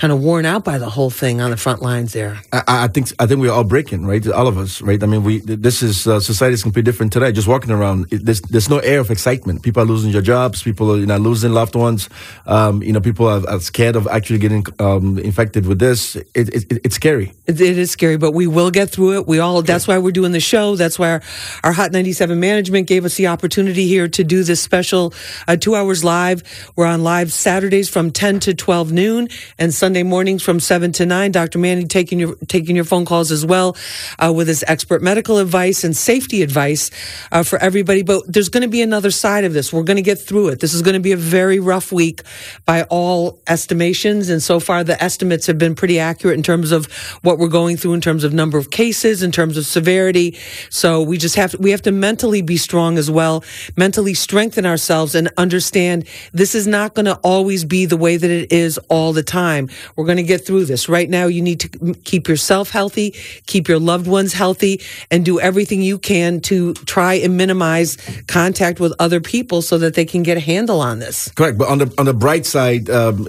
kind 0.00 0.12
of 0.14 0.22
worn 0.22 0.46
out 0.46 0.64
by 0.64 0.78
the 0.78 0.88
whole 0.88 1.10
thing 1.10 1.42
on 1.42 1.50
the 1.50 1.58
front 1.58 1.82
lines 1.82 2.14
there. 2.14 2.40
I, 2.52 2.62
I 2.66 2.88
think 2.88 3.12
I 3.18 3.26
think 3.26 3.38
we're 3.38 3.52
all 3.52 3.64
breaking, 3.64 4.06
right? 4.06 4.26
All 4.26 4.46
of 4.46 4.56
us, 4.56 4.80
right? 4.80 5.00
I 5.02 5.06
mean, 5.06 5.22
we 5.22 5.40
this 5.40 5.82
is 5.82 6.06
uh, 6.06 6.20
society 6.20 6.54
is 6.54 6.62
completely 6.62 6.90
different 6.90 7.12
today. 7.12 7.32
Just 7.32 7.46
walking 7.46 7.70
around, 7.70 8.10
it, 8.10 8.24
there's 8.24 8.40
there's 8.40 8.70
no 8.70 8.78
air 8.78 9.00
of 9.00 9.10
excitement. 9.10 9.62
People 9.62 9.82
are 9.82 9.86
losing 9.86 10.10
their 10.12 10.22
jobs. 10.22 10.62
People 10.62 10.90
are 10.92 10.96
you 10.96 11.04
know 11.04 11.18
losing 11.18 11.52
loved 11.52 11.74
ones. 11.74 12.08
Um, 12.46 12.82
you 12.82 12.94
know, 12.94 13.00
people 13.00 13.28
are, 13.28 13.46
are, 13.46 13.60
scared 13.60 13.94
of 13.94 14.08
actually 14.08 14.38
getting 14.38 14.64
um, 14.78 15.18
infected 15.18 15.66
with 15.66 15.78
this. 15.78 16.16
It, 16.16 16.48
it, 16.48 16.80
it's 16.82 16.96
scary. 16.96 17.34
It, 17.46 17.60
it 17.60 17.76
is 17.76 17.90
scary, 17.90 18.16
but 18.16 18.32
we 18.32 18.46
will 18.46 18.70
get 18.70 18.88
through 18.88 19.18
it. 19.18 19.26
We 19.26 19.38
all. 19.38 19.60
That's 19.60 19.86
why 19.86 19.98
we're 19.98 20.12
doing 20.12 20.32
the 20.32 20.40
show. 20.40 20.76
That's 20.76 20.98
why 20.98 21.10
our, 21.10 21.22
our 21.62 21.72
Hot 21.72 21.92
97 21.92 22.40
management 22.40 22.88
gave 22.88 23.04
us 23.04 23.16
the 23.16 23.26
opportunity 23.26 23.86
here 23.86 24.08
to 24.08 24.24
do 24.24 24.44
this 24.44 24.62
special 24.62 25.12
uh, 25.46 25.56
two 25.56 25.74
hours 25.74 26.02
live. 26.04 26.42
We're 26.74 26.86
on 26.86 27.04
live 27.04 27.34
Saturdays 27.34 27.90
from 27.90 28.12
10 28.12 28.40
to 28.40 28.54
12 28.54 28.92
noon 28.92 29.28
and 29.58 29.74
Sunday 29.74 29.89
Sunday 29.90 30.04
mornings 30.04 30.40
from 30.40 30.60
7 30.60 30.92
to 30.92 31.04
9. 31.04 31.32
Dr. 31.32 31.58
Manny 31.58 31.84
taking 31.84 32.20
your, 32.20 32.36
taking 32.46 32.76
your 32.76 32.84
phone 32.84 33.04
calls 33.04 33.32
as 33.32 33.44
well 33.44 33.76
uh, 34.20 34.32
with 34.32 34.46
his 34.46 34.62
expert 34.68 35.02
medical 35.02 35.38
advice 35.38 35.82
and 35.82 35.96
safety 35.96 36.42
advice 36.42 36.92
uh, 37.32 37.42
for 37.42 37.58
everybody. 37.58 38.04
But 38.04 38.32
there's 38.32 38.48
going 38.48 38.62
to 38.62 38.68
be 38.68 38.82
another 38.82 39.10
side 39.10 39.42
of 39.42 39.52
this. 39.52 39.72
We're 39.72 39.82
going 39.82 39.96
to 39.96 40.02
get 40.02 40.20
through 40.20 40.50
it. 40.50 40.60
This 40.60 40.74
is 40.74 40.82
going 40.82 40.94
to 40.94 41.00
be 41.00 41.10
a 41.10 41.16
very 41.16 41.58
rough 41.58 41.90
week 41.90 42.22
by 42.66 42.84
all 42.84 43.42
estimations. 43.48 44.28
And 44.28 44.40
so 44.40 44.60
far, 44.60 44.84
the 44.84 45.02
estimates 45.02 45.48
have 45.48 45.58
been 45.58 45.74
pretty 45.74 45.98
accurate 45.98 46.36
in 46.36 46.44
terms 46.44 46.70
of 46.70 46.86
what 47.22 47.38
we're 47.38 47.48
going 47.48 47.76
through 47.76 47.94
in 47.94 48.00
terms 48.00 48.22
of 48.22 48.32
number 48.32 48.58
of 48.58 48.70
cases, 48.70 49.24
in 49.24 49.32
terms 49.32 49.56
of 49.56 49.66
severity. 49.66 50.38
So 50.68 51.02
we 51.02 51.18
just 51.18 51.34
have 51.34 51.50
to, 51.50 51.58
we 51.58 51.72
have 51.72 51.82
to 51.82 51.90
mentally 51.90 52.42
be 52.42 52.58
strong 52.58 52.96
as 52.96 53.10
well, 53.10 53.42
mentally 53.76 54.14
strengthen 54.14 54.66
ourselves 54.66 55.16
and 55.16 55.32
understand 55.36 56.06
this 56.32 56.54
is 56.54 56.68
not 56.68 56.94
going 56.94 57.06
to 57.06 57.16
always 57.24 57.64
be 57.64 57.86
the 57.86 57.96
way 57.96 58.16
that 58.16 58.30
it 58.30 58.52
is 58.52 58.78
all 58.88 59.12
the 59.12 59.24
time. 59.24 59.68
We're 59.96 60.06
going 60.06 60.16
to 60.16 60.22
get 60.22 60.46
through 60.46 60.64
this. 60.66 60.88
Right 60.88 61.08
now, 61.08 61.26
you 61.26 61.42
need 61.42 61.60
to 61.60 61.94
keep 62.04 62.28
yourself 62.28 62.70
healthy, 62.70 63.12
keep 63.46 63.68
your 63.68 63.78
loved 63.78 64.06
ones 64.06 64.32
healthy, 64.32 64.80
and 65.10 65.24
do 65.24 65.40
everything 65.40 65.82
you 65.82 65.98
can 65.98 66.40
to 66.42 66.74
try 66.74 67.14
and 67.14 67.36
minimize 67.36 67.96
contact 68.26 68.80
with 68.80 68.94
other 68.98 69.20
people 69.20 69.62
so 69.62 69.78
that 69.78 69.94
they 69.94 70.04
can 70.04 70.22
get 70.22 70.36
a 70.36 70.40
handle 70.40 70.80
on 70.80 70.98
this. 70.98 71.30
Correct. 71.32 71.58
But 71.58 71.68
on 71.68 71.78
the 71.78 71.94
on 71.98 72.06
the 72.06 72.14
bright 72.14 72.46
side, 72.46 72.88
um, 72.90 73.26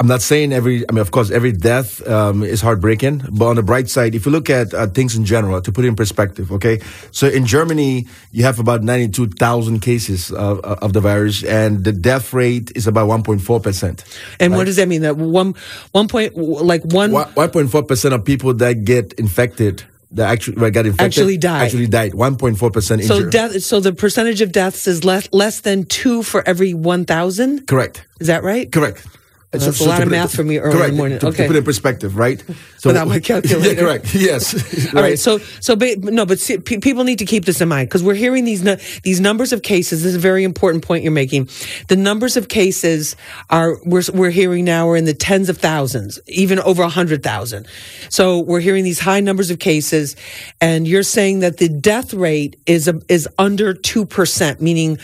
I'm 0.00 0.06
not 0.06 0.22
saying 0.22 0.52
every, 0.52 0.88
I 0.88 0.92
mean, 0.92 1.00
of 1.00 1.10
course, 1.10 1.30
every 1.30 1.52
death 1.52 2.06
um, 2.08 2.42
is 2.42 2.60
heartbreaking, 2.60 3.22
but 3.30 3.46
on 3.46 3.56
the 3.56 3.62
bright 3.62 3.88
side, 3.88 4.14
if 4.14 4.26
you 4.26 4.32
look 4.32 4.50
at 4.50 4.74
uh, 4.74 4.88
things 4.88 5.14
in 5.14 5.24
general, 5.24 5.60
to 5.60 5.70
put 5.70 5.84
it 5.84 5.88
in 5.88 5.94
perspective, 5.94 6.50
okay? 6.50 6.80
So 7.12 7.28
in 7.28 7.46
Germany, 7.46 8.06
you 8.32 8.42
have 8.44 8.58
about 8.58 8.82
92,000 8.82 9.80
cases 9.80 10.32
of, 10.32 10.58
of 10.60 10.92
the 10.92 11.00
virus, 11.00 11.44
and 11.44 11.84
the 11.84 11.92
death 11.92 12.32
rate 12.32 12.72
is 12.74 12.86
about 12.86 13.08
1.4%. 13.08 14.18
And 14.40 14.52
right? 14.52 14.58
what 14.58 14.64
does 14.64 14.76
that 14.76 14.88
mean? 14.88 15.02
That 15.02 15.16
one, 15.16 15.54
one 15.92 16.08
point, 16.08 16.36
like 16.36 16.82
one? 16.82 17.12
1.4% 17.12 18.12
of 18.12 18.24
people 18.24 18.54
that 18.54 18.84
get 18.84 19.12
infected 19.14 19.84
that 20.12 20.28
actually 20.28 20.70
got 20.72 20.86
infected 20.86 21.00
actually 21.00 21.36
died. 21.36 21.62
Actually 21.62 21.86
died. 21.86 22.14
One 22.14 22.36
point 22.36 22.58
four 22.58 22.72
percent. 22.72 23.04
So 23.04 23.30
death. 23.30 23.62
So 23.62 23.78
the 23.78 23.92
percentage 23.92 24.40
of 24.40 24.50
deaths 24.50 24.88
is 24.88 25.04
less 25.04 25.28
less 25.32 25.60
than 25.60 25.84
two 25.84 26.24
for 26.24 26.42
every 26.48 26.74
one 26.74 27.04
thousand. 27.04 27.68
Correct. 27.68 28.04
Is 28.18 28.26
that 28.26 28.42
right? 28.42 28.70
Correct. 28.72 29.06
That's 29.52 29.64
So- 29.64 29.70
a 29.70 29.74
so 29.74 29.84
lot 29.86 29.98
of 29.98 30.04
put 30.04 30.08
it- 30.14 30.16
math 30.16 30.34
for 30.34 30.44
me 30.44 30.58
early 30.58 30.70
in 30.72 30.76
correct, 30.78 30.90
the 30.92 30.96
morning. 30.96 31.18
To, 31.18 31.26
to 31.32 31.32
put 31.32 31.56
it 31.56 31.58
in 31.58 31.64
perspective, 31.64 32.16
right? 32.16 32.40
Without 32.84 33.08
my 33.08 33.18
calculator. 33.30 33.74
yeah, 33.74 33.80
correct. 33.80 34.14
Yes. 34.14 34.54
All 34.94 35.02
right. 35.02 35.18
So, 35.18 35.38
so 35.58 35.74
ba- 35.74 35.96
no, 35.96 36.24
but 36.24 36.38
see, 36.38 36.58
pe- 36.58 36.78
people 36.78 37.02
need 37.02 37.18
to 37.18 37.24
keep 37.24 37.44
this 37.46 37.60
in 37.60 37.68
mind 37.68 37.88
because 37.88 38.04
we're 38.04 38.14
hearing 38.14 38.44
these 38.44 38.62
nu- 38.62 38.76
these 39.02 39.18
numbers 39.20 39.52
of 39.52 39.62
cases. 39.62 40.04
This 40.04 40.10
is 40.10 40.16
a 40.16 40.20
very 40.20 40.44
important 40.44 40.84
point 40.84 41.02
you're 41.02 41.10
making. 41.12 41.48
The 41.88 41.96
numbers 41.96 42.36
of 42.36 42.46
cases 42.48 43.16
are 43.50 43.76
we're 43.84 44.02
we're 44.14 44.30
hearing 44.30 44.64
now 44.64 44.88
are 44.88 44.96
in 44.96 45.04
the 45.04 45.14
tens 45.14 45.48
of 45.48 45.58
thousands, 45.58 46.20
even 46.28 46.60
over 46.60 46.82
a 46.84 46.88
hundred 46.88 47.24
thousand. 47.24 47.66
So 48.08 48.38
we're 48.38 48.60
hearing 48.60 48.84
these 48.84 49.00
high 49.00 49.20
numbers 49.20 49.50
of 49.50 49.58
cases, 49.58 50.14
and 50.60 50.86
you're 50.86 51.02
saying 51.02 51.40
that 51.40 51.56
the 51.56 51.68
death 51.68 52.14
rate 52.14 52.54
is 52.66 52.86
a, 52.86 53.00
is 53.08 53.28
under 53.36 53.74
two 53.74 54.06
percent, 54.06 54.60
meaning 54.60 54.98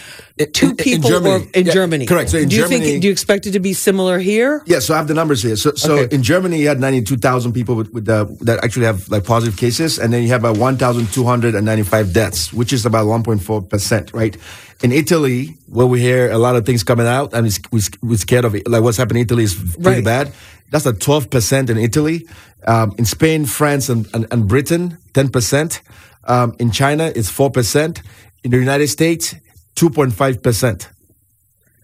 two 0.53 0.69
in 0.71 0.77
people 0.77 1.11
Germany. 1.11 1.45
or 1.45 1.49
in 1.53 1.67
Yeah, 1.67 1.73
Germany. 1.73 2.07
correct. 2.07 2.31
So 2.31 2.39
in 2.39 2.49
do 2.49 2.55
you 2.55 2.69
think 2.69 2.85
do 3.03 3.09
you 3.09 3.13
expect 3.13 3.47
it 3.47 3.53
to 3.53 3.61
be 3.61 3.73
similar 3.73 4.21
here? 4.21 4.36
Yeah, 4.67 4.81
so 4.81 4.95
I 4.95 4.97
have 4.99 5.09
the 5.09 5.15
numbers 5.15 5.43
here. 5.43 5.57
So, 5.57 5.73
so 5.75 5.93
Okay. 5.99 6.15
in 6.15 6.23
Germany, 6.23 6.59
you 6.61 6.69
had 6.69 6.79
92,000 6.81 7.53
people 7.53 7.75
with, 7.75 7.91
with 7.93 8.09
uh, 8.09 8.27
that 8.41 8.63
actually 8.65 8.87
have 8.87 9.09
like 9.09 9.25
positive 9.25 9.57
cases, 9.59 9.99
and 9.99 10.13
then 10.13 10.23
you 10.23 10.29
have 10.29 10.45
about 10.45 10.59
1,295 10.59 12.13
deaths, 12.13 12.53
which 12.53 12.73
is 12.73 12.87
about 12.87 13.07
1.4 13.07 13.69
percent, 13.69 14.13
right? 14.13 14.37
In 14.83 14.93
Italy, 14.93 15.57
where 15.69 15.87
we 15.87 16.01
hear 16.01 16.31
a 16.31 16.39
lot 16.39 16.57
of 16.57 16.65
things 16.67 16.83
coming 16.85 17.07
out, 17.07 17.33
and 17.35 17.47
it's, 17.47 17.59
we, 17.73 17.81
we're 18.03 18.17
scared 18.19 18.45
of 18.45 18.55
it, 18.55 18.69
like 18.69 18.83
what's 18.83 18.99
happening 18.99 19.21
in 19.23 19.27
Italy 19.27 19.45
is 19.45 19.55
pretty 19.55 20.03
Right. 20.03 20.05
bad. 20.05 20.33
That's 20.71 20.87
a 20.87 20.93
12 20.93 21.31
percent 21.31 21.71
in 21.71 21.79
Italy. 21.79 22.27
Um, 22.67 22.95
in 22.99 23.05
Spain, 23.05 23.47
France, 23.47 23.89
and, 23.89 24.07
and, 24.13 24.27
and 24.33 24.49
Britain, 24.49 24.99
10 25.15 25.29
percent. 25.31 25.83
Um, 26.25 26.55
in 26.59 26.71
China, 26.73 27.13
it's 27.15 27.31
four 27.31 27.51
percent. 27.51 28.03
In 28.43 28.51
the 28.51 28.59
United 28.59 28.89
States, 28.89 29.35
2.5 29.77 30.43
percent. 30.43 30.89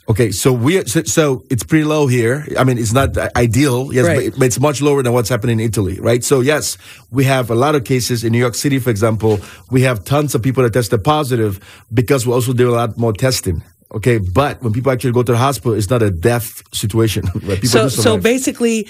Okay, 0.08 0.32
so 0.32 0.52
we 0.52 0.84
so, 0.86 1.02
so 1.04 1.44
it's 1.48 1.62
pretty 1.62 1.84
low 1.84 2.08
here. 2.08 2.44
I 2.58 2.64
mean, 2.64 2.76
it's 2.76 2.92
not 2.92 3.16
ideal, 3.36 3.92
yes, 3.92 4.04
Right. 4.06 4.30
but, 4.30 4.38
but 4.38 4.46
it's 4.46 4.58
much 4.58 4.82
lower 4.82 5.00
than 5.02 5.12
what's 5.12 5.28
happening 5.28 5.60
in 5.60 5.66
Italy, 5.66 6.00
right? 6.00 6.24
So 6.24 6.40
yes, 6.40 6.76
we 7.10 7.24
have 7.24 7.50
a 7.50 7.54
lot 7.54 7.76
of 7.76 7.84
cases 7.84 8.24
in 8.24 8.32
New 8.32 8.38
York 8.38 8.56
City, 8.56 8.80
for 8.80 8.90
example. 8.90 9.38
We 9.70 9.82
have 9.82 10.04
tons 10.04 10.34
of 10.34 10.42
people 10.42 10.64
that 10.64 10.72
tested 10.72 11.04
positive 11.04 11.60
because 11.94 12.26
we 12.26 12.32
also 12.32 12.52
do 12.52 12.68
a 12.68 12.74
lot 12.74 12.98
more 12.98 13.12
testing. 13.12 13.62
Okay, 13.94 14.18
but 14.18 14.60
when 14.62 14.72
people 14.72 14.90
actually 14.90 15.12
go 15.12 15.22
to 15.22 15.32
the 15.32 15.38
hospital, 15.38 15.74
it's 15.74 15.90
not 15.90 16.02
a 16.02 16.10
death 16.10 16.62
situation. 16.74 17.24
Right? 17.34 17.60
People 17.60 17.68
so 17.68 17.88
so 17.88 18.18
basically 18.18 18.88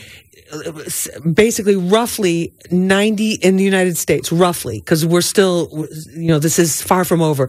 basically 1.32 1.76
roughly 1.76 2.52
90 2.70 3.32
in 3.34 3.56
the 3.56 3.64
united 3.64 3.96
states 3.96 4.30
roughly 4.30 4.80
because 4.80 5.06
we're 5.06 5.22
still 5.22 5.86
you 6.14 6.28
know 6.28 6.38
this 6.38 6.58
is 6.58 6.82
far 6.82 7.04
from 7.06 7.22
over 7.22 7.48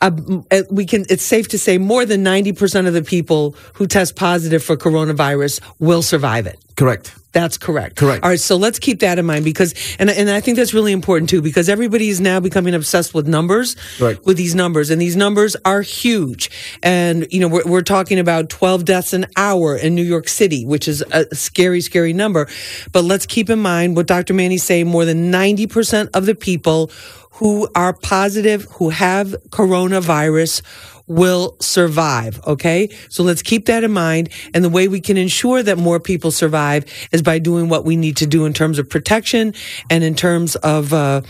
uh, 0.00 0.10
uh, 0.50 0.62
we 0.70 0.86
can 0.86 1.04
it's 1.08 1.24
safe 1.24 1.48
to 1.48 1.58
say 1.58 1.78
more 1.78 2.04
than 2.06 2.24
90% 2.24 2.86
of 2.86 2.94
the 2.94 3.02
people 3.02 3.54
who 3.74 3.86
test 3.86 4.16
positive 4.16 4.62
for 4.62 4.76
coronavirus 4.76 5.60
will 5.78 6.02
survive 6.02 6.46
it 6.46 6.58
correct. 6.76 7.14
that's 7.32 7.58
correct. 7.58 7.96
Correct. 7.96 8.24
All 8.24 8.30
right, 8.30 8.40
so 8.40 8.56
let's 8.56 8.78
keep 8.78 9.00
that 9.00 9.18
in 9.18 9.26
mind 9.26 9.44
because, 9.44 9.74
and 9.98 10.08
and 10.10 10.30
I 10.30 10.40
think 10.40 10.56
that's 10.56 10.72
really 10.72 10.92
important 10.92 11.28
too 11.28 11.42
because 11.42 11.68
everybody 11.68 12.08
is 12.08 12.20
now 12.20 12.40
becoming 12.40 12.74
obsessed 12.74 13.12
with 13.14 13.26
numbers, 13.28 13.76
Right. 14.00 14.18
with 14.24 14.36
these 14.36 14.54
numbers, 14.54 14.90
and 14.90 15.00
these 15.00 15.14
numbers 15.16 15.54
are 15.64 15.82
huge. 15.82 16.50
And 16.82 17.26
you 17.30 17.40
know, 17.40 17.48
we're 17.48 17.64
we're 17.66 17.82
talking 17.82 18.18
about 18.18 18.48
12 18.48 18.84
deaths 18.84 19.12
an 19.12 19.26
hour 19.36 19.76
in 19.76 19.94
New 19.94 20.02
York 20.04 20.26
City, 20.28 20.64
which 20.64 20.88
is 20.88 21.02
a 21.12 21.32
scary, 21.34 21.80
scary 21.80 22.12
number. 22.12 22.48
But 22.92 23.04
let's 23.04 23.26
keep 23.26 23.50
in 23.50 23.58
mind 23.60 23.94
what 23.96 24.06
Dr. 24.06 24.32
Manny's 24.34 24.62
saying: 24.64 24.86
more 24.86 25.04
than 25.04 25.30
90 25.30 25.66
percent 25.66 26.10
of 26.14 26.24
the 26.26 26.34
people 26.34 26.90
who 27.38 27.68
are 27.74 27.92
positive, 27.92 28.64
who 28.72 28.90
have 28.90 29.28
coronavirus 29.50 30.62
will 31.06 31.56
survive. 31.60 32.40
Okay. 32.46 32.88
So 33.08 33.22
let's 33.22 33.42
keep 33.42 33.66
that 33.66 33.84
in 33.84 33.92
mind. 33.92 34.28
And 34.54 34.64
the 34.64 34.68
way 34.68 34.88
we 34.88 35.00
can 35.00 35.16
ensure 35.16 35.62
that 35.62 35.78
more 35.78 36.00
people 36.00 36.32
survive 36.32 36.84
is 37.12 37.22
by 37.22 37.38
doing 37.38 37.68
what 37.68 37.84
we 37.84 37.96
need 37.96 38.16
to 38.18 38.26
do 38.26 38.44
in 38.44 38.52
terms 38.52 38.78
of 38.78 38.90
protection 38.90 39.54
and 39.88 40.02
in 40.02 40.16
terms 40.16 40.56
of, 40.56 40.92
uh, 40.92 41.22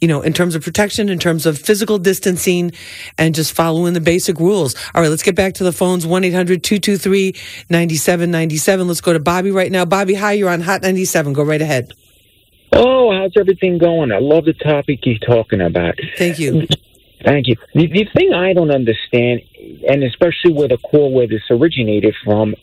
you 0.00 0.08
know, 0.08 0.20
in 0.20 0.34
terms 0.34 0.54
of 0.54 0.62
protection, 0.62 1.08
in 1.08 1.18
terms 1.18 1.46
of 1.46 1.58
physical 1.58 1.98
distancing, 1.98 2.70
and 3.16 3.34
just 3.34 3.54
following 3.54 3.94
the 3.94 4.00
basic 4.00 4.38
rules. 4.38 4.74
All 4.94 5.00
right, 5.00 5.08
let's 5.08 5.22
get 5.22 5.34
back 5.34 5.54
to 5.54 5.64
the 5.64 5.72
phones 5.72 6.06
1 6.06 6.22
800 6.22 6.62
223 6.62 7.34
9797. 7.70 8.86
Let's 8.86 9.00
go 9.00 9.14
to 9.14 9.20
Bobby 9.20 9.50
right 9.50 9.72
now. 9.72 9.86
Bobby, 9.86 10.14
hi, 10.14 10.32
you're 10.32 10.50
on 10.50 10.60
Hot 10.60 10.82
97. 10.82 11.32
Go 11.32 11.42
right 11.42 11.62
ahead. 11.62 11.92
Oh, 12.78 13.10
how's 13.10 13.32
everything 13.38 13.78
going? 13.78 14.12
I 14.12 14.18
love 14.18 14.44
the 14.44 14.52
topic 14.52 15.00
you're 15.04 15.18
talking 15.18 15.62
about. 15.62 15.98
Thank 16.18 16.38
you. 16.38 16.66
Thank 17.24 17.48
you. 17.48 17.56
The, 17.74 17.86
the 17.86 18.06
thing 18.14 18.34
I 18.34 18.52
don't 18.52 18.70
understand, 18.70 19.40
and 19.88 20.04
especially 20.04 20.52
with 20.52 20.70
the 20.70 20.78
core 20.78 21.12
where 21.12 21.26
this 21.26 21.42
originated 21.50 22.14
from, 22.22 22.54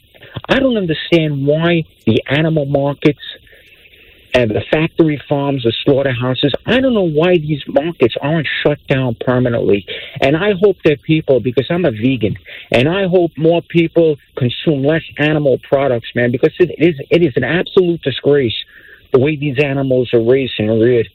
I 0.48 0.60
don't 0.60 0.78
understand 0.78 1.48
why 1.48 1.84
the 2.06 2.24
animal 2.28 2.66
markets 2.66 3.20
and 4.36 4.52
the 4.52 4.62
factory 4.72 5.22
farms, 5.30 5.64
the 5.64 5.74
slaughterhouses, 5.84 6.54
I 6.66 6.80
don't 6.80 6.94
know 6.94 7.10
why 7.10 7.38
these 7.38 7.62
markets 7.68 8.16
aren't 8.22 8.48
shut 8.64 8.80
down 8.88 9.16
permanently. 9.20 9.86
And 10.22 10.36
I 10.36 10.54
hope 10.60 10.78
that 10.86 11.02
people, 11.04 11.40
because 11.40 11.68
I'm 11.70 11.86
a 11.86 11.92
vegan, 11.92 12.38
and 12.72 12.88
I 12.88 13.08
hope 13.08 13.32
more 13.38 13.62
people 13.62 14.18
consume 14.38 14.84
less 14.84 15.04
animal 15.18 15.60
products, 15.68 16.10
man, 16.16 16.32
because 16.32 16.54
it 16.60 16.72
is, 16.78 16.96
it 17.10 17.24
is 17.24 17.34
an 17.36 17.44
absolute 17.44 18.02
disgrace 18.02 18.56
the 19.14 19.20
way 19.20 19.36
these 19.38 19.58
animals 19.64 20.14
are 20.14 20.22
raised 20.22 20.56
and 20.60 20.70
reared. 20.82 21.08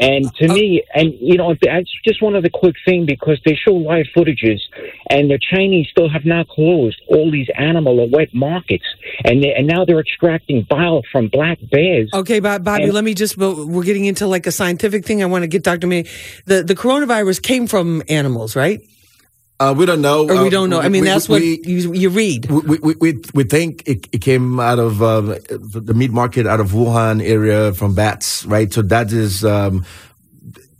And 0.00 0.32
to 0.36 0.48
me, 0.48 0.84
and 0.94 1.12
you 1.20 1.36
know, 1.36 1.54
that's 1.60 1.90
just 2.04 2.22
one 2.22 2.36
other 2.36 2.48
quick 2.48 2.76
thing 2.84 3.04
because 3.04 3.40
they 3.44 3.54
show 3.56 3.72
live 3.72 4.06
footages, 4.16 4.60
and 5.10 5.28
the 5.28 5.38
Chinese 5.38 5.88
still 5.90 6.08
have 6.08 6.24
not 6.24 6.48
closed 6.48 7.00
all 7.08 7.30
these 7.30 7.48
animal 7.56 7.98
or 7.98 8.08
wet 8.08 8.32
markets, 8.32 8.84
and 9.24 9.42
they, 9.42 9.52
and 9.54 9.66
now 9.66 9.84
they're 9.84 9.98
extracting 9.98 10.64
bile 10.70 11.02
from 11.10 11.28
black 11.28 11.58
bears. 11.72 12.10
Okay, 12.14 12.38
Bob, 12.38 12.62
Bobby, 12.64 12.84
And- 12.84 12.92
let 12.92 13.02
me 13.02 13.14
just 13.14 13.36
we're 13.36 13.82
getting 13.82 14.04
into 14.04 14.26
like 14.26 14.46
a 14.46 14.52
scientific 14.52 15.04
thing. 15.04 15.22
I 15.22 15.26
want 15.26 15.42
to 15.42 15.48
get 15.48 15.64
Dr. 15.64 15.88
May. 15.88 16.04
The, 16.46 16.62
the 16.62 16.74
coronavirus 16.74 17.42
came 17.42 17.66
from 17.66 18.02
animals, 18.08 18.54
right? 18.54 18.80
Uh, 19.60 19.74
we 19.76 19.86
don't 19.86 20.00
know. 20.00 20.20
Or 20.22 20.42
we 20.42 20.46
Uh, 20.46 20.50
don't 20.50 20.70
know. 20.70 20.80
I 20.80 20.88
mean, 20.88 21.02
we- 21.02 21.08
that's 21.08 21.28
we- 21.28 21.34
what 21.34 21.66
you, 21.66 21.92
you 21.92 22.10
read. 22.10 22.46
We, 22.50 22.78
we, 22.78 22.94
we, 23.00 23.20
we 23.34 23.44
think 23.44 23.82
it, 23.86 24.06
it 24.12 24.20
came 24.20 24.60
out 24.60 24.78
of 24.78 25.02
uh, 25.02 25.20
the 25.50 25.94
meat 25.94 26.12
market 26.12 26.46
out 26.46 26.60
of 26.60 26.70
Wuhan 26.70 27.20
area 27.22 27.72
from 27.74 27.94
bats, 27.94 28.44
right? 28.46 28.72
So 28.72 28.82
that 28.82 29.10
is 29.12 29.44
um, 29.44 29.84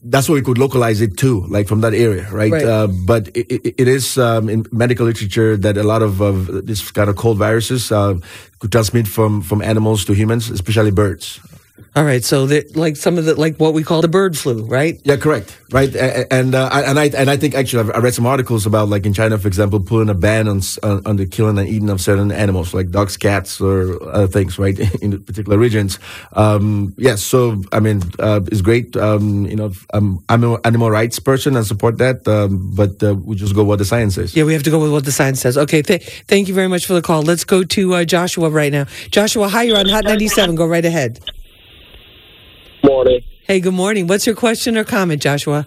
that's 0.04 0.28
where 0.28 0.36
we 0.36 0.42
could 0.42 0.58
localize 0.58 1.00
it 1.00 1.16
to, 1.18 1.44
like 1.48 1.66
from 1.66 1.80
that 1.80 1.92
area, 1.92 2.30
right? 2.30 2.52
Right. 2.52 2.64
Uh, 2.64 2.86
but 2.86 3.28
it, 3.34 3.50
it, 3.50 3.74
it 3.78 3.88
is 3.88 4.16
um, 4.16 4.48
in 4.48 4.64
medical 4.70 5.06
literature 5.06 5.56
that 5.56 5.76
a 5.76 5.82
lot 5.82 6.02
of, 6.02 6.20
of 6.20 6.46
this 6.64 6.88
kind 6.92 7.10
of 7.10 7.16
cold 7.16 7.36
viruses 7.36 7.90
uh, 7.90 8.14
could 8.60 8.70
transmit 8.70 9.08
from 9.08 9.42
from 9.42 9.60
animals 9.60 10.04
to 10.04 10.12
humans, 10.14 10.50
especially 10.50 10.92
birds. 10.92 11.40
All 11.96 12.04
right, 12.04 12.22
so 12.22 12.46
that 12.46 12.76
like 12.76 12.96
some 12.96 13.18
of 13.18 13.24
the 13.24 13.34
like 13.34 13.56
what 13.56 13.74
we 13.74 13.82
call 13.82 14.02
the 14.02 14.08
bird 14.08 14.36
flu, 14.38 14.64
right? 14.64 15.00
Yeah, 15.04 15.16
correct. 15.16 15.56
Right, 15.72 15.94
and 16.30 16.54
uh, 16.54 16.68
I- 16.72 16.82
and 16.82 16.98
I 16.98 17.06
and 17.06 17.28
I 17.28 17.36
think 17.36 17.54
actually 17.54 17.80
I've- 17.80 17.92
I 17.92 17.98
read 17.98 18.14
some 18.14 18.24
articles 18.26 18.66
about 18.66 18.88
like 18.88 19.04
in 19.04 19.12
China, 19.12 19.36
for 19.38 19.48
example, 19.48 19.80
putting 19.80 20.08
a 20.08 20.14
ban 20.14 20.46
on 20.48 20.60
on, 20.82 21.16
the 21.16 21.26
killing 21.26 21.58
and 21.58 21.68
eating 21.68 21.90
of 21.90 22.00
certain 22.00 22.30
animals 22.30 22.72
like 22.72 22.90
dogs, 22.90 23.16
cats, 23.16 23.60
or 23.60 24.00
other 24.14 24.28
things, 24.28 24.58
right, 24.58 24.78
in 25.02 25.20
particular 25.22 25.58
regions. 25.58 25.98
Um, 26.34 26.94
yes, 26.96 27.22
so 27.22 27.62
I 27.72 27.80
mean, 27.80 28.02
uh, 28.20 28.40
it's 28.46 28.60
great. 28.62 28.96
Um, 28.96 29.46
you 29.46 29.56
know, 29.56 29.72
I'm 29.92 30.22
I'm 30.28 30.44
an 30.44 30.58
animal 30.64 30.90
rights 30.90 31.18
person 31.18 31.56
and 31.56 31.66
support 31.66 31.98
that, 31.98 32.26
um, 32.28 32.70
but 32.74 33.02
uh, 33.02 33.14
we 33.14 33.34
just 33.34 33.54
go 33.54 33.64
what 33.64 33.78
the 33.78 33.84
science 33.84 34.14
says. 34.14 34.36
Yeah, 34.36 34.44
we 34.44 34.52
have 34.52 34.62
to 34.64 34.70
go 34.70 34.78
with 34.78 34.92
what 34.92 35.04
the 35.04 35.12
science 35.12 35.40
says. 35.40 35.58
Okay, 35.58 35.82
th- 35.82 36.22
thank 36.28 36.46
you 36.48 36.54
very 36.54 36.68
much 36.68 36.86
for 36.86 36.94
the 36.94 37.02
call. 37.02 37.22
Let's 37.22 37.44
go 37.44 37.64
to 37.64 37.94
uh, 37.94 38.04
Joshua 38.04 38.48
right 38.50 38.70
now. 38.72 38.86
Joshua, 39.10 39.48
hi, 39.48 39.64
you're 39.64 39.78
on 39.78 39.88
Hot 39.88 40.04
97. 40.04 40.54
Go 40.54 40.66
right 40.66 40.84
ahead. 40.84 41.18
Morning. 42.82 43.20
Hey, 43.42 43.60
good 43.60 43.74
morning. 43.74 44.06
What's 44.06 44.26
your 44.26 44.36
question 44.36 44.76
or 44.76 44.84
comment, 44.84 45.22
Joshua? 45.22 45.66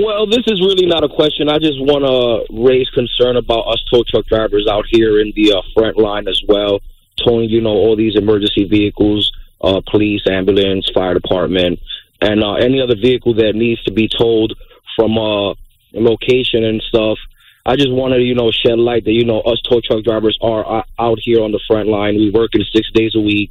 Well, 0.00 0.26
this 0.26 0.42
is 0.46 0.60
really 0.60 0.86
not 0.86 1.04
a 1.04 1.08
question. 1.08 1.48
I 1.48 1.58
just 1.58 1.80
want 1.80 2.04
to 2.04 2.52
raise 2.52 2.88
concern 2.90 3.36
about 3.36 3.62
us 3.62 3.82
tow 3.90 4.02
truck 4.08 4.26
drivers 4.26 4.66
out 4.68 4.84
here 4.90 5.20
in 5.20 5.32
the 5.36 5.52
uh, 5.52 5.62
front 5.72 5.96
line 5.96 6.26
as 6.28 6.42
well, 6.48 6.80
towing, 7.24 7.48
you 7.48 7.60
know, 7.60 7.70
all 7.70 7.96
these 7.96 8.16
emergency 8.16 8.64
vehicles, 8.64 9.30
uh, 9.62 9.80
police, 9.90 10.22
ambulance, 10.28 10.90
fire 10.92 11.14
department, 11.14 11.78
and 12.20 12.42
uh, 12.42 12.54
any 12.54 12.80
other 12.80 12.96
vehicle 12.96 13.34
that 13.34 13.54
needs 13.54 13.82
to 13.84 13.92
be 13.92 14.08
towed 14.08 14.54
from 14.96 15.16
uh, 15.16 15.52
a 15.52 15.56
location 15.94 16.64
and 16.64 16.82
stuff. 16.82 17.18
I 17.64 17.76
just 17.76 17.92
wanted 17.92 18.18
to, 18.18 18.24
you 18.24 18.34
know, 18.34 18.50
shed 18.50 18.78
light 18.78 19.04
that, 19.04 19.12
you 19.12 19.24
know, 19.24 19.40
us 19.40 19.62
tow 19.62 19.80
truck 19.80 20.04
drivers 20.04 20.36
are 20.42 20.80
uh, 20.80 20.82
out 20.98 21.18
here 21.22 21.42
on 21.42 21.52
the 21.52 21.60
front 21.66 21.88
line. 21.88 22.16
We 22.16 22.30
work 22.30 22.54
in 22.54 22.64
six 22.74 22.90
days 22.92 23.14
a 23.14 23.20
week. 23.20 23.50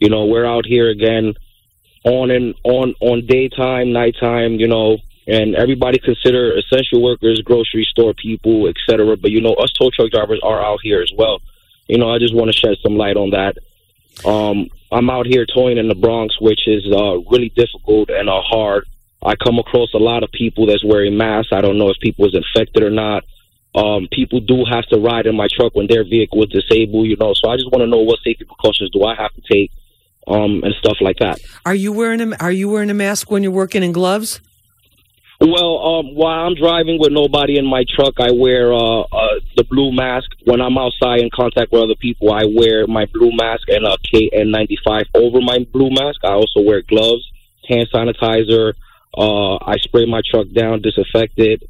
You 0.00 0.10
know, 0.10 0.26
we're 0.26 0.44
out 0.44 0.66
here 0.66 0.90
again 0.90 1.34
on 2.04 2.30
and 2.30 2.54
on 2.64 2.94
on 3.00 3.26
daytime, 3.26 3.92
nighttime, 3.92 4.54
you 4.54 4.68
know, 4.68 4.98
and 5.26 5.54
everybody 5.54 5.98
consider 5.98 6.56
essential 6.56 7.02
workers, 7.02 7.40
grocery 7.44 7.86
store 7.90 8.14
people, 8.14 8.68
etc. 8.68 9.16
But 9.16 9.30
you 9.30 9.40
know, 9.40 9.54
us 9.54 9.72
tow 9.72 9.90
truck 9.90 10.10
drivers 10.10 10.40
are 10.42 10.62
out 10.62 10.80
here 10.82 11.00
as 11.02 11.12
well. 11.16 11.40
You 11.88 11.98
know, 11.98 12.10
I 12.10 12.18
just 12.18 12.34
want 12.34 12.50
to 12.50 12.56
shed 12.56 12.76
some 12.82 12.96
light 12.96 13.16
on 13.16 13.30
that. 13.30 13.56
Um, 14.24 14.68
I'm 14.92 15.10
out 15.10 15.26
here 15.26 15.44
towing 15.44 15.78
in 15.78 15.88
the 15.88 15.94
Bronx, 15.94 16.40
which 16.40 16.68
is 16.68 16.84
uh, 16.86 17.18
really 17.30 17.50
difficult 17.50 18.10
and 18.10 18.28
uh, 18.28 18.40
hard. 18.42 18.86
I 19.24 19.34
come 19.36 19.58
across 19.58 19.92
a 19.94 19.98
lot 19.98 20.22
of 20.22 20.30
people 20.32 20.66
that's 20.66 20.84
wearing 20.84 21.16
masks. 21.16 21.52
I 21.52 21.62
don't 21.62 21.78
know 21.78 21.88
if 21.88 21.96
people 22.00 22.26
is 22.26 22.34
infected 22.34 22.82
or 22.82 22.90
not. 22.90 23.24
Um, 23.74 24.06
people 24.12 24.40
do 24.40 24.64
have 24.70 24.86
to 24.88 24.98
ride 24.98 25.26
in 25.26 25.34
my 25.34 25.48
truck 25.52 25.74
when 25.74 25.88
their 25.88 26.04
vehicle 26.04 26.44
is 26.44 26.50
disabled, 26.50 27.06
you 27.06 27.16
know. 27.16 27.34
So 27.34 27.50
I 27.50 27.56
just 27.56 27.72
want 27.72 27.82
to 27.82 27.88
know 27.88 28.02
what 28.02 28.20
safety 28.22 28.44
precautions 28.44 28.90
do 28.90 29.02
I 29.02 29.14
have 29.16 29.32
to 29.34 29.42
take, 29.50 29.72
um, 30.26 30.62
and 30.62 30.74
stuff 30.78 30.96
like 31.00 31.18
that. 31.18 31.38
Are 31.64 31.74
you 31.74 31.92
wearing 31.92 32.20
a 32.20 32.36
Are 32.40 32.52
you 32.52 32.68
wearing 32.68 32.90
a 32.90 32.94
mask 32.94 33.30
when 33.30 33.42
you're 33.42 33.52
working 33.52 33.82
in 33.82 33.92
gloves? 33.92 34.40
Well, 35.40 35.78
um, 35.84 36.14
while 36.14 36.46
I'm 36.46 36.54
driving 36.54 36.98
with 36.98 37.12
nobody 37.12 37.58
in 37.58 37.66
my 37.66 37.84
truck, 37.94 38.14
I 38.18 38.30
wear 38.30 38.72
uh, 38.72 39.00
uh, 39.00 39.40
the 39.56 39.64
blue 39.64 39.92
mask. 39.92 40.30
When 40.44 40.60
I'm 40.60 40.78
outside 40.78 41.20
in 41.20 41.28
contact 41.34 41.72
with 41.72 41.82
other 41.82 41.96
people, 41.96 42.32
I 42.32 42.44
wear 42.46 42.86
my 42.86 43.06
blue 43.12 43.32
mask 43.34 43.68
and 43.68 43.84
a 43.84 43.96
KN95 44.12 45.06
over 45.14 45.40
my 45.40 45.66
blue 45.72 45.90
mask. 45.90 46.20
I 46.24 46.32
also 46.32 46.60
wear 46.60 46.82
gloves, 46.82 47.28
hand 47.68 47.88
sanitizer. 47.92 48.74
Uh, 49.16 49.56
I 49.56 49.76
spray 49.78 50.06
my 50.06 50.22
truck 50.30 50.46
down, 50.54 50.82
disinfect 50.82 51.38
it. 51.38 51.68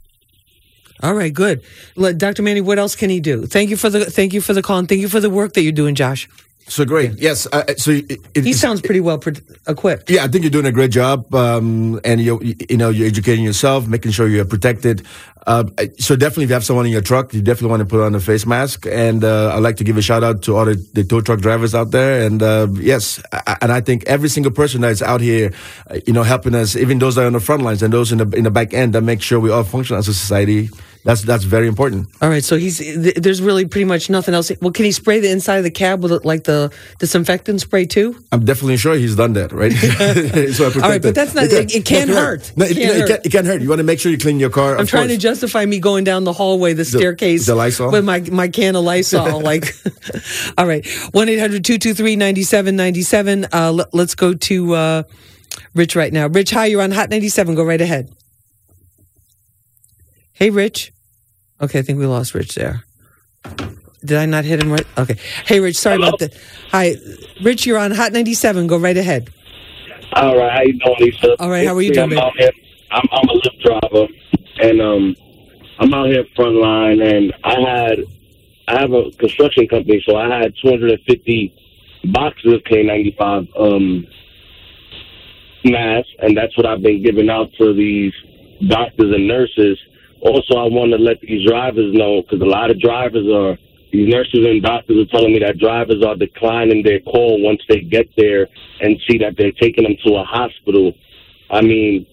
All 1.03 1.15
right, 1.15 1.33
good. 1.33 1.63
Let- 1.97 2.19
Dr. 2.19 2.43
Manny, 2.43 2.61
what 2.61 2.79
else 2.79 2.95
can 2.95 3.11
he 3.11 3.19
do? 3.19 3.47
Thank 3.47 3.71
you 3.71 3.77
for 3.77 3.91
the 3.91 4.05
thank 4.05 4.33
you 4.33 4.41
for 4.41 4.53
the 4.53 4.63
call 4.63 4.79
and 4.79 4.89
thank 4.89 5.01
you 5.01 5.09
for 5.09 5.21
the 5.21 5.31
work 5.31 5.55
that 5.55 5.63
you're 5.63 5.73
doing, 5.73 5.95
Josh. 5.95 6.29
So 6.67 6.85
great. 6.85 7.19
Yes. 7.19 7.47
Uh, 7.53 7.75
so 7.77 7.91
it, 7.91 8.21
it, 8.35 8.45
He 8.45 8.53
sounds 8.55 8.81
pretty 8.81 9.01
well 9.01 9.19
pre- 9.19 9.35
equipped. 9.69 10.09
Yeah, 10.09 10.25
I 10.25 10.29
think 10.29 10.45
you're 10.45 10.51
doing 10.51 10.67
a 10.67 10.73
great 10.73 10.91
job, 10.91 11.33
um, 11.35 12.01
and 12.05 12.21
you 12.21 12.41
you 12.71 12.77
know 12.77 12.89
you're 12.89 13.07
educating 13.07 13.45
yourself, 13.45 13.87
making 13.87 14.13
sure 14.13 14.27
you're 14.29 14.47
protected. 14.47 15.07
Uh, 15.47 15.65
so 15.99 16.17
definitely, 16.17 16.45
if 16.45 16.51
you 16.51 16.55
have 16.55 16.65
someone 16.65 16.87
in 16.87 16.93
your 16.93 17.03
truck, 17.03 17.35
you 17.35 17.43
definitely 17.43 17.69
want 17.69 17.81
to 17.81 17.87
put 17.87 18.01
on 18.01 18.15
a 18.15 18.21
face 18.21 18.47
mask. 18.47 18.87
And 18.87 19.23
uh, 19.25 19.55
I'd 19.55 19.63
like 19.63 19.77
to 19.77 19.85
give 19.85 19.99
a 19.99 20.03
shout 20.03 20.25
out 20.25 20.43
to 20.45 20.57
all 20.57 20.65
the, 20.65 20.77
the 20.95 21.05
tow 21.05 21.21
truck 21.21 21.41
drivers 21.41 21.75
out 21.75 21.91
there. 21.91 22.25
And 22.27 22.43
uh, 22.43 22.69
yes, 22.73 23.23
I, 23.31 23.59
and 23.61 23.71
I 23.71 23.83
think 23.83 24.05
every 24.07 24.31
single 24.31 24.53
person 24.53 24.81
that's 24.81 25.03
out 25.03 25.21
here, 25.21 25.53
uh, 25.91 26.01
you 26.07 26.15
know, 26.15 26.23
helping 26.23 26.55
us, 26.55 26.77
even 26.77 26.99
those 26.99 27.17
that 27.17 27.25
are 27.25 27.27
on 27.27 27.35
the 27.35 27.41
front 27.41 27.63
lines 27.63 27.83
and 27.83 27.93
those 27.93 28.11
in 28.11 28.19
the 28.19 28.29
in 28.37 28.45
the 28.45 28.51
back 28.51 28.73
end, 28.73 28.95
that 28.95 29.03
make 29.03 29.21
sure 29.21 29.39
we 29.39 29.51
all 29.51 29.65
function 29.65 29.97
as 29.97 30.09
a 30.09 30.15
society. 30.15 30.71
That's 31.05 31.21
that's 31.21 31.45
very 31.45 31.69
important. 31.69 32.09
All 32.23 32.31
right, 32.31 32.43
so 32.43 32.57
he's 32.57 32.79
th- 32.79 33.17
there's 33.17 33.43
really 33.43 33.67
pretty 33.67 33.85
much 33.85 34.09
nothing 34.09 34.35
else. 34.35 34.51
Well, 34.63 34.73
can 34.73 34.87
he 34.87 34.93
spray 34.93 35.21
the 35.21 35.31
inside 35.31 35.59
of 35.59 35.65
the 35.65 35.71
cab 35.71 36.03
with 36.03 36.25
like 36.25 36.45
the 36.45 36.73
disinfectant 36.99 37.61
spray 37.61 37.85
too? 37.85 38.17
I'm 38.33 38.47
definitely 38.47 38.79
sure 38.79 38.95
he's 38.95 39.15
done 39.15 39.35
that, 39.35 39.53
right? 39.53 39.73
so 40.55 40.73
All 40.81 40.89
right, 40.89 41.03
but 41.03 41.15
that's 41.15 41.35
not. 41.35 41.45
It, 41.45 41.75
it 41.75 41.85
can't 41.85 42.09
hurt. 42.09 42.55
No, 42.57 42.65
it, 42.65 42.71
It 42.71 42.77
can't 42.77 42.91
it, 42.91 43.01
hurt. 43.01 43.09
can't, 43.09 43.27
it 43.27 43.33
can't 43.33 43.47
hurt. 43.47 43.61
You 43.61 43.69
want 43.69 43.81
to 43.81 43.85
make 43.85 44.01
sure 44.01 44.11
you 44.11 44.17
clean 44.17 44.41
your 44.41 44.49
car. 44.49 44.79
I'm 44.79 44.87
trying 44.87 45.09
course. 45.09 45.17
to 45.17 45.21
justify 45.21 45.67
me 45.67 45.79
going 45.79 46.05
down 46.05 46.25
the 46.25 46.33
hallway, 46.33 46.73
the 46.73 46.87
staircase, 46.87 47.45
the 47.45 47.55
Lysol? 47.55 47.91
with 47.91 48.07
my 48.07 48.21
my 48.21 48.49
can 48.49 48.75
of 48.75 48.85
Lysol. 48.85 49.41
like, 49.43 49.75
all 50.57 50.67
right, 50.67 50.87
one 51.13 51.27
9797 51.27 53.47
Uh, 53.53 53.73
let, 53.73 53.93
let's 53.93 54.15
go 54.15 54.33
to 54.33 54.75
uh, 54.75 55.03
Rich 55.75 55.97
right 55.97 56.15
now. 56.15 56.29
Rich, 56.29 56.53
hi, 56.53 56.65
you're 56.65 56.81
on 56.81 56.93
Hot 56.93 57.11
97. 57.11 57.57
Go 57.57 57.63
right 57.63 57.83
ahead. 57.83 58.11
Hey, 60.33 60.49
Rich. 60.49 60.94
Okay, 61.61 61.79
I 61.79 61.83
think 61.83 61.99
we 61.99 62.07
lost 62.07 62.35
Rich 62.35 62.55
there. 62.55 62.85
Did 64.05 64.19
I 64.19 64.27
not 64.27 64.45
hit 64.45 64.63
him 64.63 64.71
right? 64.71 64.87
Okay. 64.99 65.17
Hey, 65.47 65.61
Rich. 65.61 65.77
Sorry 65.77 65.97
about 65.97 66.19
that. 66.19 66.37
Hi, 66.73 66.97
Rich. 67.43 67.65
You're 67.65 67.79
on 67.79 67.91
Hot 67.93 68.13
97. 68.13 68.67
Go 68.67 68.77
right 68.77 68.97
ahead. 68.97 69.31
All 70.13 70.37
right, 70.37 70.53
how 70.53 70.63
you 70.63 70.79
doing, 70.79 70.97
Lisa? 71.01 71.43
All 71.43 71.51
right, 71.51 71.67
how 71.67 71.75
are 71.75 71.83
you 71.83 71.93
doing, 71.93 72.13
I'm, 72.13 72.19
out 72.19 72.37
here, 72.37 72.51
I'm, 72.93 73.03
I'm 73.11 73.29
a 73.29 73.33
Lyft 73.33 73.63
driver, 73.63 74.07
and 74.61 74.81
um, 74.81 75.17
I'm 75.81 75.93
out 75.93 76.07
here 76.07 76.25
front 76.37 76.55
line, 76.55 77.01
and 77.01 77.35
I 77.43 77.61
had 77.61 77.99
I 78.69 78.81
have 78.81 78.93
a 78.93 79.11
construction 79.19 79.67
company, 79.67 80.03
so 80.07 80.17
I 80.17 80.39
had 80.39 80.55
250 80.63 81.55
boxes 82.13 82.53
of 82.53 82.61
K95 82.63 83.49
um, 83.61 84.07
masks, 85.65 86.11
and 86.21 86.37
that's 86.37 86.57
what 86.57 86.67
I've 86.67 86.83
been 86.83 87.03
giving 87.03 87.29
out 87.29 87.53
to 87.59 87.75
these 87.75 88.13
doctors 88.69 89.13
and 89.13 89.27
nurses. 89.27 89.79
Also, 90.25 90.57
I 90.57 90.73
want 90.73 90.91
to 90.93 90.99
let 90.99 91.21
these 91.21 91.47
drivers 91.47 91.93
know 91.93 92.23
because 92.23 92.41
a 92.41 92.49
lot 92.49 92.71
of 92.71 92.81
drivers 92.81 93.29
are 93.29 93.61
these 93.93 94.09
nurses 94.09 94.41
and 94.41 94.63
doctors 94.63 95.05
are 95.05 95.11
telling 95.13 95.37
me 95.37 95.39
that 95.45 95.61
drivers 95.61 96.03
are 96.03 96.17
declining 96.17 96.83
their 96.83 96.99
call 97.01 97.45
once 97.45 97.61
they 97.69 97.85
get 97.85 98.09
there 98.17 98.49
and 98.81 98.97
see 99.07 99.19
that 99.19 99.37
they're 99.37 99.53
taking 99.53 99.85
them 99.85 99.95
to 100.05 100.17
a 100.17 100.25
hospital. 100.25 100.95
I 101.51 101.61
mean, 101.61 102.07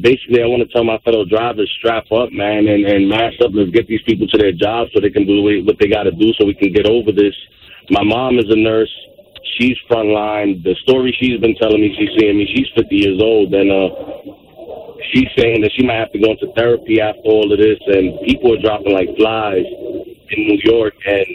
basically, 0.00 0.42
I 0.42 0.48
want 0.48 0.64
to 0.64 0.72
tell 0.72 0.82
my 0.82 0.96
fellow 1.04 1.28
drivers, 1.28 1.70
strap 1.78 2.10
up, 2.10 2.32
man, 2.32 2.66
and, 2.66 2.88
and 2.88 3.06
mask 3.06 3.36
up. 3.44 3.52
Let's 3.52 3.70
get 3.70 3.86
these 3.86 4.02
people 4.02 4.26
to 4.28 4.38
their 4.38 4.56
jobs 4.56 4.90
so 4.90 5.00
they 5.04 5.12
can 5.12 5.28
do 5.28 5.44
what 5.62 5.76
they 5.78 5.92
got 5.92 6.08
to 6.08 6.12
do 6.16 6.32
so 6.40 6.48
we 6.48 6.56
can 6.56 6.72
get 6.72 6.88
over 6.88 7.12
this. 7.12 7.36
My 7.90 8.02
mom 8.02 8.40
is 8.40 8.48
a 8.48 8.56
nurse. 8.56 8.90
She's 9.60 9.76
frontline. 9.90 10.64
The 10.64 10.74
story 10.88 11.14
she's 11.20 11.38
been 11.38 11.54
telling 11.60 11.84
me, 11.84 11.94
she's 12.00 12.16
seeing 12.18 12.38
me. 12.38 12.48
She's 12.48 12.72
50 12.74 12.96
years 12.96 13.20
old, 13.20 13.52
and 13.52 13.70
uh, 13.70 14.41
she's 15.10 15.28
saying 15.36 15.62
that 15.62 15.72
she 15.72 15.84
might 15.84 15.96
have 15.96 16.12
to 16.12 16.18
go 16.18 16.30
into 16.32 16.52
therapy 16.54 17.00
after 17.00 17.22
all 17.22 17.52
of 17.52 17.58
this. 17.58 17.78
And 17.86 18.20
people 18.20 18.54
are 18.54 18.60
dropping 18.60 18.92
like 18.92 19.14
flies 19.16 19.64
in 20.30 20.46
New 20.46 20.60
York, 20.62 20.94
and 21.06 21.26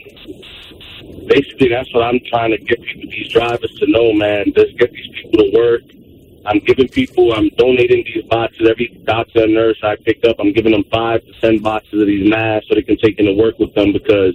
basically 1.28 1.70
that's 1.70 1.94
what 1.94 2.04
I'm 2.04 2.20
trying 2.30 2.52
to 2.52 2.58
get 2.58 2.82
people, 2.82 3.10
these 3.10 3.30
drivers 3.30 3.74
to 3.80 3.88
know, 3.88 4.14
man. 4.14 4.54
Let's 4.56 4.74
get 4.74 4.92
these 4.92 5.10
people 5.14 5.40
to 5.40 5.52
work. 5.56 5.82
I'm 6.46 6.60
giving 6.60 6.88
people, 6.88 7.34
I'm 7.34 7.50
donating 7.58 8.06
these 8.06 8.24
boxes. 8.26 8.70
Every 8.70 8.88
doctor 9.04 9.44
and 9.44 9.54
nurse 9.54 9.78
I 9.84 9.98
pick 9.98 10.24
up, 10.24 10.38
I'm 10.40 10.54
giving 10.54 10.72
them 10.72 10.86
five 10.90 11.26
to 11.26 11.34
ten 11.42 11.60
boxes 11.60 12.02
of 12.02 12.08
these 12.08 12.30
masks 12.30 12.70
so 12.70 12.76
they 12.76 12.84
can 12.84 12.98
take 12.98 13.18
them 13.18 13.26
to 13.26 13.34
work 13.34 13.60
with 13.60 13.74
them 13.76 13.92
because 13.92 14.34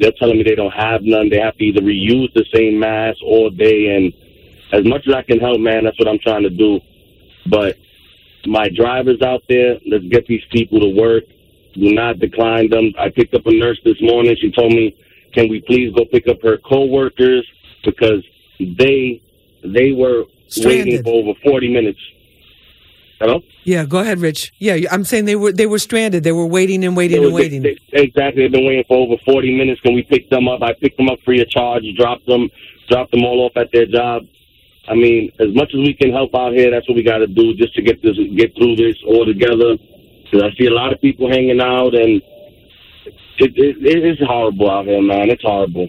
they're 0.00 0.12
telling 0.18 0.36
me 0.36 0.42
they 0.42 0.56
don't 0.56 0.74
have 0.74 1.02
none. 1.02 1.28
They 1.28 1.38
have 1.38 1.56
to 1.56 1.64
either 1.64 1.80
reuse 1.80 2.32
the 2.34 2.44
same 2.52 2.80
mask 2.80 3.22
all 3.22 3.50
day. 3.50 3.94
And 3.94 4.12
as 4.72 4.84
much 4.84 5.06
as 5.06 5.14
I 5.14 5.22
can 5.22 5.38
help, 5.38 5.60
man, 5.60 5.84
that's 5.84 5.98
what 5.98 6.08
I'm 6.08 6.18
trying 6.18 6.42
to 6.42 6.50
do. 6.50 6.80
But 7.46 7.78
my 8.46 8.68
drivers 8.68 9.20
out 9.22 9.42
there, 9.48 9.78
let's 9.90 10.04
get 10.10 10.26
these 10.26 10.42
people 10.52 10.80
to 10.80 10.88
work. 10.88 11.24
Do 11.74 11.92
not 11.92 12.18
decline 12.18 12.70
them. 12.70 12.92
I 12.98 13.08
picked 13.10 13.34
up 13.34 13.46
a 13.46 13.52
nurse 13.52 13.80
this 13.84 13.96
morning. 14.00 14.36
She 14.40 14.50
told 14.52 14.72
me, 14.72 14.94
"Can 15.32 15.48
we 15.48 15.60
please 15.60 15.92
go 15.94 16.04
pick 16.04 16.28
up 16.28 16.40
her 16.42 16.58
coworkers 16.58 17.46
because 17.84 18.24
they 18.60 19.20
they 19.64 19.92
were 19.92 20.24
waiting 20.58 21.02
for 21.02 21.14
over 21.14 21.32
40 21.44 21.68
minutes." 21.72 21.98
Hello. 23.20 23.42
Yeah, 23.64 23.84
go 23.86 23.98
ahead, 24.00 24.18
Rich. 24.20 24.52
Yeah, 24.58 24.76
I'm 24.90 25.04
saying 25.04 25.24
they 25.24 25.36
were 25.36 25.52
they 25.52 25.66
were 25.66 25.78
stranded. 25.78 26.22
They 26.24 26.32
were 26.32 26.46
waiting 26.46 26.84
and 26.84 26.96
waiting 26.96 27.20
They 27.20 27.26
and 27.26 27.34
waiting. 27.34 27.62
they- 27.62 27.78
exactly. 27.92 28.42
They've 28.42 28.52
been 28.52 28.66
waiting 28.66 28.84
for 28.86 28.98
over 28.98 29.16
40 29.24 29.56
minutes. 29.56 29.80
Can 29.80 29.94
we 29.94 30.02
pick 30.02 30.28
them 30.30 30.46
up? 30.48 30.62
I 30.62 30.74
picked 30.74 30.96
them 30.98 31.08
up 31.08 31.18
free 31.24 31.40
of 31.40 31.48
charge, 31.48 31.84
dropped 31.96 32.26
them, 32.26 32.50
dropped 32.88 33.12
them 33.12 33.24
all 33.24 33.40
off 33.46 33.52
at 33.56 33.70
their 33.72 33.86
job. 33.86 34.26
I 34.88 34.94
mean, 34.94 35.32
as 35.40 35.54
much 35.54 35.70
as 35.72 35.80
we 35.80 35.94
can 35.94 36.12
help 36.12 36.34
out 36.34 36.52
here, 36.52 36.70
that's 36.70 36.86
what 36.88 36.96
we 36.96 37.02
got 37.02 37.18
to 37.18 37.26
do 37.26 37.54
just 37.54 37.74
to 37.74 37.82
get 37.82 38.02
this, 38.02 38.16
get 38.36 38.54
through 38.56 38.76
this 38.76 38.96
all 39.06 39.24
together. 39.24 39.76
Because 40.24 40.42
I 40.42 40.50
see 40.58 40.66
a 40.66 40.74
lot 40.74 40.92
of 40.92 41.00
people 41.00 41.30
hanging 41.30 41.60
out, 41.60 41.94
and 41.94 42.20
it, 43.38 43.52
it, 43.56 43.76
it 43.80 44.04
is 44.04 44.18
horrible 44.26 44.70
out 44.70 44.86
here, 44.86 45.00
man. 45.00 45.30
It's 45.30 45.42
horrible. 45.42 45.88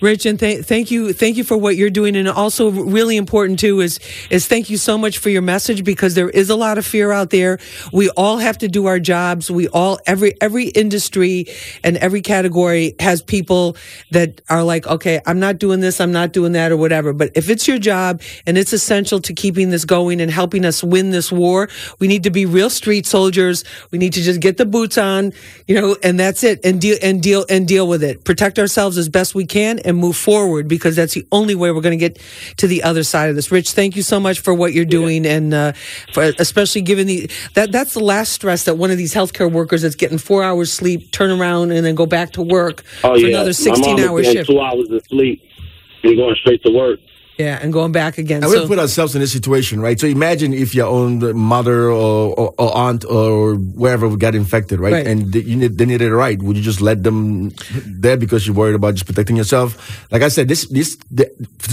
Rich, 0.00 0.24
and 0.24 0.38
th- 0.38 0.64
thank 0.64 0.90
you, 0.90 1.12
thank 1.12 1.36
you 1.36 1.42
for 1.44 1.56
what 1.56 1.76
you're 1.76 1.90
doing, 1.90 2.14
and 2.14 2.28
also 2.28 2.70
really 2.70 3.16
important 3.16 3.58
too 3.58 3.80
is 3.80 3.98
is 4.30 4.46
thank 4.46 4.70
you 4.70 4.76
so 4.76 4.96
much 4.96 5.18
for 5.18 5.30
your 5.30 5.42
message 5.42 5.82
because 5.82 6.14
there 6.14 6.30
is 6.30 6.48
a 6.48 6.54
lot 6.54 6.78
of 6.78 6.86
fear 6.86 7.10
out 7.10 7.30
there. 7.30 7.58
We 7.92 8.08
all 8.10 8.38
have 8.38 8.58
to 8.58 8.68
do 8.68 8.86
our 8.86 9.00
jobs. 9.00 9.50
We 9.50 9.66
all 9.68 9.98
every 10.06 10.40
every 10.40 10.68
industry 10.68 11.46
and 11.82 11.96
every 11.96 12.22
category 12.22 12.94
has 13.00 13.20
people 13.20 13.76
that 14.12 14.40
are 14.48 14.62
like, 14.62 14.86
okay, 14.86 15.20
I'm 15.26 15.40
not 15.40 15.58
doing 15.58 15.80
this, 15.80 16.00
I'm 16.00 16.12
not 16.12 16.32
doing 16.32 16.52
that, 16.52 16.70
or 16.70 16.76
whatever. 16.76 17.12
But 17.12 17.32
if 17.34 17.50
it's 17.50 17.66
your 17.66 17.78
job 17.78 18.22
and 18.46 18.56
it's 18.56 18.72
essential 18.72 19.20
to 19.22 19.34
keeping 19.34 19.70
this 19.70 19.84
going 19.84 20.20
and 20.20 20.30
helping 20.30 20.64
us 20.64 20.84
win 20.84 21.10
this 21.10 21.32
war, 21.32 21.68
we 21.98 22.06
need 22.06 22.22
to 22.22 22.30
be 22.30 22.46
real 22.46 22.70
street 22.70 23.06
soldiers. 23.06 23.64
We 23.90 23.98
need 23.98 24.12
to 24.12 24.22
just 24.22 24.40
get 24.40 24.56
the 24.56 24.66
boots 24.66 24.98
on, 24.98 25.32
you 25.66 25.80
know, 25.80 25.96
and 26.02 26.18
that's 26.18 26.44
it, 26.44 26.60
and 26.64 26.80
deal 26.80 26.98
and 27.02 27.20
deal 27.20 27.44
and 27.50 27.66
deal 27.66 27.88
with 27.88 28.04
it. 28.04 28.24
Protect 28.24 28.58
ourselves 28.58 28.96
as 28.96 29.08
best 29.08 29.34
we 29.34 29.46
can 29.46 29.79
and 29.84 29.96
move 29.96 30.16
forward 30.16 30.68
because 30.68 30.96
that's 30.96 31.14
the 31.14 31.26
only 31.32 31.54
way 31.54 31.70
we're 31.72 31.80
going 31.80 31.98
to 31.98 32.08
get 32.08 32.18
to 32.58 32.66
the 32.66 32.82
other 32.82 33.02
side 33.02 33.28
of 33.30 33.36
this. 33.36 33.50
Rich, 33.50 33.72
thank 33.72 33.96
you 33.96 34.02
so 34.02 34.20
much 34.20 34.40
for 34.40 34.52
what 34.54 34.72
you're 34.72 34.84
doing 34.84 35.26
and 35.26 35.52
uh, 35.54 35.72
for 36.12 36.32
especially 36.38 36.82
given 36.82 37.06
the 37.06 37.30
that 37.54 37.72
that's 37.72 37.94
the 37.94 38.00
last 38.04 38.32
stress 38.32 38.64
that 38.64 38.76
one 38.76 38.90
of 38.90 38.98
these 38.98 39.14
healthcare 39.14 39.50
workers 39.50 39.82
that's 39.82 39.94
getting 39.94 40.18
four 40.18 40.42
hours 40.42 40.72
sleep, 40.72 41.10
turn 41.12 41.30
around 41.30 41.72
and 41.72 41.84
then 41.84 41.94
go 41.94 42.06
back 42.06 42.32
to 42.32 42.42
work 42.42 42.82
Oh 43.04 43.14
for 43.14 43.18
yeah, 43.18 43.28
another 43.28 43.52
my 43.64 43.76
mom 43.76 43.76
16 43.76 43.98
is 43.98 44.04
hour 44.06 44.24
shift. 44.24 44.50
two 44.50 44.60
hours 44.60 44.90
of 44.90 45.02
sleep 45.08 45.42
and 46.02 46.16
going 46.16 46.34
straight 46.36 46.62
to 46.64 46.70
work. 46.72 46.98
Yeah, 47.40 47.58
and 47.62 47.72
going 47.72 47.92
back 47.92 48.18
again. 48.18 48.42
And 48.42 48.52
So- 48.52 48.62
we 48.62 48.68
put 48.68 48.78
ourselves 48.78 49.14
in 49.14 49.20
this 49.20 49.32
situation, 49.32 49.80
right? 49.80 49.98
So 49.98 50.06
imagine 50.06 50.52
if 50.52 50.74
your 50.74 50.86
own 50.86 51.36
mother 51.36 51.90
or, 51.90 52.34
or, 52.40 52.54
or 52.58 52.76
aunt 52.76 53.04
or 53.04 53.54
wherever 53.54 54.14
got 54.16 54.34
infected, 54.34 54.78
right? 54.78 54.92
Right. 54.92 55.06
And 55.06 55.32
they, 55.32 55.40
you 55.40 55.56
need, 55.56 55.78
they 55.78 55.86
needed 55.86 56.08
it 56.08 56.14
right. 56.14 56.40
Would 56.42 56.56
you 56.56 56.62
just 56.62 56.80
let 56.80 57.02
them 57.02 57.52
there 57.86 58.16
because 58.16 58.46
you're 58.46 58.56
worried 58.56 58.74
about 58.74 58.94
just 58.94 59.06
protecting 59.06 59.36
yourself? 59.36 59.68
Like 60.12 60.22
I 60.22 60.28
said, 60.28 60.48
this 60.48 60.66
this 60.68 60.96
the, 61.10 61.26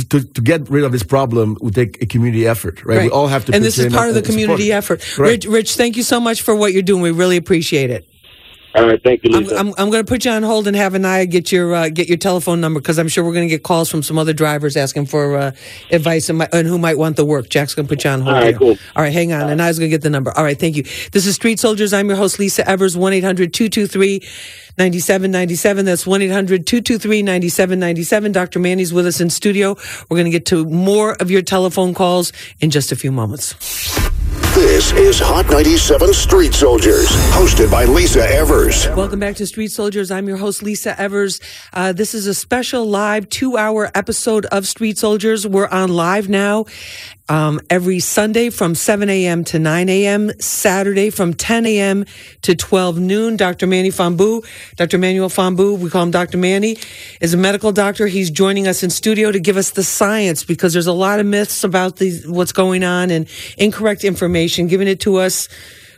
to, 0.10 0.23
to 0.23 0.41
get 0.41 0.69
rid 0.69 0.84
of 0.84 0.91
this 0.91 1.03
problem 1.03 1.57
would 1.61 1.76
take 1.76 2.02
a 2.02 2.06
community 2.06 2.48
effort, 2.48 2.85
right? 2.85 3.03
We 3.03 3.10
all 3.10 3.27
have 3.27 3.45
to. 3.45 3.53
And 3.53 3.64
this 3.64 3.77
is 3.77 3.94
part 3.94 4.07
of 4.07 4.14
the 4.15 4.19
and 4.19 4.26
support. 4.27 4.39
community 4.39 4.72
effort. 4.72 5.18
Right. 5.18 5.31
Rich, 5.31 5.45
Rich, 5.45 5.76
thank 5.76 5.98
you 5.98 6.03
so 6.03 6.19
much 6.19 6.41
for 6.41 6.56
what 6.56 6.72
you're 6.72 6.81
doing. 6.81 7.02
We 7.02 7.11
really 7.11 7.38
appreciate 7.38 7.89
it. 7.89 8.07
All 8.78 8.88
right, 8.88 9.02
thank 9.02 9.24
you, 9.24 9.36
I'm, 9.36 9.49
I'm, 9.49 9.74
I'm 9.78 9.90
going 9.90 10.06
to 10.06 10.10
put 10.10 10.24
you 10.24 10.32
on 10.32 10.44
hold 10.44 10.68
and 10.68 10.76
have 10.76 10.94
Anaya 10.94 11.26
get 11.26 11.52
your 11.52 11.74
uh, 11.74 11.90
get 11.90 12.08
your 12.08 12.18
telephone 12.18 12.62
number 12.62 12.80
because 12.80 12.99
I'm 12.99 13.08
sure 13.08 13.24
we're 13.24 13.34
going 13.34 13.48
to 13.48 13.54
get 13.54 13.64
calls 13.64 13.90
from 13.90 14.04
some 14.04 14.20
other 14.20 14.34
drivers 14.34 14.78
asking 14.78 15.08
for 15.08 15.36
uh, 15.36 15.52
advice 15.91 16.30
and, 16.30 16.38
mi- 16.38 16.48
and 16.54 16.68
who 16.68 16.78
might 16.78 16.98
want 16.98 17.16
the 17.16 17.26
work. 17.26 17.49
Jack's 17.49 17.74
going 17.74 17.88
to 17.88 17.95
put 17.95 18.04
you 18.04 18.12
on 18.12 18.22
hold. 18.22 18.36
All 18.36 18.41
right, 18.41 18.49
here. 18.49 18.60
cool. 18.60 18.78
All 18.95 19.02
right, 19.02 19.12
hang 19.12 19.34
on. 19.34 19.49
Anaya's 19.49 19.80
going 19.80 19.90
to 19.90 19.95
get 19.95 20.04
the 20.04 20.10
number. 20.10 20.32
All 20.38 20.44
right, 20.44 20.60
thank 20.60 20.76
you. 20.76 20.84
This 21.12 21.26
is 21.26 21.36
Street 21.36 21.60
Soldiers. 21.60 21.91
I'm 21.91 22.08
your 22.08 22.18
host, 22.18 22.38
Lisa 22.38 22.68
Evers. 22.70 22.95
One 22.95 23.14
223 23.14 24.20
9797 24.78 25.86
That's 25.86 26.06
1 26.06 26.22
800 26.22 26.68
223 26.68 27.24
9797 27.24 28.32
Dr. 28.32 28.60
Manny's 28.60 28.94
with 28.94 29.08
us 29.08 29.20
in 29.20 29.32
studio. 29.32 29.76
We're 30.10 30.18
going 30.18 30.26
to 30.26 30.32
get 30.32 30.45
to 30.48 30.66
more 30.66 31.14
of 31.20 31.32
your 31.32 31.41
telephone 31.41 31.95
calls 31.95 32.32
in 32.60 32.70
just 32.70 32.91
a 32.91 32.95
few 32.95 33.12
moments. 33.12 33.56
This 34.58 34.92
is 34.94 35.20
Hot 35.20 35.48
97 35.52 36.16
Street 36.16 36.52
Soldiers, 36.52 37.06
hosted 37.30 37.70
by 37.70 37.86
Lisa 37.86 38.28
Evers. 38.28 38.88
Welcome 38.88 39.20
back 39.20 39.36
to 39.36 39.46
Street 39.46 39.72
Soldiers. 39.72 40.10
I'm 40.10 40.28
your 40.28 40.38
host, 40.38 40.64
Lisa 40.64 41.00
Evers. 41.00 41.40
Uh, 41.74 41.94
this 41.94 42.16
is 42.16 42.26
a 42.26 42.34
special 42.34 42.84
live 42.84 43.30
two 43.30 43.56
hour 43.56 43.92
episode 43.94 44.48
of 44.48 44.66
Street 44.66 44.98
Soldiers. 44.98 45.46
We're 45.46 45.68
on 45.68 45.90
live 45.90 46.28
now 46.28 46.66
um, 47.30 47.60
every 47.70 47.99
Sunday 47.99 48.49
from 48.49 48.76
7 48.76 49.10
a.m. 49.10 49.44
to 49.45 49.60
9 49.60 49.90
a.m., 49.90 50.32
Saturday 50.40 51.10
from 51.10 51.34
10 51.34 51.66
a.m. 51.66 52.06
to 52.41 52.56
12 52.56 52.99
noon. 52.99 53.38
Dr. 53.38 53.68
Manny 53.68 53.90
Fombu, 53.90 54.45
Dr. 54.76 54.98
Manuel 54.98 55.30
Fombu, 55.30 55.78
we 55.78 55.90
call 55.90 56.04
him 56.04 56.12
Dr. 56.12 56.38
Manny, 56.38 56.78
is 57.20 57.34
a 57.34 57.38
medical 57.38 57.72
doctor. 57.72 58.08
He's 58.08 58.32
joining 58.32 58.68
us 58.68 58.84
in 58.84 58.90
studio 58.90 59.32
to 59.32 59.40
give 59.40 59.58
us 59.58 59.72
the 59.72 59.84
science 59.84 60.44
because 60.44 60.74
there's 60.74 60.88
a 60.88 60.94
lot 60.94 61.20
of 61.20 61.26
myths 61.26 61.64
about 61.64 61.98
these, 61.98 62.28
what's 62.28 62.54
going 62.54 62.84
on 62.84 63.12
and 63.12 63.28
incorrect 63.58 64.04
information, 64.04 64.68
giving 64.68 64.88
it 64.88 64.99
to 65.02 65.18
us 65.18 65.49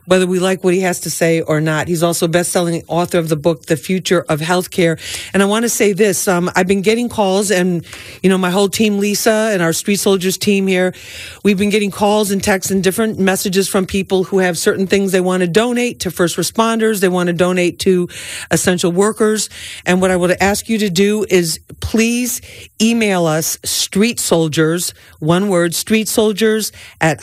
whether 0.10 0.26
we 0.26 0.40
like 0.40 0.64
what 0.64 0.74
he 0.74 0.80
has 0.82 1.00
to 1.02 1.10
say 1.12 1.40
or 1.42 1.62
not. 1.62 1.88
He's 1.88 2.02
also 2.02 2.26
a 2.26 2.30
best-selling 2.30 2.82
author 2.88 3.20
of 3.20 3.30
the 3.30 3.36
book, 3.36 3.68
The 3.68 3.78
Future 3.78 4.26
of 4.28 4.40
Healthcare. 4.40 5.00
And 5.34 5.44
I 5.44 5.46
want 5.46 5.64
to 5.64 5.70
say 5.70 5.94
this, 5.94 6.28
um, 6.28 6.50
I've 6.56 6.66
been 6.66 6.82
getting 6.82 7.10
calls 7.10 7.52
and, 7.52 7.86
you 8.24 8.30
know, 8.30 8.38
my 8.38 8.50
whole 8.50 8.70
team, 8.70 8.98
Lisa 8.98 9.52
and 9.54 9.62
our 9.62 9.72
Street 9.72 9.98
Soldiers 9.98 10.40
team 10.40 10.66
here, 10.66 10.96
we've 11.44 11.60
been 11.60 11.70
getting 11.70 11.92
calls 11.92 12.32
and 12.32 12.44
texts 12.44 12.72
and 12.72 12.84
different 12.84 13.20
messages 13.20 13.70
from 13.70 13.86
people 13.86 14.24
who 14.24 14.40
have 14.40 14.58
certain 14.58 14.88
things 14.88 15.12
they 15.12 15.22
want 15.22 15.42
to 15.42 15.48
donate 15.48 16.00
to 16.00 16.10
first 16.10 16.38
responders. 16.38 17.02
They 17.02 17.10
want 17.10 17.28
to 17.28 17.34
donate 17.34 17.78
to 17.82 18.10
essential 18.50 18.92
workers. 18.92 19.48
And 19.86 20.02
what 20.02 20.10
I 20.10 20.16
would 20.16 20.32
ask 20.42 20.70
you 20.70 20.80
to 20.80 20.90
do 20.90 21.24
is 21.30 21.60
please 21.82 22.42
email 22.82 23.28
us 23.28 23.60
street 23.64 24.20
soldiers, 24.20 24.96
one 25.20 25.50
word, 25.50 25.76
street 25.76 26.08
soldiers 26.08 26.72
at 27.00 27.22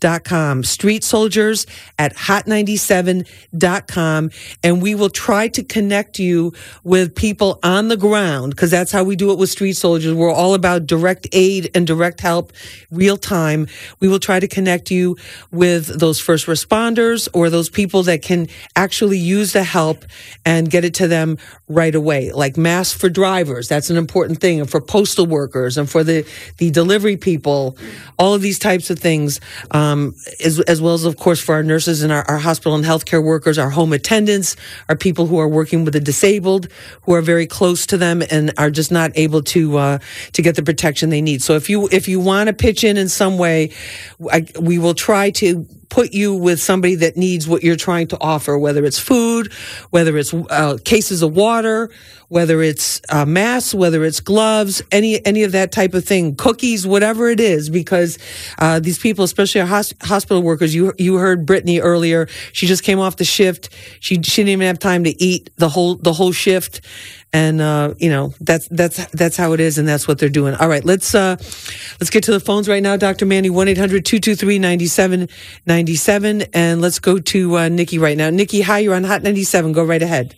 hot97.com. 0.00 0.64
Street 0.64 1.04
soldiers 1.04 1.66
at 1.98 2.14
hot97.com. 2.14 4.30
And 4.62 4.80
we 4.82 4.94
will 4.94 5.10
try 5.10 5.48
to 5.48 5.62
connect 5.62 6.18
you 6.18 6.52
with 6.84 7.14
people 7.14 7.58
on 7.62 7.88
the 7.88 7.96
ground 7.96 8.54
because 8.54 8.70
that's 8.70 8.92
how 8.92 9.04
we 9.04 9.16
do 9.16 9.32
it 9.32 9.38
with 9.38 9.48
street 9.50 9.74
soldiers. 9.74 10.14
We're 10.14 10.32
all 10.32 10.54
about 10.54 10.86
direct 10.86 11.26
aid 11.32 11.70
and 11.74 11.86
direct 11.86 12.20
help, 12.20 12.52
real 12.90 13.16
time. 13.16 13.66
We 14.00 14.08
will 14.08 14.18
try 14.18 14.40
to 14.40 14.48
connect 14.48 14.90
you 14.90 15.16
with 15.50 15.98
those 15.98 16.20
first 16.20 16.46
responders 16.46 17.28
or 17.32 17.48
those 17.50 17.68
people 17.68 18.02
that 18.04 18.22
can 18.22 18.48
actually 18.76 19.18
use 19.18 19.52
the 19.52 19.64
help 19.64 20.04
and 20.44 20.70
get 20.70 20.84
it 20.84 20.94
to 20.94 21.08
them 21.08 21.38
right 21.68 21.94
away. 21.94 22.32
Like 22.32 22.56
masks 22.56 22.98
for 22.98 23.08
drivers. 23.08 23.68
That's 23.68 23.90
an 23.90 23.96
important 23.96 24.40
thing. 24.40 24.60
And 24.60 24.70
for 24.70 24.80
postal 24.80 25.26
workers 25.26 25.78
and 25.78 25.88
for 25.88 26.02
the, 26.04 26.26
the 26.58 26.70
delivery 26.70 27.16
people, 27.16 27.76
all 28.18 28.34
of 28.34 28.42
these 28.42 28.58
types 28.58 28.90
of 28.90 28.98
things, 28.98 29.40
um, 29.70 29.87
as, 30.44 30.60
as 30.60 30.80
well 30.80 30.94
as, 30.94 31.04
of 31.04 31.16
course, 31.16 31.40
for 31.40 31.54
our 31.54 31.62
nurses 31.62 32.02
and 32.02 32.12
our, 32.12 32.24
our 32.30 32.38
hospital 32.38 32.74
and 32.74 32.84
healthcare 32.84 33.22
workers, 33.22 33.58
our 33.58 33.70
home 33.70 33.92
attendants, 33.92 34.56
our 34.88 34.96
people 34.96 35.26
who 35.26 35.38
are 35.38 35.48
working 35.48 35.84
with 35.84 35.94
the 35.94 36.00
disabled, 36.00 36.68
who 37.02 37.14
are 37.14 37.22
very 37.22 37.46
close 37.46 37.86
to 37.86 37.96
them 37.96 38.22
and 38.30 38.52
are 38.56 38.70
just 38.70 38.90
not 38.90 39.10
able 39.14 39.42
to, 39.42 39.76
uh, 39.76 39.98
to 40.32 40.42
get 40.42 40.56
the 40.56 40.62
protection 40.62 41.10
they 41.10 41.22
need. 41.22 41.42
So 41.42 41.54
if 41.54 41.68
you, 41.70 41.88
if 41.92 42.08
you 42.08 42.20
want 42.20 42.48
to 42.48 42.52
pitch 42.52 42.84
in 42.84 42.96
in 42.96 43.08
some 43.08 43.38
way, 43.38 43.72
I, 44.30 44.46
we 44.60 44.78
will 44.78 44.94
try 44.94 45.30
to 45.30 45.66
put 45.88 46.12
you 46.12 46.34
with 46.34 46.60
somebody 46.60 46.96
that 46.96 47.16
needs 47.16 47.48
what 47.48 47.62
you're 47.62 47.76
trying 47.76 48.08
to 48.08 48.18
offer, 48.20 48.58
whether 48.58 48.84
it's 48.84 48.98
food, 48.98 49.52
whether 49.90 50.16
it's 50.16 50.34
uh, 50.34 50.78
cases 50.84 51.22
of 51.22 51.34
water, 51.34 51.90
whether 52.28 52.62
it's 52.62 53.00
uh, 53.08 53.24
masks, 53.24 53.74
whether 53.74 54.04
it's 54.04 54.20
gloves, 54.20 54.82
any 54.92 55.24
any 55.26 55.44
of 55.44 55.52
that 55.52 55.72
type 55.72 55.94
of 55.94 56.04
thing, 56.04 56.36
cookies, 56.36 56.86
whatever 56.86 57.28
it 57.28 57.40
is, 57.40 57.70
because 57.70 58.18
uh, 58.58 58.80
these 58.80 58.98
people, 58.98 59.24
especially 59.24 59.60
our 59.60 59.66
hos- 59.66 59.94
hospital 60.02 60.42
workers, 60.42 60.74
you 60.74 60.92
you 60.98 61.16
heard 61.16 61.46
Brittany 61.46 61.80
earlier. 61.80 62.28
She 62.52 62.66
just 62.66 62.82
came 62.82 62.98
off 62.98 63.16
the 63.16 63.24
shift. 63.24 63.70
She 64.00 64.22
she 64.22 64.42
didn't 64.42 64.50
even 64.50 64.66
have 64.66 64.78
time 64.78 65.04
to 65.04 65.22
eat 65.22 65.50
the 65.56 65.70
whole 65.70 65.94
the 65.96 66.12
whole 66.12 66.32
shift. 66.32 66.80
And 67.38 67.60
uh, 67.60 67.94
you 67.98 68.10
know 68.10 68.34
that's 68.40 68.66
that's 68.66 69.06
that's 69.12 69.36
how 69.36 69.52
it 69.52 69.60
is, 69.60 69.78
and 69.78 69.86
that's 69.86 70.08
what 70.08 70.18
they're 70.18 70.28
doing. 70.28 70.56
All 70.56 70.68
right, 70.68 70.84
let's 70.84 71.14
uh, 71.14 71.36
let's 72.00 72.10
get 72.10 72.24
to 72.24 72.32
the 72.32 72.40
phones 72.40 72.68
right 72.68 72.82
now, 72.82 72.96
Dr. 72.96 73.26
Manny 73.26 73.48
one 73.48 73.68
9797 73.68 76.42
and 76.52 76.80
let's 76.80 76.98
go 76.98 77.20
to 77.20 77.56
uh, 77.56 77.68
Nikki 77.68 78.00
right 78.00 78.16
now. 78.16 78.28
Nikki, 78.30 78.62
hi, 78.62 78.80
you're 78.80 78.96
on 78.96 79.04
Hot 79.04 79.22
ninety 79.22 79.44
seven. 79.44 79.70
Go 79.70 79.84
right 79.84 80.02
ahead. 80.02 80.34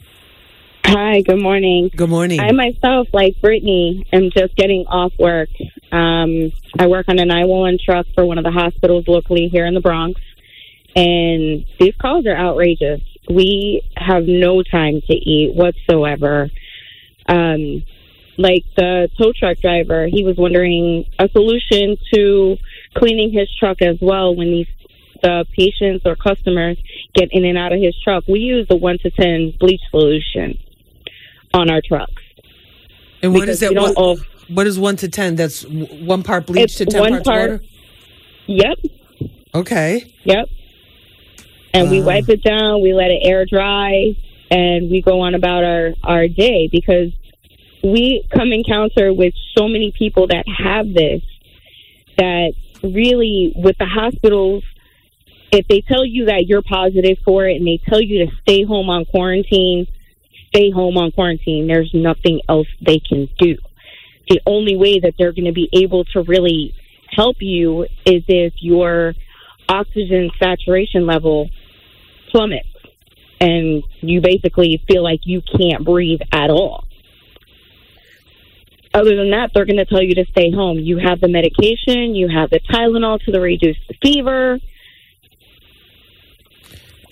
Hi, 0.85 1.23
good 1.23 1.41
morning. 1.41 1.91
Good 1.97 2.11
morning. 2.11 2.39
I 2.39 2.53
myself, 2.53 3.09
like 3.15 3.41
Brittany, 3.41 4.07
am 4.13 4.29
just 4.37 4.55
getting 4.57 4.85
off 4.87 5.15
work. 5.19 5.49
Um, 5.93 6.53
I 6.79 6.87
work 6.87 7.07
on 7.09 7.19
a 7.19 7.25
911 7.25 7.79
truck 7.83 8.05
for 8.15 8.27
one 8.27 8.37
of 8.37 8.45
the 8.45 8.51
hospitals 8.51 9.09
locally 9.09 9.49
here 9.49 9.65
in 9.65 9.73
the 9.73 9.81
Bronx, 9.81 10.21
and 10.95 11.65
these 11.79 11.95
calls 11.99 12.27
are 12.27 12.37
outrageous. 12.37 13.01
We 13.31 13.89
have 13.97 14.25
no 14.25 14.63
time 14.63 15.01
to 15.07 15.15
eat 15.15 15.55
whatsoever. 15.55 16.51
Um, 17.31 17.85
like 18.39 18.65
the 18.77 19.09
tow 19.19 19.33
truck 19.39 19.59
driver, 19.59 20.07
he 20.07 20.25
was 20.25 20.37
wondering 20.37 21.05
a 21.19 21.29
solution 21.29 21.97
to 22.15 22.57
cleaning 22.97 23.33
his 23.33 23.49
truck 23.59 23.81
as 23.83 23.97
well 24.01 24.35
when 24.35 24.49
these 24.49 24.67
the 25.23 25.45
patients 25.55 26.07
or 26.07 26.17
customers 26.17 26.79
get 27.15 27.29
in 27.33 27.45
and 27.45 27.59
out 27.59 27.73
of 27.75 27.81
his 27.81 27.95
truck. 28.03 28.25
We 28.27 28.41
use 28.41 28.67
the 28.69 28.77
one 28.77 28.97
to 29.03 29.11
ten 29.11 29.53
bleach 29.61 29.83
solution 29.91 30.59
on 31.53 31.71
our 31.71 31.83
trucks. 31.87 32.23
And 33.23 33.35
what 33.35 33.49
is 33.51 33.61
that? 33.61 33.69
we 33.71 33.75
don't 33.75 33.95
What, 33.99 34.19
what 34.49 34.67
is 34.67 34.79
one 34.79 34.97
to 34.97 35.09
ten? 35.11 35.37
That's 35.37 35.63
one 35.67 36.23
part 36.23 36.47
bleach 36.47 36.77
to 36.77 36.87
ten 36.87 37.01
one 37.01 37.11
parts 37.13 37.25
part- 37.29 37.51
water. 37.51 37.65
Yep. 38.47 38.79
Okay. 39.55 40.15
Yep. 40.25 40.49
And 41.75 41.91
we 41.91 42.01
Uh. 42.01 42.07
wipe 42.07 42.29
it 42.31 42.43
down, 42.43 42.81
we 42.83 42.95
let 42.95 43.11
it 43.11 43.21
air 43.23 43.45
dry, 43.45 44.15
and 44.51 44.91
we 44.91 45.03
go 45.03 45.21
on 45.21 45.35
about 45.35 45.65
our, 45.65 45.93
our 46.03 46.27
day 46.29 46.69
because 46.73 47.13
we 47.83 48.27
come 48.35 48.53
encounter 48.53 49.13
with 49.13 49.35
so 49.57 49.69
many 49.69 49.93
people 49.97 50.27
that 50.29 50.45
have 50.47 50.93
this 50.93 51.23
that 52.19 52.53
really, 52.83 53.53
with 53.57 53.77
the 53.79 53.87
hospitals, 53.87 54.63
if 55.53 55.67
they 55.69 55.81
tell 55.81 56.05
you 56.05 56.27
that 56.27 56.47
you're 56.47 56.63
positive 56.63 57.19
for 57.25 57.47
it 57.47 57.57
and 57.57 57.67
they 57.67 57.81
tell 57.89 58.01
you 58.01 58.27
to 58.27 58.33
stay 58.43 58.65
home 58.65 58.89
on 58.91 59.05
quarantine, 59.05 59.87
stay 60.55 60.71
home 60.71 60.97
on 60.97 61.11
quarantine. 61.13 61.67
There's 61.67 61.91
nothing 61.95 62.41
else 62.49 62.69
they 62.81 62.99
can 62.99 63.29
do. 63.39 63.57
The 64.29 64.41
only 64.47 64.77
way 64.77 65.01
that 65.01 65.15
they're 65.19 65.33
going 65.33 65.47
to 65.47 65.53
be 65.53 65.69
able 65.73 66.05
to 66.05 66.23
really 66.23 66.75
help 67.11 67.37
you 67.41 67.83
is 68.05 68.23
if 68.29 68.55
your 68.61 69.15
oxygen 69.69 70.31
saturation 70.41 71.07
level 71.07 71.49
plummets 72.31 72.69
and 73.41 73.83
you 74.01 74.21
basically 74.21 74.83
feel 74.89 75.03
like 75.03 75.21
you 75.25 75.43
can't 75.59 75.85
breathe 75.85 76.21
at 76.33 76.51
all. 76.51 76.85
Other 78.93 79.15
than 79.15 79.31
that, 79.31 79.51
they're 79.55 79.67
going 79.67 79.77
to 79.77 79.85
tell 79.85 80.03
you 80.03 80.15
to 80.17 80.25
stay 80.33 80.51
home. 80.51 80.79
You 80.79 80.99
have 80.99 81.21
the 81.21 81.29
medication, 81.29 82.15
you 82.15 82.29
have 82.29 82.51
the 82.51 82.59
Tylenol 82.59 83.21
to 83.25 83.39
reduce 83.39 83.77
the 83.89 83.95
fever. 84.03 84.59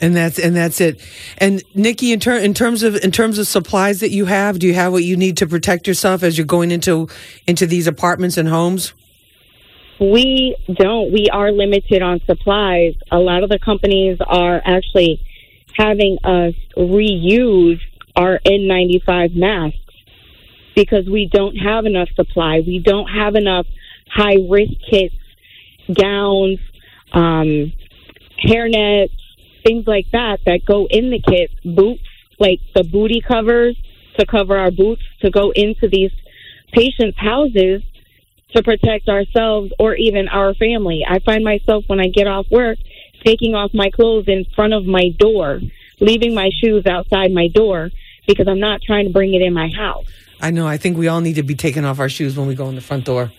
And 0.01 0.15
that's 0.15 0.39
and 0.39 0.55
that's 0.55 0.81
it. 0.81 1.01
And 1.39 1.63
Nikki, 1.75 2.13
in, 2.13 2.21
ter- 2.21 2.39
in 2.39 2.55
terms 2.55 2.83
of 2.83 2.97
in 2.97 3.11
terms 3.11 3.39
of 3.39 3.49
supplies 3.49 4.01
that 4.01 4.11
you 4.11 4.27
have, 4.27 4.59
do 4.59 4.67
you 4.67 4.75
have 4.75 4.93
what 4.93 5.03
you 5.03 5.17
need 5.17 5.37
to 5.39 5.47
protect 5.47 5.89
yourself 5.89 6.23
as 6.23 6.39
you're 6.39 6.47
going 6.47 6.71
into 6.71 7.09
into 7.47 7.67
these 7.67 7.89
apartments 7.89 8.37
and 8.37 8.49
homes? 8.49 8.93
We 10.01 10.57
don't. 10.73 11.13
We 11.13 11.29
are 11.33 11.51
limited 11.51 12.03
on 12.03 12.21
supplies. 12.27 12.95
A 13.11 13.19
lot 13.19 13.43
of 13.43 13.51
the 13.51 13.59
companies 13.59 14.19
are 14.25 14.63
actually 14.65 15.21
having 15.77 16.19
us 16.23 16.55
reuse 16.77 17.81
our 18.15 18.39
N95 18.47 19.35
masks 19.35 19.79
because 20.79 21.09
we 21.11 21.27
don't 21.27 21.57
have 21.57 21.87
enough 21.87 22.09
supply. 22.15 22.61
We 22.65 22.79
don't 22.79 23.09
have 23.09 23.35
enough 23.35 23.67
high 24.09 24.37
risk 24.49 24.75
kits, 24.89 25.17
gowns, 25.93 26.61
um, 27.13 27.73
hairnets, 28.47 29.11
things 29.65 29.89
like 29.89 30.07
that 30.13 30.39
that 30.47 30.65
go 30.65 30.87
in 30.89 31.11
the 31.11 31.21
kits, 31.21 31.53
Boots, 31.65 32.05
like 32.39 32.61
the 32.77 32.85
booty 32.85 33.21
covers 33.21 33.77
to 34.21 34.25
cover 34.25 34.57
our 34.57 34.71
boots 34.71 35.03
to 35.23 35.31
go 35.31 35.51
into 35.51 35.89
these 35.89 36.13
patients' 36.73 37.19
houses 37.19 37.83
to 38.55 38.63
protect 38.63 39.09
ourselves 39.09 39.73
or 39.81 39.97
even 39.97 40.29
our 40.29 40.55
family. 40.55 41.05
I 41.09 41.19
find 41.19 41.43
myself 41.43 41.85
when 41.89 41.99
I 41.99 42.07
get 42.07 42.29
off 42.29 42.47
work 42.53 42.79
taking 43.25 43.57
off 43.57 43.73
my 43.75 43.91
clothes 43.91 44.29
in 44.29 44.45
front 44.55 44.75
of 44.75 44.87
my 44.87 45.09
door 45.19 45.61
leaving 46.01 46.35
my 46.35 46.51
shoes 46.63 46.87
outside 46.87 47.33
my 47.33 47.49
door 47.49 47.91
because 48.29 48.47
I'm 48.47 48.61
not 48.61 48.81
trying 48.83 49.07
to 49.07 49.13
bring 49.13 49.35
it 49.35 49.43
in 49.43 49.53
my 49.53 49.69
house. 49.77 50.07
I 50.41 50.51
know. 50.51 50.67
I 50.67 50.77
think 50.77 50.97
we 50.97 51.09
all 51.09 51.21
need 51.21 51.35
to 51.35 51.43
be 51.43 51.55
taking 51.55 51.85
off 51.85 51.99
our 51.99 52.09
shoes 52.09 52.37
when 52.37 52.47
we 52.47 52.55
go 52.55 52.69
in 52.69 52.75
the 52.75 52.81
front 52.81 53.05
door. 53.05 53.33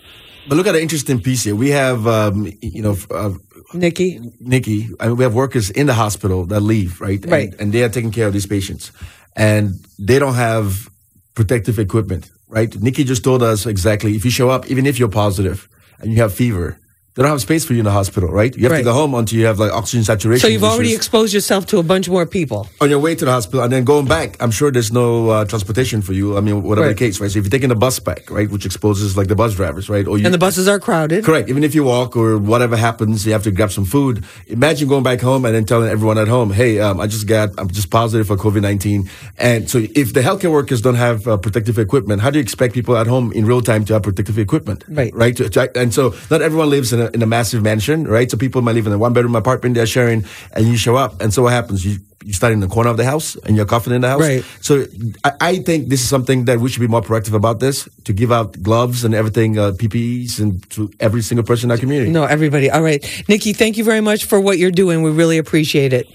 But 0.48 0.56
look 0.56 0.66
at 0.66 0.74
an 0.74 0.80
interesting 0.80 1.20
piece 1.20 1.44
here. 1.44 1.54
We 1.54 1.70
have, 1.70 2.06
um, 2.06 2.50
you 2.60 2.82
know, 2.82 2.96
uh, 3.10 3.32
Nikki. 3.74 4.20
Nikki. 4.40 4.88
I 4.98 5.08
mean, 5.08 5.16
we 5.16 5.24
have 5.24 5.34
workers 5.34 5.70
in 5.70 5.86
the 5.86 5.94
hospital 5.94 6.46
that 6.46 6.60
leave, 6.60 7.00
right? 7.00 7.24
Right. 7.24 7.50
And, 7.52 7.60
and 7.60 7.72
they 7.72 7.82
are 7.82 7.88
taking 7.88 8.10
care 8.10 8.26
of 8.26 8.32
these 8.32 8.46
patients, 8.46 8.90
and 9.36 9.74
they 9.98 10.18
don't 10.18 10.34
have 10.34 10.88
protective 11.34 11.78
equipment, 11.78 12.30
right? 12.48 12.74
Nikki 12.80 13.04
just 13.04 13.22
told 13.22 13.42
us 13.42 13.66
exactly 13.66 14.16
if 14.16 14.24
you 14.24 14.30
show 14.30 14.50
up, 14.50 14.70
even 14.70 14.86
if 14.86 14.98
you're 14.98 15.08
positive 15.08 15.68
and 16.00 16.12
you 16.12 16.18
have 16.20 16.34
fever, 16.34 16.79
they 17.14 17.22
don't 17.22 17.30
have 17.32 17.40
space 17.40 17.64
for 17.64 17.72
you 17.72 17.80
in 17.80 17.84
the 17.84 17.90
hospital, 17.90 18.28
right? 18.30 18.54
You 18.56 18.62
have 18.64 18.72
Right. 18.72 18.78
to 18.78 18.84
go 18.84 18.92
home 18.92 19.14
until 19.14 19.38
you 19.38 19.46
have 19.46 19.58
like 19.58 19.72
oxygen 19.72 20.04
saturation. 20.04 20.40
So 20.42 20.46
you've 20.48 20.62
already 20.62 20.94
exposed 20.94 21.34
yourself 21.34 21.66
to 21.66 21.78
a 21.78 21.82
bunch 21.82 22.08
more 22.08 22.24
people. 22.24 22.68
on 22.80 22.88
your 22.88 23.00
way 23.00 23.14
to 23.16 23.24
the 23.24 23.30
hospital 23.32 23.62
and 23.64 23.72
then 23.72 23.84
going 23.84 24.06
back, 24.06 24.36
I'm 24.40 24.52
sure 24.52 24.70
there's 24.70 24.92
no 24.92 25.28
uh, 25.28 25.44
transportation 25.44 26.02
for 26.02 26.12
you. 26.12 26.36
I 26.36 26.40
mean, 26.40 26.62
whatever 26.62 26.86
Right. 26.86 26.96
the 26.96 27.04
case, 27.04 27.20
right? 27.20 27.30
So 27.30 27.38
if 27.40 27.44
you're 27.44 27.50
taking 27.50 27.68
the 27.68 27.74
bus 27.74 27.98
back, 27.98 28.30
right, 28.30 28.48
which 28.50 28.64
exposes 28.64 29.16
like 29.16 29.26
the 29.28 29.34
bus 29.34 29.54
drivers, 29.54 29.88
right? 29.90 30.06
Or 30.06 30.18
you, 30.18 30.24
And 30.24 30.32
the 30.32 30.38
buses 30.38 30.68
are 30.68 30.78
crowded. 30.78 31.24
Correct. 31.24 31.48
Even 31.50 31.64
if 31.64 31.74
you 31.74 31.82
walk 31.84 32.16
or 32.16 32.38
whatever 32.38 32.76
happens, 32.76 33.26
you 33.26 33.32
have 33.32 33.42
to 33.42 33.50
grab 33.50 33.72
some 33.72 33.84
food. 33.84 34.24
Imagine 34.46 34.86
going 34.88 35.02
back 35.02 35.20
home 35.20 35.44
and 35.44 35.52
then 35.54 35.64
telling 35.64 35.88
everyone 35.90 36.16
at 36.16 36.28
home, 36.28 36.52
"Hey, 36.52 36.78
um, 36.78 37.00
I 37.00 37.06
just 37.08 37.26
got, 37.26 37.50
I'm 37.58 37.68
just 37.70 37.90
positive 37.90 38.26
for 38.28 38.36
COVID 38.36 38.62
nineteen." 38.62 39.10
And 39.36 39.68
so, 39.68 39.78
if 39.94 40.12
the 40.14 40.20
healthcare 40.20 40.52
workers 40.52 40.80
don't 40.80 40.94
have 41.08 41.26
uh, 41.26 41.36
protective 41.36 41.76
equipment, 41.78 42.22
how 42.22 42.30
do 42.30 42.38
you 42.38 42.42
expect 42.42 42.72
people 42.72 42.96
at 42.96 43.06
home 43.08 43.32
in 43.32 43.46
real 43.46 43.60
time 43.62 43.84
to 43.86 43.94
have 43.94 44.02
protective 44.04 44.38
equipment? 44.38 44.84
Right. 44.88 45.12
Right. 45.14 45.38
And 45.76 45.92
so, 45.92 46.14
not 46.30 46.40
everyone 46.42 46.70
lives 46.70 46.92
in 46.92 46.99
a, 47.00 47.06
in 47.08 47.22
a 47.22 47.26
massive 47.26 47.62
mansion, 47.62 48.06
right? 48.06 48.30
So 48.30 48.36
people 48.36 48.62
might 48.62 48.72
live 48.72 48.86
in 48.86 48.92
a 48.92 48.98
one 48.98 49.12
bedroom 49.12 49.36
apartment 49.36 49.74
they're 49.74 49.86
sharing, 49.86 50.24
and 50.52 50.66
you 50.66 50.76
show 50.76 50.96
up, 50.96 51.20
and 51.20 51.32
so 51.32 51.42
what 51.42 51.52
happens? 51.52 51.84
You 51.84 51.98
you 52.24 52.34
start 52.34 52.52
in 52.52 52.60
the 52.60 52.68
corner 52.68 52.90
of 52.90 52.96
the 52.96 53.04
house, 53.04 53.34
and 53.36 53.56
you're 53.56 53.66
coughing 53.66 53.94
in 53.94 54.02
the 54.02 54.08
house. 54.08 54.20
Right. 54.20 54.44
So 54.60 54.84
I, 55.24 55.32
I 55.40 55.56
think 55.58 55.88
this 55.88 56.02
is 56.02 56.08
something 56.08 56.44
that 56.44 56.60
we 56.60 56.68
should 56.68 56.80
be 56.80 56.86
more 56.86 57.00
proactive 57.00 57.34
about. 57.34 57.60
This 57.60 57.88
to 58.04 58.12
give 58.12 58.30
out 58.30 58.62
gloves 58.62 59.04
and 59.04 59.14
everything, 59.14 59.58
uh, 59.58 59.72
PPEs, 59.72 60.38
and 60.38 60.68
to 60.70 60.90
every 61.00 61.22
single 61.22 61.44
person 61.44 61.68
in 61.68 61.72
our 61.72 61.78
community. 61.78 62.10
No, 62.10 62.24
everybody. 62.24 62.70
All 62.70 62.82
right. 62.82 63.02
Nikki, 63.28 63.52
thank 63.52 63.78
you 63.78 63.84
very 63.84 64.00
much 64.00 64.26
for 64.26 64.40
what 64.40 64.58
you're 64.58 64.70
doing. 64.70 65.02
We 65.02 65.10
really 65.10 65.38
appreciate 65.38 65.92
it. 65.92 66.06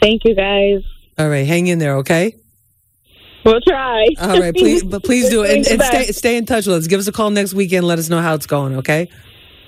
Thank 0.00 0.24
you 0.24 0.34
guys. 0.34 0.82
All 1.18 1.28
right. 1.28 1.46
Hang 1.46 1.66
in 1.66 1.78
there, 1.78 1.96
okay? 1.96 2.34
We'll 3.44 3.60
try. 3.60 4.06
All 4.20 4.40
right. 4.40 4.54
Please, 4.54 4.82
but 4.84 5.04
please 5.04 5.28
do 5.28 5.44
it. 5.44 5.56
And, 5.56 5.66
and 5.66 5.82
stay, 5.82 6.12
stay 6.12 6.36
in 6.36 6.46
touch 6.46 6.66
with 6.66 6.76
us. 6.76 6.86
Give 6.86 6.98
us 6.98 7.06
a 7.06 7.12
call 7.12 7.30
next 7.30 7.54
weekend. 7.54 7.86
Let 7.86 7.98
us 7.98 8.08
know 8.08 8.20
how 8.20 8.34
it's 8.34 8.46
going, 8.46 8.76
okay? 8.76 9.08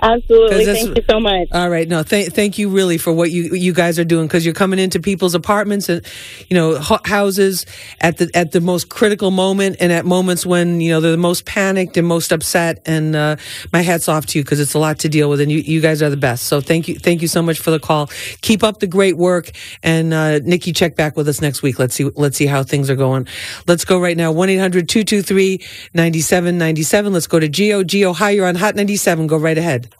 Absolutely. 0.02 0.66
Thank 0.66 0.96
you 0.96 1.04
so 1.08 1.20
much. 1.20 1.46
All 1.52 1.70
right. 1.70 1.86
No, 1.88 2.02
thank 2.02 2.34
thank 2.34 2.58
you 2.58 2.68
really 2.68 2.98
for 2.98 3.12
what 3.12 3.30
you 3.30 3.54
you 3.54 3.72
guys 3.72 4.00
are 4.00 4.04
doing 4.04 4.26
because 4.26 4.44
you're 4.44 4.52
coming 4.52 4.80
into 4.80 4.98
people's 4.98 5.36
apartments 5.36 5.88
and 5.88 6.04
you 6.48 6.56
know 6.56 6.76
ho- 6.80 6.98
houses 7.04 7.64
at 8.00 8.16
the 8.16 8.28
at 8.34 8.50
the 8.50 8.60
most 8.60 8.88
critical 8.88 9.30
moment 9.30 9.76
and 9.78 9.92
at 9.92 10.04
moments 10.04 10.44
when 10.44 10.80
you 10.80 10.90
know 10.90 11.00
they're 11.00 11.12
the 11.12 11.16
most 11.16 11.46
panicked 11.46 11.96
and 11.96 12.08
most 12.08 12.32
upset. 12.32 12.82
And 12.84 13.14
uh, 13.14 13.36
my 13.72 13.82
hats 13.82 14.08
off 14.08 14.26
to 14.26 14.38
you 14.38 14.44
because 14.44 14.58
it's 14.58 14.74
a 14.74 14.80
lot 14.80 14.98
to 15.00 15.08
deal 15.08 15.30
with, 15.30 15.40
and 15.40 15.52
you, 15.52 15.58
you 15.58 15.80
guys 15.80 16.02
are 16.02 16.10
the 16.10 16.16
best. 16.16 16.44
So 16.44 16.60
thank 16.60 16.88
you 16.88 16.98
thank 16.98 17.22
you 17.22 17.28
so 17.28 17.40
much 17.40 17.60
for 17.60 17.70
the 17.70 17.78
call. 17.78 18.08
Keep 18.40 18.64
up 18.64 18.80
the 18.80 18.88
great 18.88 19.16
work, 19.16 19.52
and 19.84 20.12
uh, 20.12 20.40
Nikki, 20.40 20.72
check 20.72 20.96
back 20.96 21.16
with 21.16 21.28
us 21.28 21.40
next 21.40 21.62
week. 21.62 21.78
Let's 21.78 21.94
see 21.94 22.10
let's 22.16 22.36
see 22.36 22.46
how 22.46 22.64
things 22.64 22.90
are 22.90 22.96
going. 22.96 23.28
Let's 23.68 23.84
go 23.84 24.00
right 24.00 24.16
now. 24.16 24.32
1-800-223-9797. 24.32 27.12
Let's 27.12 27.28
go 27.28 27.38
to 27.38 27.48
Geo. 27.48 27.84
Geo, 27.84 28.12
hi. 28.12 28.30
You're 28.30 28.48
on 28.48 28.56
Hot 28.56 28.74
ninety 28.74 28.96
seven. 28.96 29.28
Go 29.28 29.36
right 29.36 29.56
ahead. 29.58 29.91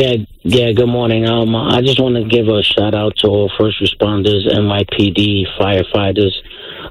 Yeah, 0.00 0.24
yeah. 0.44 0.72
Good 0.72 0.88
morning. 0.88 1.28
Um, 1.28 1.54
I 1.54 1.82
just 1.82 2.00
want 2.00 2.14
to 2.16 2.24
give 2.24 2.48
a 2.48 2.62
shout 2.62 2.94
out 2.94 3.16
to 3.18 3.26
all 3.26 3.52
first 3.58 3.82
responders, 3.82 4.48
NYPD, 4.48 5.44
firefighters. 5.60 6.32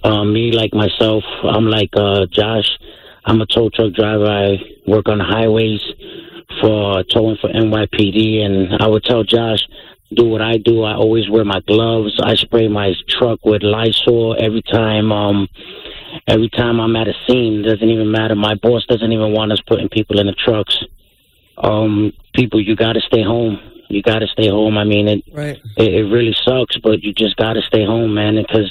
Um, 0.04 0.32
me, 0.32 0.52
like 0.52 0.76
myself, 0.76 1.24
I'm 1.42 1.66
like 1.66 1.90
uh, 1.96 2.28
Josh. 2.32 2.70
I'm 3.26 3.42
a 3.42 3.48
tow 3.48 3.72
truck 3.72 3.94
driver. 3.94 4.28
I 4.28 4.58
work 4.86 5.10
on 5.10 5.18
the 5.18 5.24
highways 5.24 5.82
for 6.62 7.04
towing 7.06 7.38
for 7.42 7.50
NYPD, 7.50 8.46
and 8.46 8.80
I 8.80 8.86
would 8.86 9.04
tell 9.04 9.24
Josh, 9.24 9.68
do 10.14 10.26
what 10.26 10.44
I 10.44 10.58
do. 10.58 10.84
I 10.84 10.94
always 10.94 11.32
wear 11.32 11.44
my 11.44 11.62
gloves. 11.62 12.22
I 12.24 12.36
spray 12.36 12.68
my 12.68 12.94
truck 13.08 13.44
with 13.44 13.64
Lysol 13.64 14.36
every 14.40 14.62
time. 14.62 15.12
Um, 15.12 15.48
every 16.28 16.50
time 16.50 16.80
I'm 16.80 16.96
at 16.96 17.08
a 17.08 17.14
scene, 17.28 17.64
doesn't 17.64 17.90
even 17.90 18.12
matter. 18.12 18.36
My 18.36 18.54
boss 18.54 18.86
doesn't 18.86 19.12
even 19.12 19.34
want 19.34 19.52
us 19.52 19.62
putting 19.66 19.90
people 19.90 20.20
in 20.20 20.28
the 20.28 20.34
trucks 20.34 20.78
um, 21.60 22.14
people, 22.34 22.62
you 22.62 22.76
got 22.76 22.94
to 22.94 23.02
stay 23.02 23.24
home. 23.24 23.60
You 23.90 24.02
got 24.04 24.20
to 24.20 24.28
stay 24.28 24.48
home. 24.48 24.78
I 24.78 24.84
mean, 24.84 25.08
it, 25.08 25.24
Right. 25.32 25.58
it 25.78 25.94
it 25.94 26.04
really 26.04 26.36
sucks, 26.46 26.78
but 26.78 27.02
you 27.04 27.12
just 27.14 27.36
got 27.38 27.54
to 27.54 27.62
stay 27.64 27.86
home, 27.86 28.14
man. 28.14 28.36
Because 28.36 28.70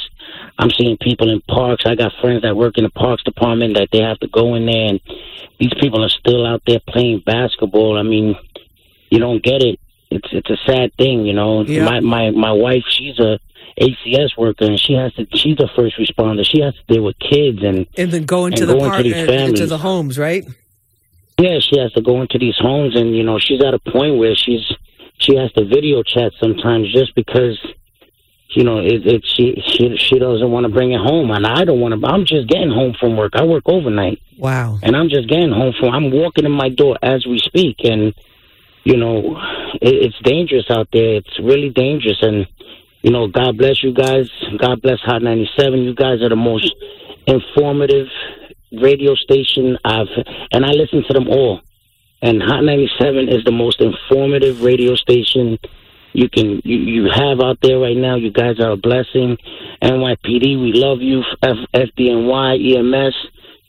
I'm 0.58 0.70
seeing 0.70 0.96
people 0.96 1.28
in 1.30 1.40
parks. 1.48 1.82
I 1.86 1.96
got 1.96 2.12
friends 2.20 2.42
that 2.42 2.56
work 2.56 2.78
in 2.78 2.84
the 2.84 2.90
parks 2.90 3.24
department 3.24 3.74
that 3.74 3.88
they 3.90 4.00
have 4.00 4.18
to 4.20 4.28
go 4.28 4.54
in 4.54 4.66
there, 4.66 4.86
and 4.90 5.00
these 5.58 5.74
people 5.80 6.04
are 6.04 6.08
still 6.08 6.46
out 6.46 6.62
there 6.66 6.78
playing 6.88 7.22
basketball. 7.26 7.98
I 7.98 8.02
mean, 8.02 8.36
you 9.10 9.18
don't 9.18 9.42
get 9.42 9.60
it. 9.62 9.80
It's 10.10 10.28
it's 10.30 10.50
a 10.50 10.56
sad 10.64 10.94
thing, 10.96 11.26
you 11.26 11.32
know. 11.32 11.62
Yeah. 11.62 11.84
My 11.84 11.98
my 12.00 12.30
my 12.30 12.52
wife, 12.52 12.84
she's 12.88 13.18
a 13.18 13.40
ACS 13.80 14.36
worker, 14.38 14.66
and 14.66 14.78
she 14.78 14.92
has 14.94 15.12
to. 15.14 15.26
She's 15.34 15.58
a 15.58 15.68
first 15.74 15.96
responder. 15.98 16.44
She 16.44 16.60
has 16.60 16.74
to 16.74 16.94
deal 16.94 17.02
with 17.04 17.18
kids 17.18 17.58
and 17.62 17.86
And 17.96 18.12
then 18.12 18.24
go 18.24 18.46
into 18.46 18.62
and 18.62 18.70
the 18.70 18.74
go 18.74 18.84
into 18.84 18.90
park, 18.90 19.02
these 19.02 19.28
uh, 19.28 19.32
into 19.32 19.66
the 19.66 19.78
homes, 19.78 20.16
right? 20.16 20.46
Yeah, 21.38 21.58
she 21.60 21.78
has 21.78 21.92
to 21.92 22.02
go 22.02 22.20
into 22.20 22.38
these 22.38 22.56
homes, 22.58 22.96
and 22.96 23.16
you 23.16 23.22
know, 23.22 23.38
she's 23.38 23.62
at 23.62 23.74
a 23.74 23.78
point 23.78 24.18
where 24.18 24.34
she's 24.34 24.62
she 25.18 25.36
has 25.36 25.52
to 25.52 25.64
video 25.64 26.02
chat 26.02 26.32
sometimes 26.40 26.92
just 26.92 27.14
because 27.14 27.58
you 28.50 28.64
know 28.64 28.78
it, 28.78 29.06
it 29.06 29.24
she 29.24 29.54
she 29.66 29.96
she 29.96 30.18
doesn't 30.18 30.50
want 30.50 30.66
to 30.66 30.72
bring 30.72 30.92
it 30.92 31.00
home, 31.00 31.30
and 31.30 31.46
I 31.46 31.64
don't 31.64 31.80
want 31.80 32.00
to. 32.00 32.06
I'm 32.06 32.24
just 32.26 32.48
getting 32.48 32.70
home 32.70 32.94
from 32.98 33.16
work. 33.16 33.32
I 33.36 33.44
work 33.44 33.64
overnight, 33.66 34.20
Wow. 34.36 34.78
and 34.82 34.96
I'm 34.96 35.08
just 35.08 35.28
getting 35.28 35.52
home 35.52 35.74
from. 35.78 35.90
I'm 35.94 36.10
walking 36.10 36.44
in 36.44 36.52
my 36.52 36.70
door 36.70 36.98
as 37.02 37.24
we 37.26 37.38
speak, 37.38 37.76
and 37.84 38.12
you 38.84 38.96
know, 38.96 39.36
it, 39.80 39.94
it's 40.10 40.18
dangerous 40.24 40.66
out 40.70 40.88
there. 40.92 41.16
It's 41.16 41.38
really 41.40 41.70
dangerous, 41.70 42.18
and 42.22 42.46
you 43.02 43.12
know, 43.12 43.28
God 43.28 43.56
bless 43.58 43.84
you 43.84 43.92
guys. 43.94 44.28
God 44.58 44.82
bless 44.82 44.98
Hot 45.02 45.22
97. 45.22 45.78
You 45.84 45.94
guys 45.94 46.20
are 46.20 46.28
the 46.30 46.36
most 46.36 46.74
informative 47.28 48.08
radio 48.72 49.14
station 49.14 49.78
I've, 49.84 50.08
and 50.52 50.64
I 50.64 50.70
listen 50.70 51.04
to 51.06 51.12
them 51.12 51.28
all. 51.28 51.60
And 52.20 52.42
Hot 52.42 52.64
97 52.64 53.28
is 53.28 53.44
the 53.44 53.52
most 53.52 53.80
informative 53.80 54.62
radio 54.62 54.96
station 54.96 55.58
you 56.12 56.28
can 56.28 56.60
you, 56.64 56.78
you 56.78 57.10
have 57.14 57.40
out 57.40 57.58
there 57.62 57.78
right 57.78 57.96
now. 57.96 58.16
You 58.16 58.32
guys 58.32 58.58
are 58.60 58.70
a 58.72 58.76
blessing. 58.76 59.36
NYPD, 59.82 60.60
we 60.60 60.72
love 60.72 61.00
you. 61.00 61.22
F, 61.42 61.56
FDNY, 61.74 62.76
EMS, 62.76 63.14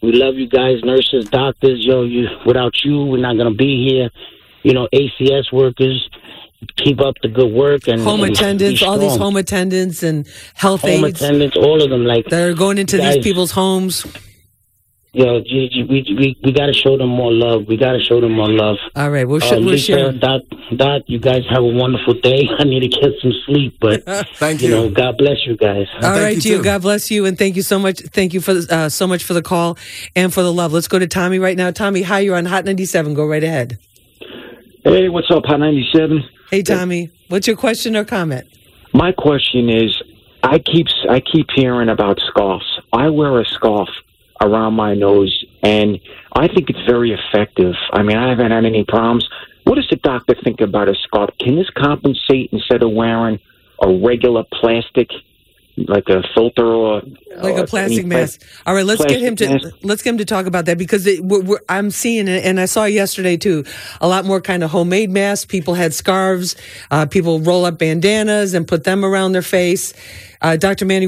we 0.01 0.13
love 0.13 0.35
you 0.35 0.47
guys. 0.47 0.81
Nurses, 0.83 1.29
doctors, 1.29 1.85
yo, 1.85 2.03
you 2.03 2.27
without 2.45 2.73
you, 2.83 3.03
we're 3.03 3.19
not 3.19 3.37
gonna 3.37 3.53
be 3.53 3.87
here. 3.87 4.09
You 4.63 4.73
know, 4.73 4.87
ACS 4.93 5.53
workers, 5.53 6.09
keep 6.77 6.99
up 7.01 7.15
the 7.21 7.29
good 7.29 7.53
work 7.53 7.87
and 7.87 8.01
Home 8.01 8.23
and 8.23 8.33
attendants, 8.33 8.81
all 8.83 8.97
these 8.97 9.15
home 9.15 9.37
attendants 9.37 10.03
and 10.03 10.27
health 10.53 10.81
home 10.81 11.05
aides 11.05 11.21
attendants, 11.21 11.55
all 11.55 11.81
of 11.81 11.89
them, 11.89 12.05
like 12.05 12.25
that 12.25 12.49
are 12.49 12.53
going 12.53 12.77
into 12.77 12.97
these 12.97 13.23
people's 13.23 13.51
homes. 13.51 14.05
Yo, 15.11 15.41
you- 15.43 15.67
you- 15.71 15.85
we 15.87 16.05
we 16.19 16.37
we 16.43 16.51
got 16.51 16.67
to 16.67 16.73
show 16.73 16.95
them 16.95 17.09
more 17.09 17.31
love. 17.33 17.65
We 17.67 17.77
got 17.77 17.93
to 17.93 17.99
show 17.99 18.21
them 18.21 18.33
more 18.33 18.47
love. 18.47 18.77
All 18.95 19.09
right, 19.09 19.27
we'll, 19.27 19.39
sh- 19.39 19.51
Uh, 19.53 19.59
we'll 19.59 19.75
share. 19.77 20.11
Doc, 20.11 20.43
Doc, 20.75 21.01
you 21.07 21.17
guys 21.17 21.41
have 21.49 21.63
a 21.63 21.67
wonderful 21.67 22.13
day. 22.13 22.47
I 22.59 22.63
need 22.63 22.81
to 22.81 22.87
get 22.89 23.13
some 23.19 23.33
sleep, 23.47 23.77
but 23.81 24.03
Thank 24.35 24.61
you 24.61 24.69
you. 24.69 24.75
know, 24.75 24.89
God 24.91 25.17
bless 25.17 25.37
you 25.47 25.57
guys. 25.57 25.87
All 26.03 26.11
right, 26.11 26.37
Gio. 26.37 26.63
God 26.63 26.83
bless 26.83 27.09
you, 27.09 27.25
and 27.25 27.35
thank 27.39 27.55
you 27.55 27.63
so 27.63 27.79
much. 27.79 28.01
Thank 28.01 28.35
you 28.35 28.39
for 28.39 28.53
uh, 28.69 28.89
so 28.89 29.07
much 29.07 29.23
for 29.23 29.33
the 29.33 29.41
call 29.41 29.79
and 30.15 30.31
for 30.31 30.43
the 30.43 30.53
love. 30.53 30.73
Let's 30.73 30.87
go 30.87 30.99
to 30.99 31.07
Tommy 31.07 31.39
right 31.39 31.57
now. 31.57 31.71
Tommy, 31.71 32.03
hi. 32.03 32.19
You're 32.19 32.35
on 32.37 32.45
Hot 32.45 32.63
97. 32.65 33.15
Go 33.15 33.25
right 33.25 33.43
ahead. 33.43 33.79
Hey, 34.83 35.09
what's 35.09 35.31
up, 35.31 35.43
Hot 35.47 35.59
97? 35.59 36.23
Hey, 36.51 36.61
Tommy. 36.61 37.09
What's 37.29 37.47
your 37.47 37.57
question 37.57 37.95
or 37.95 38.05
comment? 38.05 38.45
My 38.93 39.11
question 39.11 39.69
is, 39.69 40.01
I 40.43 40.59
keep 40.59 40.85
I 41.09 41.19
keep 41.19 41.47
hearing 41.55 41.89
about 41.89 42.19
scarves. 42.27 42.79
I 42.93 43.09
wear 43.09 43.39
a 43.39 43.45
scarf 43.45 43.89
around 44.41 44.73
my 44.73 44.93
nose, 44.93 45.45
and 45.63 45.99
I 46.33 46.47
think 46.47 46.69
it's 46.69 46.85
very 46.87 47.11
effective. 47.11 47.75
I 47.91 48.03
mean, 48.03 48.17
I 48.17 48.29
haven't 48.29 48.51
had 48.51 48.65
any 48.65 48.83
problems. 48.85 49.27
What 49.65 49.75
does 49.75 49.87
the 49.89 49.97
doctor 49.97 50.35
think 50.43 50.61
about 50.61 50.89
a 50.89 50.95
scarf? 50.95 51.29
Can 51.39 51.55
this 51.55 51.69
compensate 51.71 52.49
instead 52.51 52.81
of 52.81 52.91
wearing 52.91 53.39
a 53.81 53.91
regular 54.05 54.43
plastic, 54.59 55.09
like 55.77 56.09
a 56.09 56.21
filter 56.33 56.65
or 56.65 57.01
like 57.37 57.55
or 57.55 57.63
a 57.63 57.67
plastic 57.67 58.05
mask. 58.05 58.41
All 58.65 58.75
right, 58.75 58.85
let's 58.85 59.05
get 59.05 59.21
him 59.21 59.35
to 59.37 59.49
mask? 59.49 59.75
let's 59.83 60.01
get 60.01 60.11
him 60.11 60.17
to 60.17 60.25
talk 60.25 60.45
about 60.45 60.65
that 60.65 60.77
because 60.77 61.07
it, 61.07 61.23
we're, 61.23 61.41
we're, 61.41 61.59
I'm 61.69 61.91
seeing 61.91 62.27
it, 62.27 62.43
and 62.43 62.59
I 62.59 62.65
saw 62.65 62.85
yesterday 62.85 63.37
too 63.37 63.63
a 64.01 64.07
lot 64.07 64.25
more 64.25 64.41
kind 64.41 64.63
of 64.63 64.71
homemade 64.71 65.09
masks. 65.09 65.45
People 65.45 65.75
had 65.75 65.93
scarves. 65.93 66.55
Uh, 66.91 67.05
people 67.05 67.39
roll 67.39 67.65
up 67.65 67.77
bandanas 67.77 68.53
and 68.53 68.67
put 68.67 68.83
them 68.83 69.05
around 69.05 69.31
their 69.31 69.41
face. 69.41 69.93
Uh, 70.41 70.55
Dr. 70.55 70.85
Manny, 70.85 71.07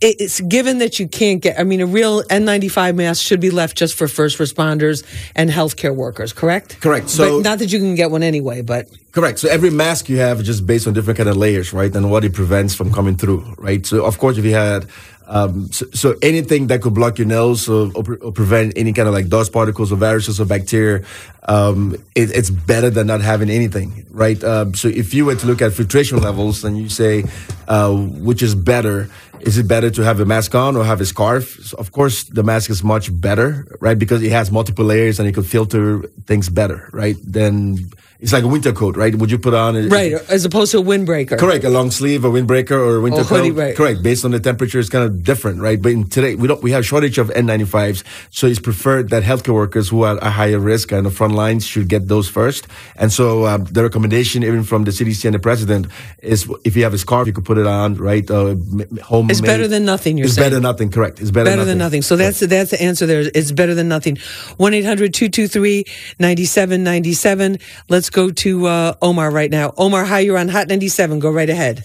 it's 0.00 0.40
given 0.40 0.78
that 0.78 1.00
you 1.00 1.08
can't 1.08 1.42
get, 1.42 1.58
I 1.58 1.64
mean, 1.64 1.80
a 1.80 1.86
real 1.86 2.22
N95 2.24 2.94
mask 2.94 3.22
should 3.22 3.40
be 3.40 3.50
left 3.50 3.76
just 3.76 3.94
for 3.96 4.06
first 4.06 4.38
responders 4.38 5.02
and 5.34 5.50
healthcare 5.50 5.94
workers, 5.94 6.32
correct? 6.32 6.80
Correct. 6.80 7.10
So- 7.10 7.38
but 7.38 7.44
not 7.48 7.58
that 7.58 7.72
you 7.72 7.80
can 7.80 7.96
get 7.96 8.10
one 8.10 8.22
anyway, 8.22 8.62
but 8.62 8.88
Correct. 9.12 9.40
So 9.40 9.48
every 9.50 9.68
mask 9.68 10.08
you 10.08 10.16
have 10.16 10.40
is 10.40 10.46
just 10.46 10.66
based 10.66 10.86
on 10.86 10.94
different 10.94 11.18
kind 11.18 11.28
of 11.28 11.36
layers, 11.36 11.74
right? 11.74 11.94
And 11.94 12.10
what 12.10 12.24
it 12.24 12.32
prevents 12.32 12.74
from 12.74 12.90
coming 12.90 13.14
through, 13.14 13.44
right? 13.58 13.84
So 13.84 14.06
of 14.06 14.18
course, 14.18 14.38
if 14.38 14.44
you 14.46 14.54
had, 14.54 14.86
um, 15.32 15.72
so, 15.72 15.86
so 15.94 16.14
anything 16.20 16.66
that 16.66 16.82
could 16.82 16.92
block 16.92 17.16
your 17.16 17.26
nose 17.26 17.66
or, 17.66 17.90
or, 17.94 18.02
pre- 18.04 18.18
or 18.18 18.32
prevent 18.32 18.74
any 18.76 18.92
kind 18.92 19.08
of 19.08 19.14
like 19.14 19.28
dust 19.28 19.50
particles 19.50 19.90
or 19.90 19.96
viruses 19.96 20.38
or 20.38 20.44
bacteria, 20.44 21.06
um, 21.44 21.94
it, 22.14 22.30
it's 22.36 22.50
better 22.50 22.90
than 22.90 23.06
not 23.06 23.22
having 23.22 23.48
anything, 23.48 24.06
right? 24.10 24.44
Um, 24.44 24.74
so 24.74 24.88
if 24.88 25.14
you 25.14 25.24
were 25.24 25.34
to 25.34 25.46
look 25.46 25.62
at 25.62 25.72
filtration 25.72 26.20
levels 26.20 26.64
and 26.64 26.76
you 26.76 26.90
say, 26.90 27.24
uh, 27.66 27.94
which 27.94 28.42
is 28.42 28.54
better, 28.54 29.08
is 29.40 29.56
it 29.56 29.66
better 29.66 29.90
to 29.90 30.04
have 30.04 30.20
a 30.20 30.26
mask 30.26 30.54
on 30.54 30.76
or 30.76 30.84
have 30.84 31.00
a 31.00 31.06
scarf? 31.06 31.58
So 31.64 31.78
of 31.78 31.92
course, 31.92 32.24
the 32.24 32.42
mask 32.42 32.68
is 32.68 32.84
much 32.84 33.08
better, 33.18 33.66
right? 33.80 33.98
Because 33.98 34.22
it 34.22 34.32
has 34.32 34.52
multiple 34.52 34.84
layers 34.84 35.18
and 35.18 35.26
it 35.26 35.32
could 35.32 35.46
filter 35.46 36.02
things 36.26 36.50
better, 36.50 36.90
right? 36.92 37.16
Then 37.24 37.90
it's 38.22 38.32
like 38.32 38.44
a 38.44 38.48
winter 38.48 38.72
coat, 38.72 38.96
right? 38.96 39.12
Would 39.12 39.32
you 39.32 39.38
put 39.38 39.52
on 39.52 39.74
a, 39.74 39.88
right, 39.88 40.12
as 40.30 40.44
opposed 40.44 40.70
to 40.72 40.78
a 40.78 40.82
windbreaker. 40.82 41.36
Correct, 41.36 41.64
a 41.64 41.68
long 41.68 41.90
sleeve, 41.90 42.24
a 42.24 42.30
windbreaker, 42.30 42.70
or 42.70 42.96
a 42.96 43.00
winter 43.00 43.22
Or 43.22 43.24
coat. 43.24 43.52
right. 43.56 43.74
Correct, 43.76 44.00
based 44.00 44.24
on 44.24 44.30
the 44.30 44.38
temperature, 44.38 44.78
it's 44.78 44.88
kind 44.88 45.04
of 45.04 45.24
different, 45.24 45.60
right? 45.60 45.82
But 45.82 45.90
in 45.90 46.08
today, 46.08 46.36
we 46.36 46.46
don't 46.46 46.62
we 46.62 46.70
have 46.70 46.86
shortage 46.86 47.18
of 47.18 47.30
N95s, 47.30 48.04
so 48.30 48.46
it's 48.46 48.60
preferred 48.60 49.10
that 49.10 49.24
healthcare 49.24 49.54
workers 49.54 49.88
who 49.88 50.04
are 50.04 50.16
at 50.18 50.32
higher 50.32 50.60
risk 50.60 50.92
and 50.92 51.04
the 51.04 51.10
front 51.10 51.34
lines 51.34 51.66
should 51.66 51.88
get 51.88 52.06
those 52.06 52.28
first. 52.28 52.68
And 52.94 53.12
so 53.12 53.44
um, 53.46 53.64
the 53.64 53.82
recommendation, 53.82 54.44
even 54.44 54.62
from 54.62 54.84
the 54.84 54.92
CDC 54.92 55.24
and 55.24 55.34
the 55.34 55.40
president, 55.40 55.88
is 56.22 56.48
if 56.62 56.76
you 56.76 56.84
have 56.84 56.94
a 56.94 56.98
scarf, 56.98 57.26
you 57.26 57.32
could 57.32 57.44
put 57.44 57.58
it 57.58 57.66
on, 57.66 57.96
right? 57.96 58.30
Uh, 58.30 58.54
home. 59.02 59.30
It's 59.30 59.40
better 59.40 59.66
than 59.66 59.84
nothing, 59.84 60.16
you're 60.16 60.26
it's 60.26 60.36
saying. 60.36 60.44
better 60.46 60.54
than 60.54 60.62
nothing. 60.62 60.92
Correct. 60.92 61.20
It's 61.20 61.32
better, 61.32 61.50
better 61.50 61.64
than 61.64 61.78
nothing. 61.78 62.02
So 62.02 62.14
that's 62.14 62.38
that's 62.38 62.70
the 62.70 62.80
answer 62.80 63.04
there. 63.04 63.28
It's 63.34 63.50
better 63.50 63.74
than 63.74 63.88
nothing. 63.88 64.16
1 64.58 64.74
800 64.74 65.12
223 65.12 65.84
9797. 66.20 67.58
Let's 67.88 68.11
go 68.12 68.30
to 68.30 68.66
uh, 68.66 68.94
Omar 69.02 69.30
right 69.30 69.50
now. 69.50 69.72
Omar, 69.76 70.04
hi, 70.04 70.20
you're 70.20 70.38
on 70.38 70.48
Hot 70.48 70.68
97. 70.68 71.18
Go 71.18 71.30
right 71.30 71.50
ahead. 71.50 71.84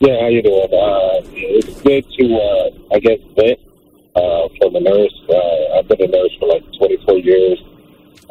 Yeah, 0.00 0.18
how 0.20 0.28
you 0.28 0.42
doing? 0.42 0.72
Uh, 0.72 1.20
it's 1.34 1.80
good 1.82 2.04
to, 2.18 2.24
uh, 2.34 2.94
I 2.94 2.98
guess, 2.98 3.18
vet 3.36 3.60
uh, 4.16 4.48
from 4.58 4.74
a 4.76 4.80
nurse. 4.80 5.14
Uh, 5.28 5.78
I've 5.78 5.88
been 5.88 6.02
a 6.02 6.08
nurse 6.08 6.34
for 6.40 6.48
like 6.48 6.64
24 6.78 7.18
years. 7.18 7.58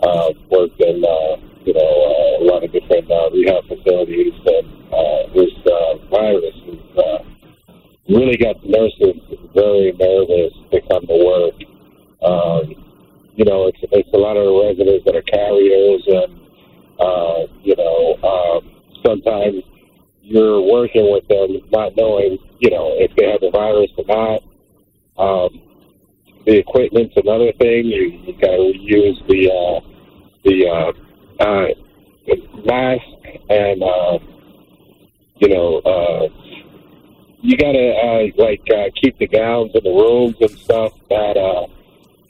Uh, 0.02 0.34
worked 0.50 0.82
in, 0.82 1.04
uh, 1.06 1.38
you 1.66 1.74
know, 1.74 1.92
uh, 2.10 2.44
a 2.44 2.46
lot 2.46 2.64
of 2.64 2.72
different 2.72 3.10
uh, 3.12 3.30
rehab 3.32 3.68
facilities, 3.68 4.34
and 4.46 4.66
uh, 4.92 5.28
this 5.36 5.54
uh, 5.68 5.98
virus 6.10 6.56
has 6.66 6.98
uh, 6.98 7.24
really 8.10 8.38
got 8.38 8.60
the 8.64 8.70
nurses 8.70 9.22
very 9.54 9.92
nervous 10.00 10.54
to 10.72 10.82
come 10.90 11.06
to 11.06 11.18
work. 11.20 11.56
Um, 12.24 12.80
you 13.36 13.46
know, 13.46 13.68
it's 13.68 13.80
it's 13.92 14.10
a 14.14 14.18
lot 14.18 14.38
of 14.38 14.46
the 14.46 14.56
residents 14.68 15.06
that 15.06 15.16
are 15.16 15.22
carriers, 15.22 16.04
and 16.08 16.49
uh, 17.00 17.48
you 17.64 17.76
know, 17.76 18.18
um, 18.24 18.72
sometimes 19.06 19.64
you're 20.22 20.62
working 20.62 21.12
with 21.12 21.28
them 21.28 21.58
not 21.72 21.96
knowing, 21.96 22.38
you 22.60 22.70
know, 22.70 22.94
if 22.98 23.16
they 23.16 23.30
have 23.32 23.42
the 23.42 23.50
virus 23.52 23.90
or 23.98 24.06
not. 24.08 24.44
Um, 25.18 25.62
the 26.46 26.58
equipment's 26.58 27.16
another 27.18 27.52
thing. 27.60 27.86
You, 27.86 28.22
you 28.26 28.34
got 28.34 28.56
to 28.56 28.74
use 28.78 29.22
the 29.28 29.52
uh, 29.52 29.80
the 30.44 30.68
uh, 30.68 31.44
uh, 31.44 31.68
mask, 32.66 33.06
and 33.50 33.84
uh, 33.84 34.20
you 35.38 35.50
know, 35.50 35.78
uh, 35.80 36.28
you 37.42 37.58
got 37.58 37.74
to 37.74 37.90
uh, 37.90 38.44
like 38.44 38.62
uh, 38.74 38.90
keep 39.02 39.18
the 39.18 39.28
gowns 39.28 39.72
in 39.74 39.84
the 39.84 39.90
rooms 39.90 40.36
and 40.42 40.52
stuff 40.52 40.94
that 41.10 41.38
uh, 41.38 41.68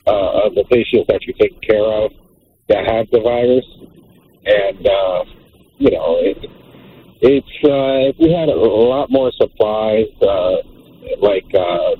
uh, 0.09 0.45
of 0.45 0.55
the 0.55 0.63
patients 0.69 1.07
that 1.07 1.21
you're 1.25 1.37
taking 1.37 1.61
care 1.61 1.85
of 1.85 2.11
that 2.67 2.85
have 2.87 3.09
the 3.11 3.19
virus, 3.19 3.65
and 4.45 4.87
uh, 4.87 5.23
you 5.77 5.91
know, 5.91 6.17
it, 6.19 6.37
it's 7.21 7.47
uh, 7.63 8.09
if 8.09 8.15
we 8.19 8.31
had 8.31 8.49
a, 8.49 8.55
lot 8.55 9.09
more 9.09 9.31
supplies, 9.33 10.07
uh, 10.21 10.57
like 11.19 11.45
uh, 11.53 11.95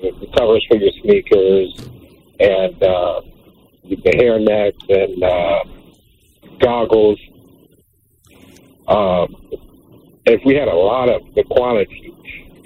the 0.00 0.26
covers 0.36 0.64
for 0.68 0.76
your 0.76 0.92
sneakers 1.02 1.88
and 2.40 2.82
uh, 2.82 3.20
the 3.84 4.12
hair 4.16 4.38
nets 4.38 4.78
and 4.88 5.22
uh, 5.22 5.64
goggles. 6.60 7.18
Um, 8.88 9.34
if 10.26 10.40
we 10.44 10.54
had 10.54 10.68
a 10.68 10.74
lot 10.74 11.08
of 11.08 11.22
the 11.34 11.44
quantity, 11.44 12.14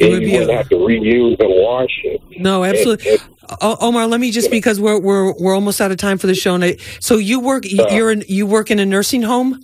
and 0.01 0.23
you 0.23 0.33
wouldn't 0.33 0.51
a- 0.51 0.57
have 0.57 0.69
to 0.71 0.77
reuse 0.77 1.39
and 1.41 1.49
wash 1.51 2.01
it. 2.05 2.21
No, 2.39 2.65
absolutely. 2.65 3.07
it- 3.13 3.21
O- 3.61 3.77
Omar, 3.81 4.07
let 4.07 4.21
me 4.21 4.31
just 4.31 4.49
because 4.51 4.79
we're 4.81 4.99
we're 5.01 5.33
we're 5.41 5.55
almost 5.55 5.81
out 5.81 5.91
of 5.91 5.97
time 5.97 6.19
for 6.19 6.29
the 6.29 6.35
show. 6.37 6.55
And 6.55 6.63
I, 6.65 6.77
so 7.01 7.17
you 7.17 7.41
work 7.41 7.65
you're 7.67 8.13
in, 8.13 8.23
you 8.29 8.47
work 8.47 8.71
in 8.71 8.79
a 8.79 8.87
nursing 8.87 9.23
home. 9.23 9.61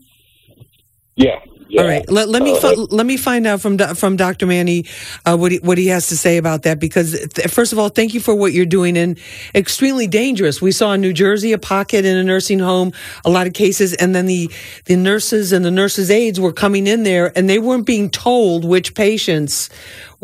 yeah. 1.14 1.38
yeah. 1.68 1.82
All 1.82 1.86
right. 1.88 2.08
Let, 2.10 2.28
let 2.28 2.42
me 2.42 2.58
Uh, 2.60 2.74
let 2.90 3.06
me 3.06 3.16
find 3.16 3.46
out 3.46 3.60
from 3.60 3.78
from 3.78 4.16
Dr. 4.16 4.46
Manny 4.46 4.86
uh, 5.24 5.36
what 5.36 5.52
he 5.52 5.58
what 5.58 5.78
he 5.78 5.86
has 5.88 6.08
to 6.08 6.16
say 6.16 6.36
about 6.36 6.62
that. 6.64 6.80
Because 6.80 7.12
th- 7.34 7.48
first 7.48 7.72
of 7.72 7.78
all, 7.78 7.88
thank 7.88 8.12
you 8.14 8.18
for 8.20 8.34
what 8.34 8.52
you're 8.52 8.66
doing 8.66 8.96
and 8.96 9.18
extremely 9.54 10.06
dangerous. 10.08 10.60
We 10.60 10.72
saw 10.72 10.92
in 10.94 11.00
New 11.00 11.12
Jersey 11.12 11.52
a 11.52 11.58
pocket 11.58 12.04
in 12.04 12.16
a 12.16 12.24
nursing 12.24 12.58
home, 12.58 12.92
a 13.24 13.30
lot 13.30 13.46
of 13.46 13.52
cases, 13.52 13.94
and 13.94 14.14
then 14.16 14.26
the 14.26 14.50
the 14.86 14.96
nurses 14.96 15.52
and 15.52 15.64
the 15.64 15.70
nurses 15.70 16.10
aides 16.10 16.40
were 16.40 16.52
coming 16.52 16.86
in 16.88 17.04
there 17.04 17.30
and 17.36 17.48
they 17.48 17.58
weren't 17.60 17.86
being 17.86 18.10
told 18.10 18.64
which 18.64 18.94
patients 18.94 19.68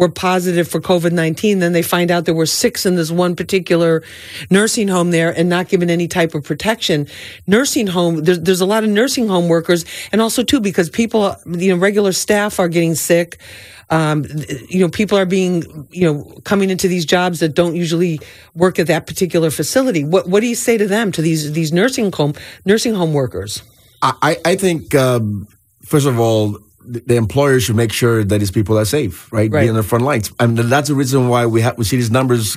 were 0.03 0.09
positive 0.09 0.67
for 0.67 0.81
COVID 0.81 1.13
19. 1.13 1.61
Then 1.61 1.73
they 1.73 1.81
find 1.81 2.11
out 2.11 2.25
there 2.25 2.35
were 2.35 2.45
six 2.45 2.85
in 2.85 2.97
this 2.97 3.13
one 3.13 3.37
particular 3.37 4.03
nursing 4.51 4.89
home 4.89 5.13
there 5.13 5.31
and 5.31 5.49
not 5.49 5.69
given 5.69 5.89
any 5.89 6.09
type 6.09 6.35
of 6.35 6.43
protection. 6.43 7.07
Nursing 7.47 7.87
home, 7.87 8.25
there's, 8.25 8.41
there's 8.41 8.61
a 8.61 8.67
lot 8.67 8.83
of 8.83 8.91
nursing 8.91 9.29
home 9.29 9.47
workers, 9.47 9.85
and 10.11 10.21
also, 10.21 10.43
too, 10.43 10.59
because 10.59 10.91
people, 10.91 11.37
you 11.47 11.73
know, 11.73 11.81
regular 11.81 12.11
staff 12.11 12.59
are 12.59 12.67
getting 12.67 12.97
sick. 12.97 13.39
Um, 13.91 14.25
you 14.69 14.81
know, 14.81 14.89
people 14.89 15.17
are 15.17 15.27
being, 15.27 15.87
you 15.93 16.13
know, 16.13 16.25
coming 16.45 16.69
into 16.71 16.89
these 16.89 17.07
jobs 17.07 17.39
that 17.39 17.55
don't 17.55 17.77
usually 17.77 18.19
work 18.55 18.81
at 18.81 18.89
that 18.89 19.07
particular 19.07 19.51
facility. 19.51 20.03
What 20.03 20.29
What 20.29 20.41
do 20.41 20.49
you 20.49 20.57
say 20.57 20.77
to 20.79 20.89
them, 20.89 21.13
to 21.13 21.23
these 21.23 21.53
these 21.53 21.73
nursing 21.73 22.11
home 22.11 22.35
nursing 22.65 22.95
home 22.95 23.13
workers? 23.13 23.63
I, 24.03 24.37
I 24.45 24.57
think 24.57 24.97
um, 24.97 25.47
first 25.85 26.07
of 26.07 26.19
all, 26.19 26.59
the, 26.85 27.17
employer 27.17 27.61
should 27.61 27.77
make 27.77 27.93
sure 27.93 28.25
that 28.25 28.41
his 28.41 28.51
people 28.51 28.79
are 28.79 28.85
safe, 28.85 29.33
right? 29.33 29.51
Be 29.51 29.69
on 29.69 29.75
the 29.75 29.83
front 29.83 30.05
lines, 30.05 30.33
and 30.41 30.57
that's 30.59 30.89
the 30.89 30.95
reason 30.95 31.29
why 31.29 31.47
we 31.47 31.61
have 31.61 31.79
we 31.79 31.85
see 31.85 31.97
these 31.97 32.11
numbers 32.11 32.57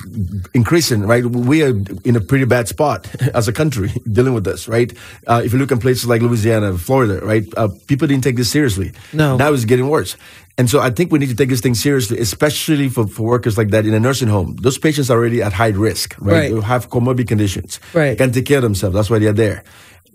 increasing, 0.54 1.02
right? 1.02 1.24
We 1.24 1.62
are 1.62 1.74
in 2.04 2.16
a 2.16 2.20
pretty 2.20 2.44
bad 2.44 2.68
spot 2.68 3.08
as 3.34 3.48
a 3.48 3.52
country 3.52 3.88
dealing 4.10 4.34
with 4.34 4.44
this, 4.44 4.68
right? 4.68 4.92
Uh, 5.26 5.42
if 5.44 5.52
you 5.52 5.58
look 5.58 5.70
in 5.70 5.78
places 5.78 6.06
like 6.06 6.22
Louisiana, 6.22 6.76
Florida, 6.78 7.24
right? 7.24 7.44
Uh, 7.56 7.68
people 7.86 8.08
didn't 8.08 8.24
take 8.24 8.36
this 8.36 8.50
seriously. 8.50 8.92
No. 9.12 9.36
now 9.36 9.52
it's 9.52 9.64
getting 9.64 9.88
worse. 9.88 10.16
And 10.58 10.70
so 10.70 10.80
I 10.80 10.88
think 10.90 11.12
we 11.12 11.18
need 11.18 11.28
to 11.28 11.34
take 11.34 11.50
this 11.50 11.60
thing 11.60 11.74
seriously, 11.74 12.18
especially 12.18 12.88
for, 12.88 13.06
for 13.06 13.24
workers 13.24 13.58
like 13.58 13.68
that 13.70 13.84
in 13.84 13.92
a 13.92 14.00
nursing 14.00 14.28
home. 14.28 14.56
Those 14.56 14.78
patients 14.78 15.10
are 15.10 15.18
already 15.18 15.42
at 15.42 15.52
high 15.52 15.68
risk, 15.68 16.16
right? 16.18 16.32
Right. 16.32 16.54
They 16.54 16.60
have 16.62 16.88
comorbid 16.88 17.28
conditions. 17.28 17.78
Right. 17.92 18.10
They 18.10 18.16
can't 18.16 18.32
take 18.32 18.46
care 18.46 18.58
of 18.58 18.62
themselves. 18.62 18.94
That's 18.94 19.10
why 19.10 19.18
they're 19.18 19.34
there. 19.34 19.64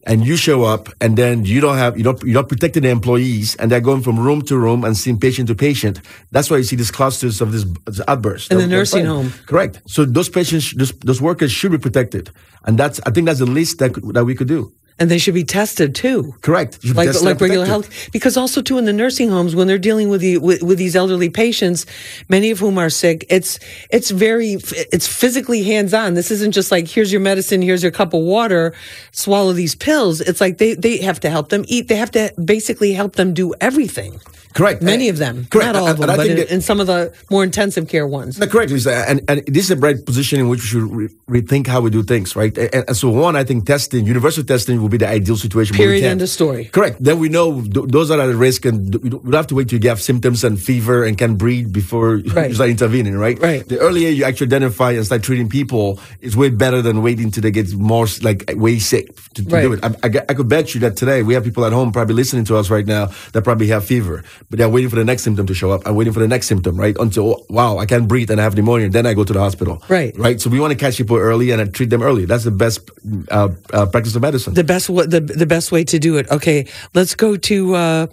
And 0.03 0.25
you 0.25 0.35
show 0.35 0.63
up 0.63 0.89
and 0.99 1.15
then 1.15 1.45
you 1.45 1.61
don't 1.61 1.77
have, 1.77 1.95
you 1.97 2.03
don't, 2.03 2.21
you're 2.23 2.33
not 2.33 2.49
protecting 2.49 2.83
the 2.83 2.89
employees 2.89 3.55
and 3.57 3.71
they're 3.71 3.79
going 3.79 4.01
from 4.01 4.19
room 4.19 4.41
to 4.43 4.57
room 4.57 4.83
and 4.83 4.97
seeing 4.97 5.19
patient 5.19 5.47
to 5.49 5.55
patient. 5.55 6.01
That's 6.31 6.49
why 6.49 6.57
you 6.57 6.63
see 6.63 6.75
these 6.75 6.89
clusters 6.89 7.39
of 7.39 7.51
this, 7.51 7.65
this 7.85 8.01
outburst. 8.07 8.51
In 8.51 8.57
the 8.57 8.67
nursing 8.67 9.05
home. 9.05 9.31
Correct. 9.45 9.81
So 9.85 10.05
those 10.05 10.27
patients, 10.27 10.73
those, 10.73 10.91
those 10.99 11.21
workers 11.21 11.51
should 11.51 11.71
be 11.71 11.77
protected. 11.77 12.31
And 12.65 12.77
that's, 12.77 12.99
I 13.05 13.11
think 13.11 13.27
that's 13.27 13.39
the 13.39 13.45
least 13.45 13.77
that, 13.79 13.93
that 14.13 14.25
we 14.25 14.33
could 14.33 14.47
do. 14.47 14.73
And 15.01 15.09
they 15.09 15.17
should 15.17 15.33
be 15.33 15.43
tested 15.43 15.95
too. 15.95 16.35
Correct. 16.41 16.77
Like 16.85 17.19
like 17.21 17.41
regular 17.41 17.65
health. 17.65 17.89
Because 18.11 18.37
also 18.37 18.61
too 18.61 18.77
in 18.77 18.85
the 18.85 18.93
nursing 18.93 19.29
homes 19.29 19.55
when 19.55 19.65
they're 19.65 19.79
dealing 19.79 20.09
with 20.09 20.21
the 20.21 20.37
with, 20.37 20.61
with 20.61 20.77
these 20.77 20.95
elderly 20.95 21.29
patients 21.29 21.87
many 22.29 22.51
of 22.51 22.59
whom 22.59 22.77
are 22.77 22.89
sick 22.89 23.25
it's 23.29 23.59
it's 23.89 24.11
very 24.11 24.53
it's 24.93 25.07
physically 25.07 25.63
hands 25.63 25.93
on 25.93 26.13
this 26.13 26.29
isn't 26.29 26.51
just 26.51 26.71
like 26.71 26.87
here's 26.87 27.11
your 27.11 27.21
medicine 27.21 27.61
here's 27.63 27.81
your 27.81 27.91
cup 27.91 28.13
of 28.13 28.21
water 28.21 28.73
swallow 29.11 29.53
these 29.53 29.73
pills. 29.75 30.21
It's 30.21 30.39
like 30.39 30.57
they 30.57 30.75
they 30.75 30.97
have 30.97 31.19
to 31.21 31.29
help 31.29 31.49
them 31.49 31.65
eat. 31.67 31.87
They 31.87 31.95
have 31.95 32.11
to 32.11 32.33
basically 32.43 32.93
help 32.93 33.15
them 33.15 33.33
do 33.33 33.53
everything 33.59 34.21
Correct. 34.53 34.81
many 34.81 35.09
of 35.09 35.17
them 35.17 35.47
Correct. 35.49 35.67
not 35.73 35.75
all 35.75 35.87
of 35.87 35.89
And- 35.91 35.97
them 35.99 36.03
and 36.03 36.11
I 36.11 36.17
but 36.17 36.21
think 36.27 36.39
in, 36.39 36.45
that- 36.47 36.53
in 36.53 36.61
some 36.61 36.79
of 36.79 36.87
the 36.87 37.13
more 37.29 37.43
intensive 37.43 37.87
care 37.87 38.05
ones 38.07 38.37
No, 38.39 38.47
correct, 38.47 38.71
Lisa. 38.71 38.93
And, 39.09 39.21
and 39.27 39.43
this 39.47 39.65
is 39.65 39.71
a 39.71 39.75
right 39.77 40.03
position 40.05 40.39
in 40.39 40.49
which 40.49 40.61
we 40.61 40.67
should 40.67 40.91
re- 40.91 41.09
rethink 41.41 41.67
how 41.67 41.81
we 41.81 41.89
do 41.89 42.03
things, 42.03 42.35
right? 42.35 42.55
And, 42.57 42.85
and 42.87 42.97
so, 42.97 43.09
one, 43.09 43.35
I 43.35 43.43
think 43.43 43.65
testing, 43.65 44.05
universal 44.05 44.43
testing, 44.43 44.81
will 44.81 44.89
be 44.89 44.97
the 44.97 45.07
ideal 45.07 45.37
situation. 45.37 45.75
period 45.75 46.03
end 46.03 46.21
of 46.21 46.29
story 46.29 46.65
Correct. 46.65 46.97
Then 47.03 47.19
we 47.19 47.29
know 47.29 47.61
th- 47.61 47.87
those 47.87 48.11
are 48.11 48.19
at 48.19 48.35
risk, 48.35 48.65
and 48.65 48.93
we 49.03 49.09
don't 49.09 49.23
don't 49.23 49.33
have 49.33 49.47
to 49.47 49.55
wait 49.55 49.69
till 49.69 49.79
you 49.81 49.89
have 49.89 50.01
symptoms 50.01 50.43
and 50.43 50.59
fever 50.59 51.03
and 51.05 51.17
can 51.17 51.35
breathe 51.35 51.71
before 51.71 52.17
Right. 52.35 52.49
you 52.49 52.55
start 52.55 52.69
intervening, 52.69 53.15
right? 53.17 53.39
Right. 53.39 53.67
The 53.67 53.79
earlier 53.79 54.09
you 54.09 54.23
actually 54.25 54.47
identify 54.47 54.91
and 54.91 55.05
start 55.05 55.23
treating 55.23 55.47
people 55.49 55.99
is 56.21 56.35
way 56.35 56.49
better 56.49 56.81
than 56.81 57.01
waiting 57.01 57.31
till 57.31 57.41
they 57.43 57.51
get 57.51 57.73
more 57.73 58.07
like 58.21 58.43
way 58.55 58.79
sick 58.79 59.07
to, 59.35 59.43
to 59.45 59.49
Right. 59.55 59.61
do 59.61 59.73
it. 59.73 59.79
I, 59.83 59.87
I, 60.03 60.09
I 60.29 60.33
could 60.33 60.49
bet 60.49 60.73
you 60.73 60.79
that 60.81 60.97
today 60.97 61.23
we 61.23 61.33
have 61.35 61.43
people 61.43 61.63
at 61.65 61.71
home 61.73 61.91
probably 61.91 62.15
listening 62.15 62.45
to 62.45 62.57
us 62.57 62.69
right 62.69 62.85
now 62.85 63.07
that 63.33 63.43
probably 63.43 63.67
have 63.67 63.85
fever. 63.85 64.23
But 64.49 64.59
they're 64.59 64.69
waiting 64.69 64.89
for 64.89 64.95
the 64.95 65.05
next 65.05 65.23
symptom 65.23 65.45
to 65.47 65.53
show 65.53 65.71
up. 65.71 65.81
I'm 65.85 65.95
waiting 65.95 66.13
for 66.13 66.19
the 66.19 66.27
next 66.27 66.47
symptom, 66.47 66.75
right? 66.75 66.95
Until 66.99 67.35
oh, 67.35 67.45
wow, 67.49 67.77
I 67.77 67.85
can't 67.85 68.07
breathe 68.07 68.31
and 68.31 68.39
I 68.39 68.43
have 68.43 68.55
pneumonia. 68.55 68.89
Then 68.89 69.05
I 69.05 69.13
go 69.13 69.23
to 69.23 69.33
the 69.33 69.39
hospital, 69.39 69.81
right? 69.89 70.17
Right. 70.17 70.41
So 70.41 70.49
we 70.49 70.59
want 70.59 70.71
to 70.71 70.77
catch 70.77 70.97
people 70.97 71.17
early 71.17 71.51
and 71.51 71.73
treat 71.73 71.89
them 71.89 72.01
early. 72.01 72.25
That's 72.25 72.43
the 72.43 72.51
best 72.51 72.89
uh, 73.29 73.49
uh, 73.73 73.85
practice 73.85 74.15
of 74.15 74.21
medicine. 74.21 74.53
The 74.53 74.63
best 74.63 74.87
the 74.87 75.19
the 75.19 75.45
best 75.45 75.71
way 75.71 75.83
to 75.85 75.99
do 75.99 76.17
it. 76.17 76.29
Okay, 76.29 76.67
let's 76.93 77.15
go 77.15 77.37
to 77.37 77.75
uh, 77.75 78.07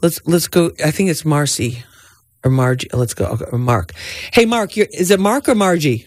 let's 0.00 0.20
let's 0.26 0.48
go. 0.48 0.72
I 0.84 0.90
think 0.90 1.10
it's 1.10 1.24
Marcy 1.24 1.82
or 2.44 2.50
Margie. 2.50 2.88
Let's 2.92 3.14
go. 3.14 3.26
Okay, 3.26 3.56
Mark. 3.56 3.92
Hey, 4.32 4.44
Mark. 4.44 4.76
is 4.76 5.10
it 5.10 5.20
Mark 5.20 5.48
or 5.48 5.54
Margie? 5.54 6.06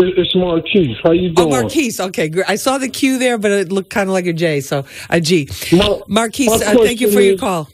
It's 0.00 0.34
Marquise. 0.36 0.96
How 1.02 1.10
you 1.10 1.30
doing? 1.30 1.48
Oh, 1.48 1.50
Marquise. 1.50 1.98
Okay. 1.98 2.30
I 2.46 2.54
saw 2.54 2.78
the 2.78 2.88
Q 2.88 3.18
there, 3.18 3.36
but 3.36 3.50
it 3.50 3.72
looked 3.72 3.90
kind 3.90 4.08
of 4.08 4.12
like 4.12 4.26
a 4.26 4.32
J, 4.32 4.60
so 4.60 4.84
a 5.10 5.20
G. 5.20 5.48
Mar- 5.72 6.02
Marquise, 6.06 6.52
uh, 6.52 6.74
thank 6.76 7.00
you 7.00 7.10
for 7.10 7.18
is, 7.18 7.26
your 7.26 7.38
call. 7.38 7.68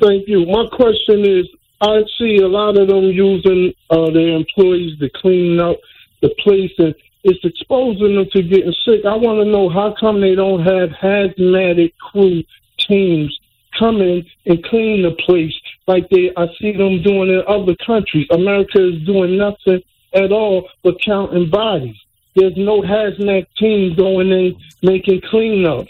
Thank 0.00 0.28
you. 0.28 0.46
My 0.46 0.66
question 0.70 1.24
is, 1.24 1.46
I 1.80 2.02
see 2.18 2.38
a 2.38 2.48
lot 2.48 2.76
of 2.76 2.88
them 2.88 3.04
using 3.04 3.72
uh, 3.90 4.10
their 4.10 4.36
employees 4.36 4.98
to 4.98 5.08
clean 5.16 5.60
up 5.60 5.76
the 6.22 6.30
place, 6.42 6.72
and 6.78 6.94
it's 7.24 7.44
exposing 7.44 8.14
them 8.16 8.26
to 8.32 8.42
getting 8.42 8.74
sick. 8.84 9.04
I 9.04 9.14
want 9.16 9.38
to 9.38 9.44
know 9.44 9.68
how 9.68 9.94
come 9.98 10.20
they 10.20 10.34
don't 10.34 10.62
have 10.62 10.90
hazmat 10.90 11.92
crew 11.98 12.42
teams 12.78 13.38
come 13.78 14.00
in 14.00 14.24
and 14.46 14.64
clean 14.64 15.02
the 15.02 15.14
place 15.24 15.54
like 15.86 16.08
they 16.10 16.30
I 16.36 16.46
see 16.60 16.72
them 16.72 17.02
doing 17.02 17.28
in 17.28 17.42
other 17.46 17.76
countries. 17.84 18.26
America 18.30 18.88
is 18.88 19.04
doing 19.06 19.36
nothing 19.36 19.82
at 20.14 20.32
all 20.32 20.68
but 20.82 21.00
counting 21.04 21.50
bodies. 21.50 21.96
There's 22.34 22.56
no 22.56 22.82
hazmat 22.82 23.46
team 23.56 23.96
going 23.96 24.30
in 24.30 24.56
making 24.82 25.22
cleanups. 25.32 25.88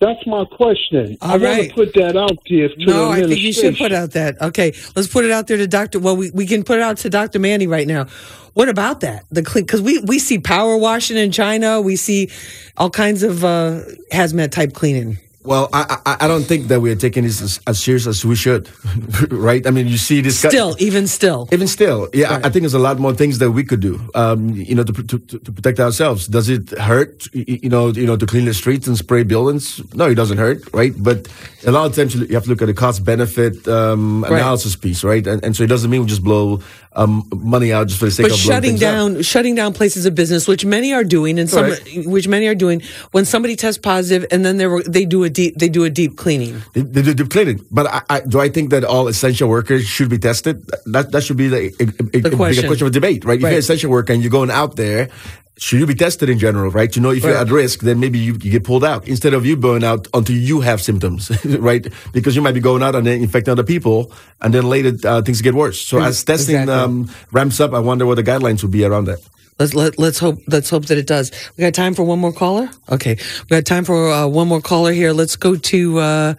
That's 0.00 0.26
my 0.26 0.46
question. 0.46 1.18
All 1.20 1.32
I 1.32 1.36
right. 1.36 1.58
want 1.58 1.68
to 1.68 1.74
put 1.74 1.94
that 1.94 2.16
out 2.16 2.38
there 2.48 2.68
to 2.70 2.86
No, 2.86 3.10
I 3.10 3.20
think 3.20 3.38
you 3.38 3.52
should 3.52 3.76
put 3.76 3.92
out 3.92 4.12
that. 4.12 4.40
Okay, 4.40 4.72
let's 4.96 5.08
put 5.08 5.26
it 5.26 5.30
out 5.30 5.46
there 5.46 5.58
to 5.58 5.66
Doctor. 5.66 5.98
Well, 5.98 6.16
we, 6.16 6.30
we 6.30 6.46
can 6.46 6.64
put 6.64 6.78
it 6.78 6.82
out 6.82 6.96
to 6.98 7.10
Doctor 7.10 7.38
Manny 7.38 7.66
right 7.66 7.86
now. 7.86 8.06
What 8.54 8.70
about 8.70 9.00
that? 9.00 9.26
The 9.30 9.42
clean 9.42 9.64
because 9.64 9.82
we 9.82 9.98
we 10.00 10.18
see 10.18 10.38
power 10.38 10.76
washing 10.78 11.18
in 11.18 11.32
China. 11.32 11.82
We 11.82 11.96
see 11.96 12.30
all 12.78 12.88
kinds 12.88 13.22
of 13.22 13.44
uh, 13.44 13.82
hazmat 14.10 14.52
type 14.52 14.72
cleaning. 14.72 15.18
Well, 15.42 15.70
I, 15.72 15.96
I 16.04 16.16
I 16.24 16.28
don't 16.28 16.44
think 16.44 16.68
that 16.68 16.80
we 16.80 16.90
are 16.90 16.96
taking 16.96 17.24
this 17.24 17.40
as, 17.40 17.60
as 17.66 17.80
serious 17.82 18.06
as 18.06 18.24
we 18.26 18.36
should, 18.36 18.68
right? 19.32 19.66
I 19.66 19.70
mean, 19.70 19.86
you 19.88 19.96
see 19.96 20.20
this 20.20 20.42
guy- 20.42 20.50
Still, 20.50 20.76
even 20.78 21.06
still, 21.06 21.48
even 21.50 21.66
still, 21.66 22.08
yeah. 22.12 22.32
I- 22.34 22.48
I 22.48 22.50
think 22.50 22.62
there's 22.64 22.74
a 22.74 22.78
lot 22.78 22.98
more 22.98 23.14
things 23.14 23.38
that 23.38 23.50
we 23.52 23.64
could 23.64 23.80
do, 23.80 23.98
um, 24.14 24.50
you 24.50 24.74
know, 24.74 24.84
to, 24.84 24.92
to, 24.92 25.18
to 25.18 25.38
to 25.38 25.50
protect 25.52 25.80
ourselves. 25.80 26.26
Does 26.28 26.50
it 26.50 26.70
hurt, 26.78 27.26
you 27.32 27.70
know, 27.70 27.88
you 27.88 28.04
know, 28.06 28.16
to 28.18 28.26
clean 28.26 28.44
the 28.44 28.52
streets 28.52 28.86
and 28.86 28.98
spray 28.98 29.22
buildings? 29.22 29.80
No, 29.94 30.10
it 30.10 30.14
doesn't 30.14 30.36
hurt, 30.36 30.60
right? 30.74 30.92
But 30.98 31.26
a 31.66 31.70
lot 31.72 31.86
of 31.88 31.96
times 31.96 32.14
you 32.14 32.26
have 32.34 32.44
to 32.44 32.50
look 32.50 32.60
at 32.60 32.66
the 32.66 32.74
cost 32.74 33.02
benefit 33.04 33.66
um, 33.66 34.22
Right. 34.24 34.40
analysis 34.42 34.76
piece, 34.76 35.02
right? 35.04 35.26
And, 35.26 35.42
and 35.42 35.56
so 35.56 35.62
it 35.64 35.68
doesn't 35.68 35.88
mean 35.90 36.02
we 36.02 36.06
just 36.06 36.22
blow 36.24 36.60
um, 36.92 37.28
money 37.32 37.72
out 37.72 37.86
just 37.86 38.00
for 38.00 38.06
the 38.06 38.10
sake 38.10 38.24
but 38.24 38.32
of 38.32 38.38
shutting 38.38 38.76
down 38.76 39.22
shutting 39.22 39.54
down 39.54 39.72
places 39.72 40.06
of 40.06 40.14
business, 40.14 40.48
which 40.48 40.64
many 40.64 40.92
are 40.92 41.04
doing, 41.04 41.38
and 41.38 41.48
some 41.48 41.66
Correct. 41.66 41.88
which 42.06 42.26
many 42.26 42.46
are 42.48 42.54
doing. 42.54 42.82
When 43.12 43.24
somebody 43.24 43.54
tests 43.56 43.78
positive, 43.78 44.26
and 44.32 44.44
then 44.44 44.56
they 44.56 44.66
they 44.86 45.04
do 45.04 45.22
a 45.22 45.30
deep 45.30 45.56
they 45.56 45.68
do 45.68 45.84
a 45.84 45.90
deep 45.90 46.16
cleaning. 46.16 46.62
They, 46.74 46.82
they 46.82 47.02
do 47.02 47.14
deep 47.14 47.30
cleaning, 47.30 47.64
but 47.70 47.86
I, 47.86 48.02
I, 48.10 48.20
do 48.20 48.40
I 48.40 48.48
think 48.48 48.70
that 48.70 48.84
all 48.84 49.06
essential 49.08 49.48
workers 49.48 49.84
should 49.86 50.10
be 50.10 50.18
tested? 50.18 50.66
That 50.86 51.12
that 51.12 51.22
should 51.22 51.36
be 51.36 51.48
the, 51.48 51.56
a, 51.56 51.84
a, 51.84 51.88
a 51.88 52.22
bigger 52.22 52.36
question. 52.36 52.66
question 52.66 52.86
of 52.88 52.92
debate, 52.92 53.24
right? 53.24 53.34
If 53.34 53.40
you're 53.42 53.50
Right. 53.50 53.54
an 53.54 53.58
essential 53.60 53.90
worker 53.90 54.12
and 54.12 54.22
you're 54.22 54.30
going 54.30 54.50
out 54.50 54.74
there, 54.76 55.10
should 55.58 55.78
you 55.78 55.86
be 55.86 55.94
tested 55.94 56.28
in 56.30 56.38
general, 56.38 56.70
right? 56.70 56.90
To 56.92 57.00
know 57.00 57.10
if 57.10 57.22
you're 57.22 57.36
at 57.36 57.50
risk, 57.50 57.80
then 57.80 58.00
maybe 58.00 58.18
you, 58.18 58.32
you 58.40 58.50
get 58.50 58.64
pulled 58.64 58.82
out 58.84 59.06
instead 59.06 59.34
of 59.34 59.44
you 59.44 59.56
going 59.56 59.84
out 59.84 60.08
until 60.14 60.36
you 60.36 60.60
have 60.62 60.80
symptoms, 60.80 61.30
right? 61.58 61.86
Because 62.12 62.34
you 62.34 62.40
might 62.40 62.54
be 62.54 62.60
going 62.60 62.82
out 62.82 62.94
and 62.94 63.06
then 63.06 63.20
infecting 63.20 63.52
other 63.52 63.62
people, 63.64 64.10
and 64.40 64.54
then 64.54 64.64
later 64.64 64.92
uh, 65.06 65.20
things 65.22 65.42
get 65.42 65.54
worse. 65.54 65.80
So 65.80 66.00
as 66.00 66.24
testing 66.24 66.56
Exactly. 66.56 66.74
um, 66.74 67.10
ramps 67.32 67.60
up, 67.60 67.74
I 67.74 67.78
wonder 67.80 68.06
what 68.06 68.14
the 68.14 68.22
guidelines 68.24 68.62
would 68.62 68.72
be 68.72 68.84
around 68.84 69.04
that. 69.06 69.18
Let's 69.58 69.74
let, 69.74 69.98
let's 69.98 70.18
hope 70.18 70.38
let's 70.48 70.70
hope 70.70 70.86
that 70.86 70.96
it 70.96 71.06
does. 71.06 71.30
We 71.58 71.62
got 71.62 71.74
time 71.74 71.92
for 71.92 72.02
one 72.04 72.18
more 72.18 72.32
caller. 72.32 72.70
Okay, 72.90 73.16
we 73.42 73.46
got 73.48 73.66
time 73.66 73.84
for 73.84 74.10
uh, 74.10 74.26
one 74.26 74.48
more 74.48 74.62
caller 74.62 74.92
here. 74.92 75.12
Let's 75.12 75.36
go 75.36 75.56
to 75.56 75.98
uh, 75.98 76.34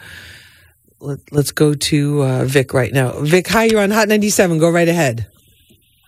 let, 0.99 1.19
let's 1.31 1.51
go 1.51 1.75
to 1.75 2.23
uh, 2.23 2.45
Vic 2.45 2.73
right 2.73 2.91
now. 2.91 3.11
Vic, 3.21 3.47
hi, 3.47 3.65
you're 3.65 3.81
on 3.81 3.91
Hot 3.91 4.07
ninety 4.07 4.31
seven. 4.31 4.57
Go 4.57 4.71
right 4.71 4.89
ahead. 4.89 5.27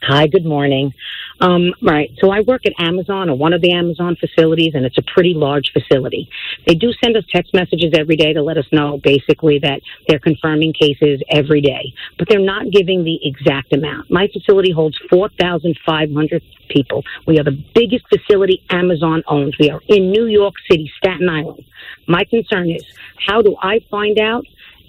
Hi, 0.05 0.27
good 0.27 0.43
morning. 0.43 0.93
Um, 1.39 1.73
right, 1.81 2.11
so 2.19 2.29
I 2.29 2.41
work 2.41 2.65
at 2.65 2.73
Amazon 2.77 3.29
or 3.29 3.37
one 3.37 3.53
of 3.53 3.61
the 3.61 3.71
Amazon 3.71 4.17
facilities, 4.19 4.73
and 4.75 4.85
it's 4.85 4.97
a 4.97 5.01
pretty 5.01 5.33
large 5.33 5.71
facility. 5.71 6.29
They 6.67 6.75
do 6.75 6.91
send 7.01 7.15
us 7.15 7.23
text 7.33 7.53
messages 7.53 7.93
every 7.97 8.17
day 8.17 8.33
to 8.33 8.43
let 8.43 8.57
us 8.57 8.65
know 8.73 8.99
basically 9.01 9.59
that 9.59 9.79
they're 10.09 10.19
confirming 10.19 10.73
cases 10.73 11.21
every 11.29 11.61
day, 11.61 11.93
but 12.19 12.27
they're 12.27 12.39
not 12.39 12.69
giving 12.69 13.05
the 13.05 13.17
exact 13.25 13.71
amount. 13.71 14.11
My 14.11 14.27
facility 14.27 14.73
holds 14.73 14.99
4,500 15.09 16.43
people. 16.67 17.03
We 17.25 17.39
are 17.39 17.45
the 17.45 17.63
biggest 17.73 18.03
facility 18.09 18.61
Amazon 18.69 19.23
owns. 19.25 19.55
We 19.57 19.69
are 19.69 19.81
in 19.87 20.11
New 20.11 20.25
York 20.25 20.55
City, 20.69 20.91
Staten 20.97 21.29
Island. 21.29 21.63
My 22.09 22.25
concern 22.25 22.69
is 22.69 22.83
how 23.25 23.41
do 23.41 23.55
I 23.61 23.79
find 23.89 24.19
out 24.19 24.45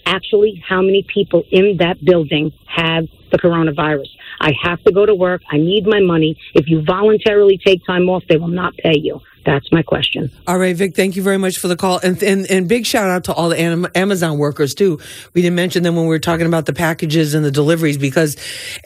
actually 0.07 0.63
how 0.67 0.83
many 0.83 1.03
people 1.03 1.45
in 1.51 1.77
that 1.79 2.05
building 2.05 2.53
have 2.67 3.07
the 3.31 3.39
coronavirus. 3.39 4.09
I 4.41 4.53
have 4.63 4.83
to 4.85 4.93
go 4.93 5.07
to 5.07 5.15
work. 5.15 5.43
I 5.51 5.57
need 5.57 5.87
my 5.87 6.01
money. 6.01 6.39
If 6.55 6.69
you 6.69 6.83
voluntarily 6.83 7.59
take 7.59 7.85
time 7.87 8.09
off, 8.09 8.25
they 8.29 8.37
will 8.37 8.49
not 8.49 8.77
pay 8.77 8.99
you. 8.99 9.21
That's 9.45 9.71
my 9.71 9.83
question. 9.83 10.31
All 10.47 10.59
right, 10.59 10.75
Vic, 10.75 10.95
thank 10.97 11.17
you 11.17 11.23
very 11.23 11.37
much 11.37 11.59
for 11.59 11.69
the 11.69 11.77
call. 11.77 12.01
And, 12.03 12.23
and, 12.23 12.51
and 12.51 12.69
big 12.69 12.87
shout 12.87 13.11
out 13.11 13.25
to 13.25 13.35
all 13.35 13.51
the 13.51 13.91
Amazon 13.95 14.39
workers, 14.39 14.75
too. 14.75 14.99
We 15.35 15.43
didn't 15.43 15.57
mention 15.57 15.83
them 15.83 15.97
when 15.97 16.05
we 16.05 16.09
were 16.09 16.19
talking 16.19 16.47
about 16.47 16.65
the 16.67 16.73
packages 16.73 17.35
and 17.35 17.45
the 17.45 17.51
deliveries 17.51 17.99
because 17.99 18.37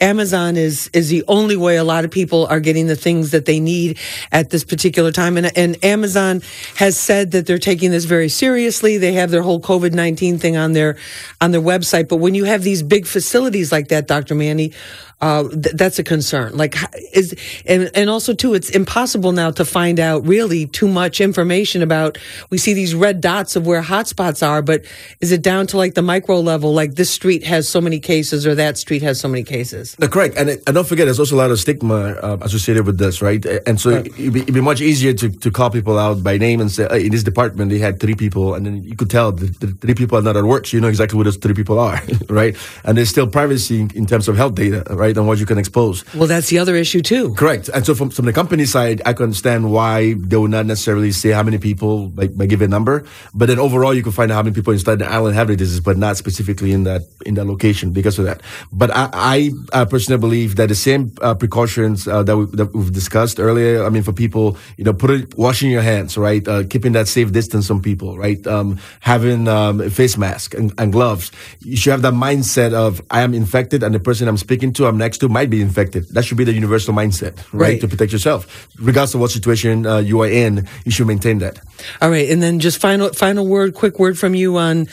Amazon 0.01 0.57
is, 0.57 0.89
is 0.93 1.09
the 1.09 1.23
only 1.27 1.55
way 1.55 1.77
a 1.77 1.83
lot 1.83 2.03
of 2.03 2.11
people 2.11 2.45
are 2.47 2.59
getting 2.59 2.87
the 2.87 2.95
things 2.95 3.31
that 3.31 3.45
they 3.45 3.59
need 3.59 3.97
at 4.31 4.49
this 4.49 4.65
particular 4.65 5.11
time. 5.11 5.37
And, 5.37 5.57
and 5.57 5.83
Amazon 5.83 6.41
has 6.75 6.97
said 6.97 7.31
that 7.31 7.45
they're 7.45 7.57
taking 7.57 7.91
this 7.91 8.03
very 8.03 8.29
seriously. 8.29 8.97
They 8.97 9.13
have 9.13 9.31
their 9.31 9.43
whole 9.43 9.61
COVID 9.61 9.93
19 9.93 10.39
thing 10.39 10.57
on 10.57 10.73
their, 10.73 10.97
on 11.39 11.51
their 11.51 11.61
website. 11.61 12.09
But 12.09 12.17
when 12.17 12.35
you 12.35 12.43
have 12.43 12.63
these 12.63 12.83
big 12.83 13.07
facilities 13.07 13.71
like 13.71 13.87
that, 13.89 14.07
Dr. 14.07 14.35
Manny, 14.35 14.73
uh, 15.21 15.47
th- 15.49 15.75
that's 15.75 15.99
a 15.99 16.03
concern. 16.03 16.55
Like, 16.55 16.75
is 17.13 17.35
and 17.65 17.91
and 17.93 18.09
also 18.09 18.33
too, 18.33 18.53
it's 18.53 18.69
impossible 18.69 19.31
now 19.31 19.51
to 19.51 19.65
find 19.65 19.99
out 19.99 20.25
really 20.25 20.67
too 20.67 20.87
much 20.87 21.21
information 21.21 21.81
about. 21.81 22.17
We 22.49 22.57
see 22.57 22.73
these 22.73 22.95
red 22.95 23.21
dots 23.21 23.55
of 23.55 23.67
where 23.67 23.81
hotspots 23.81 24.45
are, 24.47 24.61
but 24.61 24.85
is 25.19 25.31
it 25.31 25.41
down 25.41 25.67
to 25.67 25.77
like 25.77 25.93
the 25.93 26.01
micro 26.01 26.39
level? 26.39 26.73
Like 26.73 26.95
this 26.95 27.09
street 27.09 27.43
has 27.43 27.67
so 27.67 27.81
many 27.81 27.99
cases, 27.99 28.47
or 28.47 28.55
that 28.55 28.77
street 28.77 29.01
has 29.01 29.19
so 29.19 29.27
many 29.27 29.43
cases. 29.43 29.97
No, 29.99 30.07
correct. 30.07 30.35
And, 30.37 30.49
and 30.49 30.65
don't 30.65 30.87
forget, 30.87 31.05
there's 31.05 31.19
also 31.19 31.35
a 31.35 31.37
lot 31.37 31.51
of 31.51 31.59
stigma 31.59 31.95
uh, 31.95 32.37
associated 32.41 32.85
with 32.85 32.97
this, 32.97 33.21
right? 33.21 33.43
And 33.45 33.79
so 33.79 33.89
it'd, 33.89 34.33
be, 34.33 34.41
it'd 34.41 34.53
be 34.53 34.61
much 34.61 34.81
easier 34.81 35.13
to, 35.13 35.29
to 35.29 35.51
call 35.51 35.69
people 35.69 35.97
out 35.97 36.23
by 36.23 36.37
name 36.37 36.61
and 36.61 36.71
say, 36.71 36.87
"Hey, 36.89 37.05
in 37.05 37.11
this 37.11 37.23
department, 37.23 37.71
they 37.71 37.79
had 37.79 37.99
three 37.99 38.15
people, 38.15 38.53
and 38.53 38.65
then 38.65 38.83
you 38.83 38.95
could 38.95 39.09
tell 39.09 39.31
the, 39.31 39.47
the 39.47 39.67
three 39.67 39.95
people 39.95 40.17
are 40.17 40.21
not 40.21 40.37
at 40.37 40.43
work, 40.43 40.67
so 40.67 40.77
you 40.77 40.81
know 40.81 40.87
exactly 40.87 41.17
who 41.17 41.23
those 41.23 41.37
three 41.37 41.53
people 41.53 41.79
are, 41.79 42.01
right? 42.29 42.55
And 42.83 42.97
there's 42.97 43.09
still 43.09 43.27
privacy 43.27 43.81
in, 43.81 43.91
in 43.91 44.05
terms 44.05 44.27
of 44.27 44.37
health 44.37 44.55
data, 44.55 44.83
right, 44.89 45.08
and 45.17 45.27
what 45.27 45.39
you 45.39 45.45
can 45.45 45.57
expose. 45.57 46.03
Well, 46.13 46.27
that's 46.27 46.49
the 46.49 46.59
other 46.59 46.75
issue 46.75 47.01
too. 47.01 47.33
Correct. 47.35 47.69
And 47.69 47.85
so 47.85 47.95
from, 47.95 48.09
from 48.09 48.25
the 48.25 48.33
company 48.33 48.65
side, 48.65 49.01
I 49.05 49.13
can 49.13 49.23
understand 49.23 49.71
why 49.71 50.13
they 50.13 50.37
would 50.37 50.51
not 50.51 50.65
necessarily 50.65 51.11
say 51.11 51.29
how 51.31 51.43
many 51.43 51.57
people 51.57 52.09
by, 52.09 52.27
by 52.27 52.45
giving 52.45 52.65
a 52.65 52.69
number, 52.69 53.05
but 53.33 53.47
then 53.47 53.59
overall 53.59 53.93
you 53.93 54.03
can 54.03 54.11
find 54.11 54.31
out 54.31 54.35
how 54.35 54.43
many 54.43 54.53
people 54.53 54.73
inside 54.73 54.99
the 54.99 55.09
island 55.09 55.35
have 55.35 55.47
the 55.47 55.55
disease, 55.55 55.79
but 55.79 55.97
not 55.97 56.17
specifically 56.17 56.71
in 56.71 56.83
that 56.83 57.01
in 57.25 57.35
that 57.35 57.45
location 57.45 57.91
because 57.91 58.19
of 58.19 58.25
that. 58.25 58.41
But 58.71 58.91
I, 58.93 59.51
I 59.73 59.85
personally 59.85 60.19
believe 60.19 60.55
that 60.55 60.69
the 60.69 60.75
same 60.75 61.11
uh, 61.21 61.35
precautions 61.35 62.07
uh, 62.07 62.23
that, 62.23 62.37
we, 62.37 62.45
that 62.57 62.73
we've 62.73 62.93
discussed 62.93 63.39
earlier. 63.39 63.83
I 63.83 63.89
mean, 63.89 64.03
for 64.03 64.13
people, 64.13 64.57
you 64.77 64.83
know, 64.83 64.93
put 64.93 65.11
it, 65.11 65.37
washing 65.37 65.71
your 65.71 65.81
hands, 65.81 66.17
right, 66.17 66.45
uh, 66.47 66.63
keeping 66.63 66.93
that 66.93 67.07
safe 67.07 67.31
distance 67.31 67.67
from 67.67 67.81
people, 67.81 68.17
right, 68.17 68.45
um, 68.47 68.79
having 68.99 69.47
um, 69.47 69.81
a 69.81 69.89
face 69.89 70.17
mask 70.17 70.53
and, 70.53 70.73
and 70.77 70.91
gloves. 70.91 71.31
You 71.59 71.75
should 71.75 71.91
have 71.91 72.01
that 72.03 72.13
mindset 72.13 72.73
of 72.73 73.01
I 73.09 73.21
am 73.21 73.33
infected, 73.33 73.83
and 73.83 73.93
the 73.93 73.99
person 73.99 74.27
I'm 74.27 74.37
speaking 74.37 74.73
to, 74.73 74.87
I'm 74.87 74.97
next 74.99 75.17
to, 75.19 75.29
might 75.29 75.49
be 75.49 75.61
infected. 75.61 76.05
That 76.13 76.23
should 76.25 76.37
be 76.37 76.43
the 76.43 76.53
universal 76.53 76.93
mindset, 76.93 77.37
right, 77.51 77.53
Right. 77.53 77.81
to 77.81 77.87
protect 77.87 78.11
yourself, 78.11 78.67
regardless 78.77 79.15
of 79.15 79.21
what 79.21 79.31
situation 79.31 79.85
uh, 79.87 79.97
you 79.97 80.21
are 80.21 80.29
in. 80.29 80.67
You 80.85 80.91
should 80.91 81.07
maintain 81.07 81.39
that. 81.39 81.59
All 82.01 82.11
right, 82.11 82.29
and 82.29 82.41
then 82.43 82.59
just 82.59 82.79
final 82.79 83.09
final 83.13 83.47
word, 83.47 83.73
quick 83.73 83.97
word 83.97 84.19
from 84.19 84.35
you 84.35 84.57
on 84.57 84.87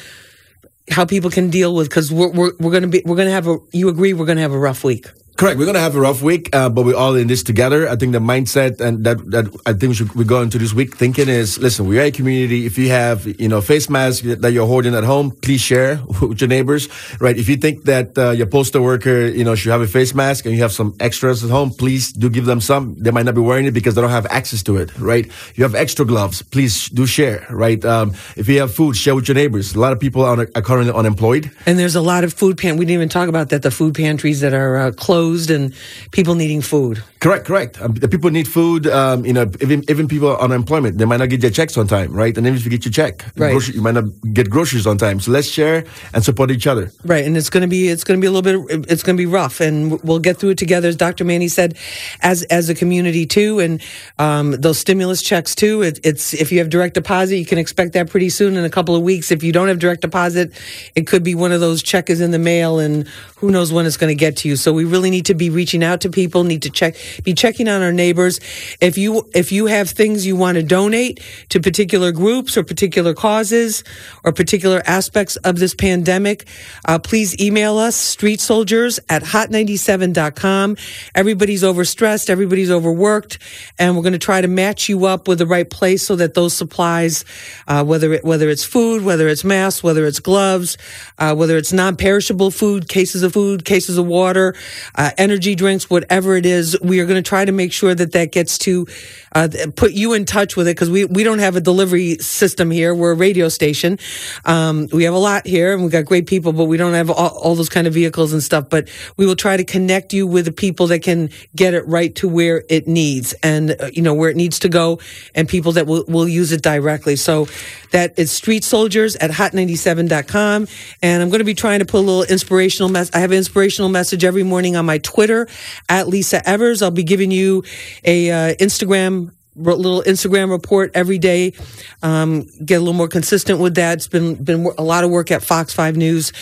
how 0.91 1.05
people 1.05 1.31
can 1.31 1.51
deal 1.51 1.75
with 1.75 1.89
because 1.89 2.11
we're 2.13 2.31
we're, 2.31 2.53
we're 2.61 2.71
going 2.71 2.83
to 2.85 2.89
be 2.89 3.03
we're 3.05 3.17
going 3.17 3.29
to 3.29 3.35
have 3.35 3.49
a. 3.49 3.59
You 3.73 3.89
agree 3.89 4.13
we're 4.15 4.25
going 4.27 4.39
to 4.39 4.43
have 4.43 4.53
a 4.55 4.59
rough 4.59 4.85
week. 4.85 5.07
Correct. 5.37 5.59
We're 5.59 5.67
gonna 5.67 5.81
have 5.81 5.95
a 5.95 6.01
rough 6.01 6.23
week, 6.23 6.49
uh, 6.57 6.71
but 6.71 6.87
we're 6.87 6.97
all 6.97 7.15
in 7.15 7.27
this 7.27 7.43
together. 7.43 7.87
I 7.91 7.97
think 7.97 8.13
the 8.13 8.21
mindset 8.21 8.81
and 8.81 9.05
that 9.05 9.19
that 9.33 9.45
I 9.67 9.75
think 9.75 9.91
we 9.91 9.95
should 9.95 10.15
we 10.15 10.25
go 10.25 10.41
into 10.41 10.57
this 10.57 10.73
week 10.73 10.97
thinking 10.97 11.29
is 11.29 11.59
listen, 11.59 11.87
we 11.87 11.99
are 11.99 12.05
a 12.05 12.11
community. 12.11 12.65
If 12.65 12.79
you 12.79 12.89
have 12.89 13.27
you 13.27 13.49
know 13.49 13.61
face 13.61 13.91
masks 13.91 14.23
that 14.27 14.53
you're 14.53 14.67
holding 14.67 14.95
at 14.95 15.05
home, 15.05 15.33
please 15.43 15.61
share 15.61 15.97
with 16.23 16.41
your 16.41 16.49
neighbors. 16.49 16.89
Right. 17.21 17.37
If 17.37 17.51
you 17.51 17.57
think 17.57 17.85
that 17.85 18.17
uh, 18.17 18.31
your 18.31 18.47
postal 18.47 18.83
worker 18.83 19.27
you 19.27 19.45
know 19.45 19.55
should 19.55 19.73
have 19.73 19.83
a 19.83 19.87
face 19.87 20.15
mask 20.15 20.47
and 20.47 20.55
you 20.55 20.63
have 20.63 20.73
some 20.73 20.97
extras 21.01 21.45
at 21.45 21.51
home, 21.51 21.69
please 21.69 22.13
do 22.13 22.31
give 22.31 22.47
them 22.47 22.63
some. 22.63 22.95
They 22.97 23.11
might 23.11 23.27
not 23.27 23.35
be 23.35 23.43
wearing 23.43 23.67
it 23.67 23.73
because 23.73 23.95
they 23.95 24.01
don't 24.01 24.17
have 24.17 24.27
access 24.31 24.63
to 24.63 24.79
it. 24.79 24.99
Right. 24.99 25.31
You 25.55 25.65
have 25.65 25.75
extra 25.75 26.07
gloves, 26.07 26.41
please 26.41 26.89
do 26.89 27.05
share. 27.05 27.47
Right. 27.51 27.85
Um, 27.85 28.15
if 28.37 28.49
you 28.49 28.61
have 28.61 28.73
food, 28.75 28.97
share 28.97 29.15
with 29.15 29.29
your 29.29 29.35
neighbors. 29.35 29.75
A 29.75 29.81
lot 29.81 29.93
of 29.93 30.01
people 30.01 30.23
are, 30.25 30.49
are 30.55 30.63
currently 30.63 30.95
unemployed, 30.95 31.51
and 31.67 31.79
there's 31.79 31.95
a 31.95 32.01
lot 32.01 32.25
of 32.25 32.33
food 32.33 32.57
pan. 32.57 32.79
We 32.79 32.87
didn't 32.87 32.95
even 32.95 33.11
talk 33.11 33.29
about 33.29 33.51
that. 33.51 33.61
The 33.61 33.71
food 33.71 33.95
pantries 33.95 34.41
that 34.41 34.55
are 34.55 34.79
uh, 34.79 34.93
closed 34.93 35.26
and 35.51 35.75
people 36.13 36.35
needing 36.35 36.63
food. 36.63 37.03
Correct, 37.21 37.47
correct. 37.47 37.81
Um, 37.81 37.95
the 37.95 38.09
people 38.09 38.31
need 38.31 38.47
food. 38.47 38.87
Um, 38.87 39.25
you 39.25 39.33
know, 39.33 39.51
even 39.63 39.85
even 39.89 40.07
people 40.07 40.37
on 40.37 40.53
unemployment, 40.53 40.99
they 40.99 41.07
might 41.07 41.17
not 41.17 41.31
get 41.31 41.41
their 41.41 41.51
checks 41.51 41.77
on 41.79 41.87
time, 41.87 42.13
right? 42.13 42.37
And 42.37 42.45
then 42.45 42.55
if 42.55 42.65
you 42.65 42.71
get 42.71 42.85
your 42.85 42.93
check, 42.93 43.25
right. 43.37 43.53
grocery, 43.53 43.75
you 43.75 43.83
might 43.83 43.95
not 43.95 44.05
get 44.33 44.51
groceries 44.51 44.87
on 44.87 44.99
time. 44.99 45.21
So 45.21 45.31
let's 45.31 45.49
share 45.49 45.85
and 46.13 46.23
support 46.23 46.51
each 46.51 46.67
other. 46.67 46.93
Right, 47.05 47.25
and 47.25 47.37
it's 47.37 47.49
going 47.49 47.63
to 47.63 47.69
be 47.69 47.89
it's 47.89 48.05
going 48.05 48.21
to 48.21 48.23
be 48.23 48.27
a 48.27 48.31
little 48.31 48.67
bit 48.67 48.87
it's 48.91 49.03
going 49.03 49.17
to 49.17 49.21
be 49.21 49.27
rough, 49.27 49.61
and 49.61 50.01
we'll 50.03 50.19
get 50.19 50.37
through 50.37 50.51
it 50.51 50.59
together, 50.59 50.89
as 50.89 50.97
Dr. 50.97 51.25
Manny 51.25 51.49
said, 51.49 51.79
as 52.21 52.43
as 52.45 52.69
a 52.69 52.75
community 52.75 53.25
too, 53.25 53.61
and 53.61 53.83
um, 54.19 54.53
those 54.53 54.79
stimulus 54.79 55.23
checks 55.23 55.55
too. 55.55 55.83
It, 55.83 56.01
it's 56.05 56.35
if 56.35 56.53
you 56.53 56.59
have 56.59 56.69
direct 56.69 56.95
deposit, 56.95 57.37
you 57.39 57.47
can 57.47 57.57
expect 57.57 57.95
that 57.95 58.11
pretty 58.11 58.29
soon 58.29 58.57
in 58.57 58.65
a 58.65 58.71
couple 58.71 58.95
of 58.95 59.03
weeks. 59.03 59.31
If 59.31 59.43
you 59.43 59.53
don't 59.53 59.69
have 59.69 59.79
direct 59.79 60.03
deposit, 60.03 60.53
it 60.95 61.07
could 61.07 61.23
be 61.23 61.35
one 61.35 61.53
of 61.53 61.61
those 61.61 61.83
check 61.83 62.11
is 62.11 62.21
in 62.21 62.31
the 62.31 62.39
mail, 62.39 62.79
and 62.79 63.09
who 63.37 63.51
knows 63.51 63.73
when 63.73 63.87
it's 63.87 63.97
going 63.97 64.11
to 64.11 64.19
get 64.19 64.37
to 64.39 64.49
you. 64.49 64.57
So 64.57 64.73
we 64.73 64.85
really 64.85 65.11
need 65.11 65.27
to 65.27 65.35
be 65.35 65.51
reaching 65.51 65.85
out 65.85 66.01
to 66.03 66.11
people, 66.11 66.45
need 66.45 66.63
to 66.63 66.71
check, 66.71 66.97
be 67.25 67.35
checking 67.35 67.69
on 67.69 67.83
our 67.83 67.93
neighbors. 67.93 68.41
If 68.81 68.99
you, 68.99 69.29
if 69.35 69.53
you 69.53 69.67
have 69.67 69.91
things 69.91 70.27
you 70.27 70.37
want 70.37 70.57
to 70.57 70.63
donate 70.63 71.21
to 71.51 71.61
particular 71.61 72.13
groups 72.13 72.57
or 72.57 72.65
particular 72.65 73.15
causes 73.15 73.85
or 74.25 74.33
particular 74.33 74.83
aspects 74.87 75.37
of 75.37 75.59
this 75.59 75.75
pandemic, 75.75 76.47
uh, 76.85 76.99
please 76.99 77.39
email 77.41 77.79
us, 77.79 77.97
street 77.97 78.41
soldiers 78.41 79.01
at 79.09 79.23
hot97.com. 79.23 80.77
Everybody's 81.15 81.63
overstressed. 81.63 82.31
Everybody's 82.31 82.71
overworked. 82.71 83.39
And 83.79 83.97
we're 83.97 84.03
going 84.03 84.13
to 84.13 84.19
try 84.19 84.41
to 84.41 84.49
match 84.49 84.89
you 84.89 85.07
up 85.07 85.29
with 85.29 85.39
the 85.39 85.47
right 85.47 85.69
place 85.69 86.07
so 86.07 86.17
that 86.17 86.35
those 86.35 86.55
supplies, 86.55 87.25
uh, 87.69 87.85
whether 87.85 88.13
it, 88.15 88.25
whether 88.25 88.49
it's 88.49 88.65
food, 88.65 89.05
whether 89.05 89.29
it's 89.29 89.45
masks, 89.45 89.83
whether 89.83 90.07
it's 90.07 90.21
gloves, 90.21 90.77
uh, 91.19 91.35
whether 91.35 91.57
it's 91.57 91.73
non-perishable 91.73 92.51
food, 92.51 92.89
cases 92.89 93.23
of 93.23 93.33
food, 93.33 93.65
cases 93.65 93.99
of 93.99 94.07
water, 94.07 94.55
uh, 94.95 95.11
energy 95.19 95.55
drinks, 95.55 95.91
whatever 95.91 96.37
it 96.37 96.47
is, 96.47 96.79
we 96.81 96.96
are 97.01 97.07
going 97.07 97.23
to 97.23 97.29
try 97.29 97.45
to 97.45 97.53
make 97.53 97.73
sure 97.73 97.95
that 97.95 98.13
that 98.13 98.33
gets 98.33 98.59
to 98.59 98.87
uh, 99.33 99.49
put 99.77 99.93
you 99.93 100.15
in 100.15 100.25
touch 100.25 100.57
with 100.57 100.67
it 100.69 100.75
because 100.75 100.91
we, 100.91 101.05
we 101.05 101.23
don't 101.23 101.41
have 101.41 101.57
a 101.57 101.61
delivery 101.61 102.17
system 102.19 102.71
here. 102.71 102.95
We're 102.95 103.13
a 103.13 103.17
radio 103.17 103.49
station. 103.49 103.99
Um, 104.45 104.89
we 104.93 105.05
have 105.05 105.15
a 105.15 105.19
lot 105.19 105.47
here 105.47 105.73
and 105.75 105.83
we've 105.83 105.93
got 105.93 106.07
great 106.07 106.27
people, 106.27 106.53
but 106.53 106.65
we 106.65 106.77
don't 106.77 106.95
have 106.95 107.11
all, 107.11 107.37
all 107.39 107.55
those 107.55 107.69
kind 107.69 107.87
of 107.87 107.95
vehicles 107.95 108.33
and 108.33 108.43
stuff. 108.43 108.71
But 108.71 108.89
we 109.17 109.27
will 109.27 109.37
try 109.37 109.57
to 109.57 109.65
connect 109.65 110.13
you 110.13 110.27
with 110.27 110.47
the 110.47 110.53
people 110.53 110.87
that 110.89 111.01
can 111.01 111.31
get 111.55 111.75
it 111.75 111.87
right 111.87 112.15
to 112.17 112.29
where 112.29 112.65
it 112.69 112.89
needs 112.89 113.35
and, 113.43 113.73
uh, 113.79 113.91
you 113.93 114.03
know, 114.03 114.15
where 114.15 114.31
it 114.31 114.37
needs 114.37 114.59
to 114.61 114.69
go 114.69 115.01
and 115.35 115.49
people 115.49 115.73
that 115.73 115.87
will, 115.87 116.05
will 116.09 116.29
use 116.29 116.53
it 116.53 116.63
directly. 116.63 117.17
So 117.17 117.47
that 117.91 118.19
is 118.19 118.31
street 118.31 118.65
soldiers 118.65 119.17
at 119.17 119.31
hot97.com. 119.31 120.67
And 121.03 121.23
I'm 121.23 121.29
going 121.29 121.41
to 121.41 121.45
be 121.45 121.55
trying 121.55 121.81
to 121.81 121.85
put 121.85 121.99
a 121.99 122.07
little 122.07 122.25
inspirational 122.25 122.89
mess. 122.89 123.11
I 123.15 123.19
have 123.19 123.31
an 123.31 123.39
inspirational 123.39 123.91
message 123.91 124.25
every 124.25 124.43
morning 124.43 124.77
on 124.77 124.87
my 124.87 124.99
Twitter 124.99 125.47
at 125.89 126.09
Lisa 126.09 126.47
Evers. 126.49 126.83
I'll 126.87 126.91
be 126.93 127.05
giving 127.05 127.31
you 127.31 127.65
a 128.05 128.31
uh, 128.31 128.55
Instagram 128.55 129.33
little 129.57 130.03
Instagram 130.03 130.51
report 130.51 130.91
every 130.95 131.19
day. 131.19 131.55
Um, 132.03 132.47
get 132.65 132.77
a 132.77 132.81
little 132.81 132.95
more 132.95 133.09
consistent 133.09 133.59
with 133.59 133.75
that. 133.77 133.99
It's 133.99 134.09
been 134.09 134.35
been 134.37 134.71
a 134.79 134.83
lot 134.83 135.05
of 135.05 135.11
work 135.11 135.31
at 135.31 135.43
Fox 135.43 135.73
Five 135.73 135.97
News 135.97 136.33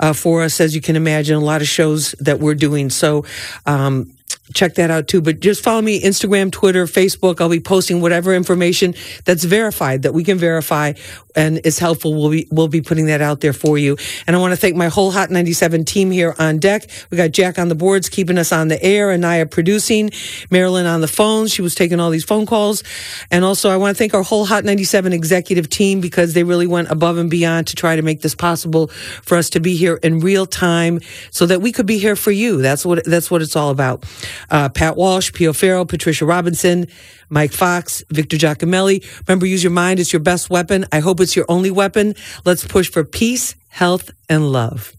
uh, 0.00 0.12
for 0.12 0.42
us, 0.42 0.60
as 0.60 0.74
you 0.74 0.80
can 0.80 0.96
imagine. 0.96 1.36
A 1.36 1.40
lot 1.40 1.60
of 1.60 1.68
shows 1.68 2.12
that 2.20 2.40
we're 2.40 2.54
doing. 2.54 2.90
So. 2.90 3.24
Um, 3.66 4.14
check 4.54 4.74
that 4.74 4.90
out 4.90 5.08
too. 5.08 5.20
But 5.20 5.40
just 5.40 5.62
follow 5.62 5.82
me 5.82 6.00
Instagram, 6.02 6.50
Twitter, 6.50 6.86
Facebook. 6.86 7.40
I'll 7.40 7.48
be 7.48 7.60
posting 7.60 8.00
whatever 8.00 8.34
information 8.34 8.94
that's 9.24 9.44
verified 9.44 10.02
that 10.02 10.12
we 10.12 10.24
can 10.24 10.38
verify 10.38 10.92
and 11.34 11.60
is 11.64 11.78
helpful. 11.78 12.14
We'll 12.14 12.30
be 12.30 12.48
we'll 12.50 12.68
be 12.68 12.82
putting 12.82 13.06
that 13.06 13.20
out 13.20 13.40
there 13.40 13.52
for 13.52 13.78
you. 13.78 13.96
And 14.26 14.36
I 14.36 14.38
want 14.38 14.52
to 14.52 14.56
thank 14.56 14.76
my 14.76 14.88
whole 14.88 15.10
Hot 15.10 15.30
97 15.30 15.84
team 15.84 16.10
here 16.10 16.34
on 16.38 16.58
deck. 16.58 16.90
We 17.10 17.16
got 17.16 17.30
Jack 17.30 17.58
on 17.58 17.68
the 17.68 17.74
boards 17.74 18.08
keeping 18.08 18.38
us 18.38 18.52
on 18.52 18.68
the 18.68 18.82
air, 18.82 19.10
and 19.10 19.24
Anaya 19.24 19.46
producing, 19.46 20.10
Marilyn 20.50 20.86
on 20.86 21.00
the 21.00 21.08
phone. 21.08 21.46
She 21.46 21.62
was 21.62 21.74
taking 21.74 22.00
all 22.00 22.10
these 22.10 22.24
phone 22.24 22.46
calls. 22.46 22.82
And 23.30 23.44
also 23.44 23.70
I 23.70 23.76
want 23.76 23.96
to 23.96 23.98
thank 23.98 24.14
our 24.14 24.22
whole 24.22 24.44
Hot 24.46 24.64
97 24.64 25.12
executive 25.12 25.68
team 25.68 26.00
because 26.00 26.34
they 26.34 26.44
really 26.44 26.66
went 26.66 26.90
above 26.90 27.18
and 27.18 27.30
beyond 27.30 27.68
to 27.68 27.76
try 27.76 27.96
to 27.96 28.02
make 28.02 28.20
this 28.20 28.34
possible 28.34 28.88
for 29.22 29.36
us 29.36 29.50
to 29.50 29.60
be 29.60 29.76
here 29.76 29.98
in 30.02 30.20
real 30.20 30.46
time 30.46 31.00
so 31.30 31.46
that 31.46 31.60
we 31.60 31.72
could 31.72 31.86
be 31.86 31.98
here 31.98 32.16
for 32.16 32.30
you. 32.30 32.60
That's 32.60 32.84
what 32.84 33.04
that's 33.04 33.30
what 33.30 33.42
it's 33.42 33.56
all 33.56 33.70
about. 33.70 34.04
Uh, 34.50 34.68
Pat 34.68 34.96
Walsh, 34.96 35.32
Pio 35.32 35.52
Farrow, 35.52 35.84
Patricia 35.84 36.24
Robinson, 36.24 36.86
Mike 37.28 37.52
Fox, 37.52 38.02
Victor 38.10 38.36
Giacomelli. 38.36 39.04
Remember, 39.26 39.46
use 39.46 39.62
your 39.62 39.72
mind. 39.72 40.00
It's 40.00 40.12
your 40.12 40.20
best 40.20 40.50
weapon. 40.50 40.86
I 40.92 41.00
hope 41.00 41.20
it's 41.20 41.36
your 41.36 41.46
only 41.48 41.70
weapon. 41.70 42.14
Let's 42.44 42.66
push 42.66 42.90
for 42.90 43.04
peace, 43.04 43.54
health, 43.68 44.10
and 44.28 44.50
love. 44.52 44.94